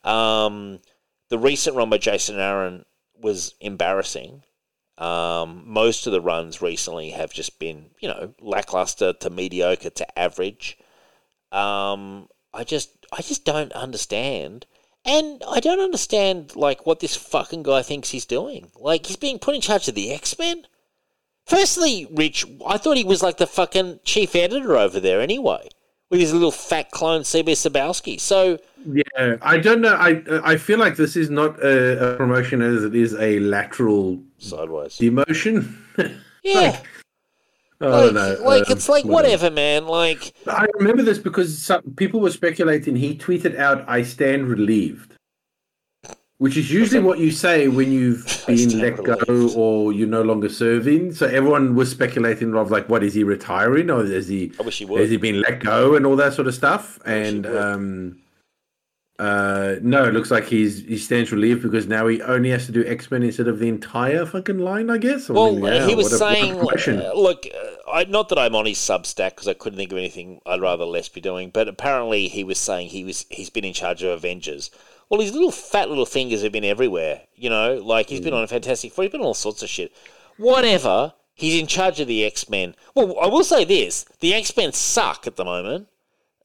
[0.04, 0.80] Um,
[1.28, 2.84] the recent run by Jason Aaron
[3.20, 4.42] was embarrassing.
[4.98, 10.18] Um, most of the runs recently have just been, you know, lackluster to mediocre to
[10.18, 10.78] average.
[11.52, 14.66] Um, I just, I just don't understand.
[15.04, 18.72] And I don't understand like what this fucking guy thinks he's doing.
[18.78, 20.66] Like he's being put in charge of the X Men.
[21.46, 25.68] Firstly, Rich, I thought he was like the fucking chief editor over there anyway,
[26.10, 28.18] with his little fat clone CB Cebulski.
[28.18, 28.58] So
[28.92, 29.94] Yeah, I don't know.
[29.94, 34.20] I I feel like this is not a, a promotion as it is a lateral
[34.38, 34.98] sideways.
[34.98, 35.74] demotion.
[36.44, 36.80] Yeah.
[37.80, 38.36] I like, don't know.
[38.44, 39.86] like um, it's like whatever, man.
[39.86, 42.94] Like I remember this because some people were speculating.
[42.94, 45.14] He tweeted out, "I stand relieved,"
[46.38, 49.56] which is usually what you say when you've been stand let go relieved.
[49.56, 51.12] or you're no longer serving.
[51.14, 54.78] So everyone was speculating of like, what is he retiring or is he I wish
[54.78, 55.08] he has would.
[55.10, 56.98] he been let go and all that sort of stuff?
[57.04, 57.56] wish he And would.
[57.56, 58.18] um,
[59.18, 62.72] uh, no, it looks like he's he stands relieved because now he only has to
[62.72, 65.30] do X Men instead of the entire fucking line, I guess.
[65.30, 68.28] I Well, mean, yeah, he was what a- a saying, uh, look, uh, I, not
[68.28, 71.20] that I'm on his Substack because I couldn't think of anything I'd rather less be
[71.22, 74.70] doing, but apparently he was saying he was he's been in charge of Avengers.
[75.08, 77.76] Well, his little fat little fingers have been everywhere, you know.
[77.82, 78.42] Like he's been Mm.
[78.42, 79.92] on Fantastic Four, he's been on all sorts of shit.
[80.36, 82.74] Whatever, he's in charge of the X Men.
[82.94, 85.88] Well, I will say this: the X Men suck at the moment.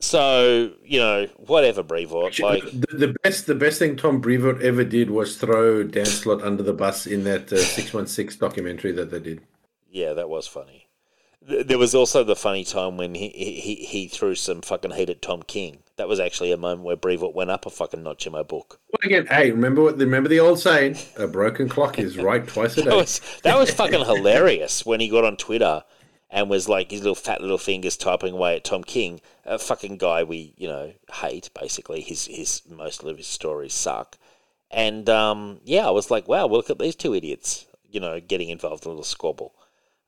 [0.01, 2.39] So you know, whatever, Brevoort.
[2.39, 6.41] Like, the, the best, the best thing Tom Brevoort ever did was throw Dan Slott
[6.41, 9.41] under the bus in that uh, six one six documentary that they did.
[9.89, 10.87] Yeah, that was funny.
[11.43, 15.23] There was also the funny time when he, he, he threw some fucking heat at
[15.23, 15.79] Tom King.
[15.95, 18.79] That was actually a moment where Brevoort went up a fucking notch in my book.
[18.91, 19.97] Well, again, hey, remember what?
[19.97, 23.57] Remember the old saying: "A broken clock is right twice a That day." was that
[23.57, 25.83] was fucking hilarious when he got on Twitter
[26.31, 29.97] and was like his little fat little fingers typing away at Tom King, a fucking
[29.97, 31.49] guy we you know hate.
[31.59, 34.17] Basically, his his most of his stories suck.
[34.71, 38.49] And um, yeah, I was like, wow, look at these two idiots, you know, getting
[38.49, 39.53] involved in a little squabble.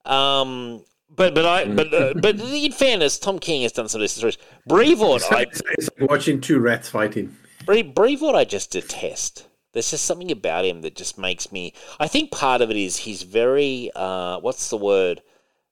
[0.05, 4.03] Um, but but I but uh, but in fairness, Tom King has done some of
[4.03, 4.37] these stories.
[4.65, 7.35] Brevoort, It's I like, it's like watching two rats fighting.
[7.65, 9.47] Bre- Brevoort, I just detest.
[9.73, 11.73] There's just something about him that just makes me.
[11.99, 13.91] I think part of it is he's very.
[13.93, 15.21] Uh, what's the word?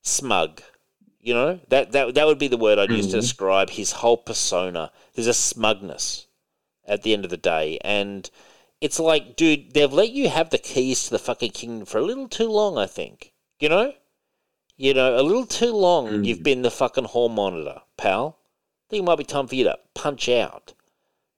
[0.01, 0.61] Smug.
[1.19, 3.21] You know that that that would be the word I'd use to hmm.
[3.21, 4.91] describe his whole persona.
[5.13, 6.27] There's a smugness
[6.85, 8.29] at the end of the day, and
[8.79, 12.03] it's like, dude, they've let you have the keys to the fucking kingdom for a
[12.03, 12.77] little too long.
[12.77, 13.33] I think.
[13.59, 13.93] You know.
[14.77, 16.07] You know, a little too long.
[16.07, 16.23] Hmm.
[16.23, 18.39] You've been the fucking hall monitor, pal.
[18.39, 20.73] I think it might be time for you to punch out.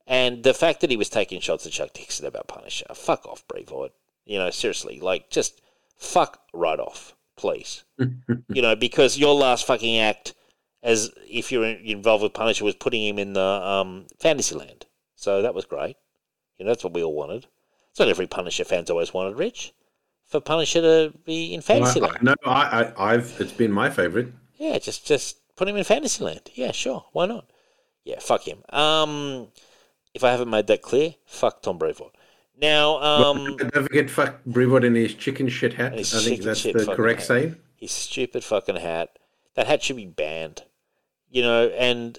[0.07, 3.47] And the fact that he was taking shots at Chuck Dixon about Punisher, fuck off,
[3.47, 3.91] Brevoort.
[4.25, 5.61] You know, seriously, like, just
[5.97, 7.83] fuck right off, please.
[7.97, 10.33] you know, because your last fucking act,
[10.81, 14.85] as if you're involved with Punisher, was putting him in the um, Fantasyland.
[15.15, 15.95] So that was great.
[16.57, 17.47] You know, that's what we all wanted.
[17.91, 19.73] It's not every Punisher fan's always wanted, Rich.
[20.25, 22.17] For Punisher to be in Fantasyland.
[22.19, 23.39] I, no, I, I, I've.
[23.39, 24.33] It's been my favorite.
[24.57, 26.49] Yeah, just just put him in Fantasyland.
[26.55, 27.05] Yeah, sure.
[27.11, 27.49] Why not?
[28.03, 28.63] Yeah, fuck him.
[28.69, 29.47] Um,
[30.13, 32.15] if I haven't made that clear, fuck Tom Brevoort.
[32.63, 35.95] Now, um, Don't forget, fuck Brevoort and his chicken shit hat.
[35.95, 37.27] I think that's the correct hat.
[37.27, 37.55] saying.
[37.75, 39.19] his stupid fucking hat.
[39.55, 40.63] That hat should be banned.
[41.29, 42.17] You know, and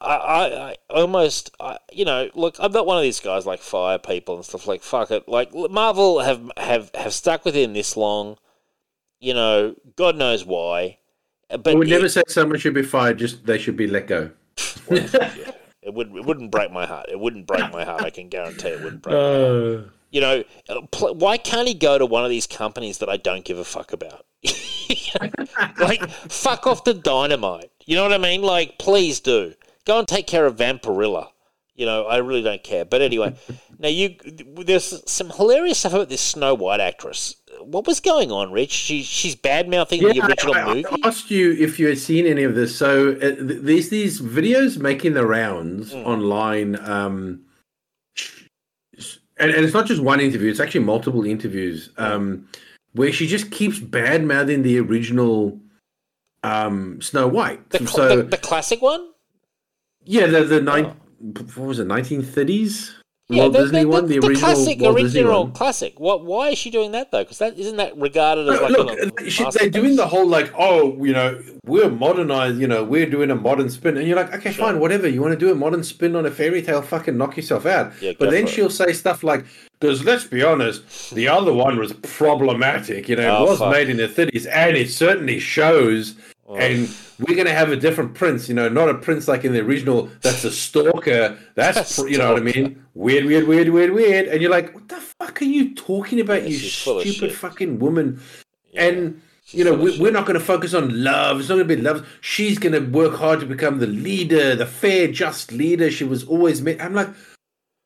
[0.00, 3.60] I, I, I almost, I, you know, look, I'm not one of these guys like
[3.60, 5.28] fire people and stuff like fuck it.
[5.28, 8.38] Like Marvel have have have stuck with him this long.
[9.20, 10.96] You know, God knows why.
[11.50, 13.18] But we would never say someone should be fired.
[13.18, 14.30] Just they should be let go.
[14.90, 15.52] yeah,
[15.88, 17.06] it would it wouldn't break my heart.
[17.10, 18.02] It wouldn't break my heart.
[18.02, 19.14] I can guarantee it wouldn't break.
[19.16, 19.86] my heart.
[19.86, 23.08] Uh, You know, uh, pl- why can't he go to one of these companies that
[23.08, 24.24] I don't give a fuck about?
[25.78, 27.70] like, fuck off the dynamite.
[27.86, 28.42] You know what I mean?
[28.42, 31.28] Like, please do go and take care of Vampirella.
[31.74, 32.84] You know, I really don't care.
[32.84, 33.34] But anyway,
[33.78, 34.16] now you
[34.56, 37.36] there's some hilarious stuff about this Snow White actress.
[37.62, 38.70] What was going on, Rich?
[38.72, 40.84] She she's bad mouthing the original I, I movie.
[41.04, 42.76] asked you if you had seen any of this.
[42.76, 45.98] So uh, th- there's these videos making the rounds Hmm.
[45.98, 47.40] online, um,
[49.38, 52.48] and, and it's not just one interview; it's actually multiple interviews um,
[52.92, 55.58] where she just keeps bad mouthing the original
[56.42, 57.70] um, Snow White.
[57.70, 59.10] the, so the, the classic one.
[60.04, 62.94] yeah, the the nine, what was it, 1930s
[63.30, 65.52] Yeah, Walt the, Disney the, one, the, the, original classic, Walt original one.
[65.52, 66.00] classic.
[66.00, 66.24] What?
[66.24, 67.24] Why is she doing that though?
[67.24, 70.26] Because that isn't that regarded as No, like look, a she- they're doing the whole
[70.26, 74.16] like, oh, you know, we're modernized, you know, we're doing a modern spin, and you're
[74.16, 74.64] like, okay, Sure.
[74.66, 75.06] fine, whatever.
[75.06, 76.80] You want to do a modern spin on a fairy tale?
[76.80, 77.92] Fucking knock yourself out.
[78.00, 79.44] Yeah, but then she'll say stuff like,
[79.78, 83.10] because let's be honest, the other one was problematic.
[83.10, 83.72] You know, it Oh, was fuck.
[83.72, 86.14] made in the 30s, and it certainly shows.
[86.56, 89.52] And we're going to have a different prince, you know, not a prince like in
[89.52, 90.08] the original.
[90.22, 91.36] That's a stalker.
[91.54, 92.84] That's, pr- you know what I mean?
[92.94, 94.28] Weird, weird, weird, weird, weird.
[94.28, 97.06] And you're like, what the fuck are you talking about, Yeah, you she's full of
[97.06, 98.20] stupid fucking woman?
[98.72, 98.84] Yeah.
[98.84, 101.40] And you know, we, we're not going to focus on love.
[101.40, 102.06] It's not going to be love.
[102.20, 106.24] She's going to work hard to become the leader, the fair, just leader she was
[106.24, 106.80] always meant.
[106.80, 107.08] I'm like,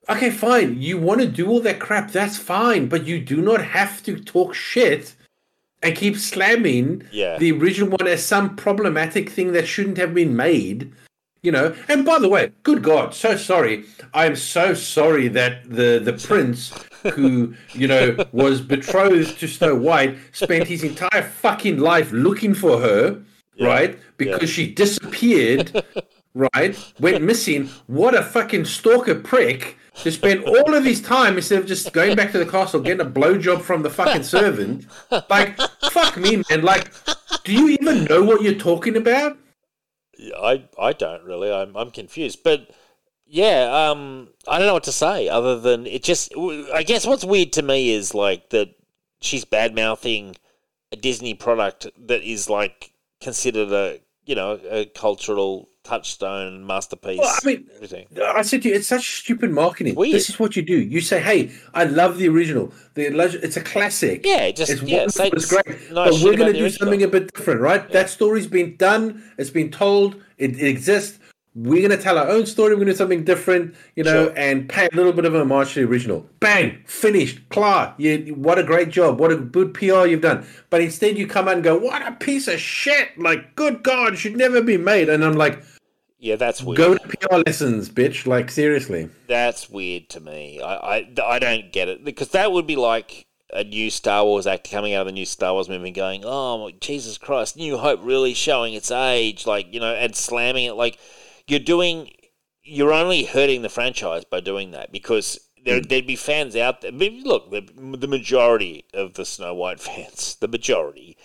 [0.09, 0.83] Okay, fine.
[0.83, 4.19] You want to do all that crap, that's fine, but you do not have to
[4.19, 5.15] talk shit
[5.83, 7.39] and keep slamming Yeah.
[7.39, 10.93] the original one as some problematic thing that shouldn't have been made.
[11.45, 13.83] You know, and by the way, good God, so sorry.
[14.15, 16.73] I am so sorry that the the prince
[17.15, 22.79] who, you know, was betrothed to Snow White spent his entire fucking life looking for
[22.79, 23.21] her,
[23.61, 23.99] right?
[24.19, 25.85] Because she disappeared,
[26.35, 26.93] right?
[27.01, 27.69] Went missing.
[27.87, 32.17] What a fucking stalker prick to spend all of his time instead of just going
[32.17, 34.87] back to the castle, getting a blowjob from the fucking servant.
[35.29, 35.59] Like,
[35.91, 36.63] fuck me, man.
[36.63, 36.91] Like,
[37.45, 39.39] do you even know what you're talking about?
[40.37, 41.53] I I don't really.
[41.53, 42.71] I'm I'm confused, but
[43.27, 46.33] yeah, um, I don't know what to say other than it just.
[46.73, 48.75] I guess what's weird to me is like that
[49.21, 50.37] she's bad mouthing
[50.93, 57.19] a Disney product that is like considered a you know a cultural touchstone masterpiece.
[57.19, 58.07] Well, I mean, everything.
[58.23, 59.95] I said to you, it's such stupid marketing.
[59.95, 60.15] Weird.
[60.15, 60.79] This is what you do.
[60.79, 62.73] You say, "Hey, I love the original.
[62.95, 63.07] The
[63.43, 64.25] it's a classic.
[64.25, 65.27] Yeah, just- it's yeah, wonderful.
[65.33, 65.67] It's great.
[65.67, 67.89] nice but we're going to do original." something a bit different, right?
[67.91, 69.23] That story's been done.
[69.39, 70.17] It's been told.
[70.39, 71.19] It, it exists.
[71.55, 72.71] We're going to tell our own story.
[72.71, 74.33] We're going to do something different, you know, Sure.
[74.39, 76.27] and pay a little bit of a homage to the original.
[76.41, 77.47] Bang, finished.
[77.51, 77.95] Klar.
[77.99, 79.21] You, what a great job.
[79.21, 80.47] What a good PR you've done.
[80.71, 83.19] But instead, you come out and go, "What a piece of shit!
[83.19, 85.63] Like, good God, should never be made." And I'm like,
[86.19, 86.79] Yeah, that's weird.
[86.79, 88.27] Go to PR lessons, bitch.
[88.27, 89.11] Like seriously.
[89.27, 90.61] That's weird to me.
[90.63, 94.47] I, I, I don't get it because that would be like a new Star Wars
[94.47, 98.01] actor coming out of the new Star Wars movie, going, "Oh Jesus Christ, New Hope
[98.03, 100.73] really showing its age," like you know, and slamming it.
[100.77, 100.99] Like
[101.51, 102.11] you're doing,
[102.63, 105.89] you're only hurting the franchise by doing that because there mm.
[105.89, 106.93] there'd be fans out there.
[106.93, 111.17] Look, the, the majority of the Snow White fans, the majority,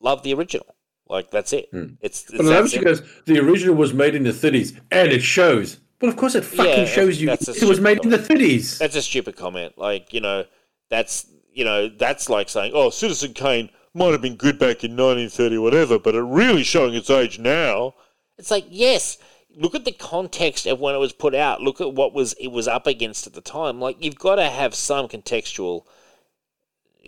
[0.00, 0.74] love the original.
[1.08, 1.70] Like that's it.
[1.72, 1.98] Mm.
[2.00, 5.12] It's, it's But I love she goes, the original was made in the 30s, and
[5.12, 5.78] it shows.
[6.00, 7.30] Well, of course it fucking Yeah, shows you.
[7.30, 8.78] It was made in the 30s.
[8.78, 9.78] That's a stupid comment.
[9.78, 10.44] Like, you know,
[10.90, 14.92] that's you know, that's like saying, "Oh, Citizen Kane might have been good back in
[14.92, 17.94] 1930, whatever, but it really showing its age now."
[18.36, 19.18] It's like, yes,
[19.56, 21.60] look at the context of when it was put out.
[21.60, 23.80] Look at what was it was up against at the time.
[23.80, 25.84] Like, you've got to have some contextual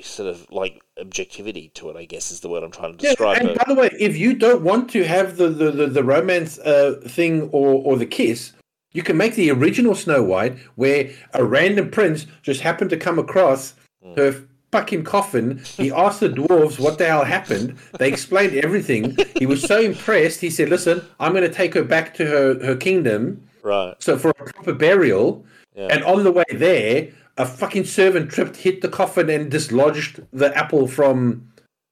[0.02, 1.96] sort of like objectivity to it.
[1.96, 3.42] I guess is the word I'm trying to describe.
[3.42, 6.04] Yeah, and by the way, if you don't want to have the, the, the, the
[6.04, 8.52] romance uh, thing or, or the kiss,
[8.92, 13.18] you can make the original Snow White where a random prince just happened to come
[13.18, 14.14] across Hmm.
[14.16, 14.44] her
[14.76, 15.62] fucking coffin.
[15.78, 17.76] He asked the dwarves what the hell happened.
[17.98, 19.16] They explained everything.
[19.38, 20.40] He was so impressed.
[20.40, 23.94] He said, "Listen, I'm going to take her back to her, her kingdom." Right.
[23.98, 25.88] So for a proper burial, Yeah.
[25.92, 30.54] and on the way there, a fucking servant tripped, hit the coffin, and dislodged the
[30.56, 31.16] apple from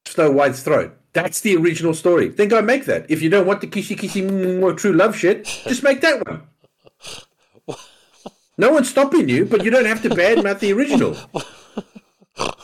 [0.07, 0.91] Snow White's throat.
[1.15, 2.29] That's the original story.
[2.29, 3.07] Then go make that.
[3.09, 4.23] If you don't want the kissy kissy
[4.61, 6.43] more true love shit, just make that one.
[8.57, 11.17] No one's stopping you, but you don't have to badmouth the original.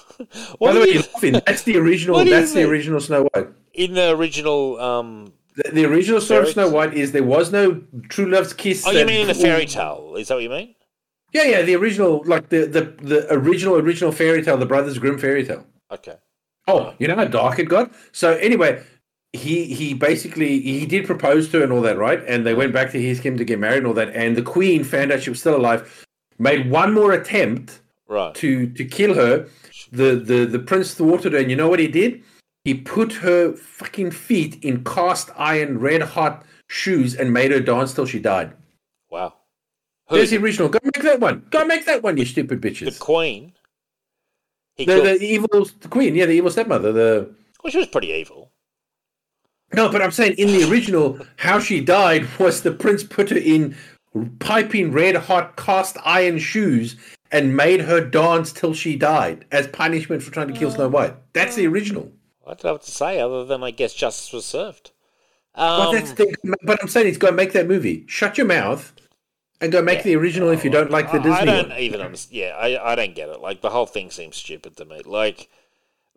[0.60, 1.32] By the way, you- you're laughing.
[1.46, 2.24] That's the original.
[2.24, 3.48] That's the original Snow White.
[3.74, 7.82] in the original, um, The, the original story of Snow White is there was no
[8.08, 8.84] true love's kiss.
[8.86, 10.14] oh, you mean in the fairy tale?
[10.18, 10.74] Is that what you mean?
[11.32, 15.18] Yeah, yeah, the original, like the the the original original fairy tale, the Brothers Grimm
[15.18, 15.64] fairy tale.
[15.90, 16.16] Okay.
[16.66, 17.92] Oh, you know how dark it got.
[18.12, 18.82] So anyway,
[19.32, 22.20] he he basically he did propose to her and all that, right?
[22.26, 24.10] And they went back to his kingdom to get married and all that.
[24.14, 26.06] And the queen found out she was still alive,
[26.38, 28.34] made one more attempt Right.
[28.36, 29.46] to to kill her.
[29.92, 32.22] The the the prince thwarted her, and you know what he did?
[32.64, 37.94] He put her fucking feet in cast iron red hot shoes and made her dance
[37.94, 38.52] till she died.
[39.10, 39.34] Wow.
[40.08, 40.16] Who?
[40.16, 40.68] There's the original.
[40.68, 41.46] Go make that one.
[41.50, 42.98] Go make that one, you stupid the bitches.
[42.98, 43.52] queen.
[44.76, 46.92] He The, the evil the queen, yeah, the evil stepmother.
[46.92, 48.50] The well, she was pretty evil.
[49.74, 53.38] no, but I'm saying in the original, how she died was the prince put her
[53.38, 53.76] in
[54.38, 56.96] piping red hot cast iron shoes
[57.32, 61.14] and made her dance till she died as punishment for trying to kill Snow White.
[61.32, 62.10] That's the original.
[62.46, 64.90] I don't know what to say other than I guess justice was served.
[65.54, 66.34] Um, But that's the,
[66.64, 68.04] but I'm saying it's go make that movie.
[68.08, 68.92] Shut your mouth
[69.60, 70.04] and go make Yeah.
[70.04, 71.78] the original if you don't like the Disney I don't one.
[71.78, 72.36] even understand.
[72.36, 73.40] Yeah, I, I don't get it.
[73.40, 75.02] Like the whole thing seems stupid to me.
[75.04, 75.48] Like,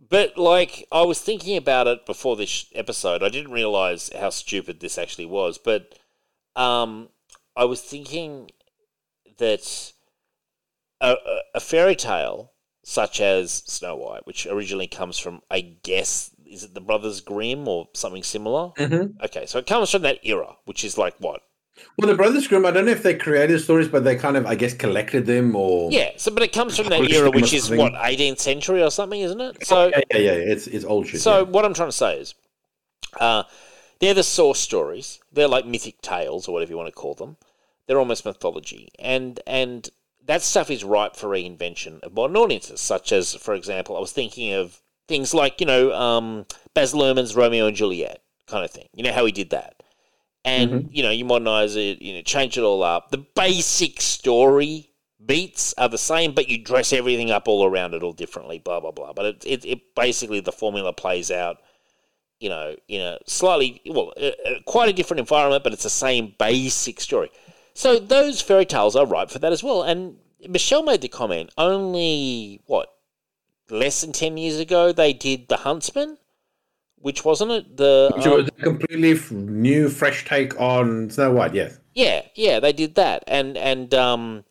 [0.09, 3.22] but like I was thinking about it before this episode.
[3.24, 5.58] I didn't realize how stupid this actually was.
[5.58, 5.98] But
[6.56, 7.09] um,
[7.56, 8.50] I was thinking
[9.38, 9.93] that
[11.03, 12.51] a, a, fairy tale
[12.83, 17.67] such as Snow White, which originally comes from, I guess, is it the Brothers Grimm
[17.67, 18.72] or something similar?
[18.77, 19.22] Mhm.
[19.23, 21.41] Okay, so it comes from that era, which is like what
[21.98, 24.45] Well, the Brothers Grimm, I don't know if they created stories, but they kind of,
[24.45, 27.69] I guess, collected them or Yeah, so but it comes from that era, which is
[27.69, 29.65] what 18th century or something, isn't it?
[29.65, 31.22] So, yeah, yeah, yeah, it's it's old shit.
[31.22, 31.43] so yeah.
[31.43, 32.35] what I'm trying to say is,
[33.19, 33.43] uh,
[33.99, 35.19] they're the source stories.
[35.32, 37.38] They're like mythic tales or whatever you want to call them.
[37.88, 39.90] They're almost mythology, and and
[40.26, 44.11] that stuff is ripe for reinvention of modern audiences, such as, for example, I was
[44.11, 48.88] thinking of things like, you know, um, Baz Luhrmann's Romeo and Juliet kind of thing.
[48.93, 49.84] You know how he did that.
[50.45, 50.88] And, Mm-hmm.
[50.92, 53.11] you know, you modernize it, you know, change it all up.
[53.11, 54.90] The basic story
[55.26, 58.80] beats are the same, but you dress everything up all around it all differently, blah,
[58.82, 59.14] blah, blah.
[59.14, 61.58] But it, it, it basically, the formula plays out,
[62.40, 64.32] you know, in a slightly, well, uh,
[64.66, 67.30] quite a different environment, but it's the same basic story.
[67.74, 69.82] So those fairy tales are ripe for that as well.
[69.84, 72.93] And Michelle made the comment only, what,
[73.69, 76.18] less than 10 years ago, they did The Huntsman,
[76.98, 77.77] which wasn't it?
[77.77, 81.53] The Which um, was a completely f- new, fresh take on Snow White.
[81.53, 81.80] Yes.
[81.93, 84.45] yeah, yeah, they did that, and and um,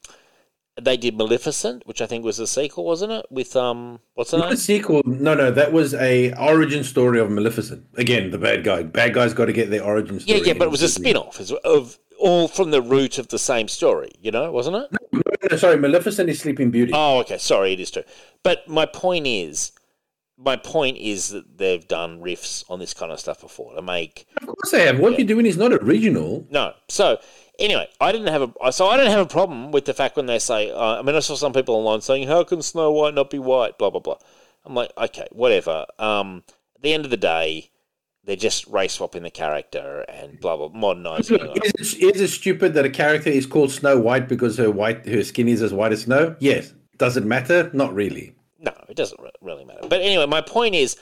[0.81, 3.27] they did Maleficent, which I think was a sequel, wasn't it?
[3.31, 4.53] With um, what's her Not name?
[4.55, 5.01] a sequel.
[5.07, 7.87] No, no, that was a origin story of Maleficent.
[7.97, 8.83] Again, the bad guy.
[8.83, 10.41] Bad guys got to get their origin story.
[10.41, 13.39] yeah, yeah, but it was a spin-off as- of all from the root of the
[13.39, 14.89] same story, you know, wasn't it?
[15.13, 15.21] No,
[15.51, 16.93] no, sorry, Maleficent is Sleeping Beauty.
[16.95, 17.37] Oh, okay.
[17.39, 18.05] Sorry, it is true.
[18.43, 19.73] But my point is,
[20.39, 24.27] my point is that they've done riffs on this kind of stuff before to make
[24.41, 24.99] of course they have.
[24.99, 26.47] What you're doing is not original.
[26.51, 26.75] no.
[26.89, 27.19] So
[27.59, 30.27] anyway, I didn't have a so I don't have a problem with the fact when
[30.27, 30.71] they say.
[30.71, 33.39] Uh, I mean, I saw some people online saying, "How can Snow White not be
[33.39, 34.19] white?" Blah blah blah.
[34.65, 35.87] I'm like, okay, whatever.
[35.99, 36.45] Um,
[36.77, 37.71] at the end of the day,
[38.25, 42.75] they're just race swapping the character and blah blah modernizing is it, is it stupid
[42.75, 45.93] that a character is called Snow White because her white her skin is as white
[45.93, 46.37] as snow?
[46.39, 46.73] Yes.
[46.99, 47.71] Does it matter?
[47.73, 48.35] Not really.
[48.61, 49.81] No, it doesn't really matter.
[49.89, 50.97] But anyway, my point is,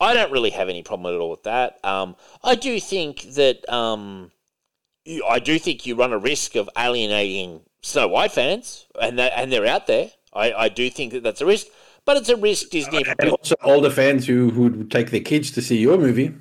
[0.00, 1.82] I don't really have any problem at all with that.
[1.82, 4.32] Um, I do think that um,
[5.06, 9.32] you, I do think you run a risk of alienating Snow White fans, and that,
[9.34, 10.10] and they're out there.
[10.34, 11.68] I, I do think that that's a risk,
[12.04, 13.04] but it's a risk Disney.
[13.18, 16.34] And also older fans who who would take their kids to see your movie.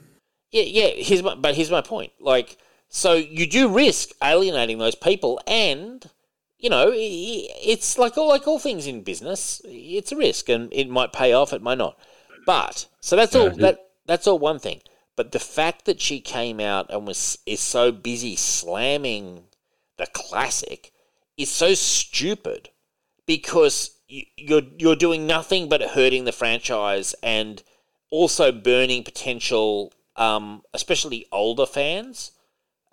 [0.56, 1.04] Yeah, yeah.
[1.04, 2.14] Here's my, but here's my point.
[2.18, 6.10] Like, so you do risk alienating those people, and
[6.58, 9.62] you know, it's like all like all things in business.
[9.66, 11.52] It's a risk, and it might pay off.
[11.52, 12.00] It might not.
[12.46, 13.50] But so that's all.
[13.50, 14.80] That that's all one thing.
[15.18, 19.44] But the fact that she came out and was is so busy slamming
[19.98, 20.94] the classic
[21.38, 22.70] is so stupid
[23.26, 27.62] because you're you're doing nothing but hurting the franchise and
[28.10, 32.32] also burning potential, um, especially older fans,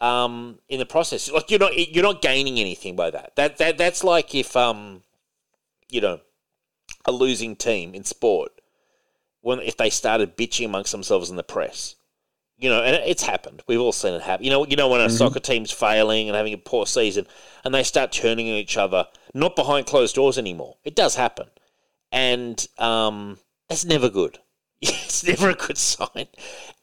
[0.02, 1.30] um, in the process.
[1.30, 3.36] Like you're not you're not gaining anything by that.
[3.36, 5.02] That that that's like if um,
[5.88, 6.20] you know,
[7.04, 8.52] a losing team in sport
[9.40, 11.94] when if they started bitching amongst themselves in the press.
[12.58, 13.64] You know, and it's happened.
[13.66, 14.44] We've all seen it happen.
[14.44, 17.26] You know, you know when a soccer team's failing and having a poor season,
[17.64, 20.76] and they start turning on each other, not behind closed doors anymore.
[20.84, 21.48] It does happen,
[22.12, 24.38] and um, that's never good.
[24.82, 26.26] It's never a good sign.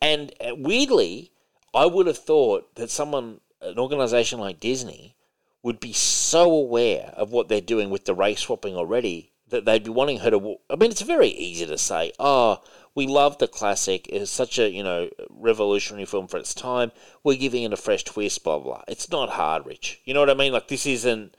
[0.01, 1.31] And uh, weirdly,
[1.73, 5.15] I would have thought that someone, an organization like Disney,
[5.61, 9.83] would be so aware of what they're doing with the race swapping already that they'd
[9.83, 10.57] be wanting her to.
[10.69, 12.61] I mean, it's very easy to say, "Oh,
[12.95, 14.07] we love the classic.
[14.07, 16.91] It's such a you know revolutionary film for its time.
[17.23, 18.83] We're giving it a fresh twist." Blah blah.
[18.87, 19.99] It's not hard, Rich.
[20.05, 20.53] You know what I mean?
[20.53, 21.35] Like this isn't.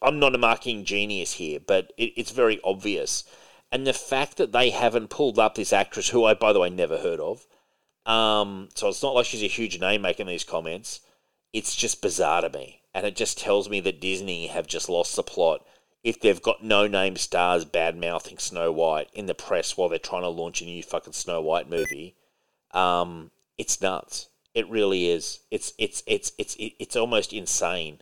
[0.00, 3.24] I'm not a marketing genius here, but it, it's very obvious.
[3.70, 6.70] And the fact that they haven't pulled up this actress, who I, by the way,
[6.70, 7.46] never heard of,
[8.06, 11.00] um, so it's not like she's a huge name making these comments.
[11.52, 15.16] It's just bizarre to me, and it just tells me that Disney have just lost
[15.16, 15.66] the plot.
[16.02, 19.98] If they've got no name stars bad mouthing Snow White in the press while they're
[19.98, 22.14] trying to launch a new fucking Snow White movie,
[22.72, 24.28] um, it's nuts.
[24.54, 25.40] It really is.
[25.50, 28.00] It's it's it's it's it's almost insane.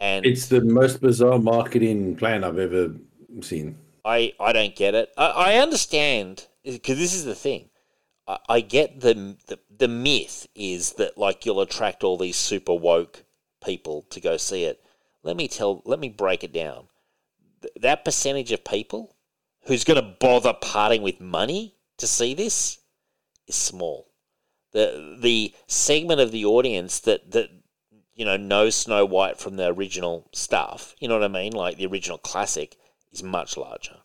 [0.00, 2.94] And It's the most bizarre marketing plan I've ever
[3.42, 3.76] seen.
[4.10, 5.12] I, I don't get it.
[5.16, 7.70] I, I understand because this is the thing.
[8.26, 12.74] I, I get the, the the myth is that like you'll attract all these super
[12.74, 13.24] woke
[13.64, 14.84] people to go see it.
[15.22, 15.82] Let me tell.
[15.84, 16.88] Let me break it down.
[17.62, 19.14] Th- that percentage of people
[19.66, 22.80] who's going to bother parting with money to see this
[23.46, 24.08] is small.
[24.72, 27.50] The the segment of the audience that that
[28.14, 30.96] you know knows Snow White from the original stuff.
[30.98, 31.52] You know what I mean?
[31.52, 32.76] Like the original classic
[33.12, 33.99] is much larger.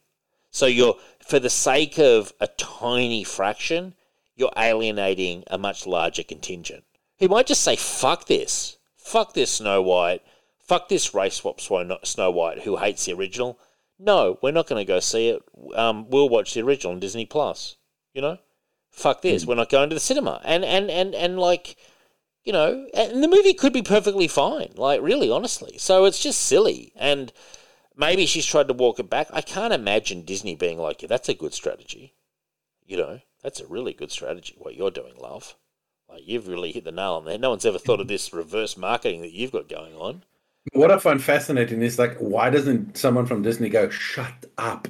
[0.56, 3.94] So you're for the sake of a tiny fraction,
[4.38, 6.86] you're alienating a much larger contingent.
[7.20, 8.78] Who might just say, fuck this.
[8.96, 10.22] Fuck this Snow White.
[10.58, 13.60] Fuck this race swap Snow White who hates the original.
[14.00, 15.44] No, we're not going to go see it.
[15.76, 17.76] Um, we'll watch the original on Disney Plus.
[18.14, 18.38] You know?
[18.92, 19.46] Fuck this.
[19.46, 20.40] We're not going to the cinema.
[20.46, 21.76] And, and, and, and like,
[22.46, 24.72] you know, and the movie could be perfectly fine.
[24.78, 25.78] Like, really, honestly.
[25.80, 26.94] So it's just silly.
[26.96, 27.34] And
[27.98, 29.28] maybe she's tried to walk it back.
[29.32, 32.14] I can't imagine Disney being like, yeah, that's a good strategy.
[32.86, 35.56] You know, that's a really good strategy, what you're doing, love.
[36.10, 37.38] Like, you've really hit the nail on there.
[37.38, 40.24] No one's ever thought of this reverse marketing that you've got going on.
[40.74, 44.88] What I find fascinating is like, why doesn't someone from Disney go, shut up?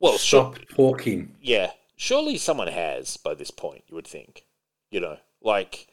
[0.00, 1.34] Well, Stop sure, talking.
[1.40, 3.84] yeah, surely someone has by this point.
[3.88, 4.44] You would think,
[4.90, 5.86] you know, like,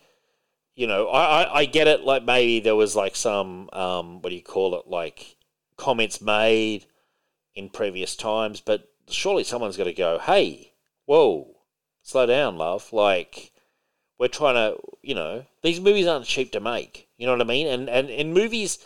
[0.75, 2.01] you know, I, I, I get it.
[2.01, 4.87] Like maybe there was like some um, what do you call it?
[4.87, 5.37] Like
[5.77, 6.85] comments made
[7.55, 10.73] in previous times, but surely someone's got to go, hey,
[11.05, 11.55] whoa,
[12.01, 12.91] slow down, love.
[12.93, 13.51] Like,
[14.19, 17.09] we're trying to, you know, these movies aren't cheap to make.
[17.17, 17.67] You know what I mean?
[17.67, 18.79] And and in movies,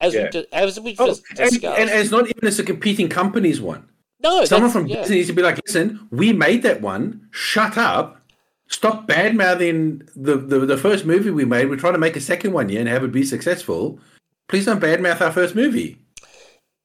[0.00, 0.30] as Yeah.
[0.32, 3.60] we as we Oh, just and, discussed, and it's not even as a competing company's
[3.60, 3.88] one.
[4.22, 5.02] no, Someone from yeah.
[5.02, 7.28] Disney needs to be like, listen, we made that one.
[7.30, 8.20] Shut up.
[8.68, 11.68] Stop bad mouthing the, the, the first movie we made.
[11.68, 14.00] We're trying to make a second one here and have it be successful.
[14.48, 15.98] Please don't badmouth our first movie.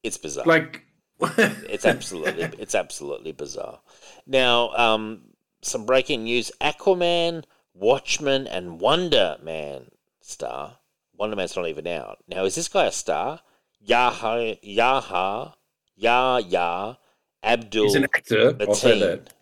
[0.02, 0.44] It's bizarre.
[0.46, 0.84] Like,
[1.20, 3.80] it's absolutely it's absolutely bizarre.
[4.26, 5.22] Now, um,
[5.62, 9.90] some breaking news: Aquaman, Watchmen, and Wonder Man
[10.20, 10.78] star.
[11.16, 12.18] Wonder Man's not even out.
[12.26, 13.40] Now, is this guy a star?
[13.86, 15.54] Yaha Yaha
[15.96, 16.98] Yahya
[17.42, 18.56] Abdul he's an actor.
[18.60, 19.00] I'll say Mateen.
[19.00, 19.34] that.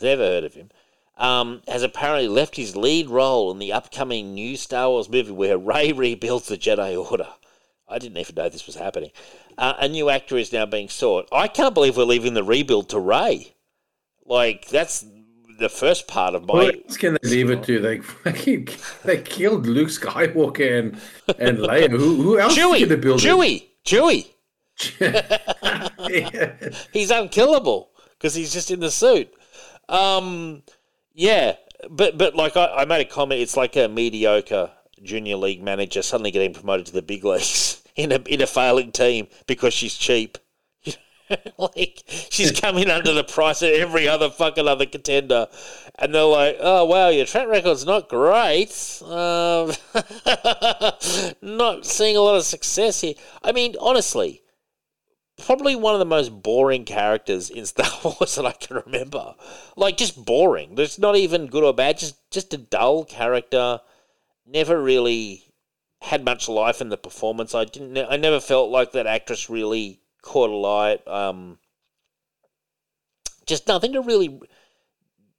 [0.00, 0.70] Never heard of him.
[1.16, 5.58] Um, has apparently left his lead role in the upcoming new Star Wars movie where
[5.58, 7.28] Rey rebuilds the Jedi Order.
[7.88, 9.10] I didn't even know this was happening.
[9.58, 11.28] Uh, a new actor is now being sought.
[11.32, 13.54] I can't believe we're leaving the rebuild to Rey.
[14.24, 15.04] Like that's
[15.58, 16.66] the first part of Who my.
[16.66, 17.80] else can they leave it to?
[17.82, 18.68] They fucking
[19.04, 21.00] they killed Luke Skywalker and
[21.40, 21.90] and Leia.
[21.90, 23.20] Who who else Chewie, can they build?
[23.20, 24.28] Chewie, Chewie.
[25.00, 26.74] it?
[26.92, 29.32] He's unkillable because he's just in the suit.
[29.88, 30.62] Um,
[31.14, 31.56] yeah,
[31.90, 33.40] but but like I, I made a comment.
[33.40, 34.70] It's like a mediocre
[35.02, 38.92] junior league manager suddenly getting promoted to the big leagues in a in a failing
[38.92, 40.38] team because she's cheap.
[41.58, 45.48] like she's coming under the price of every other fucking other contender,
[45.98, 49.02] and they're like, "Oh wow, your track record's not great.
[49.02, 49.72] Um,
[51.42, 54.42] not seeing a lot of success here." I mean, honestly,
[55.44, 59.34] probably one of the most boring characters in Star Wars that I can remember.
[59.76, 60.76] Like just boring.
[60.76, 61.98] There's not even good or bad.
[61.98, 63.80] Just just a dull character.
[64.46, 65.47] Never really
[66.00, 67.54] had much life in the performance.
[67.54, 67.98] I didn't.
[67.98, 71.06] I never felt like that actress really caught a light.
[71.06, 71.58] Um,
[73.46, 74.40] just nothing to really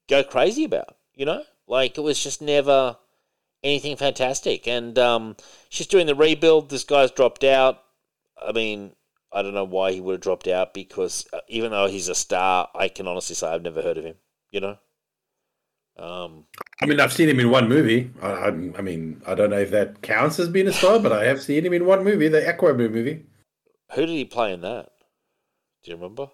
[0.07, 0.97] go crazy about.
[1.13, 2.97] You know, like it was just never
[3.63, 4.67] anything fantastic.
[4.67, 5.35] And um,
[5.69, 6.69] she's doing the rebuild.
[6.69, 7.81] This guy's dropped out.
[8.41, 8.95] I mean,
[9.31, 12.15] I don't know why he would have dropped out because uh, even though he's a
[12.15, 14.15] star, I can honestly say I've never heard of him.
[14.51, 14.77] You know.
[15.99, 16.45] Um,
[16.81, 18.09] I mean, I've seen him in one movie.
[18.21, 21.11] I, I, I mean, I don't know if that counts as being a star, but
[21.11, 23.25] I have seen him in one movie, the Aquaman movie.
[23.91, 24.89] who did he play in that?
[25.83, 26.29] Do you remember?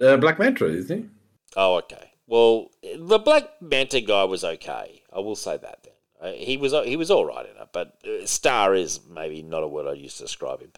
[0.00, 1.08] Uh, Black Manta, isn't he?
[1.56, 2.10] Oh, okay.
[2.26, 5.02] Well, the Black Manta guy was okay.
[5.12, 5.84] I will say that.
[5.84, 9.42] Then uh, he was he was all right in it, but uh, star is maybe
[9.42, 10.72] not a word I'd use to describe him.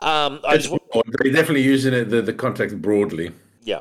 [0.00, 3.32] Um, I just, They're definitely using it, the, the context broadly.
[3.62, 3.80] Yeah.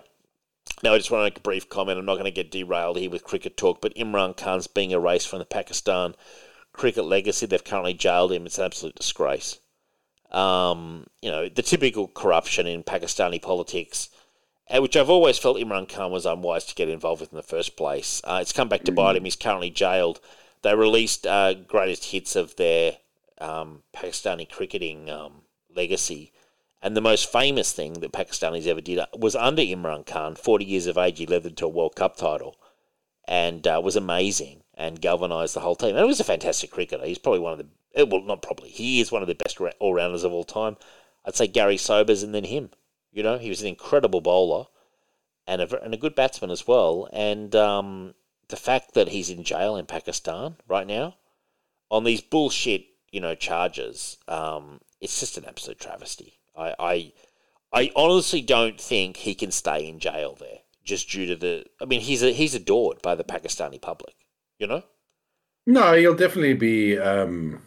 [0.84, 1.98] Now, I just want to make a brief comment.
[1.98, 5.28] I'm not going to get derailed here with cricket talk, but Imran Khan's being erased
[5.28, 6.14] from the Pakistan
[6.72, 7.48] cricket legacy.
[7.48, 8.46] They've currently jailed him.
[8.46, 9.60] It's an absolute disgrace.
[10.32, 14.10] Um, you know, the typical corruption in Pakistani politics,
[14.70, 17.44] uh, which I've always felt Imran Khan was unwise to get involved with in the
[17.44, 18.22] first place.
[18.24, 19.24] Uh, it's come back to bite him.
[19.24, 20.20] He's currently jailed.
[20.62, 22.98] They released uh, greatest hits of their
[23.40, 25.42] um, Pakistani cricketing um,
[25.74, 26.34] legacy.
[26.88, 30.36] And the most famous thing that Pakistanis ever did was under Imran Khan.
[30.36, 32.56] 40 years of age, he led them to a World Cup title
[33.28, 35.90] and uh, was amazing and galvanised the whole team.
[35.90, 37.06] And it was a fantastic cricketer.
[37.06, 39.60] He's probably one of the, eh, well, not probably, he is one of the best
[39.80, 40.78] all rounders of all time.
[41.26, 42.70] I'd say Gary Sobers and then him.
[43.12, 44.68] You know, he was an incredible bowler
[45.46, 47.10] and a, and a good batsman as well.
[47.12, 48.14] And um,
[48.48, 51.18] the fact that he's in jail in Pakistan right now
[51.92, 56.37] on these bullshit, you know, charges, um, it's just an absolute travesty.
[56.58, 57.14] I, I,
[57.74, 61.66] I honestly don't think he can stay in jail there just due to the.
[61.82, 64.16] I mean, he's a, he's adored by the Pakistani public.
[64.60, 64.84] You know.
[65.68, 66.98] No, he'll definitely be.
[66.98, 67.62] Um,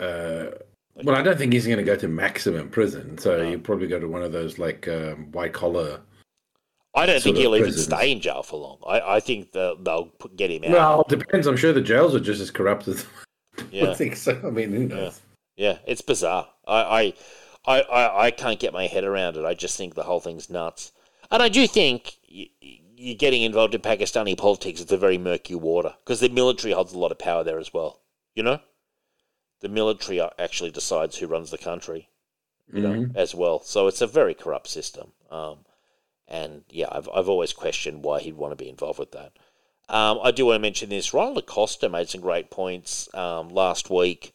[0.00, 0.46] uh,
[0.96, 3.48] well, I don't think he's going to go to maximum prison, so No.
[3.48, 6.00] he'll probably go to one of those like um, white collar.
[6.94, 7.86] I don't think he'll even prisons.
[7.86, 8.78] stay in jail for long.
[8.86, 10.70] I, I think they'll, they'll put, get him out.
[10.70, 11.46] Well, it depends.
[11.46, 13.06] I'm sure the jails are just as corrupt as.
[13.72, 14.38] I think so.
[14.44, 15.20] I mean, who knows?
[15.56, 16.48] yeah, it's bizarre.
[16.66, 17.14] I,
[17.66, 19.44] I, I, I, can't get my head around it.
[19.44, 20.92] I just think the whole thing's nuts.
[21.30, 24.80] And I do think you're getting involved in Pakistani politics.
[24.80, 27.72] It's a very murky water because the military holds a lot of power there as
[27.74, 28.00] well.
[28.34, 28.60] You know,
[29.60, 32.08] the military actually decides who runs the country.
[32.72, 33.14] you know, Mhm.
[33.16, 33.60] as well.
[33.60, 35.12] So it's a very corrupt system.
[35.30, 35.66] Um,
[36.26, 39.32] and yeah, I've, I've always questioned why he'd want to be involved with that.
[39.90, 41.12] Um, I do want to mention this.
[41.12, 44.32] Ronald Acosta made some great points um, last week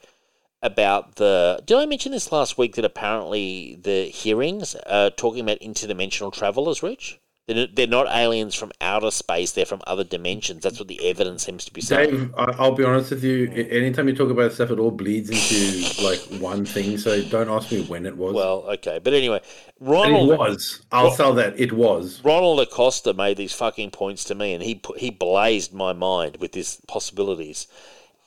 [0.62, 1.62] about the.
[1.66, 6.82] Did I mention this last week that apparently the hearings are talking about interdimensional travelers,
[6.84, 7.20] Rich?
[7.48, 10.64] They're, they're not aliens from outer space, they're from other dimensions.
[10.64, 12.12] That's what the evidence seems to be saying.
[12.12, 13.50] Dave, I'll be honest with you.
[13.50, 16.98] Anytime you talk about stuff, it all bleeds into like one thing.
[16.98, 18.34] So don't ask me when it was.
[18.34, 19.00] Well, okay.
[19.02, 19.42] But anyway,
[19.80, 20.32] and Ronald.
[20.32, 20.82] it was.
[20.92, 21.58] I'll sell that.
[21.58, 22.22] It was.
[22.22, 26.54] Ronald Acosta made these fucking points to me, and he he blazed my mind with
[26.54, 27.68] his possibilities.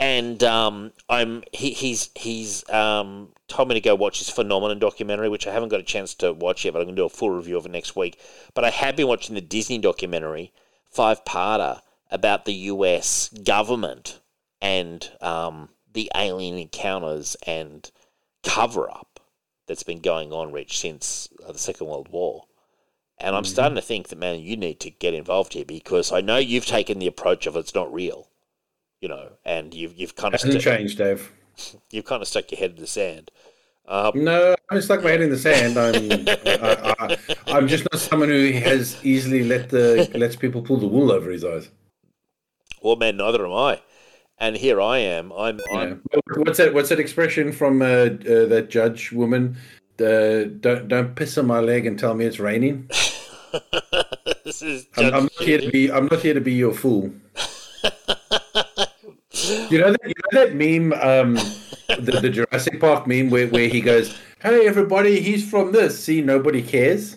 [0.01, 5.29] And um, I'm he, he's he's um, told me to go watch his Phenomenon documentary,
[5.29, 7.11] which I haven't got a chance to watch yet, but I'm going to do a
[7.11, 8.19] full review of it next week.
[8.55, 10.55] But I have been watching the Disney documentary,
[10.91, 13.29] five parter about the U.S.
[13.29, 14.21] government
[14.63, 17.91] and um, the alien encounters and
[18.43, 19.21] cover up
[19.67, 22.45] that's been going on, Rich, since uh, the Second World War.
[23.19, 26.23] And I'm starting to think that, man, you need to get involved here because I
[26.23, 28.30] know you've taken the approach of it's not real,
[29.01, 31.31] you know, and you've you've kind of Hasn't stu- changed, Dave.
[31.91, 33.31] you've kind of stuck your head in the sand.
[33.89, 35.77] Uh, No, I haven't stuck my head in the sand.
[35.77, 36.29] I'm,
[36.63, 37.17] I, I,
[37.57, 41.31] I'm just not someone who has easily let the lets people pull the wool over
[41.31, 41.71] his eyes.
[42.83, 43.81] well, man, neither am I.
[44.39, 45.33] And here I am.
[45.33, 45.61] I'm.
[45.71, 45.79] Yeah.
[45.81, 46.03] I'm
[46.37, 46.73] What's that?
[46.73, 49.57] What's that expression from uh, uh, that judge woman?
[50.01, 52.89] Uh, don't don't piss on my leg and tell me it's raining.
[54.45, 55.93] this is I'm, I'm not here to be.
[55.93, 57.13] I'm not here to be your fool.
[59.33, 61.35] you know that you know that meme, um,
[61.87, 66.21] the, the Jurassic Park meme where, where he goes, "Hey everybody, he's from this." See,
[66.21, 67.17] nobody cares,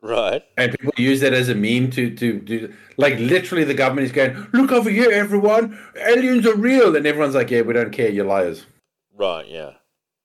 [0.00, 0.42] right.
[0.56, 4.12] and people use that as a meme to to do like literally the government is
[4.12, 8.10] going, "Look over here, everyone, aliens are real," and everyone's like, "Yeah, we don't care,
[8.10, 8.66] you're liars."
[9.14, 9.46] Right.
[9.46, 9.74] Yeah.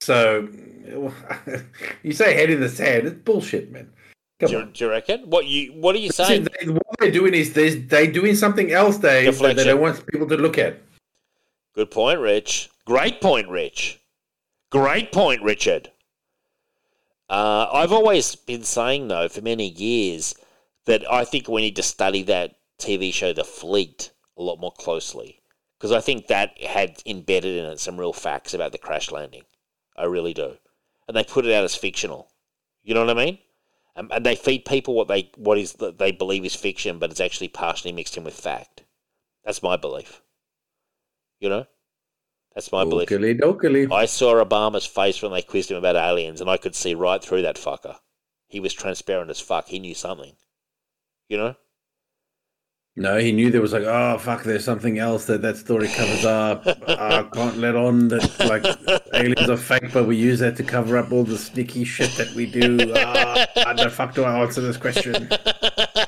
[0.02, 0.48] So
[2.04, 3.92] you say head in the sand, it's bullshit, man.
[4.40, 5.22] Do you, do you reckon?
[5.30, 6.48] What you What are you saying?
[6.60, 10.28] they, what they're doing is they they're doing something else, that they don't want people
[10.28, 10.80] to look at.
[11.78, 12.72] Good point, Rich.
[12.86, 14.00] Great point, Rich.
[14.72, 15.92] Great point, Richard.
[17.30, 20.34] Uh, I've always been saying, though, for many years,
[20.88, 24.72] that I think we need to study that TV show, The Fleet, a lot more
[24.72, 25.40] closely.
[25.78, 29.44] Because I think that had embedded in it some real facts about the crash landing.
[29.96, 30.58] I really do.
[31.08, 32.32] And they put it out as fictional.
[32.82, 33.38] You know what I mean?
[33.96, 37.20] And, and they feed people what they what is they believe is fiction, but it's
[37.22, 38.82] actually partially mixed in with fact.
[39.46, 40.24] That's my belief.
[41.40, 41.66] You know,
[42.56, 43.08] that's my belief.
[43.92, 47.24] I saw Obama's face when they quizzed him about aliens, and I could see right
[47.24, 47.98] through that fucker.
[48.48, 49.68] He was transparent as fuck.
[49.68, 50.34] He knew something.
[51.30, 51.56] You know?
[53.00, 56.26] No, he knew there was like, oh fuck, there's something else that that story covers
[56.26, 56.64] up.
[56.88, 58.66] I can't let on that like
[59.14, 62.34] aliens are fake, but we use that to cover up all the sneaky shit that
[62.34, 62.92] we do.
[62.96, 65.30] Ah, how the fuck do I answer this question?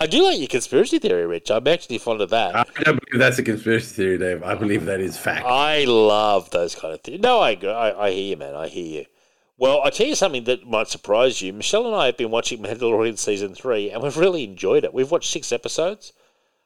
[0.00, 1.50] I do like your conspiracy theory, Rich.
[1.50, 2.54] I'm actually fond of that.
[2.54, 4.42] I don't believe that's a conspiracy theory, Dave.
[4.42, 5.44] I believe that is fact.
[5.44, 7.20] I love those kind of things.
[7.20, 7.52] No, I.
[7.54, 8.54] I, I hear you, man.
[8.54, 9.06] I hear you.
[9.56, 11.52] Well, I tell you something that might surprise you.
[11.52, 14.94] Michelle and I have been watching Mandalorian season three, and we've really enjoyed it.
[14.94, 16.12] We've watched six episodes.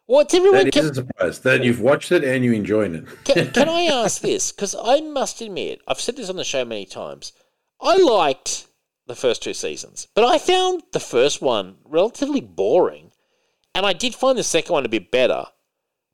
[0.06, 0.64] What's everyone?
[0.64, 3.06] That is a surprise that you've watched it and you're enjoying it.
[3.24, 4.52] Can, can I ask this?
[4.52, 7.32] Because I must admit, I've said this on the show many times.
[7.80, 8.66] I liked
[9.06, 13.11] the first two seasons, but I found the first one relatively boring,
[13.74, 15.46] and I did find the second one a bit better.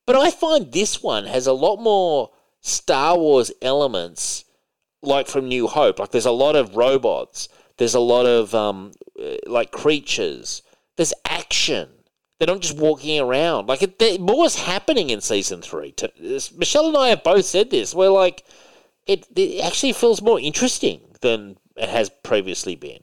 [0.07, 2.31] But I find this one has a lot more
[2.61, 4.45] Star Wars elements,
[5.03, 5.99] like from New Hope.
[5.99, 7.49] Like there's a lot of robots.
[7.77, 10.63] There's a lot of um, uh, like creatures.
[10.97, 11.91] There's action.
[12.39, 13.69] They're not just walking around.
[13.69, 15.95] Like it, there, more's happening in season three.
[16.57, 17.95] Michelle and I have both said this.
[17.95, 18.45] We're like,
[19.07, 23.03] it, it actually feels more interesting than it has previously been.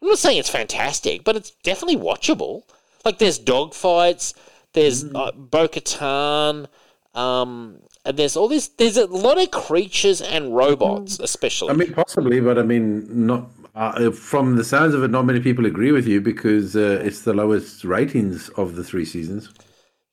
[0.00, 2.64] I'm not saying it's fantastic, but it's definitely watchable.
[3.04, 4.34] Like there's dogfights,
[4.72, 6.66] there's uh, Bo Katan,
[7.14, 8.68] um, and there's all this.
[8.68, 11.70] There's a lot of creatures and robots, especially.
[11.70, 15.10] I mean, possibly, but I mean, not uh, from the sounds of it.
[15.10, 19.04] Not many people agree with you because uh, it's the lowest ratings of the three
[19.04, 19.50] seasons.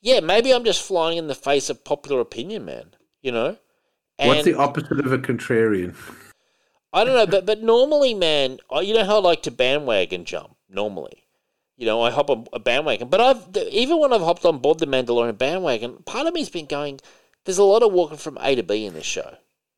[0.01, 2.95] yeah, maybe I'm just flying in the face of popular opinion, man.
[3.21, 3.57] You know.
[4.19, 5.95] What's the opposite of a contrarian?
[6.93, 10.55] I don't know, but but normally, man, you know how I like to bandwagon jump.
[10.69, 11.20] Normally,
[11.81, 13.07] you know, I hop on a bandwagon.
[13.09, 16.67] But I've even when I've hopped on board the Mandalorian bandwagon, part of me's been
[16.67, 16.99] going.
[17.43, 19.37] There's a lot of walking from A to B in this show,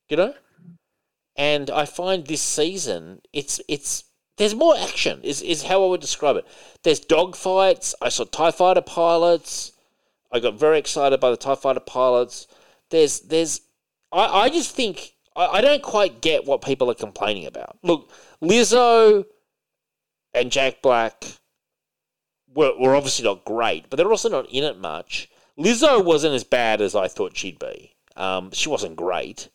[0.09, 0.33] you know,
[1.37, 4.03] and I find this season it's it's
[4.35, 5.21] there's more action.
[5.23, 6.45] Is is how I would describe it.
[6.83, 7.93] There's dogfights.
[8.01, 9.71] I saw Tie Fighter pilots.
[10.29, 12.47] I got very excited by the Tie Fighter pilots.
[12.89, 13.61] There's there's
[14.11, 17.77] I, I just think I, I don't quite get what people are complaining about.
[17.81, 19.23] Look, Lizzo
[20.33, 21.39] and Jack Black
[22.53, 25.29] were, were obviously not great, but they're also not in it much.
[25.57, 27.93] Lizzo wasn't as bad as I thought she'd be.
[28.15, 29.49] Um, she wasn't great.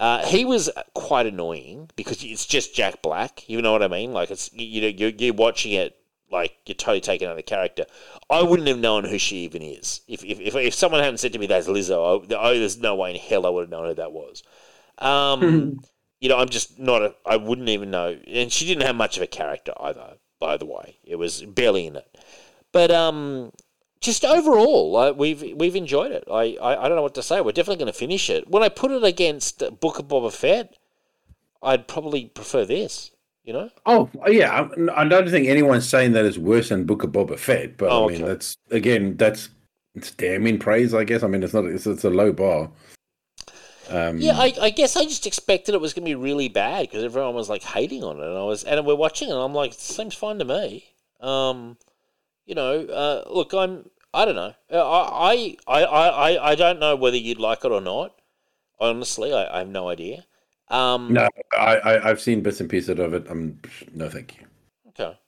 [0.00, 3.48] Uh, he was quite annoying because it's just Jack Black.
[3.48, 4.12] You know what I mean?
[4.12, 5.96] Like it's you know you're, you're watching it
[6.30, 7.84] like you're totally taking out the character.
[8.28, 11.32] I wouldn't have known who she even is if if, if, if someone hadn't said
[11.34, 12.30] to me that's Lizzo.
[12.32, 14.42] I, I, there's no way in hell I would have known who that was.
[14.98, 15.80] Um,
[16.20, 17.14] you know, I'm just not a.
[17.24, 20.14] I wouldn't even know, and she didn't have much of a character either.
[20.40, 22.13] By the way, it was barely in it.
[22.74, 23.52] But um,
[24.00, 26.24] just overall, we've we've enjoyed it.
[26.30, 27.40] I, I, I don't know what to say.
[27.40, 28.50] We're definitely going to finish it.
[28.50, 30.76] When I put it against Book of Boba Fett,
[31.62, 33.12] I'd probably prefer this.
[33.44, 33.70] You know?
[33.86, 37.38] Oh yeah, I, I don't think anyone's saying that it's worse than Book of Boba
[37.38, 38.28] Fett, but Oh, I mean okay.
[38.28, 39.50] that's again that's
[39.94, 41.22] it's damning praise, I guess.
[41.22, 42.70] I mean it's not it's, it's a low bar.
[43.90, 46.88] Um, Yeah, I, I guess I just expected it was going to be really bad
[46.88, 49.40] because everyone was like hating on it, and I was, and we're watching it, and
[49.40, 50.86] I'm like, it seems fine to me.
[51.20, 51.76] Um,
[52.46, 56.78] you know, uh, look, I'm, I don't know, Uh, I, I, I, I, I don't
[56.78, 58.14] know whether you'd like it or not.
[58.80, 60.24] Honestly, I, I have no idea.
[60.68, 63.26] Um, no, I, I I've seen bits and pieces of it.
[63.28, 63.60] I'm
[63.94, 64.46] no, thank you.
[64.88, 65.18] Okay,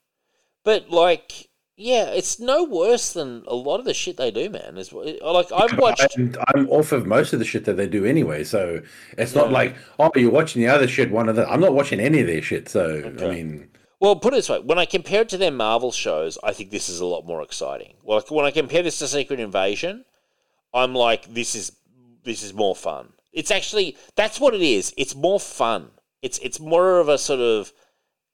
[0.64, 4.78] but like, yeah, it's no worse than a lot of the shit they do, man.
[4.78, 6.16] Is like I've watched.
[6.16, 8.80] And I'm off of most of the shit that they do anyway, so
[9.18, 11.10] it's not like oh you're watching the other shit.
[11.10, 12.68] One of the I'm not watching any of their shit.
[12.68, 15.92] So I mean, Well, put it this way: when I compare it to their Marvel
[15.92, 17.94] shows, I think this is a lot more exciting.
[18.02, 20.04] Well, like, when I compare this to Secret Invasion,
[20.74, 21.72] I'm like, this is
[22.22, 23.12] this is more fun.
[23.32, 24.92] It's actually that's what it is.
[24.96, 25.90] It's more fun.
[26.20, 27.72] It's it's more of a sort of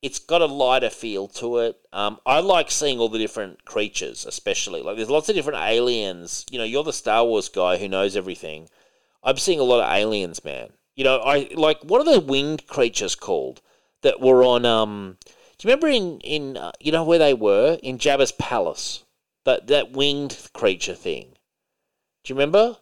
[0.00, 1.76] it's got a lighter feel to it.
[1.92, 6.44] Um, I like seeing all the different creatures, especially like there's lots of different aliens.
[6.50, 8.68] You know, you're the Star Wars guy who knows everything.
[9.22, 10.70] I'm seeing a lot of aliens, man.
[10.96, 13.60] You know, I like what are the winged creatures called
[14.02, 14.64] that were on?
[14.64, 15.18] Um,
[15.62, 19.04] do you remember in in uh, you know where they were in Jabba's palace?
[19.44, 21.36] That that winged creature thing.
[22.24, 22.78] Do you remember?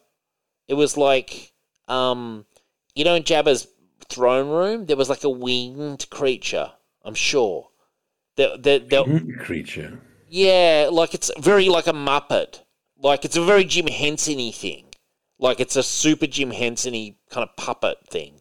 [0.66, 1.52] It was like
[1.88, 2.46] um,
[2.94, 3.68] you know, in Jabba's
[4.08, 6.72] throne room, there was like a winged creature.
[7.04, 7.68] I'm sure.
[8.36, 9.04] There, there, there,
[9.40, 10.00] creature.
[10.30, 12.60] yeah, like it's very like a Muppet.
[12.96, 14.86] Like it's a very Jim Henson-y thing.
[15.38, 18.40] Like it's a super Jim Henson-y kind of puppet thing.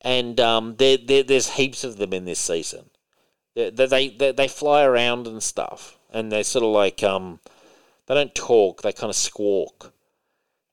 [0.00, 2.90] And um, there, there, there's heaps of them in this season.
[3.54, 5.98] They, they, they, they fly around and stuff.
[6.12, 7.40] And they sort of like, um,
[8.06, 9.92] they don't talk, they kind of squawk.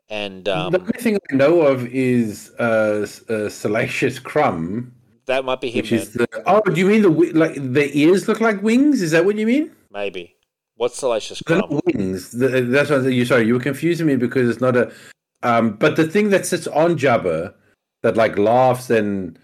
[0.09, 4.93] And um, the only thing I know of is uh, uh Salacious Crumb,
[5.25, 6.01] that might be him, which man.
[6.01, 9.01] is the oh, do you mean the like the ears look like wings?
[9.01, 9.71] Is that what you mean?
[9.91, 10.35] maybe.
[10.75, 11.75] What's Salacious They're Crumb?
[11.75, 12.31] not wings.
[12.31, 13.25] That's what you.
[13.25, 14.91] Sorry, you were confusing me because it's not a.
[15.43, 17.53] Um, but the thing that sits on Jabba,
[18.01, 19.37] that like laughs and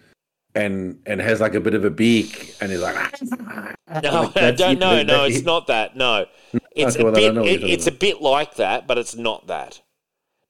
[0.58, 2.95] and and has like a bit of a beak and is like.
[4.03, 5.95] No, Like, it, no, no, it's not that.
[5.95, 6.26] No,
[6.76, 7.38] it's a well, bit.
[7.38, 9.82] It, it's a bit like that, but it's not that.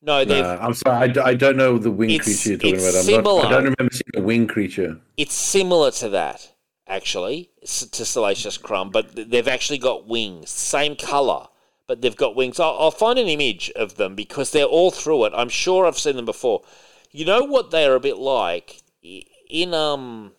[0.02, 0.24] No.
[0.24, 1.16] No, I'm sorry.
[1.20, 2.96] I don't know the wing creature you're talking about.
[2.96, 3.46] I'm not.
[3.46, 5.00] I don't remember seeing a wing creature.
[5.18, 6.52] It's similar to that,
[6.88, 11.46] actually, to Salacious Crumb, but they've actually got wings, same color,
[11.86, 12.60] but they've got wings.
[12.60, 15.34] I'll, I'll find an image of them because they're all through it.
[15.36, 16.64] I'm sure I've seen them before.
[17.12, 20.34] You know what they're a bit like I- in um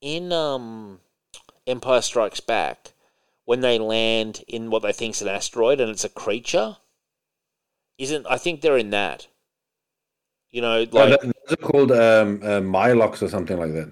[0.00, 1.00] in um
[1.66, 2.92] Empire Strikes Back
[3.44, 6.76] when they land in what they think's an asteroid and it's a creature.
[7.98, 9.26] Isn't I think they're in that.
[10.50, 13.90] You know, Oh, like that- those are called um, uh, Mylox or something like that.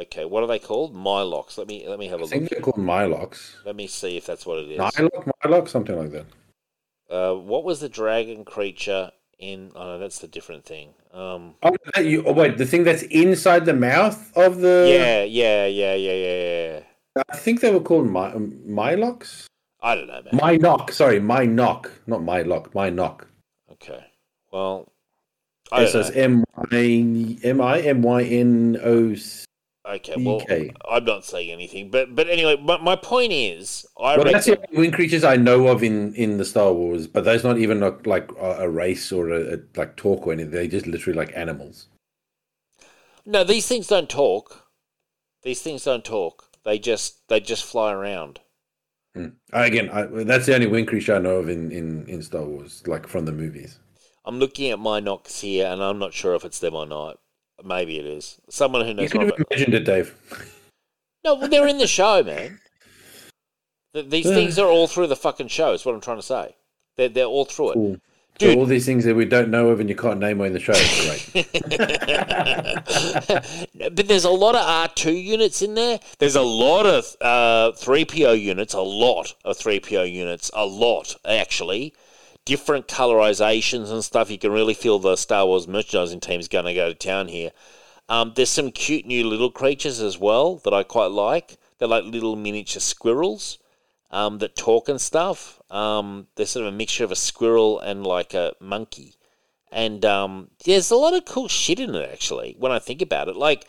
[0.00, 0.94] okay, what are they called?
[0.94, 1.58] Mylox.
[1.58, 2.50] Let me let me have a I think look.
[2.50, 3.56] they're called Mylox.
[3.66, 4.78] Let me see if that's what it is.
[4.78, 6.26] Nylock, Mylox, something like that.
[7.10, 9.72] Uh, what was the dragon creature in?
[9.74, 10.94] Oh no, that's the different thing.
[11.12, 14.86] Um, Oh, you, oh, wait, the thing that's inside the mouth of the.
[14.88, 16.80] yeah, yeah, yeah, yeah, yeah,
[17.16, 17.22] yeah.
[17.28, 19.44] I think they were called My, um, Mylox?
[19.82, 20.30] I don't know, man.
[20.32, 23.26] My knock, sorry, my knock, not my lock, my knock.
[23.72, 24.02] Okay.
[24.50, 24.90] Well,
[25.70, 26.22] I So don't it's know.
[26.22, 29.14] M Y M I M Y N O.
[29.92, 30.14] Okay.
[30.16, 30.42] Well.
[30.88, 34.52] I'm not saying anything, but but anyway, my, my point is, I Well, that's the
[34.52, 34.66] reckon.
[34.70, 37.80] only wing creatures I know of in in the Star Wars, but those not even
[37.80, 40.52] like, like a, race or a, a like talk or anything.
[40.52, 41.88] They just literally like animals.
[43.26, 44.66] No, these things don't talk.
[45.42, 46.48] These things don't talk.
[46.64, 48.40] They just they just fly around.
[49.14, 49.26] Hmm.
[49.52, 52.82] Again, I, that's the only wing creature I know of in, in, in Star Wars,
[52.86, 53.78] like from the movies.
[54.24, 57.18] I'm looking at mynocks here, and I'm not sure if it's them or not.
[57.64, 58.40] Maybe it is.
[58.48, 59.04] Someone who knows.
[59.04, 60.14] You could have imagined it, Dave.
[61.24, 62.58] No, well, they're in the show, man.
[63.94, 65.72] These things are all through the fucking show.
[65.72, 66.56] Is what I'm trying to say.
[66.96, 67.74] They're they're all through it.
[67.74, 67.96] Cool.
[68.38, 68.54] Dude.
[68.54, 70.58] So all these things that we don't know of and you can't name in the
[70.58, 70.72] show.
[70.72, 71.22] Right.
[73.94, 76.00] but there's a lot of R2 units in there.
[76.18, 81.92] There's a lot of uh, 3PO units, a lot of 3PO units, a lot, actually.
[82.44, 84.30] Different colorizations and stuff.
[84.30, 87.52] You can really feel the Star Wars merchandising team's going to go to town here.
[88.08, 91.56] Um, there's some cute new little creatures as well that I quite like.
[91.78, 93.58] They're like little miniature squirrels
[94.10, 95.60] um, that talk and stuff.
[95.70, 99.14] Um, they're sort of a mixture of a squirrel and like a monkey.
[99.70, 103.28] And um, there's a lot of cool shit in it, actually, when I think about
[103.28, 103.36] it.
[103.36, 103.66] Like,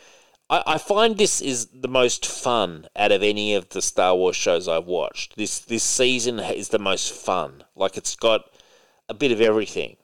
[0.50, 4.36] I, I find this is the most fun out of any of the Star Wars
[4.36, 5.36] shows I've watched.
[5.36, 7.64] This this season is the most fun.
[7.74, 8.42] Like, it's got
[9.08, 9.96] a bit of everything.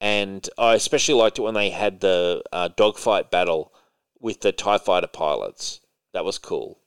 [0.00, 3.72] And I especially liked it when they had the uh, dogfight battle
[4.20, 5.80] with the TIE fighter pilots.
[6.12, 6.78] That was cool.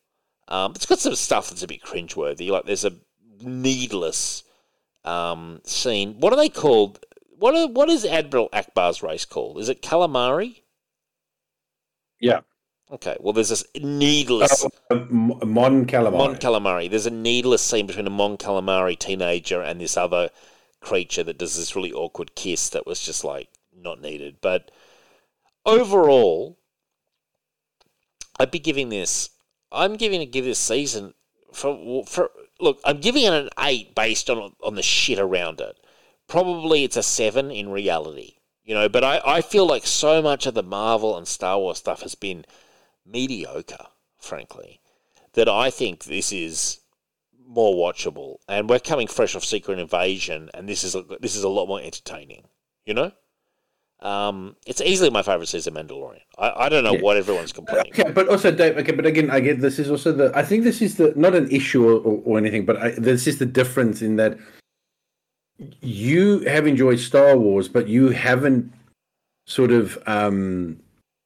[0.47, 2.49] Um, it's got some stuff that's a bit cringeworthy.
[2.49, 2.93] Like there's a
[3.41, 4.43] needless
[5.03, 6.19] um, scene.
[6.19, 7.03] What are they called?
[7.37, 9.59] What are, what is Admiral Ackbar's race called?
[9.59, 10.61] Is it calamari?
[12.19, 12.41] Yeah.
[12.91, 13.17] Okay.
[13.19, 16.17] Well, there's this needless Uh, Mon Calamari.
[16.17, 16.89] Mon calamari.
[16.89, 20.29] There's a needless scene between a Mon calamari teenager and this other
[20.85, 24.37] creature that does this really awkward kiss that was just like not needed.
[24.39, 24.71] But
[25.65, 26.59] overall,
[28.39, 29.31] I'd be giving this.
[29.71, 31.13] I'm giving to give this season
[31.51, 32.79] for for look.
[32.85, 35.77] I'm giving it an eight based on on the shit around it.
[36.27, 38.87] Probably it's a seven in reality, you know.
[38.87, 42.15] But I I feel like so much of the Marvel and Star Wars stuff has
[42.15, 42.45] been
[43.05, 44.81] mediocre, frankly,
[45.33, 46.79] that I think this is
[47.47, 48.37] more watchable.
[48.47, 51.67] And we're coming fresh off Secret Invasion, and this is a, this is a lot
[51.67, 52.45] more entertaining.
[52.85, 53.11] You know.
[54.01, 56.19] Um, it's easily my favorite season, of Mandalorian.
[56.37, 57.01] I, I don't know Yeah.
[57.01, 57.93] what everyone's complaining.
[57.93, 60.31] Okay, but also, Dave, okay, but again, I get this is also the.
[60.35, 63.25] I think this is the not an issue or, or, or anything, but I, this
[63.25, 64.37] is the difference in that
[65.81, 68.71] you have enjoyed Star Wars, but you haven't
[69.47, 70.77] sort of um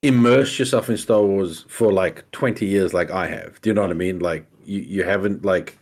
[0.03, 3.59] immersed yourself in Star Wars for like twenty years, like I have.
[3.61, 4.19] Do you know what I mean?
[4.19, 5.78] Like you, you haven't like.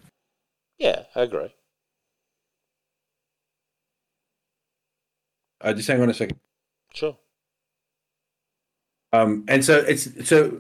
[0.78, 1.54] Yeah, I agree.
[5.62, 6.40] Uh, just hang on a second.
[6.94, 7.18] Sure.
[9.14, 10.60] Um, and so it's so,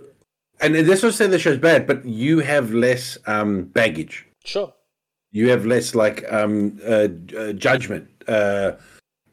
[0.59, 4.25] and this not saying the show's bad, but you have less um baggage.
[4.43, 4.73] Sure.
[5.31, 8.71] you have less like um uh, uh, judgment uh,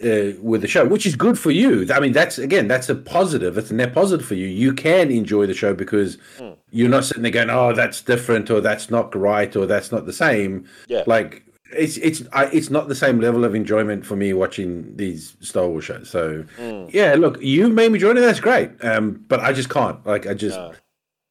[0.05, 2.97] uh with the show which is good for you i mean that's again that's a
[2.97, 6.57] positive it's a net positive for you you can enjoy the show because Mm.
[6.75, 10.07] You're not sitting there going oh that's different or that's not right or that's not
[10.07, 11.05] the same Yeah.
[11.07, 15.37] like it's it's I, it's not the same level of enjoyment for me watching these
[15.41, 16.09] Star Wars shows.
[16.11, 16.93] So Mm.
[16.93, 18.21] yeah, look, you made me join it.
[18.21, 18.71] That's great.
[18.85, 20.05] Um, but I just can't.
[20.07, 20.73] Like I just No.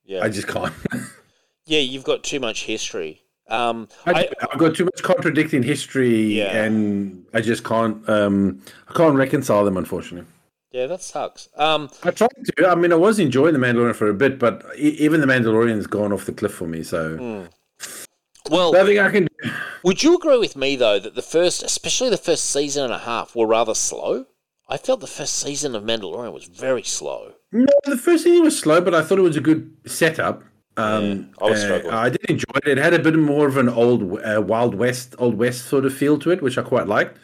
[0.05, 0.23] Yeah.
[0.25, 0.73] I just can't.
[1.65, 3.21] yeah, you've got too much history.
[3.49, 6.63] Um, I, I've got too much contradicting history, Yeah.
[6.63, 8.07] and I just can't.
[8.09, 10.27] Um, I can't reconcile them, unfortunately.
[10.73, 11.47] Yeah, that sucks.
[11.55, 12.67] Um, I tried to.
[12.67, 16.11] I mean, I was enjoying the Mandalorian for a bit, but even the Mandalorian's gone
[16.11, 16.83] off the cliff for me.
[16.83, 18.03] So Hmm.
[18.49, 19.27] well, nothing I can.
[19.43, 19.51] do.
[19.83, 22.97] would you agree with me though that the first, especially the first season and a
[22.99, 24.25] half, were rather slow?
[24.69, 27.33] I felt the first season of Mandalorian was very slow.
[27.51, 30.43] No, the first season was slow, but I thought it was a good setup.
[30.77, 31.03] Um,
[31.39, 31.93] Yeah, I was uh, struggling.
[31.93, 32.67] I did enjoy it.
[32.67, 35.93] It had a bit more of an old uh, Wild West, Old West sort of
[35.93, 37.17] feel to it, which I quite liked.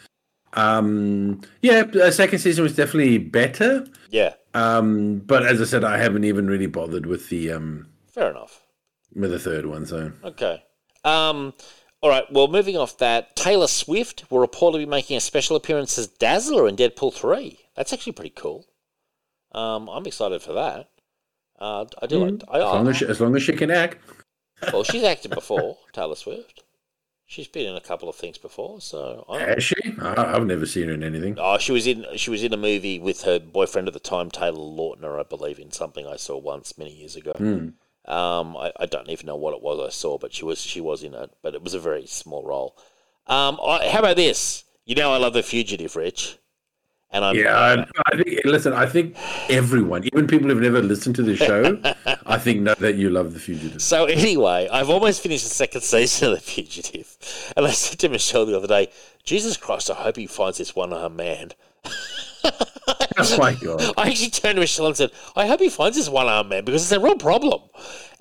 [0.59, 3.85] Um, yeah, the second season was definitely better.
[4.09, 8.31] Yeah, Um, but as I said, I haven't even really bothered with the um, fair
[8.31, 8.61] enough.
[9.15, 9.85] with the third one.
[9.85, 10.63] So Okay.
[11.03, 11.53] Um,
[12.01, 12.25] all right.
[12.31, 16.67] Well, moving off that, Taylor Swift will reportedly be making a special appearance as Dazzler
[16.67, 17.59] in Deadpool three.
[17.75, 18.65] That's actually pretty cool.
[19.51, 20.89] Um, I'm excited for that.
[21.59, 22.41] Uh, I do like.
[22.49, 23.97] I, as long I, as she, as long as she can act,
[24.73, 26.63] well, she's acted before, Taylor Swift.
[27.30, 29.75] She's been in a couple of things before, so I, has she?
[30.01, 31.35] I, I've never seen her in anything.
[31.38, 34.32] Oh, she was in she was in a movie with her boyfriend at the time,
[34.32, 37.33] Taylor Lautner, I believe, in something I saw once many years ago.
[37.38, 38.11] Hmm.
[38.11, 40.82] Um, I, I don't even know what it was I saw, but she was she
[40.82, 42.75] was in it, but it was a very small role.
[43.27, 44.64] Um, I, how about this?
[44.85, 46.40] You know, I love the fugitive, Rich,
[47.11, 48.41] and I'm Yeah, I, I think.
[48.45, 49.15] Listen, I think
[49.49, 51.79] everyone, even people who've never listened to the show,
[52.25, 53.81] I think know that you love the fugitive.
[53.81, 58.09] So anyway, I've almost finished the second season of The Fugitive, and I said to
[58.09, 58.89] Michelle the other day,
[59.23, 61.51] "Jesus Christ, I hope he finds this one-armed man."
[63.17, 63.81] Oh my god!
[63.97, 66.65] I actually turned to Michelle and said, I hope he finds this one armed man
[66.65, 67.61] because it's a real problem.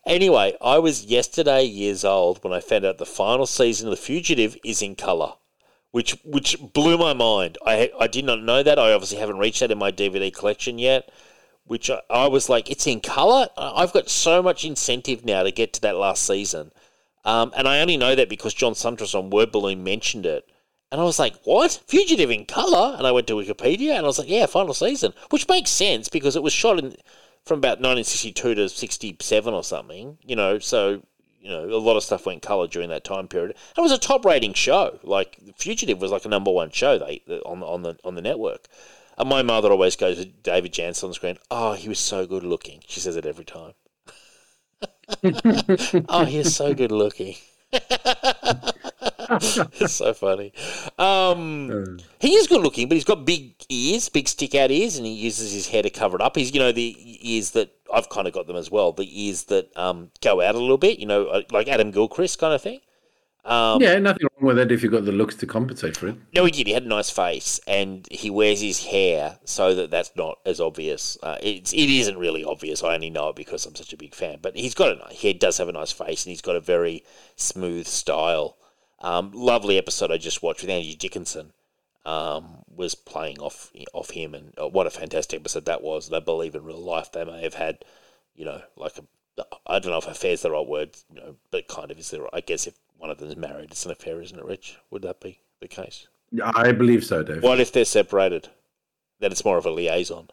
[0.07, 4.03] Anyway, I was yesterday years old when I found out the final season of The
[4.03, 5.35] Fugitive is in colour,
[5.91, 7.59] which which blew my mind.
[7.67, 8.79] I I did not know that.
[8.79, 11.11] I obviously haven't reached that in my DVD collection yet.
[11.65, 13.49] Which I, I was like, it's in colour.
[13.57, 16.73] I- I've got so much incentive now to get to that last season,
[17.25, 20.49] um, and I only know that because John Siuntres on Word Balloon mentioned it.
[20.91, 21.83] And I was like, what?
[21.87, 22.97] Fugitive in colour?
[22.97, 25.13] And I went to Wikipedia and I was like, yeah, final season.
[25.29, 26.97] Which makes sense because it was shot in
[27.45, 31.03] from about 1962 to 67 or something, you know, so,
[31.49, 33.57] you know, a lot of stuff went colour during that time period.
[33.77, 34.99] It was a top rating show.
[35.03, 38.69] Like, Fugitive was like a number one show they on, on, the, on the network.
[39.17, 41.39] And my mother always goes with David Janssen on the screen.
[41.51, 42.83] Oh, he was so good looking.
[42.87, 43.73] She says it every time.
[46.11, 47.37] oh, he is so good looking.
[47.73, 50.53] it's so funny.
[50.99, 55.07] Um, he is good looking, but he's got big ears, big stick out ears, and
[55.07, 56.37] he uses his hair to cover it up.
[56.37, 58.93] He's, you know, the ears that I've kind of got them as well.
[58.93, 62.39] The ears that um, go out a little bit, you know, uh, like Adam Gilchrist
[62.39, 62.81] kind of thing.
[63.45, 66.17] Um, yeah, nothing wrong with that if you've got the looks to compensate for it.
[66.35, 66.67] No, he did.
[66.67, 70.61] He had a nice face, and he wears his hair so that that's not as
[70.61, 71.17] obvious.
[71.23, 72.83] Uh, it's it isn't really obvious.
[72.83, 74.39] I only know it because I'm such a big fan.
[74.43, 77.05] But he's got a he does have a nice face, and he's got a very
[77.37, 78.59] smooth style.
[79.01, 81.53] Um, lovely episode I just watched with Angie Dickinson.
[82.05, 86.11] Um, was playing off off him, and uh, what a fantastic episode that was.
[86.13, 87.85] I believe in real life they may have had,
[88.35, 89.03] you know, like a
[89.67, 92.11] I don't know if affair is the right word, you know, but kind of is
[92.11, 94.79] the I guess if one of them is married, it's an affair, isn't it, Rich?
[94.91, 96.09] Would that be the case?
[96.43, 97.43] I believe so, Dave.
[97.43, 98.49] What if they're separated?
[99.21, 100.31] Then it's more of a liaison.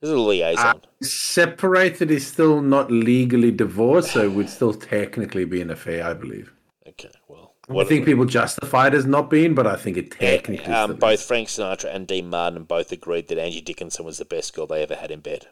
[0.00, 0.76] Is it a liaison?
[0.76, 6.06] Uh, separated is still not legally divorced, so it would still technically be an affair,
[6.06, 6.52] I believe.
[6.86, 7.47] Okay, well.
[7.70, 10.72] I think people justify it as not being, but I think it technically.
[10.72, 14.54] Um, both Frank Sinatra and Dean Martin both agreed that Angie Dickinson was the best
[14.54, 15.48] girl they ever had in bed.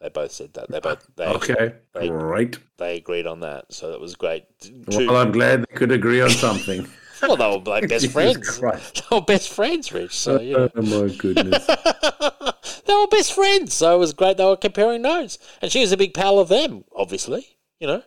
[0.00, 0.70] They both said that.
[0.70, 1.06] They both.
[1.16, 1.74] They, okay.
[1.94, 2.56] They, right.
[2.76, 4.44] They agreed on that, so that was great.
[4.88, 6.86] Well, I'm glad they could agree on something.
[7.22, 8.60] well, they were like best friends.
[8.60, 10.14] They were best friends, Rich.
[10.14, 10.68] So yeah.
[10.74, 11.66] Oh my goodness.
[12.86, 14.36] they were best friends, so it was great.
[14.36, 16.84] They were comparing notes, and she was a big pal of them.
[16.94, 18.02] Obviously, you know,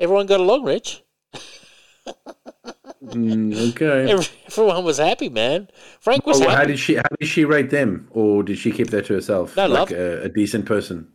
[0.00, 1.02] everyone got along, Rich.
[3.04, 4.12] Mm, okay.
[4.46, 5.68] Everyone was happy, man.
[6.00, 6.40] Frank was.
[6.40, 6.54] Oh, happy.
[6.54, 6.94] How did she?
[6.96, 9.56] How did she rate them, or did she keep that to herself?
[9.56, 11.08] No, like a, a decent person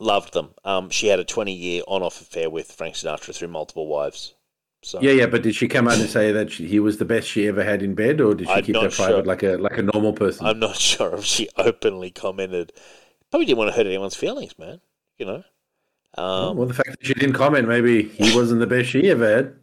[0.00, 0.50] loved them.
[0.64, 4.34] Um, she had a 20 year on off affair with Frank Sinatra through multiple wives.
[4.82, 7.04] So yeah, yeah, but did she come out and say that she, he was the
[7.04, 9.06] best she ever had in bed, or did she I'm keep that sure.
[9.06, 10.46] private like a like a normal person?
[10.46, 12.72] I'm not sure if she openly commented.
[13.30, 14.80] Probably didn't want to hurt anyone's feelings, man.
[15.18, 15.44] You know.
[16.16, 19.28] Um, well, the fact that she didn't comment, maybe he wasn't the best she ever
[19.28, 19.54] had.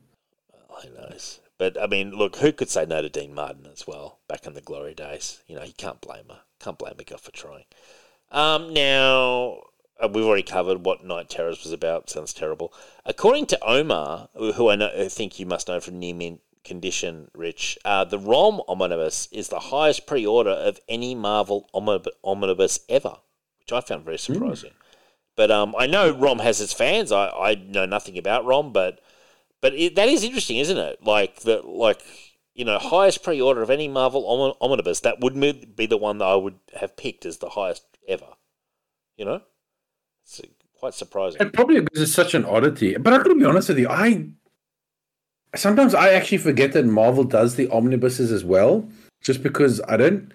[1.64, 4.54] But I mean, look, who could say no to Dean Martin as well back in
[4.54, 5.40] the glory days?
[5.48, 6.42] You know, you can't blame her.
[6.60, 7.64] Can't blame a girl for trying.
[8.34, 9.62] Um, now
[9.98, 12.10] uh, we've already covered what Knight Terrors was about.
[12.10, 12.74] Sounds terrible.
[13.06, 17.32] According to Omar, who I, know, I think you must know from Near Mint Condition,
[17.34, 23.16] Rich, uh, the ROM Omnibus is the highest pre-order of any Marvel Omnibus ever,
[23.62, 24.72] which I found very surprising.
[24.72, 24.98] Mm.
[25.38, 27.14] But um, I know ROM has its fans.
[27.14, 29.00] I, I know nothing about ROM, but
[29.64, 31.00] but it, that is interesting, isn't it?
[31.04, 32.02] Like the like
[32.54, 35.00] you know highest pre-order of any Marvel Omnibus.
[35.00, 35.40] That would
[35.76, 38.28] be the one that I would have picked as the highest ever.
[39.16, 39.42] You know.
[40.26, 41.42] It's uh, quite surprising.
[41.42, 42.98] And probably because it's such an oddity.
[42.98, 44.28] But I gotta be honest with you, I
[45.56, 48.90] sometimes I actually forget that Marvel does the omnibuses as well,
[49.22, 50.32] just because I don't.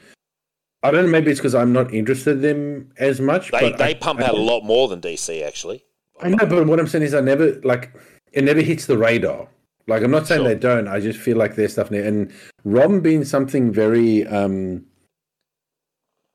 [0.83, 1.11] I don't know.
[1.11, 3.51] Maybe it's because I'm not interested in them as much.
[3.51, 5.85] They but they I, pump I, out a lot more than DC actually.
[6.23, 7.93] I know, but what I'm saying is, I never like
[8.39, 8.45] it.
[8.45, 9.49] Never hits the radar.
[9.87, 10.49] Like I'm not saying Sure.
[10.49, 10.87] they don't.
[10.89, 11.91] I just feel like their stuff.
[11.91, 11.99] Now.
[11.99, 12.33] And
[12.65, 14.85] Rom being something very um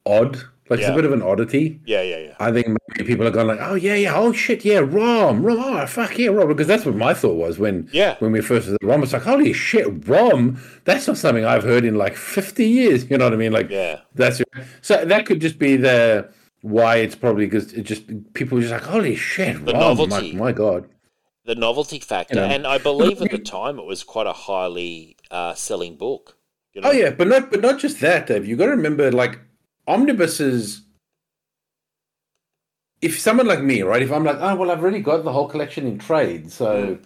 [0.05, 0.35] odd,
[0.69, 1.79] like it's a bit of an oddity.
[1.85, 2.35] Yeah, yeah, yeah.
[2.39, 5.59] I think maybe people are going like, oh yeah, yeah, oh shit, yeah, Rom, Rom,
[5.59, 8.15] oh fuck yeah, Rom, because that's what my thought was when Yeah.
[8.19, 9.03] when we first did Rom.
[9.03, 13.05] It's like, holy shit, Rom, that's not something I've heard in like fifty years.
[13.09, 13.51] You know what I mean?
[13.51, 13.99] Like, Yeah.
[14.15, 14.41] that's
[14.81, 16.29] so that could just be the
[16.61, 19.87] why it's probably because it just people are just like, holy shit, The Rom, my,
[20.05, 20.35] novelty.
[20.35, 20.89] my god.
[21.45, 22.47] The novelty factor, You know.
[22.47, 26.37] and I believe at the time it was quite a highly uh, selling book.
[26.73, 26.89] You know?
[26.89, 28.47] Oh yeah, but not but not just that, Dave.
[28.47, 29.39] You got to remember, like
[29.87, 30.81] omnibuses.
[33.01, 34.01] If someone like me, right?
[34.01, 36.97] If I'm like, oh well, I've already got the whole collection in trade, so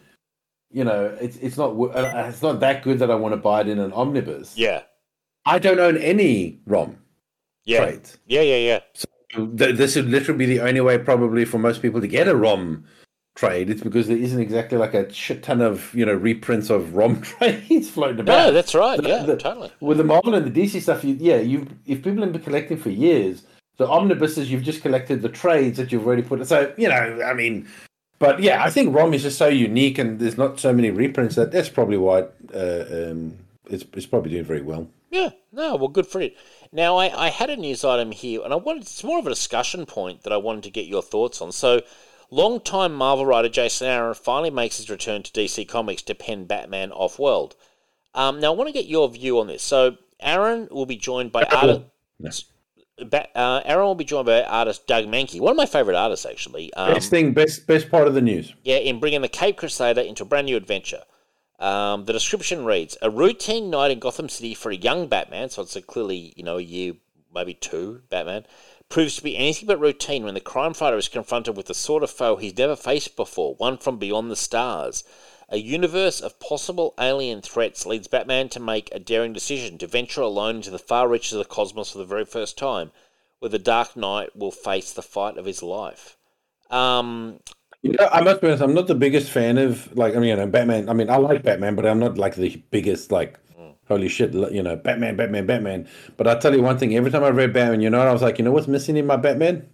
[0.72, 3.62] you know, it's it's not uh, it's not that good that I want to buy
[3.62, 4.56] it in an omnibus.
[4.56, 4.84] Yeah,
[5.46, 6.98] I don't own any ROM
[7.66, 8.18] yeah, trades.
[8.28, 8.80] yeah, yeah, yeah.
[9.58, 12.36] Th- This would literally be the only way, probably, for most people to get a
[12.36, 12.86] ROM
[13.38, 13.70] trade.
[13.70, 17.22] It's because there isn't exactly like a shit ton of you know reprints of ROM
[17.22, 18.48] trades floating about.
[18.48, 19.02] No, that's right.
[19.02, 19.72] The- Yeah, the- totally.
[19.80, 22.78] with the Marvel and the DC stuff, you, yeah, you if people have been collecting
[22.78, 23.44] for years,
[23.78, 26.46] the omnibuses you've just collected the trades that you've already put.
[26.48, 27.68] So you know, I mean,
[28.20, 31.36] but yeah, I think ROM is just so unique, and there's not so many reprints
[31.36, 33.38] that that's probably why uh, um,
[33.70, 34.88] it's it's probably doing very well.
[35.10, 36.36] Yeah, no, well, good for it.
[36.74, 39.30] Now, I, I had a news item here, and I wanted it's more of a
[39.30, 41.54] discussion point that I wanted to get your thoughts on.
[41.54, 41.80] So,
[42.30, 46.92] long-time Marvel writer Jason Aaron finally makes his return to DC Comics to pen Batman
[46.92, 47.56] Off-World.
[48.14, 49.62] Um, now, I want to get your view on this.
[49.64, 52.52] So, Aaron will be joined by artist.
[53.00, 56.26] Ba- uh, Aaron will be joined by artist Doug Mahnke, one of my favorite artists,
[56.26, 56.74] actually.
[56.74, 58.54] Um, best thing, best best part of the news.
[58.64, 61.04] yeah, in bringing the Cape Crusader into a brand new adventure.
[61.60, 65.50] Um, the description reads: A routine night in Gotham City for a young Batman.
[65.50, 66.94] So it's a clearly, you know, a year
[67.34, 68.46] maybe two, Batman,
[68.90, 72.04] proves to be anything but routine when the crime fighter is confronted with the sort
[72.04, 75.04] of foe he's never faced before, one from beyond the stars.
[75.50, 80.22] A universe of possible alien threats leads Batman to make a daring decision to venture
[80.22, 82.92] alone into the far reaches of the cosmos for the very first time,
[83.40, 86.18] where the Dark Knight will face the fight of his life.
[86.70, 87.40] Um,
[87.82, 88.64] You know, I must be honest.
[88.64, 90.16] I'm not the biggest fan of like.
[90.16, 90.90] I mean, you know, Batman.
[90.90, 93.40] I mean, I like Batman, but I'm not like the biggest like.
[93.88, 94.34] Holy shit!
[94.34, 95.88] You know, Batman, Batman, Batman.
[96.18, 96.96] But I'll tell you one thing.
[96.96, 99.06] Every time I read Batman, you know, I was like, you know, what's missing in
[99.06, 99.68] my Batman?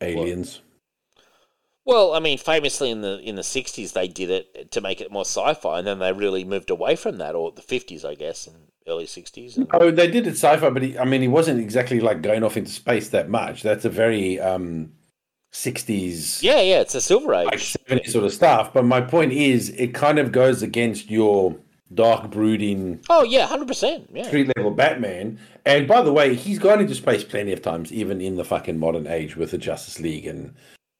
[0.00, 0.60] Aliens.
[1.84, 5.10] well, I mean, famously in the in the '60s they did it to make it
[5.10, 8.46] more sci-fi, and then they really moved away from that, or the '50s, I guess,
[8.46, 8.56] and
[8.86, 9.56] early '60s.
[9.56, 12.42] And, Oh, they did it sci-fi, but he, I mean, he wasn't exactly like going
[12.44, 13.62] off into space that much.
[13.62, 14.92] That's a very um,
[15.52, 17.46] 60s, yeah, yeah, it's a Silver Age.
[17.46, 18.72] like 70s sort of stuff.
[18.74, 21.56] But my point is, it kind of goes against your
[21.92, 24.08] dark, brooding, Oh yeah, hundred percent.
[24.12, 25.38] Yeah, street level Batman.
[25.66, 28.78] And by the way, he's gone into space plenty of times, even in the fucking
[28.78, 30.54] modern age with the Justice League and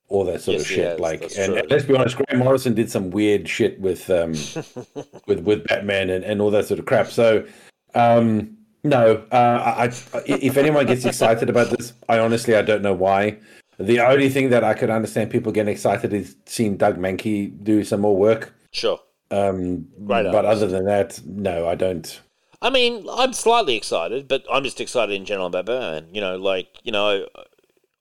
[0.08, 0.84] all that sort Yes, of shit.
[0.90, 4.32] has, like, and, and let's be honest, Grant Morrison did some weird shit with um,
[5.26, 7.08] with with Batman and, and all that sort of crap.
[7.08, 7.44] So,
[7.94, 9.84] um, no, uh, I,
[10.16, 13.38] I, if anyone gets excited about this, I honestly I don't know why.
[13.78, 17.82] The only thing that I could understand people getting excited is seeing Doug Mahnke do
[17.82, 18.54] some more work.
[18.72, 19.00] sure.
[19.34, 20.62] Um, Great but artist.
[20.62, 22.20] other than that, no, I don't.
[22.62, 26.08] I mean, I'm slightly excited, but I'm just excited in general about Batman.
[26.14, 27.26] You know, like you know,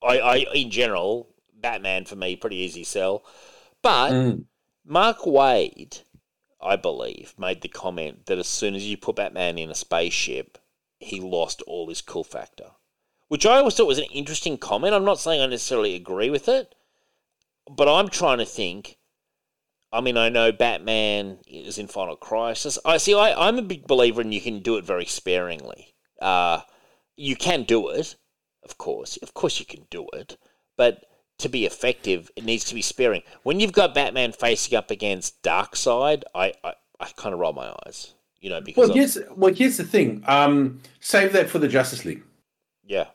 [0.02, 3.24] I, I in general, Batman for me pretty easy sell,
[3.82, 4.46] but Mm.
[4.86, 6.02] Mark Waid,
[6.62, 10.58] I believe, made the comment that as soon as you put Batman in a spaceship,
[11.00, 12.72] he lost all his cool factor,
[13.30, 14.94] which I always thought was an interesting comment.
[14.94, 16.76] I'm not saying I necessarily agree with it,
[17.70, 18.98] but I'm trying to think.
[19.94, 22.80] I mean, I know Batman is in Final Crisis.
[22.84, 23.14] I see.
[23.14, 25.94] I, I'm a big believer in you can do it very sparingly.
[26.22, 26.62] Uh,
[27.16, 28.16] you can do it,
[28.64, 29.18] of course.
[29.18, 30.38] Of course, you can do it,
[30.78, 31.06] but
[31.40, 33.22] to be effective, it needs to be sparing.
[33.44, 37.74] When you've got Batman facing up against Darkseid, I, I, I kind of roll my
[37.86, 38.14] eyes.
[38.40, 40.24] You know, because Well, of- here's well, here's the thing.
[40.28, 42.24] Um, save that for the Justice League.
[42.84, 43.06] yeah,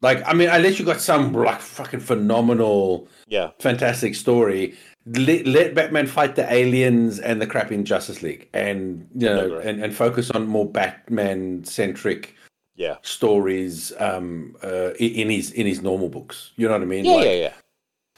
[0.00, 4.74] Like, I mean, unless you've got some like fucking phenomenal, yeah, fantastic story,
[5.06, 9.58] let, let Batman fight the aliens and the crap in Justice League, and you know,
[9.58, 12.36] and, and focus on more Batman centric
[12.76, 16.52] yeah, stories um, uh, in his in his normal books.
[16.56, 17.04] You know what I mean?
[17.04, 17.52] yeah, Like, yeah, yeah.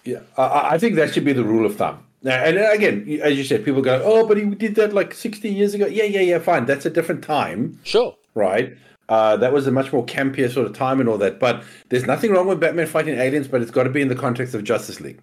[0.05, 2.05] yeah, I- I, I think that should be the rule of thumb.
[2.23, 5.49] Now, and again, as you said, people go, "Oh, but he did that like sixty
[5.51, 6.39] years ago." Yeah, yeah, yeah.
[6.39, 8.17] Fine, that's a different time Sure.
[8.35, 8.77] right?
[9.11, 11.39] Uh, that was a much more campier sort of time and all that.
[11.39, 14.15] But there's nothing wrong with Batman fighting aliens, but it's got to be in the
[14.15, 15.21] context of Justice League.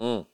[0.00, 0.24] Mm.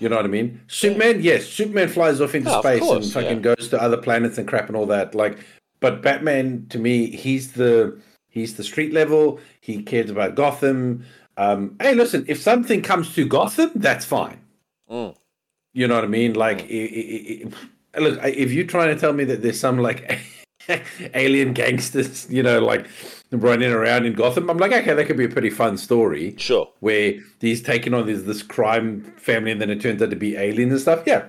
[0.00, 0.60] You know what I mean?
[0.68, 3.54] Superman, yes, Superman flies off into of space course, and fucking yeah.
[3.54, 5.14] goes to other planets and crap and all that.
[5.14, 5.38] Like,
[5.80, 9.40] but Batman to me, he's the he's the street level.
[9.60, 11.04] He cares about Gotham.
[11.36, 14.40] Um, hey, listen, if something comes to Gotham, that's fine.
[14.90, 15.14] Mm.
[15.74, 16.34] You know what I mean?
[16.34, 17.46] Like, i- i-
[17.94, 20.18] i- look, if you're trying to tell me that there's some like
[21.14, 22.86] alien gangsters, you know, like
[23.30, 26.68] running around in Gotham, I'm like, okay, that could be a pretty fun story Sure.
[26.80, 30.36] where he's taking on this this crime family and then it turns out to be
[30.36, 31.02] aliens and stuff.
[31.06, 31.26] Yeah.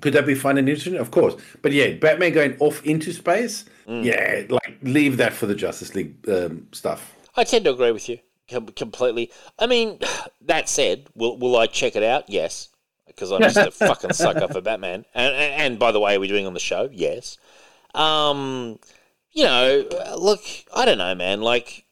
[0.00, 0.96] Could that be fun and interesting?
[0.96, 1.34] Of course.
[1.62, 6.16] But yeah, Batman going off into space, yeah, like leave that for the Justice League
[6.28, 7.14] um, stuff.
[7.36, 8.18] I tend to agree with you
[8.50, 9.30] com- completely.
[9.58, 9.98] I mean,
[10.42, 12.28] that said, will will I check it out?
[12.28, 12.68] Yes,
[13.06, 15.04] because I'm just a fucking sucker for Batman.
[15.14, 16.88] And, and and by the way, are we doing on the show?
[16.92, 17.38] Yes.
[17.94, 18.78] Um,
[19.32, 19.84] you know,
[20.16, 20.42] look,
[20.74, 21.40] I don't know, man.
[21.40, 21.84] Like,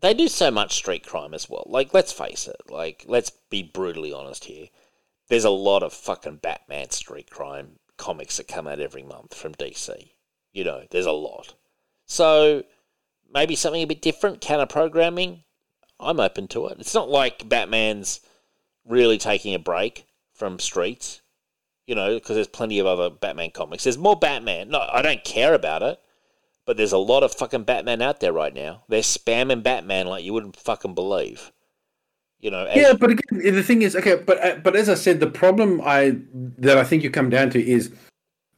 [0.00, 1.64] they do so much street crime as well.
[1.66, 2.70] Like, let's face it.
[2.70, 4.68] Like, let's be brutally honest here.
[5.28, 9.54] There's a lot of fucking Batman street crime comics that come out every month from
[9.54, 10.10] DC.
[10.52, 11.54] You know, there's a lot.
[12.06, 12.64] So
[13.32, 15.44] maybe something a bit different, counter programming.
[16.00, 16.78] I'm open to it.
[16.80, 18.20] It's not like Batman's
[18.84, 21.20] really taking a break from streets,
[21.86, 23.84] you know, because there's plenty of other Batman comics.
[23.84, 24.70] There's more Batman.
[24.70, 26.00] No, I don't care about it,
[26.66, 28.82] but there's a lot of fucking Batman out there right now.
[28.88, 31.52] They're spamming Batman like you wouldn't fucking believe.
[32.40, 35.20] You know, Yeah, but again, the thing is, okay, but uh, but as I said,
[35.20, 36.16] the problem I
[36.58, 37.92] that I think you come down to is,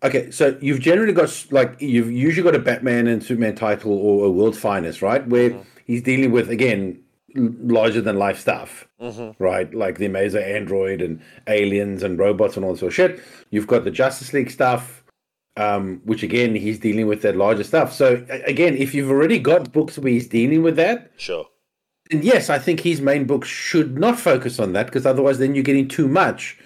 [0.04, 4.26] okay, so you've generally got like you've usually got a Batman and Superman title or
[4.26, 5.50] a World's Finest, right, where
[5.84, 7.02] he's dealing with again
[7.34, 8.86] larger than life stuff,
[9.40, 13.20] right, like the Amazing Android and aliens and robots and all this sort of shit.
[13.50, 15.01] You've got the Justice League stuff.
[15.56, 17.92] Um, which again, he's dealing with that larger stuff.
[17.92, 21.46] So again, if you've already got books where he's dealing with that, sure.
[22.10, 25.54] and yes, I think his main book should not focus on that because otherwise, then
[25.54, 26.58] you're getting too much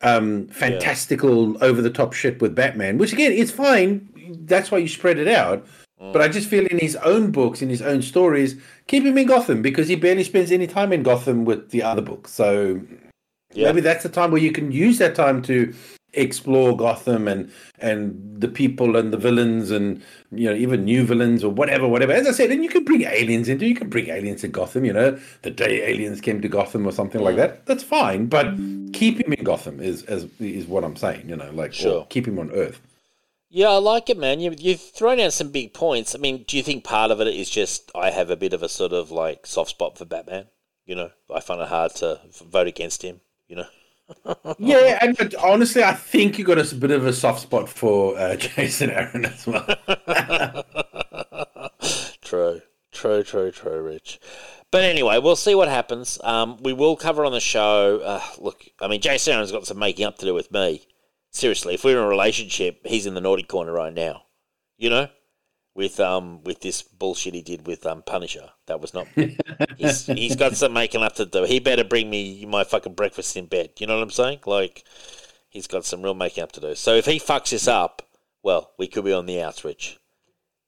[0.00, 2.96] um, fantastical, over the top shit with Batman.
[2.96, 4.08] Which again, it's fine.
[4.46, 5.66] That's why you spread it out.
[6.10, 9.28] But I just feel in his own books, in his own stories, keep him in
[9.28, 12.32] Gotham because he barely spends any time in Gotham with the other books.
[12.32, 12.80] So
[13.54, 13.66] Yeah.
[13.68, 15.74] maybe that's the time where you can use that time to
[16.14, 21.42] explore Gotham and and the people and the villains and you know even new villains
[21.42, 24.08] or whatever whatever as i said and you can bring aliens into you can bring
[24.08, 27.38] aliens to gotham you know the day aliens came to gotham or something like mm.
[27.38, 28.46] that that's fine but
[28.92, 32.06] keep him in gotham is is, is what i'm saying you know like Sure.
[32.10, 32.80] keep him on earth
[33.54, 34.40] Yeah, I like it, man.
[34.40, 36.14] You, you've thrown out some big points.
[36.14, 38.62] I mean, do you think part of it is just I have a bit of
[38.62, 40.46] a sort of like soft spot for Batman?
[40.86, 43.20] You know, I find it hard to vote against him.
[43.52, 43.66] You know,
[44.58, 48.18] yeah and but honestly i think you got a bit of a soft spot for
[48.18, 49.64] uh, jason aaron as well
[52.32, 54.18] true, true, true, true, Rich.
[54.70, 56.18] But anyway, we'll see what happens.
[56.24, 58.00] Um, we will cover on the show.
[58.02, 60.86] Uh, look, I mean, Jason Aaron's got some making up to do with me.
[61.30, 64.22] Seriously, if we're in a relationship, he's in the naughty corner right now.
[64.78, 65.08] You know,
[65.74, 68.50] with um with this bullshit he did with um Punisher.
[68.66, 69.06] That was not.
[69.76, 71.44] he's he's got some making up to do.
[71.44, 73.70] He better bring me my fucking breakfast in bed.
[73.78, 74.40] You know what I'm saying?
[74.46, 74.84] Like,
[75.48, 76.74] he's got some real making up to do.
[76.74, 78.02] So if he fucks this up,
[78.42, 79.98] well, we could be on the outs, Rich.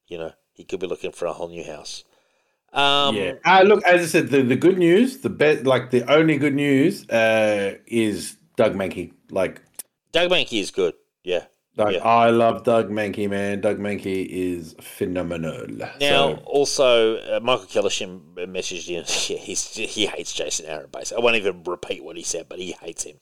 [0.07, 2.03] You know, he could be looking for a whole new house.
[2.73, 6.03] Um, yeah uh, look as i said the, the good news the best like the
[6.11, 9.61] only good news uh is doug mahnke like
[10.15, 10.93] Doug Mahnke is good.
[11.25, 11.43] Yeah.
[11.77, 12.03] Like, Yeah.
[12.07, 13.59] I love Doug Mahnke, man.
[13.59, 15.65] Doug Mahnke is phenomenal.
[15.67, 19.03] Now, So- also, uh, Michael Kellersham messaged in.
[19.35, 21.21] Yeah, he's, he hates Jason Aaron, basically.
[21.21, 23.17] I won't even repeat what he said, but he hates him.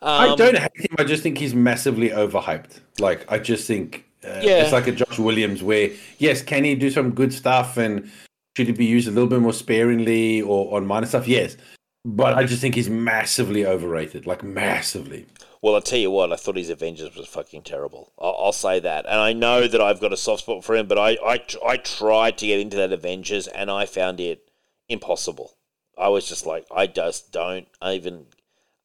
[0.00, 0.96] Um, I don't hate him.
[0.98, 2.80] I just think he's massively overhyped.
[2.98, 4.62] Like, I just think uh, Yeah.
[4.62, 8.10] it's like a Josh Williamson where, yes, can he do some good stuff and
[8.56, 11.28] should he be used a little bit more sparingly or on minor stuff?
[11.28, 11.56] Yes.
[12.04, 14.26] But I just think he's massively overrated.
[14.26, 15.26] Like, massively.
[15.60, 18.12] Well, I'll tell you what, I thought his Avengers was fucking terrible.
[18.18, 19.06] I'll, I'll say that.
[19.06, 21.76] And I know that I've got a soft spot for him, but I, I, I
[21.76, 24.50] tried to get into that Avengers and I found it
[24.88, 25.54] impossible.
[25.96, 28.26] I was just like, I just don't even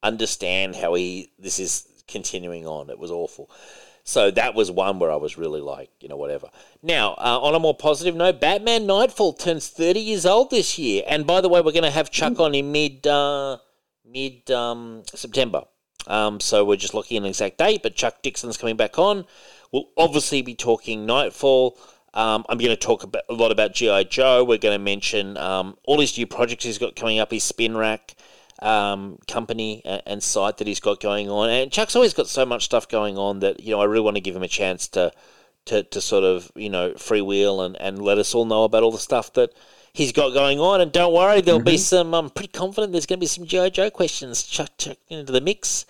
[0.01, 2.89] understand how he this is continuing on.
[2.89, 3.49] It was awful.
[4.03, 6.49] So that was one where I was really like, you know, whatever.
[6.81, 11.03] Now, uh, on a more positive note, Batman Knightfall turns 30 years old this year.
[11.07, 13.59] And by the way, we're going to have Chuck on in mid uh,
[14.05, 15.63] mid um, September.
[16.07, 19.25] Um, so we're just looking at an exact date, but Chuck Dixon's coming back on.
[19.71, 21.77] We'll obviously be talking Knightfall.
[22.13, 24.03] Um, I'm going to talk about, a lot about G.I.
[24.03, 24.43] Joe.
[24.43, 27.75] We're going to mention um, all his new projects he's got coming up, his Spin
[27.75, 28.15] Rack
[28.59, 31.49] um, company and, and site that he's got going on.
[31.49, 34.15] And Chuck's always got so much stuff going on that, you know, I really want
[34.17, 35.11] to give him a chance to,
[35.65, 38.91] to, to sort of, you know, freewheel and, and let us all know about all
[38.91, 39.53] the stuff that
[39.93, 40.81] he's got going on.
[40.81, 43.69] And don't worry, there'll be some, I'm pretty confident there's going to be some G.I.
[43.69, 45.85] Joe questions chucked chuck into the mix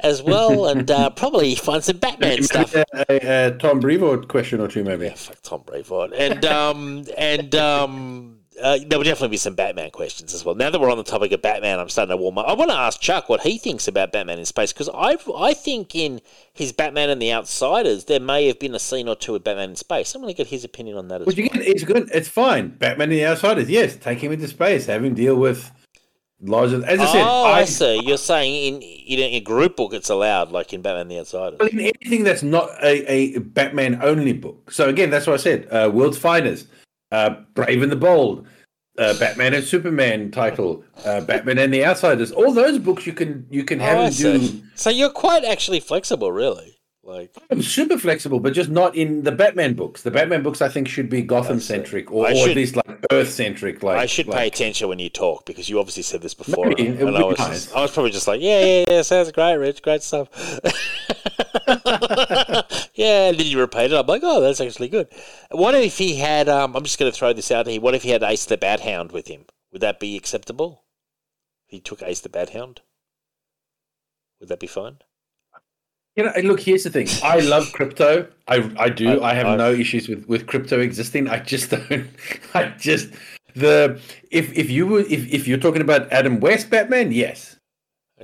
[0.00, 0.66] as well.
[0.68, 2.74] and uh, probably find some Batman stuff.
[2.74, 5.08] A, a, a Tom Brevoort question or two, maybe.
[5.10, 6.12] Fuck Tom Brevoort.
[6.12, 10.54] And um and um uh, there will definitely be some Batman questions as well.
[10.54, 12.46] Now that we're on the topic of Batman, I'm starting to warm up.
[12.46, 15.54] I want to ask Chuck what he thinks about Batman in space because I I
[15.54, 16.20] think in
[16.52, 19.70] his Batman and the Outsiders there may have been a scene or two with Batman
[19.70, 20.14] in space.
[20.14, 21.46] I'm going to get his opinion on that as Which well.
[21.46, 22.10] again, it's good.
[22.12, 22.68] It's fine.
[22.68, 23.96] Batman and the Outsiders, yes.
[23.96, 24.86] Take him into space.
[24.86, 25.70] Have him deal with
[26.40, 26.84] larger.
[26.84, 28.00] As I said, oh, I, I, see.
[28.04, 31.60] You're saying in in a group book it's allowed, like in Batman and the Outsiders.
[31.72, 34.70] in anything that's not a, a Batman only book.
[34.70, 35.68] So again, that's what I said.
[35.70, 36.68] Uh, World's Finest,
[37.12, 38.46] uh, Brave and the Bold,
[38.98, 42.32] uh, Batman and Superman title, uh, Batman and the Outsiders.
[42.32, 44.46] All those books you can you can have Oh, him do.
[44.46, 44.64] see.
[44.74, 46.77] So you're quite actually flexible, really.
[47.08, 50.02] Like I'm super flexible, but just not in the Batman books.
[50.02, 53.30] The Batman books, I think, should be Gotham centric, or, or at least like Earth
[53.30, 53.82] centric.
[53.82, 56.66] Like I should like, pay attention when you talk because you obviously said this before,
[56.66, 57.64] Maybe, it and I was, nice.
[57.64, 60.28] just, I was probably just like, yeah, yeah, yeah, sounds great, Rich, great stuff.
[62.92, 63.94] yeah, and then you repeat it.
[63.94, 65.08] I'm like, oh, that's actually good.
[65.50, 66.50] What if he had?
[66.50, 67.80] Um, I'm just going to throw this out here.
[67.80, 69.46] What if he had Ace the Bat Hound with him?
[69.72, 70.84] Would that be acceptable?
[71.68, 72.82] If he took Ace the Bat Hound,
[74.40, 74.98] would that be fine?
[76.18, 76.58] You know, look.
[76.60, 77.06] Here's the thing.
[77.22, 78.28] I love Krypto.
[78.48, 79.20] I I do.
[79.20, 81.28] I- I, have I- no issues with with Krypto existing.
[81.28, 82.08] I just don't.
[82.54, 83.10] I just
[83.54, 84.00] the
[84.32, 87.56] if if you were if if you're talking about Adam West Batman, yes.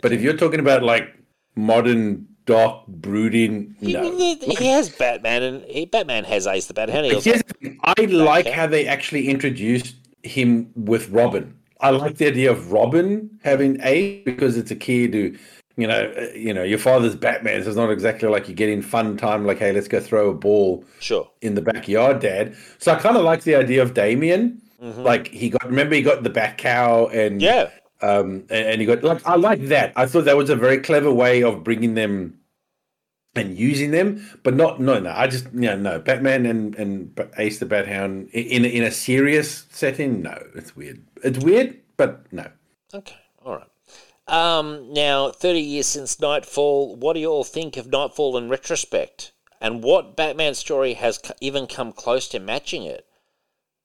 [0.03, 1.15] But if you're talking about like
[1.55, 4.11] modern dark brooding, He, no.
[4.41, 7.05] he has Batman, and he, Batman has Ace the Bat Hound.
[7.07, 11.55] He But also- here's the thing, I like how they actually introduced him with Robin.
[11.81, 15.37] I like the idea of Robin having a because it's a kid who,
[15.77, 17.62] you know, uh, you know, your father's Batman.
[17.62, 19.44] So it's not exactly like you get in fun time.
[19.47, 21.28] Like, hey, let's go throw a ball sure.
[21.41, 22.57] in the backyard, Dad.
[22.78, 24.61] So I kind of like the idea of Damian.
[24.81, 27.41] Like he got, remember he got the bat cow and Mm-hmm.
[27.41, 27.70] Yeah.
[28.07, 29.94] um, and, and he got like I like that.
[29.97, 32.39] I thought that was a very clever way of bringing them
[33.35, 35.11] and using them, but not no no.
[35.11, 38.91] I just you know, no Batman and and Ace the Bat Hound in in a
[38.91, 40.20] serious setting.
[40.20, 41.03] No, it's weird.
[41.23, 42.47] It's weird, but no.
[42.93, 43.17] Okay.
[44.27, 49.33] Um, now, 30 years since Knightfall, what do you all think of Knightfall in retrospect?
[49.61, 53.07] And what Batman story has even come close to matching it?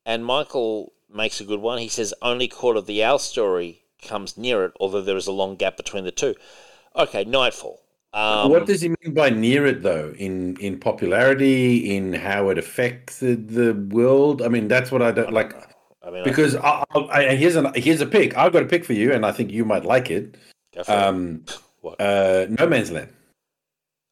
[0.06, 1.78] And Michael makes a good one.
[1.80, 5.32] He says only Court of the Owl story comes near it, although there is a
[5.32, 6.36] long gap between the two.
[6.96, 7.82] Okay, Knightfall.
[8.12, 10.14] Um, what does he mean by near it, though?
[10.18, 14.42] In in popularity, in how it affected the world?
[14.42, 15.54] I mean, that's what I don't like.
[16.02, 18.38] I mean, because I, I, I, here's an here's a pick.
[18.38, 20.36] I've got a pick for you, and I think you might like it.
[20.88, 21.44] Um,
[21.82, 22.00] what?
[22.00, 23.12] Uh, no Man's Land.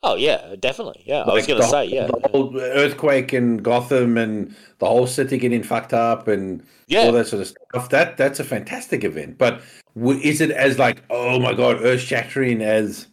[0.04, 1.04] Oh yeah, definitely.
[1.06, 2.08] Yeah, like I was going to say yeah.
[2.08, 7.02] The whole earthquake in Gotham and the whole city getting fucked up and yeah.
[7.02, 7.90] all that sort of stuff.
[7.90, 9.38] That that's a fantastic event.
[9.38, 9.62] But
[9.96, 13.08] is it as like oh my god, earth shattering as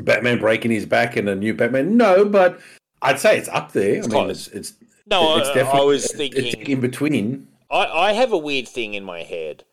[0.00, 1.96] Batman breaking his back in a new Batman?
[1.96, 2.60] No, but
[3.00, 3.94] I'd say it's up there.
[3.96, 4.74] It's I mean, it's, it's
[5.06, 5.38] no.
[5.38, 5.80] It's definitely.
[5.80, 7.48] I was thinking in between.
[7.70, 9.64] I I have a weird thing in my head,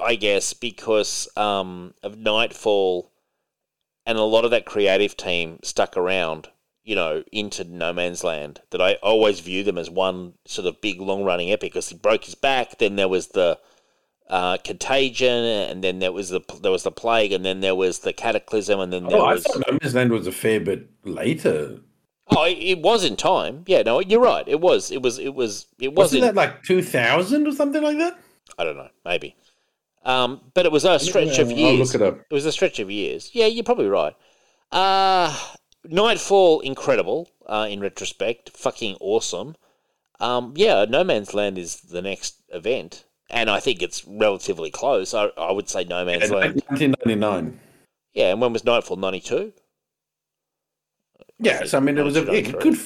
[0.00, 3.10] I guess, because um, of Knightfall,
[4.06, 6.48] and a lot of that creative team stuck around.
[6.82, 8.60] You know, into No Man's Land.
[8.70, 11.72] That I always view them as one sort of big, long running epic.
[11.72, 13.58] Because he broke his back, then there was the
[14.28, 18.00] uh, contagion, and then there was the there was the plague, and then there was
[18.00, 19.46] the cataclysm, and then there oh, was.
[19.46, 21.80] I thought No Man's Land was a fair bit later.
[22.28, 23.64] Oh, it was in time.
[23.66, 24.46] Yeah, no, you're right.
[24.46, 24.90] It was.
[24.90, 25.18] It was.
[25.18, 25.66] It was.
[25.78, 26.12] It was.
[26.12, 28.18] Wasn't that like 2000 or something like that?
[28.58, 28.88] I don't know.
[29.04, 29.36] Maybe.
[30.04, 31.94] Um, but it was a stretch of years.
[31.94, 32.26] I'll look it up.
[32.30, 33.30] It was a stretch of years.
[33.32, 34.14] Yeah, you're probably right.
[34.70, 35.36] Uh,
[35.84, 37.28] Knightfall, incredible.
[37.46, 39.54] Uh, in retrospect, fucking awesome.
[40.20, 45.14] Um, yeah, No Man's Land is the next event and I think it's relatively close.
[45.14, 46.62] I, I would say No Man's yeah, Land.
[46.68, 47.60] 1999.
[48.12, 48.96] Yeah, and when was Knightfall?
[48.96, 49.52] 92?
[51.38, 52.78] Yeah, so I mean, it was a good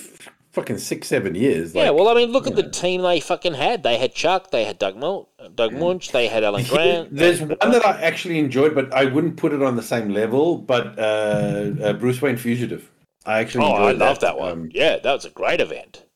[0.53, 1.75] fucking six, seven years.
[1.75, 2.63] Like, yeah, well, I mean, look at know.
[2.63, 3.83] the team they fucking had.
[3.83, 7.15] They had Chuck, they had Doug, Mul- Doug Moench, they had Alan Grant.
[7.15, 10.59] There's one that I actually enjoyed, but I wouldn't put it on the same level.
[10.59, 12.91] But uh, uh, Bruce Wayne Fugitive.
[13.27, 14.53] I actually oh, I love that, that one.
[14.53, 16.07] Um, yeah, that was a great event.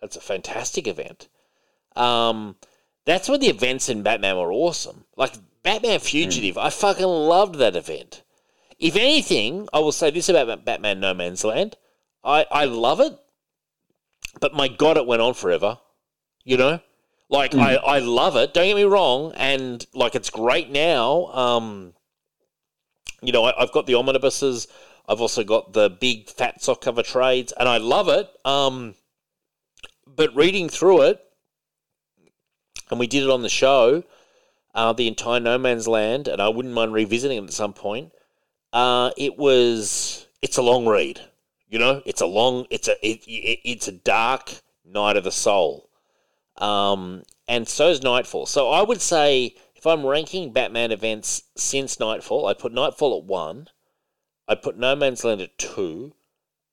[0.00, 1.28] That's a fantastic event.
[1.96, 2.56] Um,
[3.06, 5.04] that's when the events in Batman were awesome.
[5.16, 6.62] Like Batman Fugitive, mm.
[6.62, 8.22] I fucking loved that event.
[8.78, 11.76] If anything, I will say this about Batman No Man's Land.
[12.22, 13.16] I, I love it,
[14.40, 15.78] but my God, it went on forever.
[16.44, 16.80] You know?
[17.30, 17.60] Like, mm.
[17.60, 18.54] I, I love it.
[18.54, 19.32] Don't get me wrong.
[19.36, 21.26] And, like, it's great now.
[21.26, 21.94] Um,
[23.22, 24.68] you know, I, have got the omnibuses.
[25.08, 28.28] I've also got the big fat sock cover trades, and I love it.
[28.44, 28.94] Um,
[30.06, 31.20] but reading through it,
[32.90, 34.04] and we did it on the show,
[34.74, 38.12] uh, the entire No Man's Land, and I wouldn't mind revisiting it at some point.
[38.74, 41.20] Uh, it was it's a long read,
[41.68, 42.02] you know.
[42.04, 44.52] It's a long, it's a it, it, it's a dark
[44.84, 45.88] night of the soul,
[46.58, 48.46] um, and is Knightfall.
[48.46, 53.24] So I would say if I'm ranking Batman events since Knightfall, I put Knightfall at
[53.24, 53.68] one,
[54.48, 56.12] I put No Man's Land at two,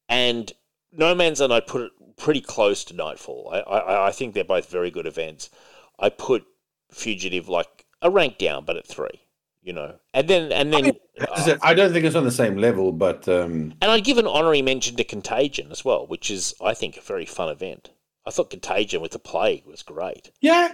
[0.09, 0.51] and
[0.91, 3.51] No Man's Land I put it pretty close to Nightfall.
[3.53, 5.51] I, I, I think they're both very good events.
[5.99, 6.45] I put
[6.89, 9.21] Fugitive like a rank down, but at three.
[9.63, 12.31] You know, and then and then I, mean, uh, I don't think it's on the
[12.31, 13.75] same level, but um...
[13.79, 17.01] and I'd give an honorary mention to Contagion as well, which is I think a
[17.01, 17.91] very fun event.
[18.25, 20.31] I thought Contagion with the plague was great.
[20.41, 20.73] Yeah,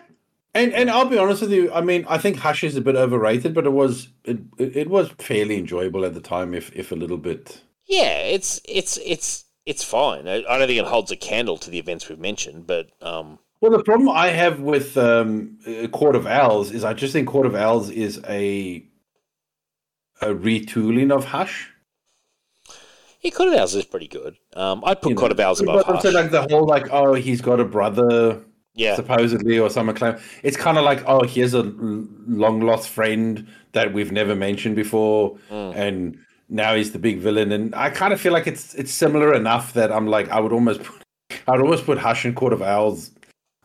[0.54, 1.72] and and I'll be honest with you.
[1.74, 5.10] I mean, I think Hush is a bit overrated, but it was it, it was
[5.20, 7.62] fairly enjoyable at the time, if if a little bit.
[7.86, 10.28] Yeah, it's it's it's it's fine.
[10.28, 13.40] I, I don't think it holds a candle to the events we've mentioned, but um,
[13.62, 15.58] well, the problem I have with um,
[15.92, 18.86] Court of Owls is I just think Court of Owls is a
[20.22, 21.72] a retooling of Hush.
[23.22, 24.38] Yeah, Court of Owls is pretty good.
[24.56, 26.04] Um, I'd put you Court know, of Owls above Hush.
[26.04, 28.44] So like the whole like, oh, he's got a brother,
[28.76, 30.18] yeah, supposedly, or someone claim.
[30.44, 35.36] It's kind of like, oh, here's a long lost friend that we've never mentioned before,
[35.50, 35.76] mm.
[35.76, 37.52] and now he's the big villain.
[37.52, 40.54] And I kind of feel like it's it's similar enough that I'm like, I would
[40.54, 41.02] almost put,
[41.48, 43.12] I would almost put Hush and Court of Owls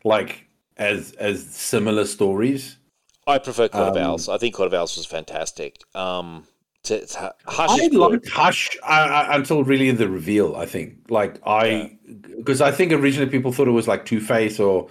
[0.04, 2.76] like as as similar stories.
[3.26, 4.28] I prefer Court um, of Owls.
[4.28, 5.78] I think Court of Owls was fantastic.
[5.94, 6.46] Um,
[6.84, 10.56] to, to, Hush I liked Hush uh, until really the reveal.
[10.56, 11.96] I think, like I,
[12.36, 12.66] because yeah.
[12.66, 14.88] I think originally people thought it was like Two Face or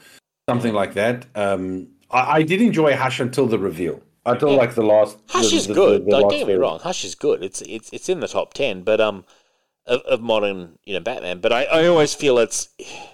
[0.47, 1.25] something like that.
[1.35, 4.01] Um, I, I, did enjoy Hush until the reveal.
[4.25, 4.57] Until yeah.
[4.57, 5.17] like the last.
[5.27, 6.01] Hush the, is the, good.
[6.05, 6.79] The, the don't get me wrong.
[6.79, 7.43] Hush is good.
[7.43, 9.25] It's it's it's in the top ten, but um,
[9.85, 11.41] of, of modern you know Batman.
[11.41, 12.69] But I, I always feel it's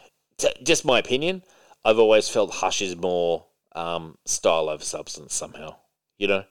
[0.64, 1.42] just my opinion.
[1.86, 5.76] I've always felt Hush is more um, style over substance somehow.
[6.18, 6.44] You know,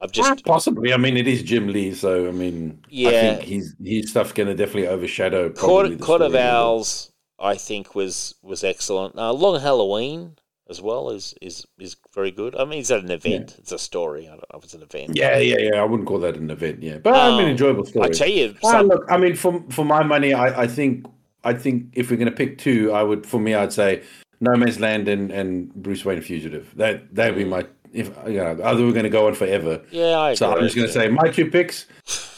[0.00, 0.92] I've just possibly.
[0.92, 3.10] I mean, it is Jim Lee, so I mean, I Yeah.
[3.36, 5.50] think his his stuff's going to definitely overshadow.
[5.50, 6.40] Court, Court of story a little bit.
[6.40, 9.16] Owls, I think was was excellent.
[9.16, 10.36] Uh, Long Halloween
[10.68, 12.56] as well is is is very good.
[12.56, 13.56] I mean, it's at an event.
[13.58, 14.26] It's a story.
[14.26, 15.16] I don't know if it's an event.
[15.16, 15.80] Yeah, yeah, yeah.
[15.80, 16.82] I wouldn't call that an event.
[16.82, 18.08] Yeah, but I mean, Um, enjoyable story.
[18.08, 21.06] I tell you, Ah, look, I mean, for for my money, I, I think
[21.44, 24.02] I think if we're going to pick two, I would for me, I'd say
[24.42, 26.72] No Man's Land and, and Bruce Wayne Fugitive.
[26.76, 29.82] That that'd be my if you know either we're going to go on forever.
[29.90, 31.86] yeah, I So I'm just going to say my two picks: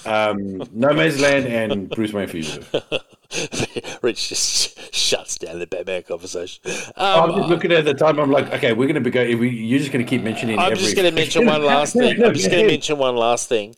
[0.05, 2.69] um, No Man's Land and Bruce Wayne Fugitive.
[4.03, 6.63] Rich just shuts down the Batman conversation.
[6.97, 8.19] I'm Um, just looking at the time.
[8.19, 9.39] I'm like, okay, we're going to be going.
[9.39, 10.59] We, you're just going to keep mentioning.
[10.59, 12.23] I'm every just going to mention one last thing.
[12.23, 13.75] I'm just going to mention one last thing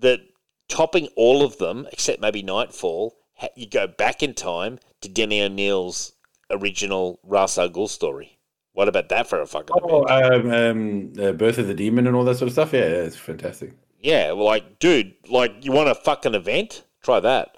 [0.00, 0.20] that
[0.68, 3.14] topping all of them, except maybe Knightfall,
[3.54, 6.12] you go back in time to Denny O'Neill's
[6.50, 8.38] original Ras Al Ghul story.
[8.72, 12.14] What about that for a fucking Oh, um, um, uh, Birth of the Demon and
[12.14, 12.72] all that sort of stuff.
[12.72, 13.72] Yeah, yeah it's fantastic.
[14.00, 16.84] Yeah, well, like, dude, like, you want a fucking event?
[17.02, 17.56] Try that.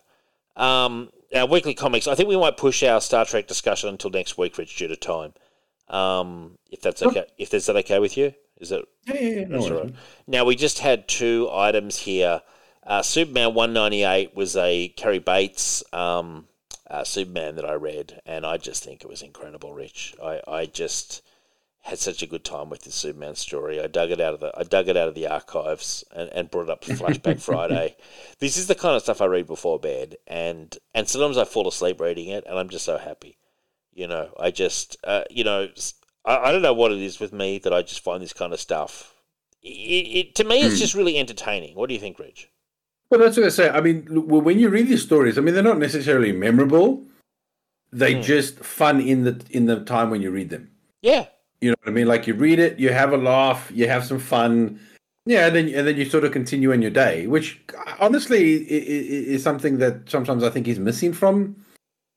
[0.56, 2.06] Um, our weekly comics.
[2.06, 4.96] I think we might push our Star Trek discussion until next week, Rich, due to
[4.96, 5.34] time.
[5.88, 8.32] Um, if that's okay, if is that okay with you?
[8.58, 9.44] Is it Yeah, yeah, yeah.
[9.46, 9.94] No right.
[10.26, 12.42] Now we just had two items here.
[12.86, 16.46] Uh, Superman one ninety eight was a Cary Bates um,
[16.90, 19.72] uh, Superman that I read, and I just think it was incredible.
[19.72, 21.22] Rich, I, I just
[21.82, 23.80] had such a good time with this Superman story.
[23.80, 26.50] I dug it out of the I dug it out of the archives and, and
[26.50, 27.96] brought it up Flashback Friday.
[28.38, 31.68] This is the kind of stuff I read before bed, and and sometimes I fall
[31.68, 33.38] asleep reading it, and I'm just so happy.
[33.92, 35.68] You know, I just uh, you know
[36.24, 38.52] I, I don't know what it is with me that I just find this kind
[38.52, 39.14] of stuff.
[39.62, 41.76] It, it, to me, it's just really entertaining.
[41.76, 42.49] What do you think, Rich?
[43.10, 43.68] Well, that's what I say.
[43.68, 47.02] I mean, when you read these stories, I mean, they're not necessarily memorable.
[47.92, 48.22] They Hmm.
[48.22, 50.70] just fun in the in the time when you read them.
[51.02, 51.26] Yeah,
[51.60, 52.06] You know what I mean?
[52.06, 54.78] Like you read it, you have a laugh, you have some fun,
[55.26, 57.60] yeah, and then and then you sort of continue in your day, which
[57.98, 58.54] honestly
[59.34, 61.56] is something that sometimes I think is missing from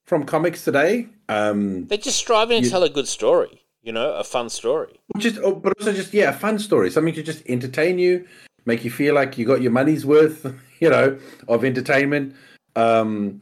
[0.06, 1.08] from comics today.
[1.28, 3.62] Um, they're just striving to You- tell a good story.
[3.82, 5.00] You know, a fun story.
[5.18, 8.26] just but also just yeah, a fun story, something to just entertain you,
[8.66, 10.46] make you feel like you got your money's worth,
[10.84, 12.36] you know, of entertainment.
[12.76, 13.40] Um,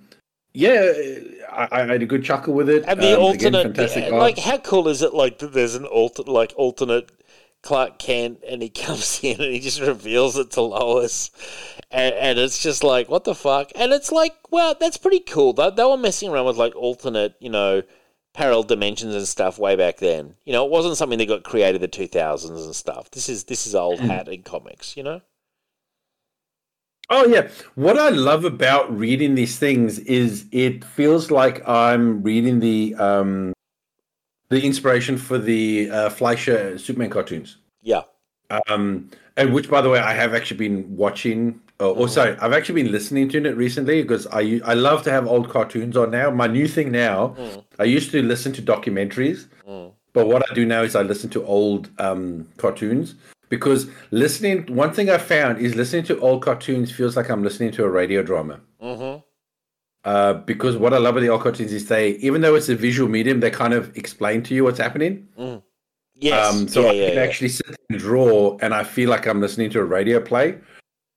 [0.53, 0.91] yeah,
[1.51, 2.83] I, I had a good chuckle with it.
[2.87, 5.13] And the Um, again, alternate, fantastic yeah, like, how cool is it?
[5.13, 7.11] Like, that there's an alter, like alternate
[7.63, 11.31] Clark Kent, and he comes in and he just reveals it to Lois,
[11.89, 13.71] and, and it's just like, what the fuck?
[13.75, 15.53] And it's like, well, that's pretty cool.
[15.53, 17.81] They, they were messing around with like alternate, you know,
[18.33, 20.35] parallel dimensions and stuff way back then.
[20.45, 23.09] You know, it wasn't something that got created in the two thousands and stuff.
[23.09, 24.95] This is this is old hat in comics.
[24.95, 25.21] You know.
[27.09, 32.61] Oh yeah, what I love about reading these things is it feels like I'm reading
[32.61, 33.53] the um,
[34.47, 37.57] the inspiration for the uh, Fleischer Superman cartoons.
[37.81, 38.03] Yeah.
[38.69, 41.59] Um, and which, by the way, I have actually been watching.
[41.81, 45.11] Oh, or sorry, I've actually been listening to it recently because I I love to
[45.11, 46.29] have old cartoons on now.
[46.31, 47.35] My new thing now,
[47.77, 49.47] I used to listen to documentaries,
[50.13, 53.15] but what I do now is I listen to old um, cartoons
[53.51, 54.65] because listening.
[54.73, 57.89] One thing I found is listening to old cartoons feels like I'm listening to a
[57.89, 58.61] radio drama.
[58.81, 59.19] Mm-hmm.
[60.03, 62.75] Uh, because what I love about the old cartoons is they, even though it's a
[62.75, 65.27] visual medium, they kind of explain to you what's happening.
[66.15, 66.53] Yes.
[66.53, 67.23] Um, so yeah, I yeah, can yeah.
[67.23, 70.57] actually sit and draw, and I feel like I'm listening to a radio play.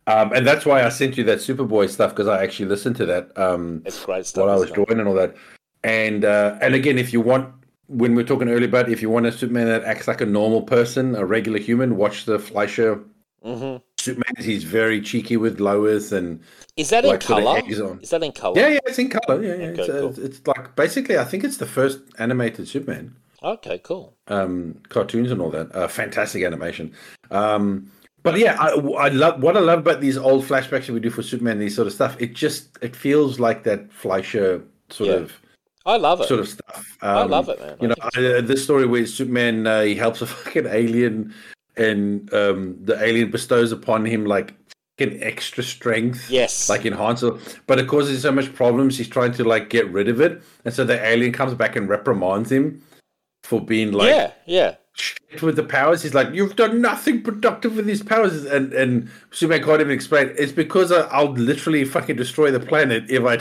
[0.07, 3.07] Um, and that's why I sent you that Superboy stuff because I actually listened to
[3.07, 4.45] that um, It's great stuff.
[4.45, 5.35] while I was drawing and all that.
[5.83, 7.55] And uh, and again, if you want,
[7.89, 10.27] when we were talking earlier about if you want a Superman that acts like a
[10.27, 13.01] normal person, a regular human, watch the Fleischer
[13.45, 13.83] Mhm.
[13.99, 14.35] Superman.
[14.39, 16.41] He's very cheeky with Lois, and
[16.77, 17.99] Is that Like in sort of color?
[18.03, 18.59] Is that in color?
[18.59, 19.43] yeah, yeah, it's in color.
[19.43, 20.09] Yeah, yeah, Okay, it's, uh, cool.
[20.11, 23.15] it's, it's like basically, I think it's the first animated Superman.
[23.43, 24.15] Okay, cool.
[24.29, 25.75] um, cartoons and all that.
[25.77, 26.91] Uh, fantastic animation.
[27.31, 27.91] Um,
[28.23, 31.11] but yeah, I, I love what I love about these old flashbacks that we do
[31.11, 32.17] for Superman, these sort of stuff.
[32.19, 35.17] It just it feels like that Fleischer sort Yeah.
[35.17, 35.33] of
[35.87, 36.29] I love it.
[36.29, 36.97] sort of stuff.
[37.03, 37.77] I Um, love it, man.
[37.81, 41.35] You I know, I, uh, this story where Superman uh, he helps a fucking alien,
[41.77, 44.55] and um, the alien bestows upon him like
[44.99, 46.31] fucking extra strength.
[46.31, 46.69] Yes.
[46.71, 47.33] Like enhancer,
[47.67, 48.97] but it causes so much problems.
[48.97, 51.89] He's trying to like get rid of it, and so the alien comes back and
[51.89, 52.83] reprimands him
[53.43, 54.77] for being like yeah, yeah.
[54.95, 56.03] shit with the powers.
[56.03, 60.33] He's like, "You've done nothing productive with these powers," and and Superman can't even explain.
[60.39, 63.41] It's because I, I'll literally fucking destroy the planet if I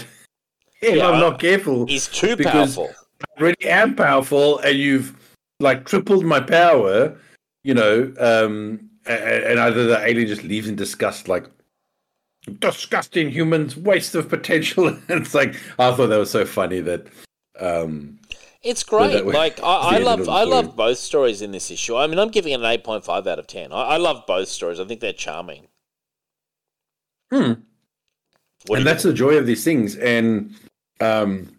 [0.84, 1.86] if Yeah, I'm not careful.
[1.86, 2.92] He's too powerful.
[3.22, 5.16] I already am powerful, and you've
[5.60, 7.18] like tripled my power.
[7.64, 11.45] You know, um, and, either the alien just leaves in disgust, like
[12.60, 14.88] disgusting humans, waste of potential.
[14.88, 17.08] and it's like I thought that was so funny that.
[17.60, 18.20] Um,
[18.62, 19.26] It's great.
[19.26, 21.95] Like I, I the end of love I love both stories in this issue.
[21.95, 23.72] I mean, I'm giving it an eight point five out of ten.
[23.72, 24.80] I, I love both stories.
[24.80, 25.68] I think they're charming.
[27.32, 27.53] Hmm.
[28.68, 29.95] What and that's the joy of these things.
[29.98, 30.56] And
[31.00, 31.50] um,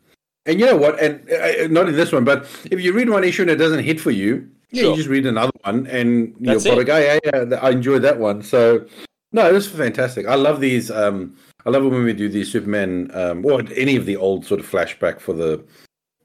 [0.47, 1.01] and you know what?
[1.01, 3.85] And uh, not in this one, but if you read one issue and it doesn't
[3.85, 4.91] hit for you, yeah, Sure.
[4.91, 6.87] you just read another one, and you'll That's probably it.
[6.87, 8.43] go, yeah, yeah, I enjoyed that one.
[8.43, 8.85] So
[9.33, 10.27] no, this is fantastic.
[10.27, 10.91] I love these.
[10.91, 14.45] Um, I love it when we do these Superman um, or any of the old
[14.45, 15.65] sort of flashback for the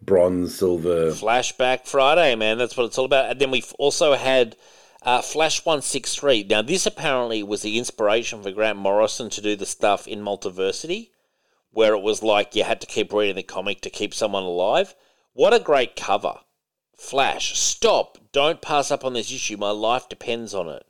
[0.02, 1.12] bronze, silver.
[1.12, 2.58] Flashback Friday, man.
[2.58, 3.32] That's what it's all about.
[3.32, 4.58] And then we've also had
[5.04, 6.44] uh, Flash 163.
[6.50, 11.10] Now, this apparently was the inspiration for Grant Morrison to do the stuff in Multiversity,
[11.80, 14.94] where it was like you had to keep reading the comic to keep someone alive.
[15.32, 16.34] What a great cover.
[16.98, 18.18] Flash, stop.
[18.34, 19.56] Don't pass up on this issue.
[19.56, 20.86] My life depends on it.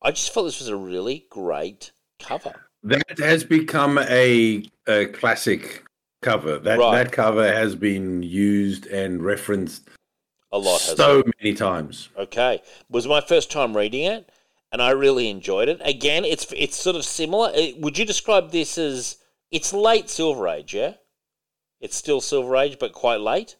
[0.00, 2.54] I just thought this was a really great cover.
[2.82, 5.84] That has become a, a classic
[6.22, 6.58] cover.
[6.58, 7.04] That Right.
[7.04, 9.90] that cover has been used and referenced
[10.50, 12.08] A lot so many times.
[12.16, 14.30] Okay, it was my first time reading it,
[14.72, 15.78] and I really enjoyed it.
[15.84, 17.50] Again, it's it's sort of similar.
[17.54, 19.18] Uh, Would you describe this as
[19.52, 20.74] it's late Silver Age?
[20.74, 20.94] Yeah,
[21.80, 23.56] it's still Silver Age, but quite late.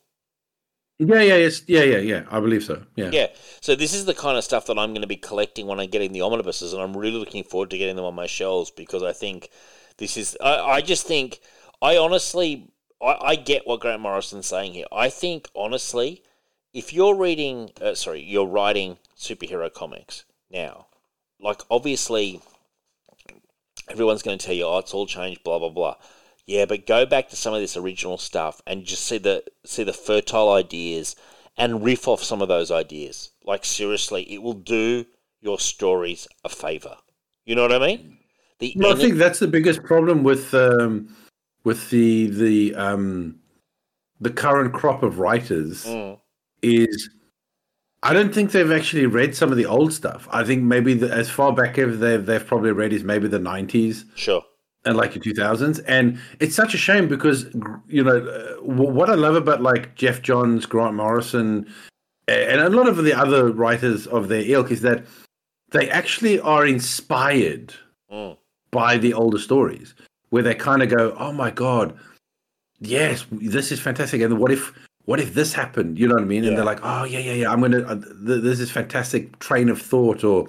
[0.98, 2.24] Yeah, yeah, yes, yeah, yeah, yeah.
[2.30, 2.82] I believe so.
[2.96, 3.10] Yeah.
[3.12, 3.26] Yeah.
[3.60, 5.90] So this is the kind of stuff that I'm going to be collecting when I'm
[5.90, 9.02] getting the omnibuses, and I'm really looking forward to getting them on my shelves because
[9.02, 9.50] I think
[9.98, 10.36] this is.
[10.40, 11.40] I, I just think
[11.80, 12.72] I honestly
[13.02, 14.86] I, I get what Grant Morrison's saying here.
[14.92, 16.22] I think honestly,
[16.72, 20.86] if you're reading, uh, sorry, you're writing superhero comics now,
[21.40, 22.40] like obviously
[23.88, 25.96] everyone's going to tell you, oh, it's all changed, blah blah blah.
[26.46, 29.84] Yeah, but go back to some of this original stuff and just see the see
[29.84, 31.14] the fertile ideas
[31.56, 33.30] and riff off some of those ideas.
[33.44, 35.04] Like seriously, it will do
[35.40, 36.96] your stories a favor.
[37.44, 38.18] You know what I mean?
[38.58, 41.14] The Well, I think that's the biggest problem with um,
[41.64, 43.40] with the the um,
[44.20, 46.18] the current crop of writers Mm,
[46.62, 47.10] is
[48.02, 50.28] I don't think they've actually read some of the old stuff.
[50.30, 53.38] I think maybe the, as far back as they've they've probably read is maybe the
[53.38, 54.42] nineties sure.
[54.84, 57.46] and like the two thousands, and it's such a shame because
[57.88, 61.72] you know uh, what I love about like Geoff Johns, Grant Morrison,
[62.26, 65.04] and a lot of the other writers of their ilk is that
[65.70, 67.74] they actually are inspired
[68.12, 68.36] Mm,
[68.70, 69.94] by the older stories
[70.28, 71.98] where they kind of go oh my god
[72.78, 74.74] yes this is fantastic and what if
[75.04, 75.98] what if this happened?
[75.98, 76.44] You know what i mean?
[76.44, 79.68] And they're like oh yeah yeah yeah i'm gonna uh, th- this is fantastic train
[79.68, 80.48] of thought or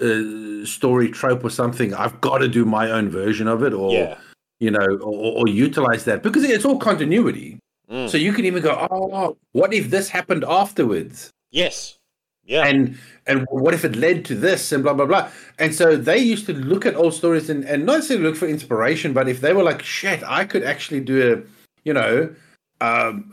[0.00, 1.94] uh, story trope or something.
[1.94, 4.18] I've got to do my own version of it or yeah.
[4.58, 6.22] you know or, or utilize that.
[6.22, 7.58] Because it's all continuity.
[7.90, 11.30] Mm, so you can even go oh what if this happened afterwards?
[11.50, 11.96] Yes.
[12.44, 12.66] Yeah.
[12.66, 15.30] and and what if it led to this and blah blah blah.
[15.58, 18.48] And so they used to look at old stories and, and not necessarily look for
[18.48, 21.42] inspiration but if they were like shit i could actually do a
[21.84, 22.34] you know
[22.80, 23.32] um,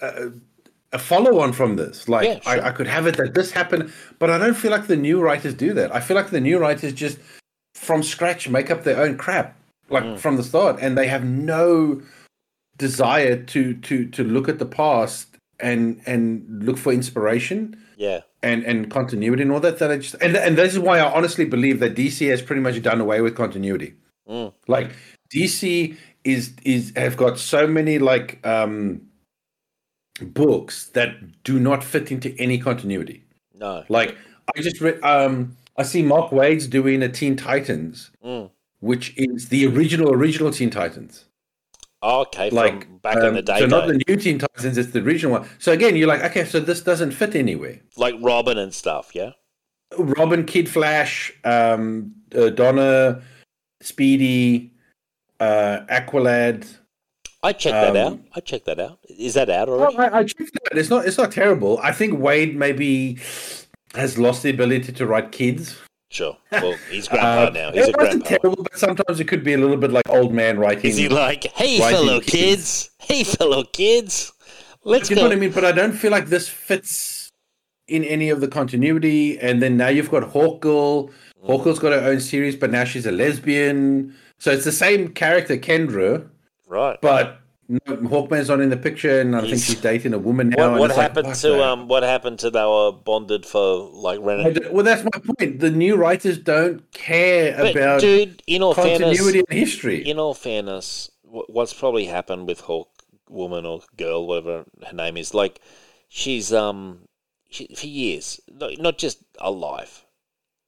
[0.00, 0.30] a,
[0.92, 2.62] a follow on from this like Yeah, sure.
[2.64, 5.20] I, I could have it that this happened but i don't feel like the new
[5.20, 7.18] writers do that i feel like the new writers just
[7.74, 9.56] from scratch make up their own crap
[9.90, 10.18] like Mm.
[10.18, 12.00] from the start and they have no
[12.76, 18.20] desire to to to look at the past and and look for inspiration yeah.
[18.42, 21.12] and and continuity and all that that I just and and this is why I
[21.12, 23.94] honestly believe that DC has pretty much done away with continuity.
[24.28, 24.92] Mm, Like
[25.34, 29.00] DC is is have got so many like um
[30.20, 33.22] books that do not fit into any continuity.
[33.54, 33.84] no.
[33.88, 34.16] Like
[34.56, 38.50] I just read um I see Mark Waid's doing a Teen Titans, Mm.
[38.80, 41.24] which is the original original Teen Titans.
[42.02, 42.50] Oh, okay.
[42.50, 43.92] Like back in um, the day, so not though.
[43.94, 45.48] the new Teen Titans, it's the original one.
[45.58, 47.80] So again, you're like, okay, so this doesn't fit anywhere.
[47.96, 49.10] like Robin and stuff.
[49.14, 49.30] Yeah.
[49.98, 53.22] Robin, Kid Flash, um, uh, Donna,
[53.80, 54.72] Speedy,
[55.40, 56.66] uh, Aqualad.
[57.42, 58.18] I checked that Um, out.
[58.34, 58.98] I checked that out.
[59.08, 59.96] Is that out Well, already?
[59.98, 60.58] I, I checked it.
[60.78, 61.06] It's not.
[61.06, 61.78] It's not terrible.
[61.82, 63.18] I think Waid maybe
[63.94, 65.78] has lost the ability to write kids.
[66.10, 66.36] Sure.
[66.50, 67.72] Well, he's grandpa Uh, now.
[67.72, 68.28] He's a it wasn't grandpa.
[68.48, 70.90] terrible, but sometimes it could be a little bit like old man writing.
[70.90, 72.30] Is he like, hey, fellow kids.
[72.32, 72.90] kids.
[72.98, 74.32] Hey, fellow kids.
[74.84, 75.52] Let's you know what I mean?
[75.52, 77.28] But I don't feel like this fits
[77.88, 79.38] in any of the continuity.
[79.38, 81.10] And then now you've got Hawk Girl.
[81.42, 84.14] Hawk Girl's got her own series, but now she's a lesbian.
[84.38, 86.26] So it's the same character, Kendra,
[86.68, 87.00] Right.
[87.00, 90.50] but no, Hawkman's not in the picture, and I think He's- she's dating a woman
[90.50, 90.70] now.
[90.70, 91.86] What, what it's like, happened to um?
[91.88, 94.58] What happened to they were bonded for like I Ren?
[94.70, 95.60] Well, that's my point.
[95.60, 100.08] The new writers don't care But about dude, in all fairness, continuity and history.
[100.08, 102.88] in all fairness, what's probably happened with Hawk
[103.28, 105.60] woman or girl, whatever her name is, like
[106.08, 107.00] she's um
[107.50, 110.04] she, for years, not, not just alive,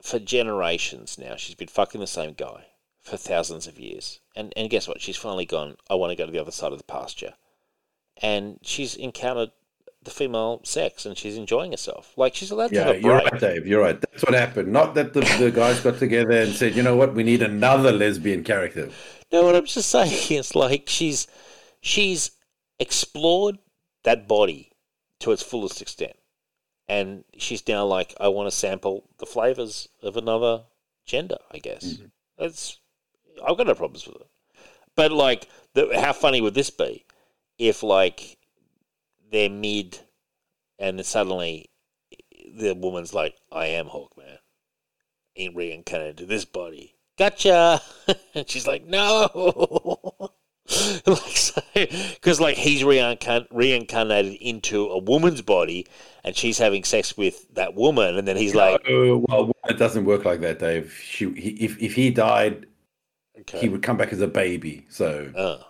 [0.03, 2.67] for generations now, she's been fucking the same guy
[3.11, 5.01] for thousands of years, and and guess what?
[5.01, 5.77] She's finally gone.
[5.91, 7.35] I want to go to the other side of the pasture,
[8.23, 9.51] and she's encountered
[10.03, 12.15] the female sex and she's enjoying herself.
[12.17, 13.67] Like she's allowed to Yeah, have a you're right, Dave.
[13.67, 14.01] You're right.
[14.01, 14.73] That's what happened.
[14.73, 17.93] Not that the, the guys got together and said, you know what, we need another
[17.93, 18.89] lesbian character.
[19.31, 21.27] No, what I'm just saying is like she's
[21.81, 22.31] she's
[22.79, 23.59] explored
[24.05, 24.73] that body
[25.19, 26.17] to its fullest extent,
[26.89, 30.63] and she's now like, I want to sample the flavors of another
[31.05, 31.37] gender.
[31.51, 32.07] I guess mm-hmm.
[32.39, 32.80] that's
[33.47, 34.29] I've got no problems with it.
[34.97, 37.05] But like, the, how funny would this be
[37.59, 38.39] if like
[39.31, 40.01] they're mid,
[40.79, 41.71] and suddenly
[42.59, 44.39] the woman's like, I am Hawkman,
[45.35, 46.97] in reincarnated to this body.
[47.19, 47.81] Gotcha.
[48.35, 50.33] and she's like, no.
[51.07, 51.41] like
[52.15, 55.87] because like he's reincarn- reincarnated into a woman's body,
[56.25, 60.05] and she's having sex with that woman, and then he's like, Oh, well, it doesn't
[60.05, 60.93] work like that, Dave.
[61.05, 62.67] She, he, if, if he died,
[63.41, 64.87] okay, he would come back as a baby.
[64.89, 65.61] So oh,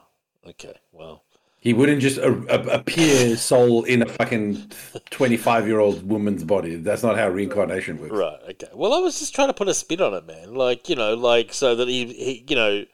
[0.51, 1.25] okay, well,
[1.59, 4.71] he wouldn't just a, a, appear soul in a fucking
[5.11, 6.77] 25 year old woman's body.
[6.77, 8.15] That's not how reincarnation works.
[8.15, 8.69] right, okay.
[8.73, 10.55] Well, I was just trying to put a spin on it, man.
[10.55, 12.85] Like you know, like so that he, he you know,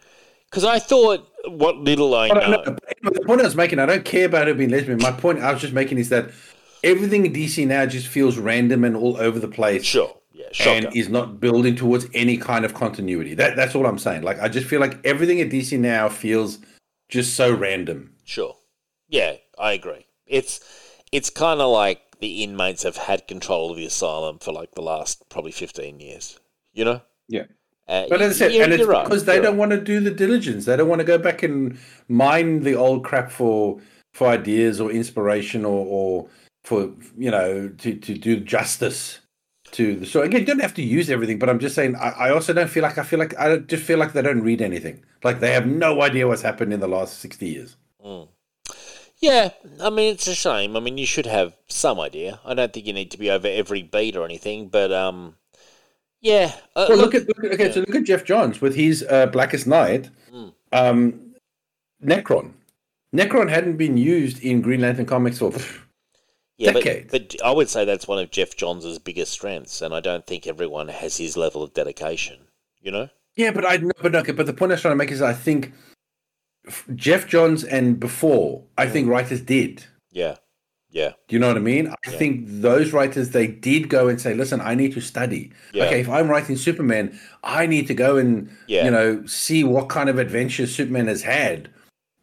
[0.51, 2.51] because I thought what little I I know.
[2.51, 4.99] know- the point I was making, I don't care about her being lesbian.
[5.01, 6.31] My point I was just making is that
[6.83, 9.85] everything in DC now just feels random and all over the place.
[9.85, 13.35] Sure, yeah, and is not building towards any kind of continuity.
[13.35, 14.23] That that's all I'm saying.
[14.23, 16.59] Like I just feel like everything at DC now feels
[17.09, 18.13] just so random.
[18.25, 18.57] Sure.
[19.09, 20.07] Yeah, I agree.
[20.27, 20.61] It's
[21.13, 24.83] it's kind of like the inmates have had control of the asylum for like the
[24.83, 26.39] last probably fifteen years.
[26.73, 27.03] You know.
[27.29, 27.45] Yeah.
[27.89, 29.57] Uh, But as I said, and it's right, because they don't right.
[29.57, 30.65] want to do the diligence.
[30.65, 33.81] They don't want to go back and mine the old crap for
[34.13, 36.29] for ideas or inspiration or, or
[36.65, 39.21] for you know to, to do justice
[39.73, 40.27] to the story.
[40.28, 41.97] Again, you don't have to use everything, but I'm just saying.
[41.97, 44.43] I, I also don't feel like I feel like I just feel like they don't
[44.43, 45.05] read anything.
[45.25, 47.77] Like they have no idea what's happened in the last sixty years.
[49.19, 50.77] Yeah, I mean it's a shame.
[50.77, 52.39] I mean you should have some idea.
[52.45, 55.36] I don't think you need to be over every beat or anything, but um,
[56.20, 56.53] yeah.
[56.77, 57.73] Uh, Well, look, at look, at- okay.
[57.73, 60.53] So look at Geoff Johns with his uh, Blackest Night, Mm.
[60.73, 61.20] um,
[62.05, 62.53] Nekron.
[63.15, 65.53] Nekron hadn't been used in Green Lantern comics for
[66.57, 67.10] yeah, but, decades.
[67.10, 70.47] but I would say that's one of Geoff Johns' biggest strengths, and I don't think
[70.47, 72.39] everyone has his level of dedication.
[72.81, 73.09] You know.
[73.36, 75.33] Yeah, but I but okay, but the point I was trying to make is I
[75.35, 75.73] think
[76.94, 79.85] Geoff Johns and before I think writers did.
[80.10, 80.36] Yeah.
[80.91, 81.12] Yeah.
[81.28, 81.89] Do you know what I mean?
[81.89, 82.17] I Yeah.
[82.17, 85.52] think those writers they did go and say, "Listen, I need to study.
[85.73, 85.85] Yeah.
[85.86, 88.85] Okay, if I'm writing Superman, I need to go and Yeah.
[88.86, 91.68] you know see what kind of adventures Superman has had.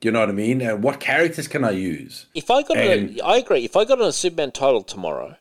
[0.04, 0.62] You know what I mean?
[0.62, 2.26] And what characters can I use?
[2.36, 3.64] If I got, And- a, I agree.
[3.66, 5.38] If I got on a Superman title tomorrow,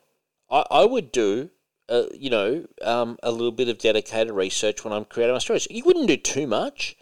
[0.49, 1.49] I, I would do,
[1.89, 5.67] uh, you know, um, a little bit of dedicated research when I'm creating my stories.
[5.69, 6.95] You wouldn't do too much,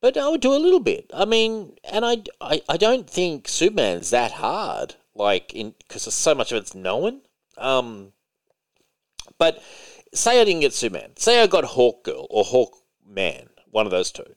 [0.00, 1.10] but I would do a little bit.
[1.12, 6.34] I mean, and I, I, I don't think Superman's that hard, like in because so
[6.34, 7.20] much of it's known.
[7.58, 8.12] Um,
[9.38, 9.62] but
[10.14, 11.12] say I didn't get Superman.
[11.16, 12.72] Say I got Hawk Girl or Hawk
[13.06, 14.34] Man, one of those two.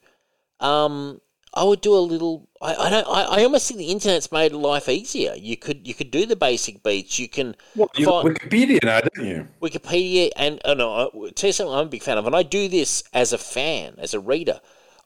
[0.60, 1.22] Um,
[1.54, 2.50] I would do a little.
[2.66, 3.08] I, I don't.
[3.08, 5.35] I, I almost think the internet's made life easier.
[5.35, 7.19] You could you could do the basic beats.
[7.19, 9.48] You can Well, you find Wikipedia now, don't you?
[9.61, 11.76] Wikipedia and oh no, I, tell you something.
[11.76, 14.60] I'm a big fan of, and I do this as a fan, as a reader.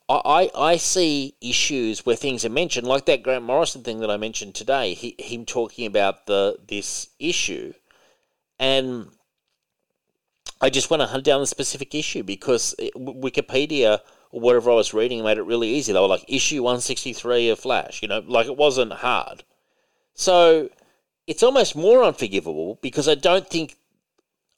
[0.08, 4.10] I, I, I see issues where things are mentioned, like that Grant Morrison thing that
[4.10, 4.94] I mentioned today.
[4.94, 7.74] He, him talking about the this issue,
[8.58, 9.08] and
[10.62, 14.00] I just want to hunt down the specific issue because Wikipedia
[14.30, 15.92] or whatever I was reading made it really easy.
[15.92, 19.44] They were like issue one sixty three of Flash, you know, like it wasn't hard.
[20.14, 20.70] So
[21.26, 23.76] it's almost more unforgivable because I don't think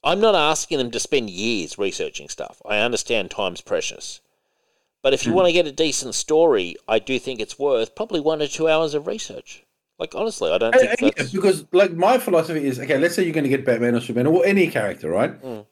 [0.04, 2.60] I'm not asking them to spend years researching stuff.
[2.66, 4.20] I understand time's precious.
[5.02, 8.20] But if you want to get a decent story, I do think it's worth probably
[8.20, 9.64] one or two hours of research.
[9.98, 12.98] Like honestly, I don't Uh, think uh, yeah, because like my philosophy is okay.
[12.98, 15.40] Let's say you're going to get Batman or Superman or any character, right?
[15.42, 15.66] Mm.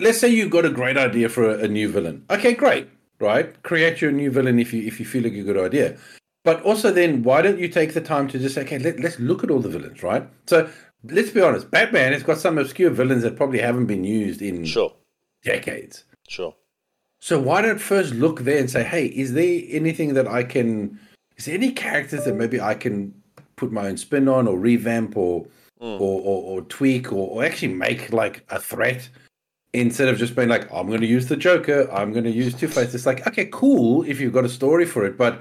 [0.00, 2.24] Let's say you've got a great idea for a, a new villain.
[2.30, 2.88] Okay, great,
[3.18, 3.62] right?
[3.62, 5.96] Create your new villain if you if you feel like a good idea.
[6.42, 9.18] But also, then why don't you take the time to just say, okay, let, let's
[9.18, 10.26] look at all the villains, right?
[10.46, 10.70] So
[11.04, 11.70] let's be honest.
[11.70, 14.94] Batman has got some obscure villains that probably haven't been used in sure,
[15.44, 16.04] decades.
[16.28, 16.54] sure.
[17.20, 20.98] So why don't first look there and say, hey, is there anything that I can?
[21.36, 23.14] Is there any characters that maybe I can
[23.56, 25.46] put my own spin on, or revamp, or
[25.82, 25.98] Mm.
[25.98, 29.08] or, or, or tweak, or, or actually make like a threat
[29.72, 32.54] instead of just being like, I'm going to use the Joker, I'm going to use
[32.54, 32.94] Two Face.
[32.94, 35.40] It's like, okay, cool if you've got a story for it, but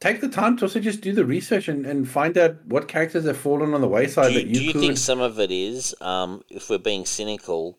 [0.00, 3.24] take the time to also just do the research and, and find out what characters
[3.24, 4.80] have fallen on the wayside Do you, that you, do you could.
[4.80, 7.78] think some of it is, um, if we're being cynical,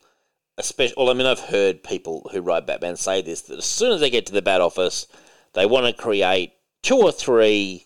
[0.58, 0.96] especially?
[0.98, 4.02] Well, I mean, I've heard people who write Batman say this that as soon as
[4.02, 5.08] they get to the Bat Office,
[5.54, 6.54] they want to create
[6.84, 7.86] two or three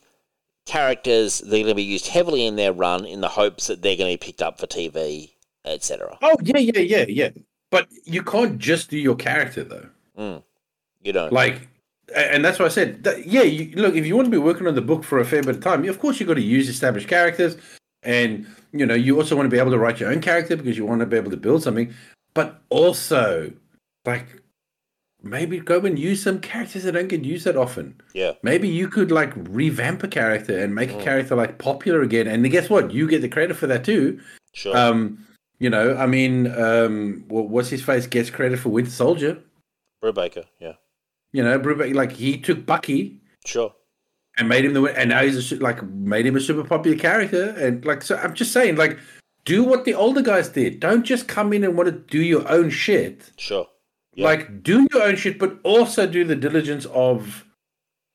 [0.66, 3.82] characters that are going to be used heavily in their run in the hopes that
[3.82, 5.32] they're going to be picked up for TV,
[5.66, 6.17] etc.
[6.22, 7.30] Oh yeah, yeah, yeah, yeah.
[7.72, 9.88] But you can't just do your character though.
[10.17, 10.43] Mm.
[11.01, 11.67] You know, Like,
[12.16, 13.41] and that's why I said, that, yeah.
[13.43, 15.56] You, look, if you want to be working on the book for a fair bit
[15.56, 17.56] of time, of course you have got to use established characters,
[18.03, 20.77] and you know you also want to be able to write your own character because
[20.77, 21.93] you want to be able to build something.
[22.33, 23.51] But also,
[24.06, 24.41] like,
[25.24, 28.00] maybe go and use some characters that don't get used that often.
[28.14, 32.27] yeah, Maybe you could like revamp a character and make a character like popular again.
[32.27, 32.91] And guess what?
[32.91, 34.19] You get the credit for that too.
[34.53, 34.75] sure.
[34.75, 35.25] Um,
[35.61, 39.33] you know, I mean, um, wha- what's his face gets credit for Winter Soldier.
[40.03, 40.73] Brubaker, yeah,
[41.31, 43.72] You know, Brubaker, like he took Bucky sure.
[44.38, 47.49] and made him the and now he's a, like made him a super popular character.
[47.51, 48.98] And like, so I'm just saying, like,
[49.45, 50.80] do what the older guys did.
[50.80, 53.31] Don't just come in and want to do your own shit.
[53.38, 53.67] Sure.
[54.15, 54.25] Yeah.
[54.25, 57.45] Like, do your own shit, but also do the diligence of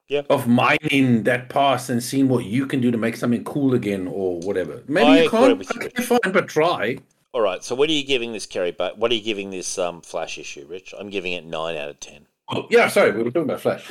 [0.08, 0.22] Yeah.
[0.28, 4.08] of mining that past and seeing what you can do to make something cool again
[4.08, 4.82] or whatever.
[4.88, 5.60] Maybe I you can't.
[5.76, 6.98] Okay, fine, but try.
[7.36, 7.62] All right.
[7.62, 8.70] So, what are you giving this Cary?
[8.70, 10.94] But what are you giving this um, Flash issue, Rich?
[10.98, 12.24] I'm giving it nine out of ten.
[12.48, 13.90] Oh, yeah, sorry, we were talking about Flash.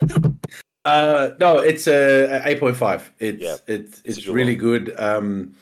[0.86, 3.12] Uh, no, it's a eight point five.
[3.18, 4.94] It's Yeah, it's it's it's good really good.
[4.98, 5.54] Um,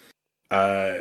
[0.53, 0.95] uh,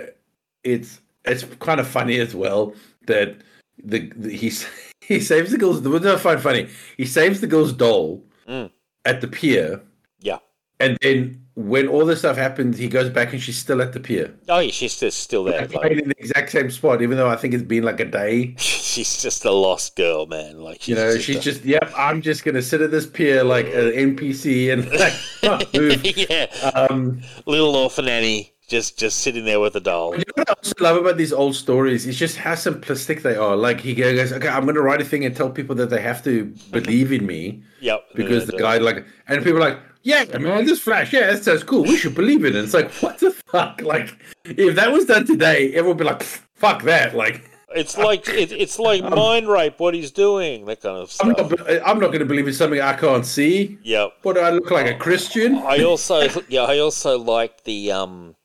[0.63, 2.73] it's it's kind of funny as well
[3.05, 3.37] that
[3.83, 4.51] the, the he
[5.01, 5.81] he saves the girl's.
[5.81, 8.71] What I find funny, he saves the girl's doll Mm.
[9.05, 9.81] at the pier,
[10.19, 10.39] Yeah.
[10.79, 13.99] and then when all this stuff happens, he goes back and she's still at the
[13.99, 14.69] pier, Oh, yeah.
[14.69, 15.65] She's just still there.
[15.67, 18.53] like, in the exact same spot, even though I think it's been like a day.
[18.59, 20.59] she's just a lost girl, man.
[20.61, 23.07] Like, she's You know, just she's a- just, yep, I'm just gonna sit at this
[23.07, 24.87] pier like an NPC and
[25.43, 26.05] like move.
[26.29, 26.45] yeah,
[26.75, 30.11] Um, little orphan Annie, just just sitting there with a doll.
[30.13, 33.35] you know what I also love about these old stories is just how simplistic they
[33.35, 33.55] are.
[33.55, 36.23] Like he goes, okay, I'm gonna write a thing and tell people that they have
[36.25, 38.03] to believe in me Yep.
[38.13, 41.43] because the guy like, and people are like, yeah, I man, this Flash, yeah, that
[41.43, 41.83] sounds cool.
[41.83, 42.55] We should believe it.
[42.55, 43.81] And it's like, what the fuck?
[43.81, 47.15] Like, if that was done today, everyone would be like, fuck that.
[47.15, 49.79] Like, It's like it, it's like mind rape.
[49.79, 51.51] What he's doing, that kind of I'm stuff.
[51.51, 53.77] not, I'm not gonna believe in something I can't see.
[53.83, 54.07] Yeah.
[54.23, 55.55] What do I look like, a Christian?
[55.57, 58.35] I also yeah, I also like the um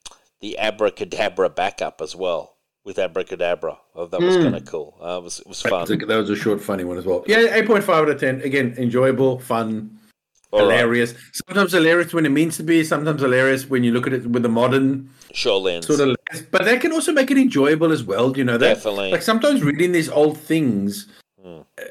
[0.40, 3.78] the abracadabra backup as well with abracadabra.
[3.94, 4.42] Oh, that was Hmm.
[4.42, 4.96] kind of cool.
[5.00, 5.80] Uh, it was it was That fun.
[5.82, 7.22] was, a, that was a short, funny one as well.
[7.28, 8.40] Yeah, eight point five out of ten.
[8.42, 9.98] Again, enjoyable, fun,
[10.52, 10.78] All right.
[10.78, 11.14] hilarious.
[11.32, 12.84] Sometimes hilarious when it means to be.
[12.84, 15.86] Sometimes hilarious when you look at it with a modern Sure lens.
[15.86, 16.08] sort of.
[16.08, 16.46] lens.
[16.50, 18.36] But that can also make it enjoyable as well.
[18.36, 18.74] You know that?
[18.74, 19.12] Definitely.
[19.12, 21.08] Like sometimes reading these old things
[21.42, 21.60] Hmm.
[21.78, 21.82] uh,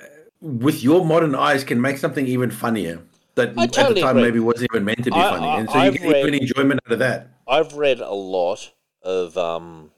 [0.42, 3.02] with your modern eyes can make something even funnier.
[3.36, 4.24] That I at totally the time agree.
[4.30, 6.18] maybe wasn't even meant to be I- funny, I- and so you I've get read-
[6.28, 7.30] even enjoyment out of that.
[7.48, 9.92] I've read a lot of um,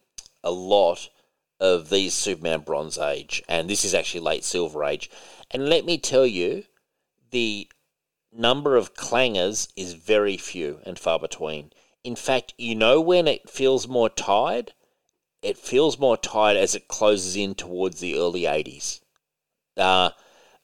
[0.44, 1.10] a lot
[1.60, 5.10] of these Superman Bronze Age, and this is actually late Silver Age.
[5.52, 6.64] And let me tell you,
[7.32, 7.68] the
[8.36, 11.72] number of clangers is very few and far between.
[12.04, 14.74] In fact, you know when it feels more tired?
[15.42, 19.02] It feels more tired as it closes in towards the early 80s.
[19.78, 20.12] Uh,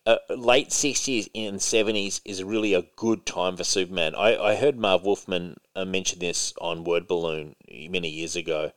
[0.06, 4.16] uh, late 60s and 70s is really a good time for Superman.
[4.16, 8.72] I, I heard Marv Wolfman uh, mention this on Word Balloon many years ago,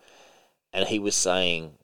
[0.72, 1.78] and he was saying,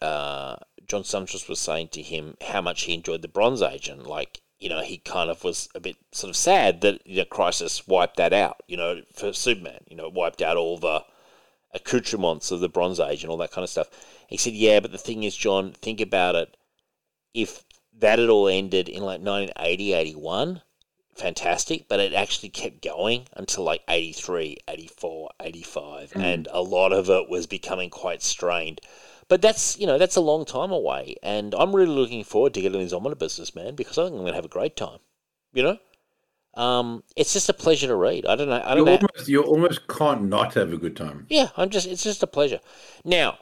[0.00, 0.56] uh,
[0.86, 4.40] John Siuntres was saying to him how much he enjoyed the Bronze Age, and like,
[4.60, 7.88] you know, he kind of was a bit sort of sad that you know, Crisis
[7.88, 11.02] wiped that out, you know, for Superman, you know, wiped out all the
[11.72, 13.88] accoutrements of the Bronze Age and all that kind of stuff.
[14.28, 16.56] He said, yeah, but the thing is, John, think about it.
[17.32, 17.64] If
[17.98, 20.62] that had all ended in like 1980, 81,
[21.14, 26.22] fantastic, but it actually kept going until like 83, 84, 85, mm.
[26.22, 28.80] and a lot of it was becoming quite strained.
[29.30, 32.60] But that's, you know, that's a long time away, and I'm really looking forward to
[32.60, 34.98] getting this omnibuses, man, because I think I'm going to have a great time,
[35.54, 35.78] you know?
[36.54, 38.26] Um, it's just a pleasure to read.
[38.26, 38.56] I don't know.
[38.56, 39.08] I You don't know.
[39.08, 41.26] almost you almost can't not have a good time.
[41.30, 42.58] Yeah, I'm just it's just a pleasure.
[43.04, 43.38] Now,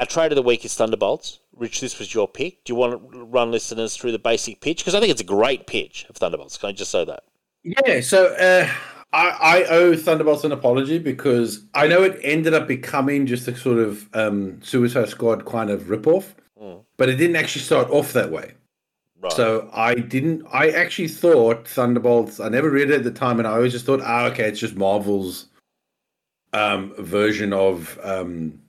[0.00, 1.38] our trade of the week is Thunderbolts.
[1.54, 2.64] Rich, this was your pick.
[2.64, 4.78] Do you want to run listeners through the basic pitch?
[4.78, 6.56] Because I think it's a great pitch of Thunderbolts.
[6.58, 7.22] Can I just say that?
[7.62, 8.68] Yeah, so uh,
[9.12, 13.56] I, I owe Thunderbolts an apology because I know it ended up becoming just a
[13.56, 16.84] sort of um, Suicide Squad kind of ripoff, Mm.
[16.98, 18.52] but it didn't actually start off that way.
[19.22, 19.32] Right.
[19.32, 20.46] So I didn't.
[20.52, 22.38] I actually thought Thunderbolts.
[22.38, 24.60] I never read it at the time, and I always just thought, ah, okay, it's
[24.60, 25.46] just Marvel's
[26.52, 28.60] um, version of um,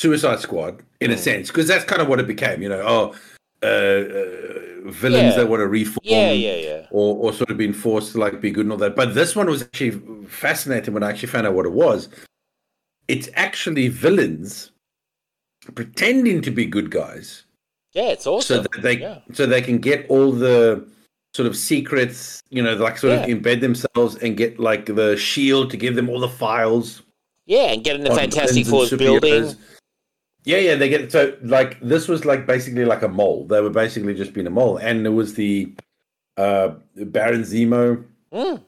[0.00, 1.18] Suicide Squad in a Mm.
[1.18, 2.62] sense, because that's kind of what it became.
[2.62, 3.14] You know, oh,
[3.62, 5.36] uh, uh, villains Yeah.
[5.36, 6.86] that want to reform yeah, yeah, yeah.
[6.90, 8.96] or, or sort of being forced to like be good and all that.
[8.96, 12.08] But this one was actually fascinating when I actually found out what it was.
[13.08, 14.70] It's actually villains
[15.74, 17.44] pretending to be good guys
[17.92, 18.66] Yeah, it's so awesome.
[18.72, 19.18] that they yeah.
[19.32, 20.86] so they can get all the
[21.34, 25.70] sort of secrets, you know, like sort of embed themselves and get like the shield
[25.70, 27.02] to give them all the files.
[27.46, 29.54] Yeah, and get in the Fantastic Four's building.
[30.44, 33.46] Yeah, yeah, they get so like this was like basically like a mole.
[33.46, 35.72] They were basically just being a mole, and there was the
[36.36, 38.62] uh Baron Zemo Mm.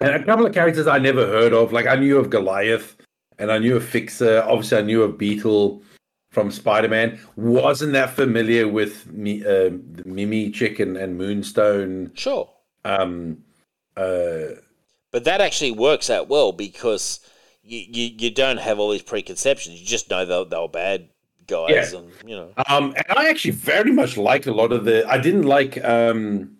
[0.00, 1.72] and a couple of characters I never heard of.
[1.72, 2.96] Like I knew of Goliath,
[3.38, 4.42] and I knew of Fixer.
[4.46, 5.82] Obviously, I knew of Beetle
[6.30, 7.18] from Spider Man.
[7.36, 12.12] Wasn't that familiar with me, uh, the Mimi Chicken and Moonstone.
[12.14, 12.48] Sure.
[12.84, 13.38] Um,
[13.96, 14.60] uh,
[15.10, 17.18] But that actually works out well because
[17.70, 19.80] you, you, you don't have all these preconceptions.
[19.80, 21.08] You just know they, they were bad
[21.46, 21.98] guys, Yeah.
[22.00, 22.50] and you know.
[22.68, 25.06] Um, and I actually very much liked a lot of the.
[25.08, 25.82] I didn't like.
[25.84, 26.56] Um,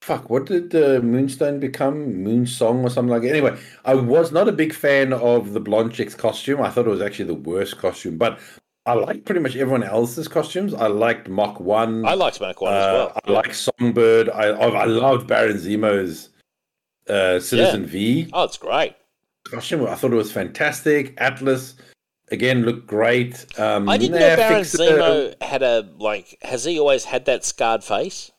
[0.00, 1.96] fuck, what did uh, Moonstone become?
[2.24, 3.30] Moonsong or something like that.
[3.30, 6.60] Anyway, I was not a big fan of the blonde chick's costume.
[6.60, 8.38] I thought it was actually the worst costume, but
[8.86, 10.72] I liked pretty much everyone else's costumes.
[10.74, 12.06] I liked Mach One.
[12.06, 13.20] I liked Mark One as Uh, well.
[13.24, 14.28] I like Songbird.
[14.30, 16.28] I I I loved Baron Zemo's
[17.08, 18.94] uh, Citizen V Oh, it's great.
[19.44, 19.86] costume.
[19.86, 21.14] I thought it was fantastic.
[21.18, 21.74] Atlas
[22.30, 23.46] again looked great.
[23.58, 26.38] Um, I didn't nah, know Baron Zemo had a like.
[26.42, 28.30] Has he always had that scarred face?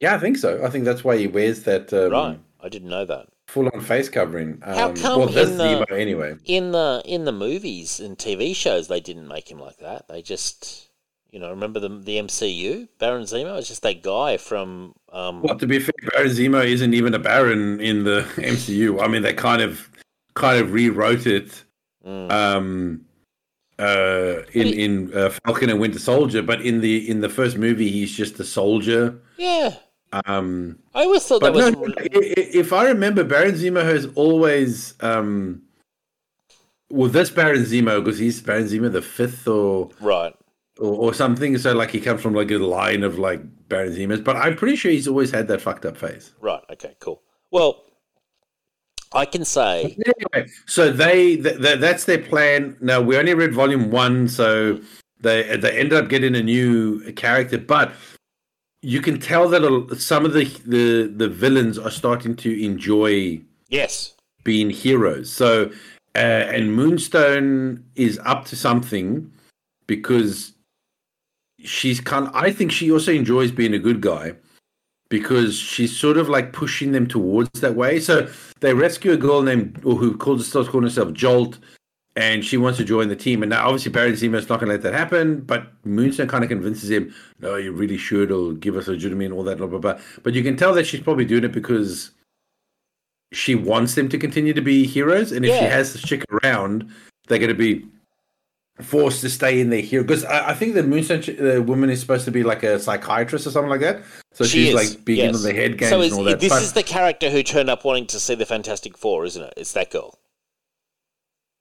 [0.00, 0.64] Yeah, I think so.
[0.64, 2.38] I think that's why he wears that um, right.
[2.62, 3.26] I didn't know that.
[3.48, 4.58] full-on face covering.
[4.62, 6.36] Um, How come well, that's in the- Zemo anyway.
[6.46, 10.08] In the in the movies and TV shows, they didn't make him like that.
[10.08, 10.88] They just,
[11.30, 14.94] you know, remember the the MCU Baron Zemo is just that guy from.
[15.12, 19.02] Um, Well, to be fair, Baron Zemo isn't even a Baron in the MCU.
[19.02, 19.88] I mean, they kind of
[20.34, 21.64] kind of rewrote it
[22.06, 23.00] mm, um,
[23.78, 27.90] uh, in in uh, Falcon and Winter Soldier, but in the in the first movie,
[27.90, 29.18] he's just a soldier.
[29.36, 29.74] yeah,
[30.26, 31.72] Um, I always thought that was.
[31.72, 32.02] no, no, i-
[32.38, 35.62] i- if I remember, Baron Zemo has always um,
[36.90, 40.34] well, this Baron Zemo because he's Baron Zemo the fifth or right.
[40.78, 41.56] or, or something.
[41.58, 43.40] So like he comes from like a line of like
[43.70, 46.34] Baron Zemos, but I'm pretty sure he's always had that fucked up face.
[46.40, 46.62] Right.
[46.70, 46.94] Okay.
[46.98, 47.22] Cool.
[47.50, 47.84] Well,
[49.12, 52.76] I can say Anyway, so they th- th- that's their plan.
[52.80, 54.78] Now we only read volume one, so
[55.20, 57.92] they they ended up getting a new character, but
[58.82, 63.40] you can tell that a- some of the the the villains are starting to enjoy
[63.68, 64.14] yes.
[64.44, 65.30] being heroes.
[65.30, 65.70] So,
[66.14, 66.18] uh,
[66.54, 69.32] and Moonstone is up to something
[69.86, 70.52] because
[71.64, 72.28] she's kind.
[72.34, 74.34] I think she also enjoys being a good guy
[75.08, 78.00] because she's sort of like pushing them towards that way.
[78.00, 78.28] So
[78.60, 81.58] they rescue a girl named or who calls starts calling herself Jolt.
[82.16, 84.74] And she wants to join the team, and now obviously Baron Zemo's not going to
[84.74, 85.42] let that happen.
[85.42, 88.32] But Moonstone kind of convinces him, "No, you really should.
[88.32, 90.00] It'll give us legitimacy and all that." Blah blah blah.
[90.24, 92.10] But you can tell that she's probably doing it because
[93.32, 96.90] she wants them to continue to be heroes, and if she has this chick around,
[97.28, 97.86] they're going to be
[98.84, 100.02] forced to stay in their hero.
[100.02, 102.78] Because I, I think the Moonstone ch- the woman is supposed to be like a
[102.78, 104.02] psychiatrist or something like that.
[104.32, 105.26] So She she's is, like big yes.
[105.28, 106.40] into the head games So and all that.
[106.40, 109.42] this But- is the character who turned up wanting to see the Fantastic Four, isn't
[109.42, 109.54] it?
[109.56, 110.18] It's that girl.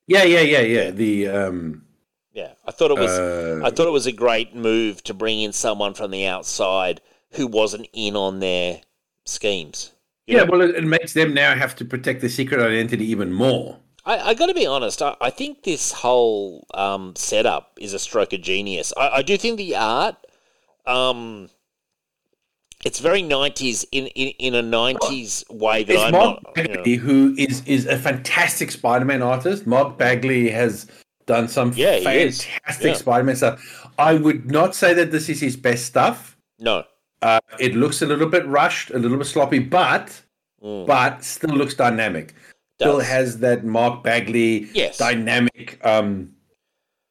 [0.07, 0.91] yeah, yeah, yeah, yeah.
[0.91, 1.83] The um,
[2.33, 3.11] Yeah, I thought it was.
[3.11, 7.01] uh, I thought it was a great move to bring in someone from the outside
[7.31, 8.81] who wasn't in on their
[9.25, 9.91] schemes.
[10.25, 10.43] You yeah.
[10.43, 10.51] know?
[10.51, 13.77] Well, it, it makes them now have to protect their secret identity even more.
[14.06, 15.02] I, I got to be honest.
[15.02, 18.94] I, I think this whole um, setup is a stroke of genius.
[18.98, 20.16] I, I do think the art,
[20.86, 21.50] um,
[22.86, 26.58] it's very nineties in, in, in a nineties way that It's I'm Mark not.
[26.58, 26.74] you know.
[26.76, 29.68] Bagley, who is is a fantastic Spider-Man artist.
[29.68, 30.88] Mark Bagley has
[31.26, 32.94] done some Yeah, fantastic Yeah.
[32.94, 33.88] Spider-Man stuff.
[34.00, 36.38] I would not say that this is his best stuff.
[36.58, 36.86] No,
[37.22, 40.22] Uh, it looks a little bit rushed, a little bit sloppy, but
[40.64, 40.86] Mm.
[40.86, 42.34] but still looks dynamic.
[42.82, 44.98] Still has that Mark Bagley Yes.
[44.98, 46.32] dynamic um,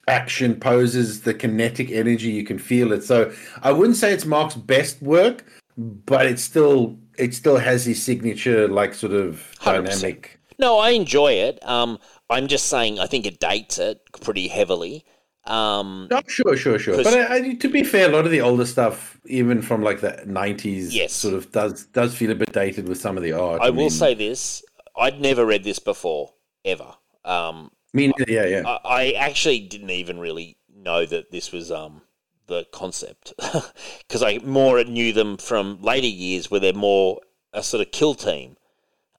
[0.07, 2.31] action poses, the kinetic energy.
[2.31, 3.05] You can feel it.
[3.05, 3.31] So
[3.63, 5.45] I wouldn't say it's Mark's best work,
[5.77, 9.65] but it still it still has his signature like sort of 100%.
[9.85, 10.41] dynamic.
[10.59, 11.59] no, I enjoy it.
[11.69, 11.99] Um,
[12.31, 15.05] I'm just saying I think it dates it pretty heavily.
[15.45, 16.97] Um, Oh, sure, sure, sure.
[17.03, 20.01] But I, I, to be fair, a lot of the older stuff, even from like
[20.01, 21.13] the nineties, Yes.
[21.13, 23.61] sort of does does feel a bit dated with some of the art.
[23.63, 24.63] I will mean- say this:
[24.99, 26.95] I'd never read this before, ever.
[27.25, 28.63] Um, I mean, yeah, yeah.
[28.67, 32.03] I, I actually didn't even really know that this was um,
[32.47, 33.35] the concept
[34.07, 37.21] because I more knew them from later years where they're more
[37.53, 38.57] a sort of kill team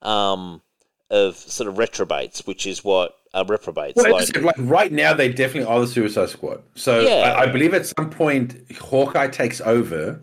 [0.01, 0.61] um,
[1.09, 4.41] of sort of retrobates, which is what uh, reprobates Well, like.
[4.41, 6.61] like right now, they definitely are the Suicide Squad.
[6.75, 7.33] So Yeah.
[7.38, 10.22] I, I believe at some point Hawkeye takes over,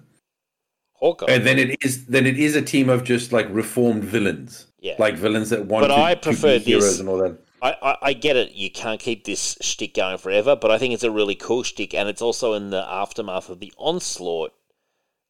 [0.99, 1.27] Hawkeye.
[1.29, 4.95] and then it is then it is a team of just like reformed villains, Yeah.
[4.99, 7.39] like villains that want But to, I to prefer be heroes and all that.
[7.63, 8.53] I, I, I get it.
[8.53, 11.95] You can't keep this shtick going forever, but I think it's a really cool shtick,
[11.95, 14.53] and it's also in the aftermath of the onslaught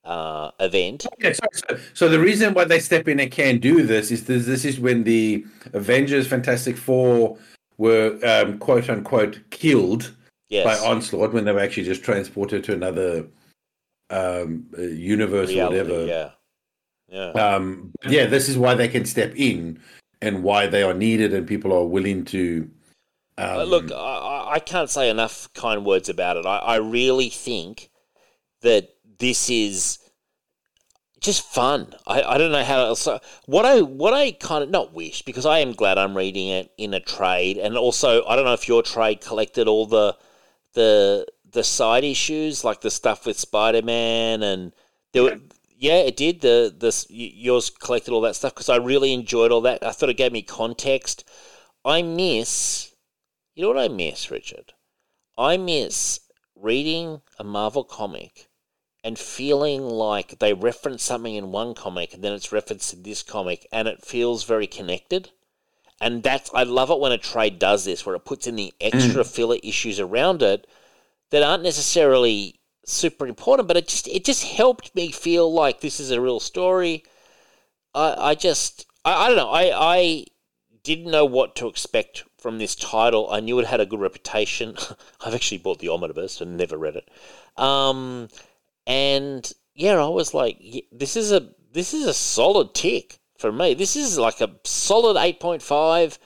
[0.05, 1.07] uh, event.
[1.15, 4.25] Okay, so, so, so the reason why they step in and can do this is
[4.27, 7.39] this, this is when the Avengers, Fantastic Four
[7.78, 10.12] were um, quote unquote killed
[10.49, 10.65] Yes.
[10.65, 13.27] by Onslaught when they were actually just transported to another
[14.10, 16.07] um, uh, universe Reality, or whatever.
[16.07, 16.31] Yeah.
[17.09, 17.31] Yeah.
[17.31, 19.81] Um, yeah, this is why they can step in
[20.20, 22.68] and why they are needed and people are willing to.
[23.39, 26.47] Um, Uh, Look, I, I- I can't say enough kind words about it.
[26.47, 27.91] I, I really think
[28.62, 29.99] that this is
[31.20, 31.94] just fun.
[32.07, 33.07] I, I don't know how else.
[33.47, 36.70] What I what I kind of not wish because I am glad I'm reading it
[36.78, 40.17] in a trade, and also I don't know if your trade collected all the
[40.75, 44.73] the the side issues like the stuff with Spider Man and
[45.12, 45.39] there were.
[45.78, 46.41] Yeah, it did.
[46.41, 49.84] The the yours collected all that stuff because I really enjoyed all that.
[49.84, 51.28] I thought it gave me context.
[51.84, 52.94] I miss
[53.57, 54.75] you know what I miss, Richard?
[55.39, 56.20] I miss
[56.55, 58.49] reading a Marvel comic
[59.02, 63.23] and feeling like they reference something in one comic and then it's referenced in this
[63.23, 65.31] comic and it feels very connected.
[66.02, 68.75] And that's I love it when a trade does this, where it puts in the
[68.78, 68.94] mm.
[68.94, 70.66] extra filler issues around it
[71.31, 76.01] that aren't necessarily super important, but it just it just helped me feel like this
[76.01, 77.05] is a real story.
[77.95, 80.25] I I just I, I don't know I I
[80.83, 83.29] didn't know what to expect from this title.
[83.31, 84.77] I knew it had a good reputation.
[85.21, 87.09] I've actually bought the Omnibus and never read it.
[87.61, 88.29] Um,
[88.87, 93.75] and yeah, I was like, this is a this is a solid tick for me.
[93.75, 96.19] This is like a solid eight point five.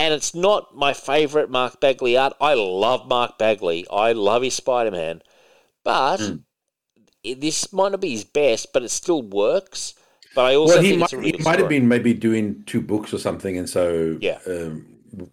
[0.00, 2.32] And it's not my favourite Mark Bagley art.
[2.40, 3.86] I love Mark Bagley.
[3.90, 5.20] I love his Spider Man.
[5.84, 6.20] But
[7.24, 9.94] i- this might not be his best, but it still works.
[10.34, 12.62] But I also well, he think might, he really good might have been maybe doing
[12.66, 14.38] two books or something, and so Yeah.
[14.46, 14.86] um,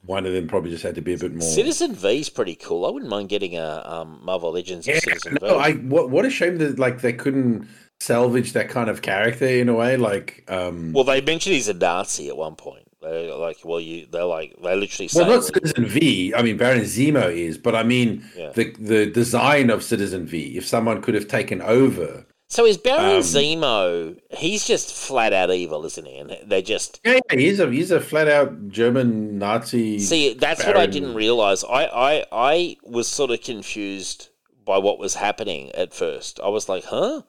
[0.06, 1.42] one of them probably just had to be a bit more.
[1.48, 2.86] Citizen V is pretty cool.
[2.86, 5.56] I wouldn't mind getting a um, Marvel Legends Yeah, Citizen no, V.
[5.56, 7.68] I what what a shame that like they couldn't
[8.00, 9.96] salvage that kind of character in a way.
[9.98, 12.87] Like, um, well, they mentioned he's a Nazi at one point.
[13.10, 16.34] They're like, well, you, they're like, they're literally well, not Citizen V.
[16.34, 18.52] I mean, Baron Zemo is, but I mean Yeah.
[18.52, 20.58] the the design of Citizen V.
[20.58, 24.18] If someone could have taken over, so is Baron um, Zemo?
[24.32, 26.18] He's just flat out evil, isn't he?
[26.18, 30.00] And they just yeah, yeah, he's a he's a flat out German Nazi.
[30.00, 30.34] see.
[30.34, 31.66] That's what I didn't realize.
[31.66, 34.30] I, I, I was sort of confused
[34.64, 36.40] by what was happening at first.
[36.42, 37.24] I was like, huh?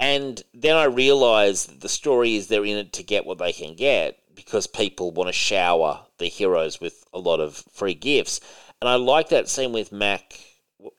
[0.00, 3.52] And then I realized that the story is they're in it to get what they
[3.52, 8.40] can get because people want to shower the heroes with a lot of free gifts.
[8.80, 10.38] And I like that scene with Mac.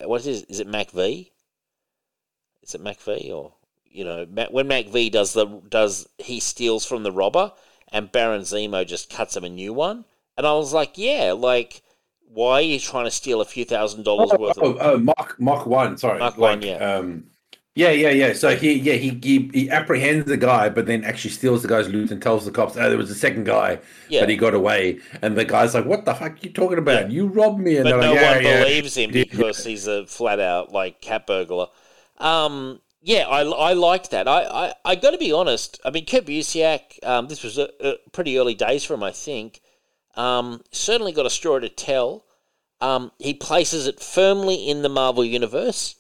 [0.04, 0.68] What is is it?
[0.68, 1.32] Mac V?
[2.64, 3.54] Is it Mac V or
[3.86, 7.54] you know Mac, when Mac V does the does he steals from the robber
[7.94, 10.04] and Baron Zemo just cuts him a new one?
[10.38, 11.82] And I was like, yeah, like
[12.30, 14.78] why are you trying to steal a few thousand dollars Oh, worth oh, of?
[14.82, 15.98] oh, Mark Mark One.
[15.98, 16.76] Sorry, Mark like, One, yeah.
[16.78, 17.28] Um,
[17.78, 18.34] yeah, yeah, yeah.
[18.34, 21.88] So he, yeah, he, he he apprehends the guy, but then actually steals the guy's
[21.88, 24.22] loot and tells the cops, "Oh, there was a second guy, Yeah.
[24.22, 27.12] but he got away." And the guy's like, "What the fuck are you talking about?
[27.12, 28.64] You robbed me!" And but no like, yeah, one yeah.
[28.64, 31.68] believes him because he's a flat out like cat burglar.
[32.18, 34.28] Um, yeah, I, I liked that.
[34.28, 35.80] I, I, I got to be honest.
[35.86, 39.12] I mean, Kurt Busiek, um, this was a, a pretty early days for him, I
[39.12, 39.62] think.
[40.16, 42.26] Um, certainly got a story to tell.
[42.82, 45.96] Um, he places it firmly in the Marvel universe.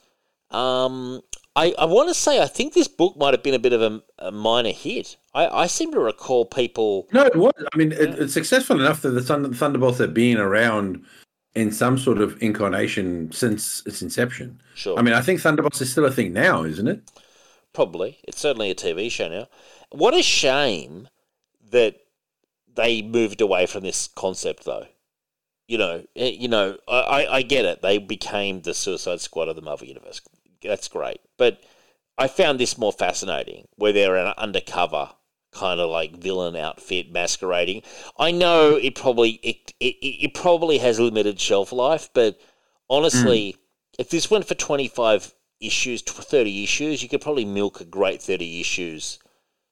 [0.50, 1.22] Um,
[1.58, 3.82] I, I want to say I think this book might have been a bit of
[3.82, 5.18] a, a minor hit.
[5.34, 7.08] I, I seem to recall people.
[7.12, 7.52] No, it was.
[7.74, 11.04] I mean, it, it's successful enough that the Thunder, Thunderbolts have been around
[11.56, 14.62] in some sort of incarnation since its inception.
[14.76, 15.00] Sure.
[15.00, 17.02] I mean, I think Thunderbolts is still a thing now, isn't it?
[17.74, 18.20] Probably.
[18.28, 19.48] It's certainly a TV show now.
[19.92, 21.08] What a shame
[21.72, 21.96] that
[22.76, 24.86] they moved away from this concept, though.
[25.68, 27.82] You know, eh, you know, I- I get it.
[27.82, 30.22] They became the Suicide Squad of the Marvel Universe.
[30.62, 31.20] That's great.
[31.38, 31.62] But
[32.18, 35.12] I found this more fascinating, where they're an undercover
[35.52, 37.82] kind of like villain outfit masquerading.
[38.18, 42.40] I know it probably it, it, it probably has limited shelf life, but
[42.90, 43.60] honestly, mm.
[44.00, 48.22] if this went for 25 issues, tw- 30 issues, you could probably milk a great
[48.22, 49.20] 30 issues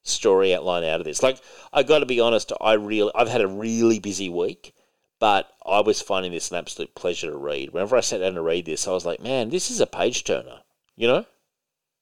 [0.04, 1.24] story outline out of this.
[1.24, 1.40] Like,
[1.74, 4.74] I got to be honest, I really, I've had a really busy week,
[5.20, 7.72] but I was finding this an absolute pleasure to read.
[7.72, 10.24] Whenever I sat down to read this, I was like, man, this is a page
[10.24, 10.62] turner,
[10.96, 11.26] you know?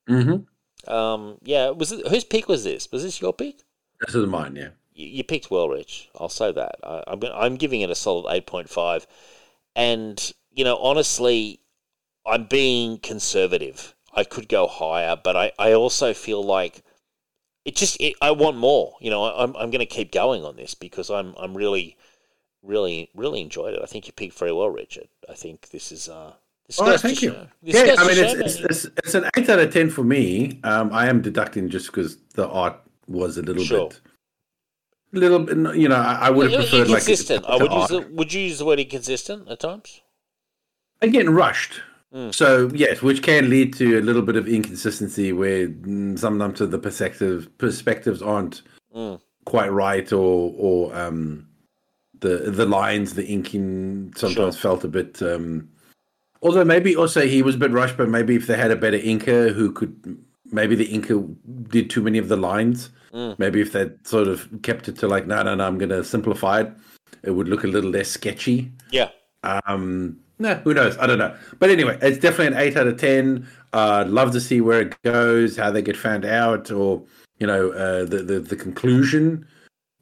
[0.10, 0.94] Mm-hmm.
[0.94, 2.92] Um, yeah, was it, whose pick was this?
[2.92, 3.62] Was this your pick?
[4.06, 4.70] This is mine, yeah.
[4.94, 6.10] you, you picked well, Rich.
[6.20, 6.76] I'll say that.
[6.84, 9.08] I, I'm I'm giving it a solid eight point five,
[9.76, 11.60] and you know, honestly,
[12.26, 13.96] I'm being conservative.
[14.14, 16.84] I could go higher, but I, I also feel like
[17.66, 18.96] it just it, I want more.
[19.00, 21.98] You know, I'm I'm going to keep going on this because I'm I'm really
[22.62, 23.82] really really enjoyed it.
[23.82, 25.08] I think you picked very well, Richard.
[25.30, 26.34] I think this is uh
[26.80, 27.32] Oh, thank you.
[27.32, 30.04] show- Yeah, I mean, show, it's, it's, it's, it's an 8 out of 10 for
[30.04, 30.60] me.
[30.64, 33.90] Um, I am deducting just because the art was a little Sure.
[33.90, 34.02] bit.
[35.12, 37.46] Little bit, you know, I, I would have preferred like inconsistent.
[37.46, 40.02] I would use the, would you use the word inconsistent at times?
[41.02, 41.82] again rushed.
[42.16, 42.34] Mm.
[42.34, 46.80] So yes, which can lead to a little bit of inconsistency where mm, sometimes the
[46.80, 48.62] perspectives perspectives aren't
[48.96, 49.20] Mm.
[49.46, 51.48] quite right, or or um,
[52.20, 55.22] the the lines, the inking sometimes felt a bit.
[55.22, 55.70] Um,
[56.44, 59.00] although maybe also he was a bit rushed, but maybe if they had a better
[59.00, 60.18] inker who could,
[60.52, 61.36] maybe the inker
[61.70, 62.92] did too many of the lines.
[63.14, 63.40] Mm.
[63.40, 66.04] Maybe if they sort of kept it to like, no, no, no, I'm going to
[66.04, 66.72] simplify it.
[67.24, 68.72] It would look a little less sketchy.
[68.92, 69.10] Yeah.
[69.44, 70.98] Um, no, who knows?
[70.98, 71.36] I don't know.
[71.60, 73.48] But anyway, it's definitely an eight out of ten.
[73.72, 77.04] Uh, love to see where it goes, how they get found out, or
[77.40, 79.48] you know, uh, the, the the conclusion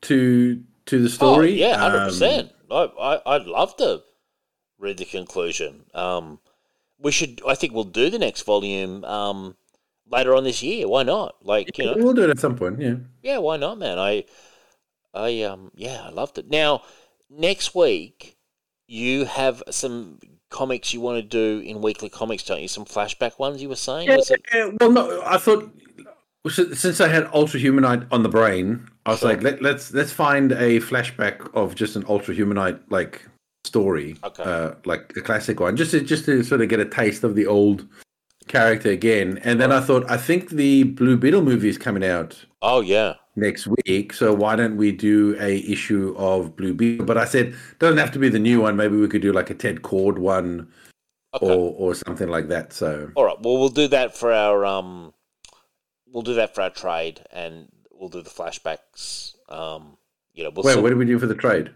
[0.01, 1.63] to to the story.
[1.63, 2.51] Oh, yeah, hundred Um, percent.
[2.71, 4.01] I, I I'd love to
[4.81, 5.83] read the conclusion.
[5.93, 6.39] Um,
[6.99, 7.41] we should.
[7.47, 9.55] I think we'll do the next volume um,
[10.09, 10.87] later on this year.
[10.87, 11.35] Why not?
[11.43, 12.81] Like you know, We'll do it at some point.
[12.81, 12.95] Yeah.
[13.23, 13.97] yeah, why not, man?
[13.97, 14.25] I,
[15.13, 16.49] I um, yeah, I loved it.
[16.49, 16.83] Now,
[17.29, 18.37] next week,
[18.87, 20.19] you have some
[20.49, 22.67] comics you want to do in weekly comics, don't you?
[22.67, 24.09] Some flashback ones you were saying.
[24.09, 24.41] Yeah, it?
[24.53, 25.71] yeah, well, no, I thought
[26.49, 29.29] since I had Ultra Humanite on the brain, I was Sure.
[29.29, 33.27] like, Let, let's let's find a flashback of just an Ultra Humanite like
[33.75, 34.43] story, Okay.
[34.43, 37.35] uh, like a classic one, just to just to sort of get a taste of
[37.35, 37.87] the old
[38.47, 39.39] character again.
[39.45, 43.13] And then I thought, I think the Blue Beetle movie is coming out Oh yeah.
[43.37, 47.05] next week, so why don't we do a issue of Blue Beetle?
[47.05, 48.75] But I said, doesn't have to be the new one.
[48.75, 50.67] Maybe we could do like a Ted Kord one
[51.33, 51.45] Okay.
[51.47, 52.73] or or something like that.
[52.73, 53.09] So.
[53.15, 53.39] All right.
[53.41, 55.13] Well, we'll do that for our um,
[56.11, 59.35] we'll do that for our trade, and we'll do the flashbacks.
[59.47, 59.95] Um,
[60.33, 60.63] you know, we'll.
[60.65, 61.69] Wait, sort- what do we do for the trade?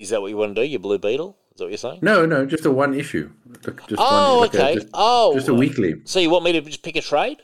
[0.00, 0.66] Is that what you want to do?
[0.66, 1.36] Your Blue Beetle?
[1.52, 1.98] Is that what you're saying?
[2.02, 3.30] No, no, just a one issue.
[3.62, 4.74] Just oh, one, like a- okay.
[4.76, 5.96] just, oh, just a weekly.
[6.04, 7.38] So you want me to just pick a trade?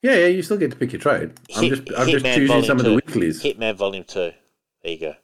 [0.00, 0.26] Yeah, yeah.
[0.28, 1.32] You still get to pick your trade.
[1.56, 3.42] I'm just, I'm just Hitman choosing some of the weeklies.
[3.42, 4.30] Hitman Volume Two.
[4.84, 5.14] There you go.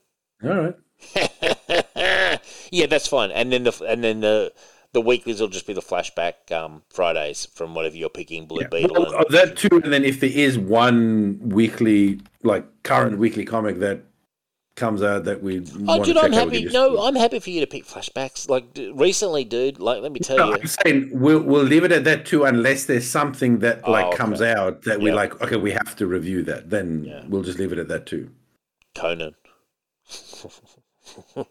[0.42, 0.76] All right.
[2.72, 3.30] yeah, that's fine.
[3.30, 4.52] And then the and then the
[4.92, 8.46] the weeklies will just be the flashback um, Fridays from whatever you're picking.
[8.46, 8.68] Blue Yeah.
[8.68, 8.96] Beetle.
[9.00, 13.78] Well, and- that too, and then if there is one weekly, like current weekly comic
[13.78, 14.02] that
[14.76, 16.64] comes out that we Oh, want dude, to check I'm happy.
[16.64, 18.48] No, I'm happy for you to pick flashbacks.
[18.48, 19.78] Like d- recently, dude.
[19.78, 20.54] Like, let me tell No, you.
[20.60, 24.08] I'm saying we'll we'll leave it at that too, unless there's something that like Oh,
[24.08, 24.16] okay.
[24.16, 25.16] comes out that we Yeah.
[25.16, 25.40] like.
[25.40, 26.70] Okay, we have to review that.
[26.70, 27.22] Then Yeah.
[27.28, 28.30] we'll just leave it at that too.
[28.94, 29.34] Conan.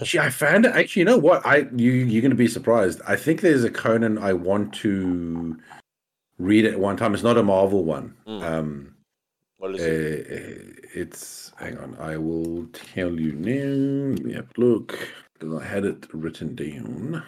[0.00, 0.72] Actually, I found it.
[0.74, 1.44] Actually, you know what?
[1.44, 3.00] I you you're gonna be surprised.
[3.06, 5.56] I think there's a Conan I want to
[6.38, 7.14] read at one time.
[7.14, 8.14] It's not a Marvel one.
[8.26, 8.42] Mm.
[8.42, 8.95] Um,
[9.66, 11.96] What is uh, it's hang on.
[11.98, 14.14] I will tell you now.
[14.14, 14.96] Let me have a look
[15.32, 17.24] because I had it written down.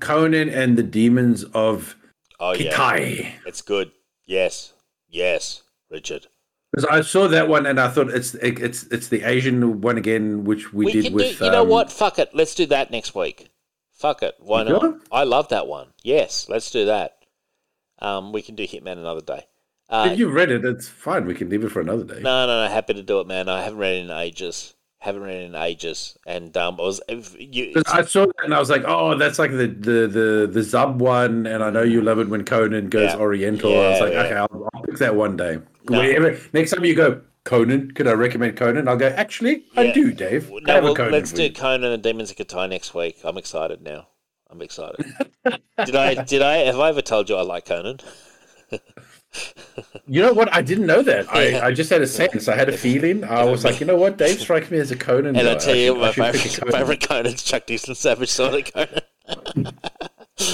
[0.00, 1.96] Conan and the Demons of
[2.38, 3.32] Oh yeah, Khitai.
[3.46, 3.92] it's good.
[4.26, 4.74] Yes,
[5.08, 6.26] yes, Richard.
[6.70, 9.96] Because I saw that one and I thought it's it, it's it's the Asian one
[9.96, 11.38] again, which we, did with.
[11.38, 11.46] do.
[11.46, 11.90] You know um, what?
[11.90, 12.34] Fuck it.
[12.34, 13.48] Let's do that next week.
[13.94, 14.34] Fuck it.
[14.38, 15.00] Why not?
[15.10, 15.94] I love that one.
[16.02, 17.16] Yes, let's do that.
[18.00, 19.46] Um, we can do Hitman another day.
[19.92, 21.26] Uh, If you've read it, it's fine.
[21.26, 22.20] We can leave it for another day.
[22.20, 22.68] no, no, no.
[22.72, 23.48] Happy to do it, man.
[23.48, 24.74] I haven't read it in ages.
[25.00, 27.00] Haven't read it in ages, and um, I was
[27.38, 27.74] you.
[27.88, 30.94] I saw that and I was like, oh, that's like the the the, the Zub
[30.96, 33.16] one, and I know you love it when Conan goes Yeah.
[33.18, 33.72] Oriental.
[33.72, 34.22] I was like, yeah.
[34.22, 35.58] okay, I'll, I'll pick that one day.
[35.90, 35.98] No.
[35.98, 38.86] Whenever, next time you go, Conan, could I recommend Conan?
[38.86, 40.48] I'll go, actually, I do, Dave.
[40.62, 41.50] No, well, let's do.
[41.50, 43.18] Conan and Demons of Khitai next week.
[43.24, 44.06] I'm excited now.
[44.48, 45.04] I'm excited.
[45.84, 46.22] did I?
[46.22, 46.58] Did I?
[46.58, 47.98] Have I ever told you I like Conan?
[50.06, 50.52] You know what?
[50.52, 51.26] I didn't know that.
[51.26, 51.60] Yeah.
[51.62, 52.48] I, I just had a sense.
[52.48, 53.24] I had a feeling.
[53.24, 54.18] I was like, you know what?
[54.18, 55.36] Dave strikes me as a Conan.
[55.36, 55.48] And.
[55.48, 56.72] I tell you, should- my should pick favorite, Conan.
[56.72, 59.02] favorite Conan's Chuck Dixon Savage Sword of Conan.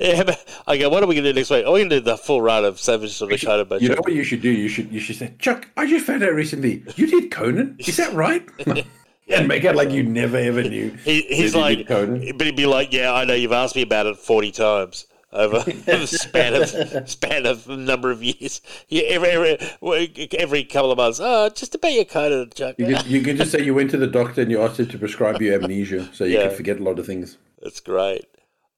[0.00, 0.34] yeah,
[0.68, 1.66] okay, what are we going to do next week?
[1.66, 3.90] Are we going to do the full run of Savage Sword of Conan by You
[3.90, 4.50] know what you should do?
[4.50, 5.68] You should you should say, Chuck.
[5.76, 7.76] I just found out recently you did Conan.
[7.78, 8.48] Is that right?
[9.28, 10.90] and make it like you never ever knew.
[11.04, 12.36] He, he's like, Conan.
[12.36, 15.06] but he'd be like, yeah, I know you've asked me about it 40 times.
[15.32, 20.90] Over the span of span of a number of years, yeah, every every every couple
[20.90, 21.20] of months.
[21.22, 22.74] Oh, just about your Conan, Chuck.
[22.78, 24.88] You can, you can just say you went to the doctor and you asked him
[24.88, 26.48] to prescribe you amnesia, so you Yeah.
[26.48, 27.38] can forget a lot of things.
[27.62, 28.24] That's great.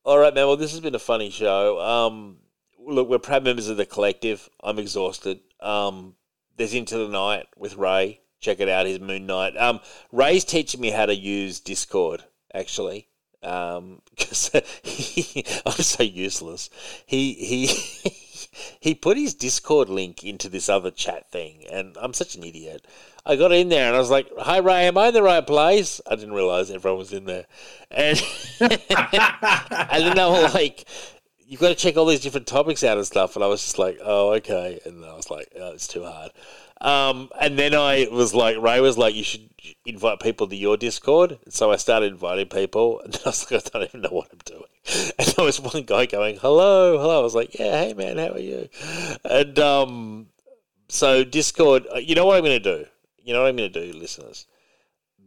[0.04, 0.46] All right, man.
[0.46, 1.80] Well, this has been a funny show.
[1.80, 2.38] Um,
[2.78, 4.50] look, we're proud members of the collective.
[4.62, 5.40] I'm exhausted.
[5.60, 6.16] Um,
[6.56, 8.20] there's Into the Night with Ray.
[8.40, 8.84] Check it out.
[8.86, 9.56] His Moon Knight.
[9.56, 12.24] Um, Ray's teaching me how to use Discord.
[12.52, 13.08] Actually,
[13.42, 14.50] um, because
[14.82, 16.70] he, I'm so useless.
[17.06, 17.66] He he
[18.80, 22.86] he put his Discord link into this other chat thing, and I'm such an idiot.
[23.24, 25.46] I got in there and I was like, "Hi Ray, am I in the right
[25.46, 27.46] place?" I didn't realize everyone was in there,
[27.90, 28.20] and
[28.60, 28.70] and
[29.90, 30.86] then they were like,
[31.46, 33.78] "You've got to check all these different topics out and stuff," and I was just
[33.78, 36.32] like, "Oh, okay," and I was like, oh, "It's too hard."
[36.82, 39.48] Um, and then I was like, Ray was like, "You should
[39.86, 43.78] invite people to your Discord," so I started inviting people, and I was like, "I
[43.78, 44.64] don't even know what I'm doing."
[45.18, 48.32] And there was one guy going, "Hello, hello." I was like, "Yeah, hey man, how
[48.32, 48.68] are you?"
[49.24, 50.26] And um,
[50.88, 52.86] so Discord, uh, you know what I'm going to do?
[53.22, 54.46] You know what I'm going to do, listeners?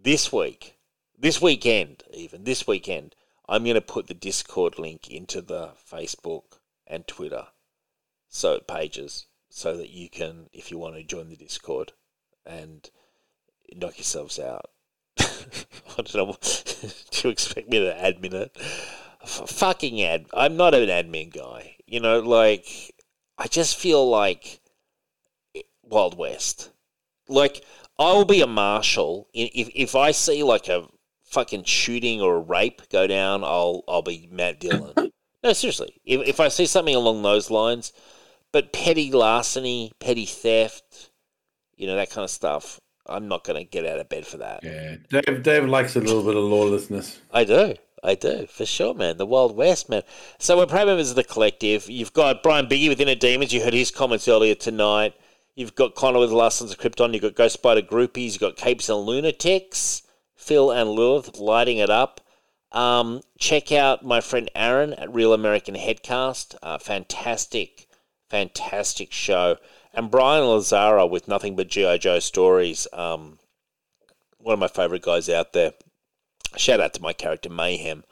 [0.04, 0.76] This week,
[1.18, 3.16] this weekend, even this weekend,
[3.48, 7.48] I'm going to put the Discord link into the Facebook and Twitter
[8.28, 11.94] so pages so that you can, if you want to join the Discord
[12.46, 12.90] and
[13.74, 14.70] knock yourselves out.
[15.18, 16.38] I don't know.
[17.12, 18.52] Do you expect me to admin it?
[19.24, 20.26] F- fucking ad.
[20.34, 21.78] I'm not an admin guy.
[21.86, 22.94] You know, like
[23.38, 24.60] I just feel like
[25.84, 26.72] Wild West.
[27.30, 27.64] Like
[27.98, 30.86] I'll be a marshal if if I see like a
[31.24, 33.46] fucking shooting or a rape go down.
[33.46, 35.14] I'll I'll be Matt Dillon.
[35.46, 36.02] no, seriously.
[36.04, 37.94] If if I see something along those lines,
[38.56, 41.12] but petty larceny, petty theft,
[41.76, 42.80] you know that kind of stuff.
[43.06, 44.64] I'm not going to get out of bed for that.
[44.64, 45.44] Yeah, Dave.
[45.44, 47.20] Dave likes a little bit of lawlessness.
[47.34, 47.76] I do.
[48.02, 49.18] I do, for sure, man.
[49.18, 50.04] The Wild West, man.
[50.40, 51.90] So we're proud members of the collective.
[51.90, 53.52] You've got Brian Biggie with Inner Demons.
[53.52, 55.16] You heard his comments earlier tonight.
[55.56, 57.12] You've got Connor with the Last Sons of Krypton.
[57.12, 58.32] You've got Ghost Spider Groupies.
[58.32, 60.04] You've got Capes and Lunatics.
[60.34, 62.22] Phil and Lilith lighting it up.
[62.72, 66.56] Um, check out my friend Aaron at Real American Headcast.
[66.64, 67.85] Uh, fantastic,
[68.36, 69.58] fantastic show.
[69.94, 71.98] And Brian Lazara with Nothing But G.I.
[72.00, 72.86] Joe Stories.
[72.92, 73.40] Um,
[74.40, 75.72] one of my favourite guys out there.
[76.58, 78.04] Shout out to my character Mayhem,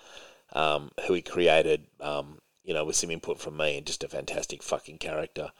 [0.54, 4.08] um, who he created, um, you know, with some input from me, and just a
[4.08, 5.52] fantastic fucking character.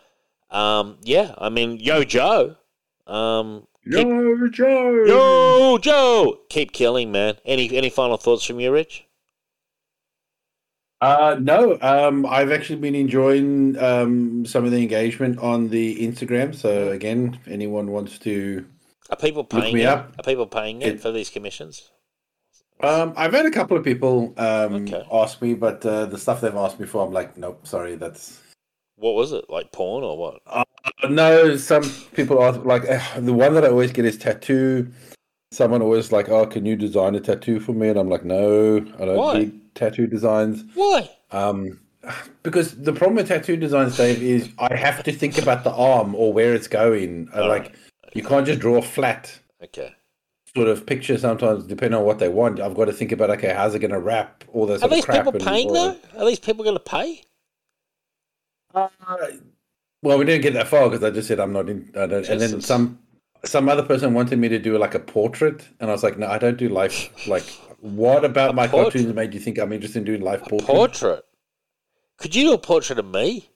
[0.50, 2.56] Um, yeah, I mean, Yo Joe.
[3.06, 5.04] Um, keep, Yo, Joe.
[5.06, 7.36] Yo Joe, keep killing, man.
[7.46, 9.06] Any any final thoughts from you, Rich?
[11.04, 16.56] Uh, no, um, I've actually been enjoying um, some of the engagement on the Instagram.
[16.56, 18.66] So again, if anyone wants to,
[19.10, 20.14] Are people paying me up.
[20.18, 21.92] Are people paying It- for these commissions?
[22.80, 25.06] um, I've had a couple of people um, Okay.
[25.12, 28.40] ask me, but uh, the stuff they've asked me for, I'm like, nope, sorry, that's
[28.96, 29.50] What was it?
[29.50, 30.40] Like porn or what?
[30.48, 30.64] Uh,
[31.10, 31.84] no, some
[32.14, 34.90] people are like uh, the one that I always get is tattoo.
[35.52, 38.78] Someone always like, "Oh, can you design a tattoo for me?" And I'm like, "No,
[38.78, 39.40] I don't Why?
[39.40, 41.10] need tattoo designs." Why?
[41.32, 41.80] Um,
[42.44, 46.16] because the problem with tattoo designs, Dave, is I have to think about the arm
[46.16, 47.30] or where it's going.
[47.34, 47.74] Uh, All like,
[48.14, 49.94] you can't just draw a flat Okay.
[50.56, 51.18] sort of picture.
[51.18, 53.92] Sometimes, depending on what they want, I've got to think about okay, how's it going
[53.92, 55.18] to wrap all that Are sort of these crap.
[55.26, 55.98] people and paying all though?
[56.20, 57.22] Are these people going to pay?
[58.76, 58.88] Uh,
[60.02, 61.90] well, we didn't get that far because I just said I'm not in.
[61.96, 63.00] I don't, and then some
[63.46, 66.28] some other person wanted me to do like a portrait, and I was like, no,
[66.28, 67.10] I don't do life.
[67.28, 67.44] Like,
[67.84, 68.94] what about my portrait?
[68.94, 70.66] cartoons made you think I'm interested in doing life portraits?
[70.66, 71.26] Portrait.
[72.18, 73.50] Could you do a portrait of me?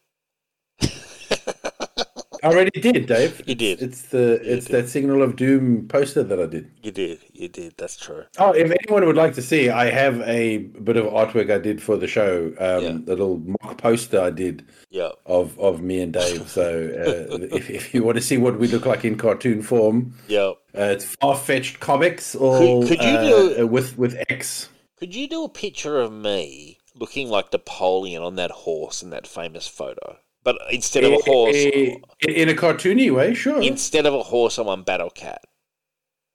[2.44, 3.42] I already did, Dave.
[3.46, 3.82] You did.
[3.82, 6.72] It's the it's that Signal of Doom poster that I did.
[6.84, 7.20] You did.
[7.34, 7.74] You did.
[7.78, 8.24] That's true.
[8.38, 11.82] Oh, if anyone would like to see, I have a bit of artwork I did
[11.82, 12.48] for the show.
[12.60, 12.92] Um, Yeah.
[13.06, 15.10] The little mock poster I did Yeah.
[15.26, 16.50] of of me and Dave.
[16.50, 20.14] So uh, if if you want to see what we look like in cartoon form,
[20.28, 20.54] Yeah.
[20.78, 24.70] Uh, it's far fetched comics or Could- could you uh, do- uh, with with X.
[25.00, 29.28] Could you do a picture of me looking like Napoleon on that horse in that
[29.28, 30.18] famous photo?
[30.48, 33.62] But instead of a horse, in, in a cartoony way, sure.
[33.62, 35.44] instead of a horse, I'm on Battle Cat.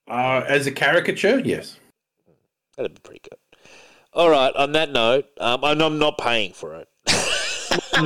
[0.06, 1.78] uh, as a caricature, yes.
[2.76, 3.38] That'd be pretty good.
[4.12, 4.54] All right.
[4.54, 6.88] On that note, um, and I'm not paying for it.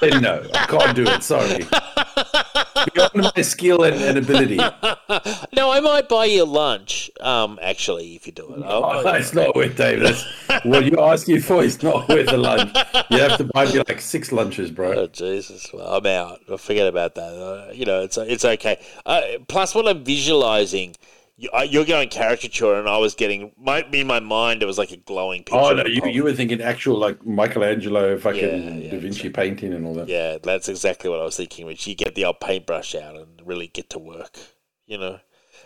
[0.00, 1.24] Then no, I can't do it.
[1.24, 1.66] Sorry.
[2.94, 4.56] Beyond my skill and, and ability,
[5.54, 7.10] no, I might buy you lunch.
[7.20, 10.00] Um, actually, if you do it, oh, buy it's not worth Dave.
[10.00, 10.24] That's
[10.64, 11.62] what you're asking for.
[11.62, 12.76] Is not worth the lunch.
[13.10, 14.92] You have to buy me like six lunches, bro.
[14.92, 15.72] Oh Jesus!
[15.72, 16.60] Well, I'm out.
[16.60, 17.32] Forget about that.
[17.32, 18.80] Uh, you know, it's it's okay.
[19.04, 20.96] Uh, plus, what I'm visualizing,
[21.36, 24.62] you, you're going caricature, and I was getting my in my mind.
[24.62, 25.58] It was like a glowing picture.
[25.58, 29.72] Oh no, you, you were thinking actual like Michelangelo, fucking Yeah, yeah, Da Vinci painting
[29.72, 30.08] and all that.
[30.08, 31.66] Yeah, that's exactly what I was thinking.
[31.66, 34.38] Which you get the old paintbrush out and really get to work.
[34.86, 35.20] You know,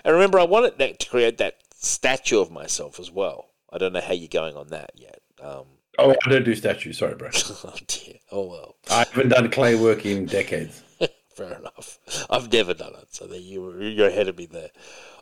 [0.04, 3.50] and remember, I wanted that to create that statue of myself as well.
[3.72, 5.20] I don't know how you're going on that yet.
[5.40, 5.66] Um,
[5.98, 6.98] Oh, I don't do statues.
[6.98, 7.28] Sorry, bro.
[7.64, 8.14] oh dear.
[8.32, 8.76] Oh well.
[8.90, 10.82] I haven't done clay work in decades.
[11.34, 11.98] Fair enough.
[12.30, 14.70] I've never done it, so that you you're ahead of me there.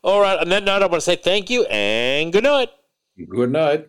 [0.03, 0.39] All right.
[0.39, 2.71] On that note, I want to say thank you and good night.
[3.29, 3.89] Good night.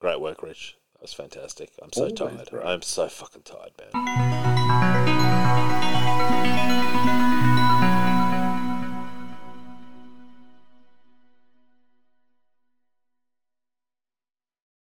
[0.00, 0.76] Great work, Rich.
[0.94, 1.70] That was fantastic.
[1.82, 2.48] I'm so Always, tired.
[2.50, 2.62] bro.
[2.62, 4.99] I'm so fucking tired, man.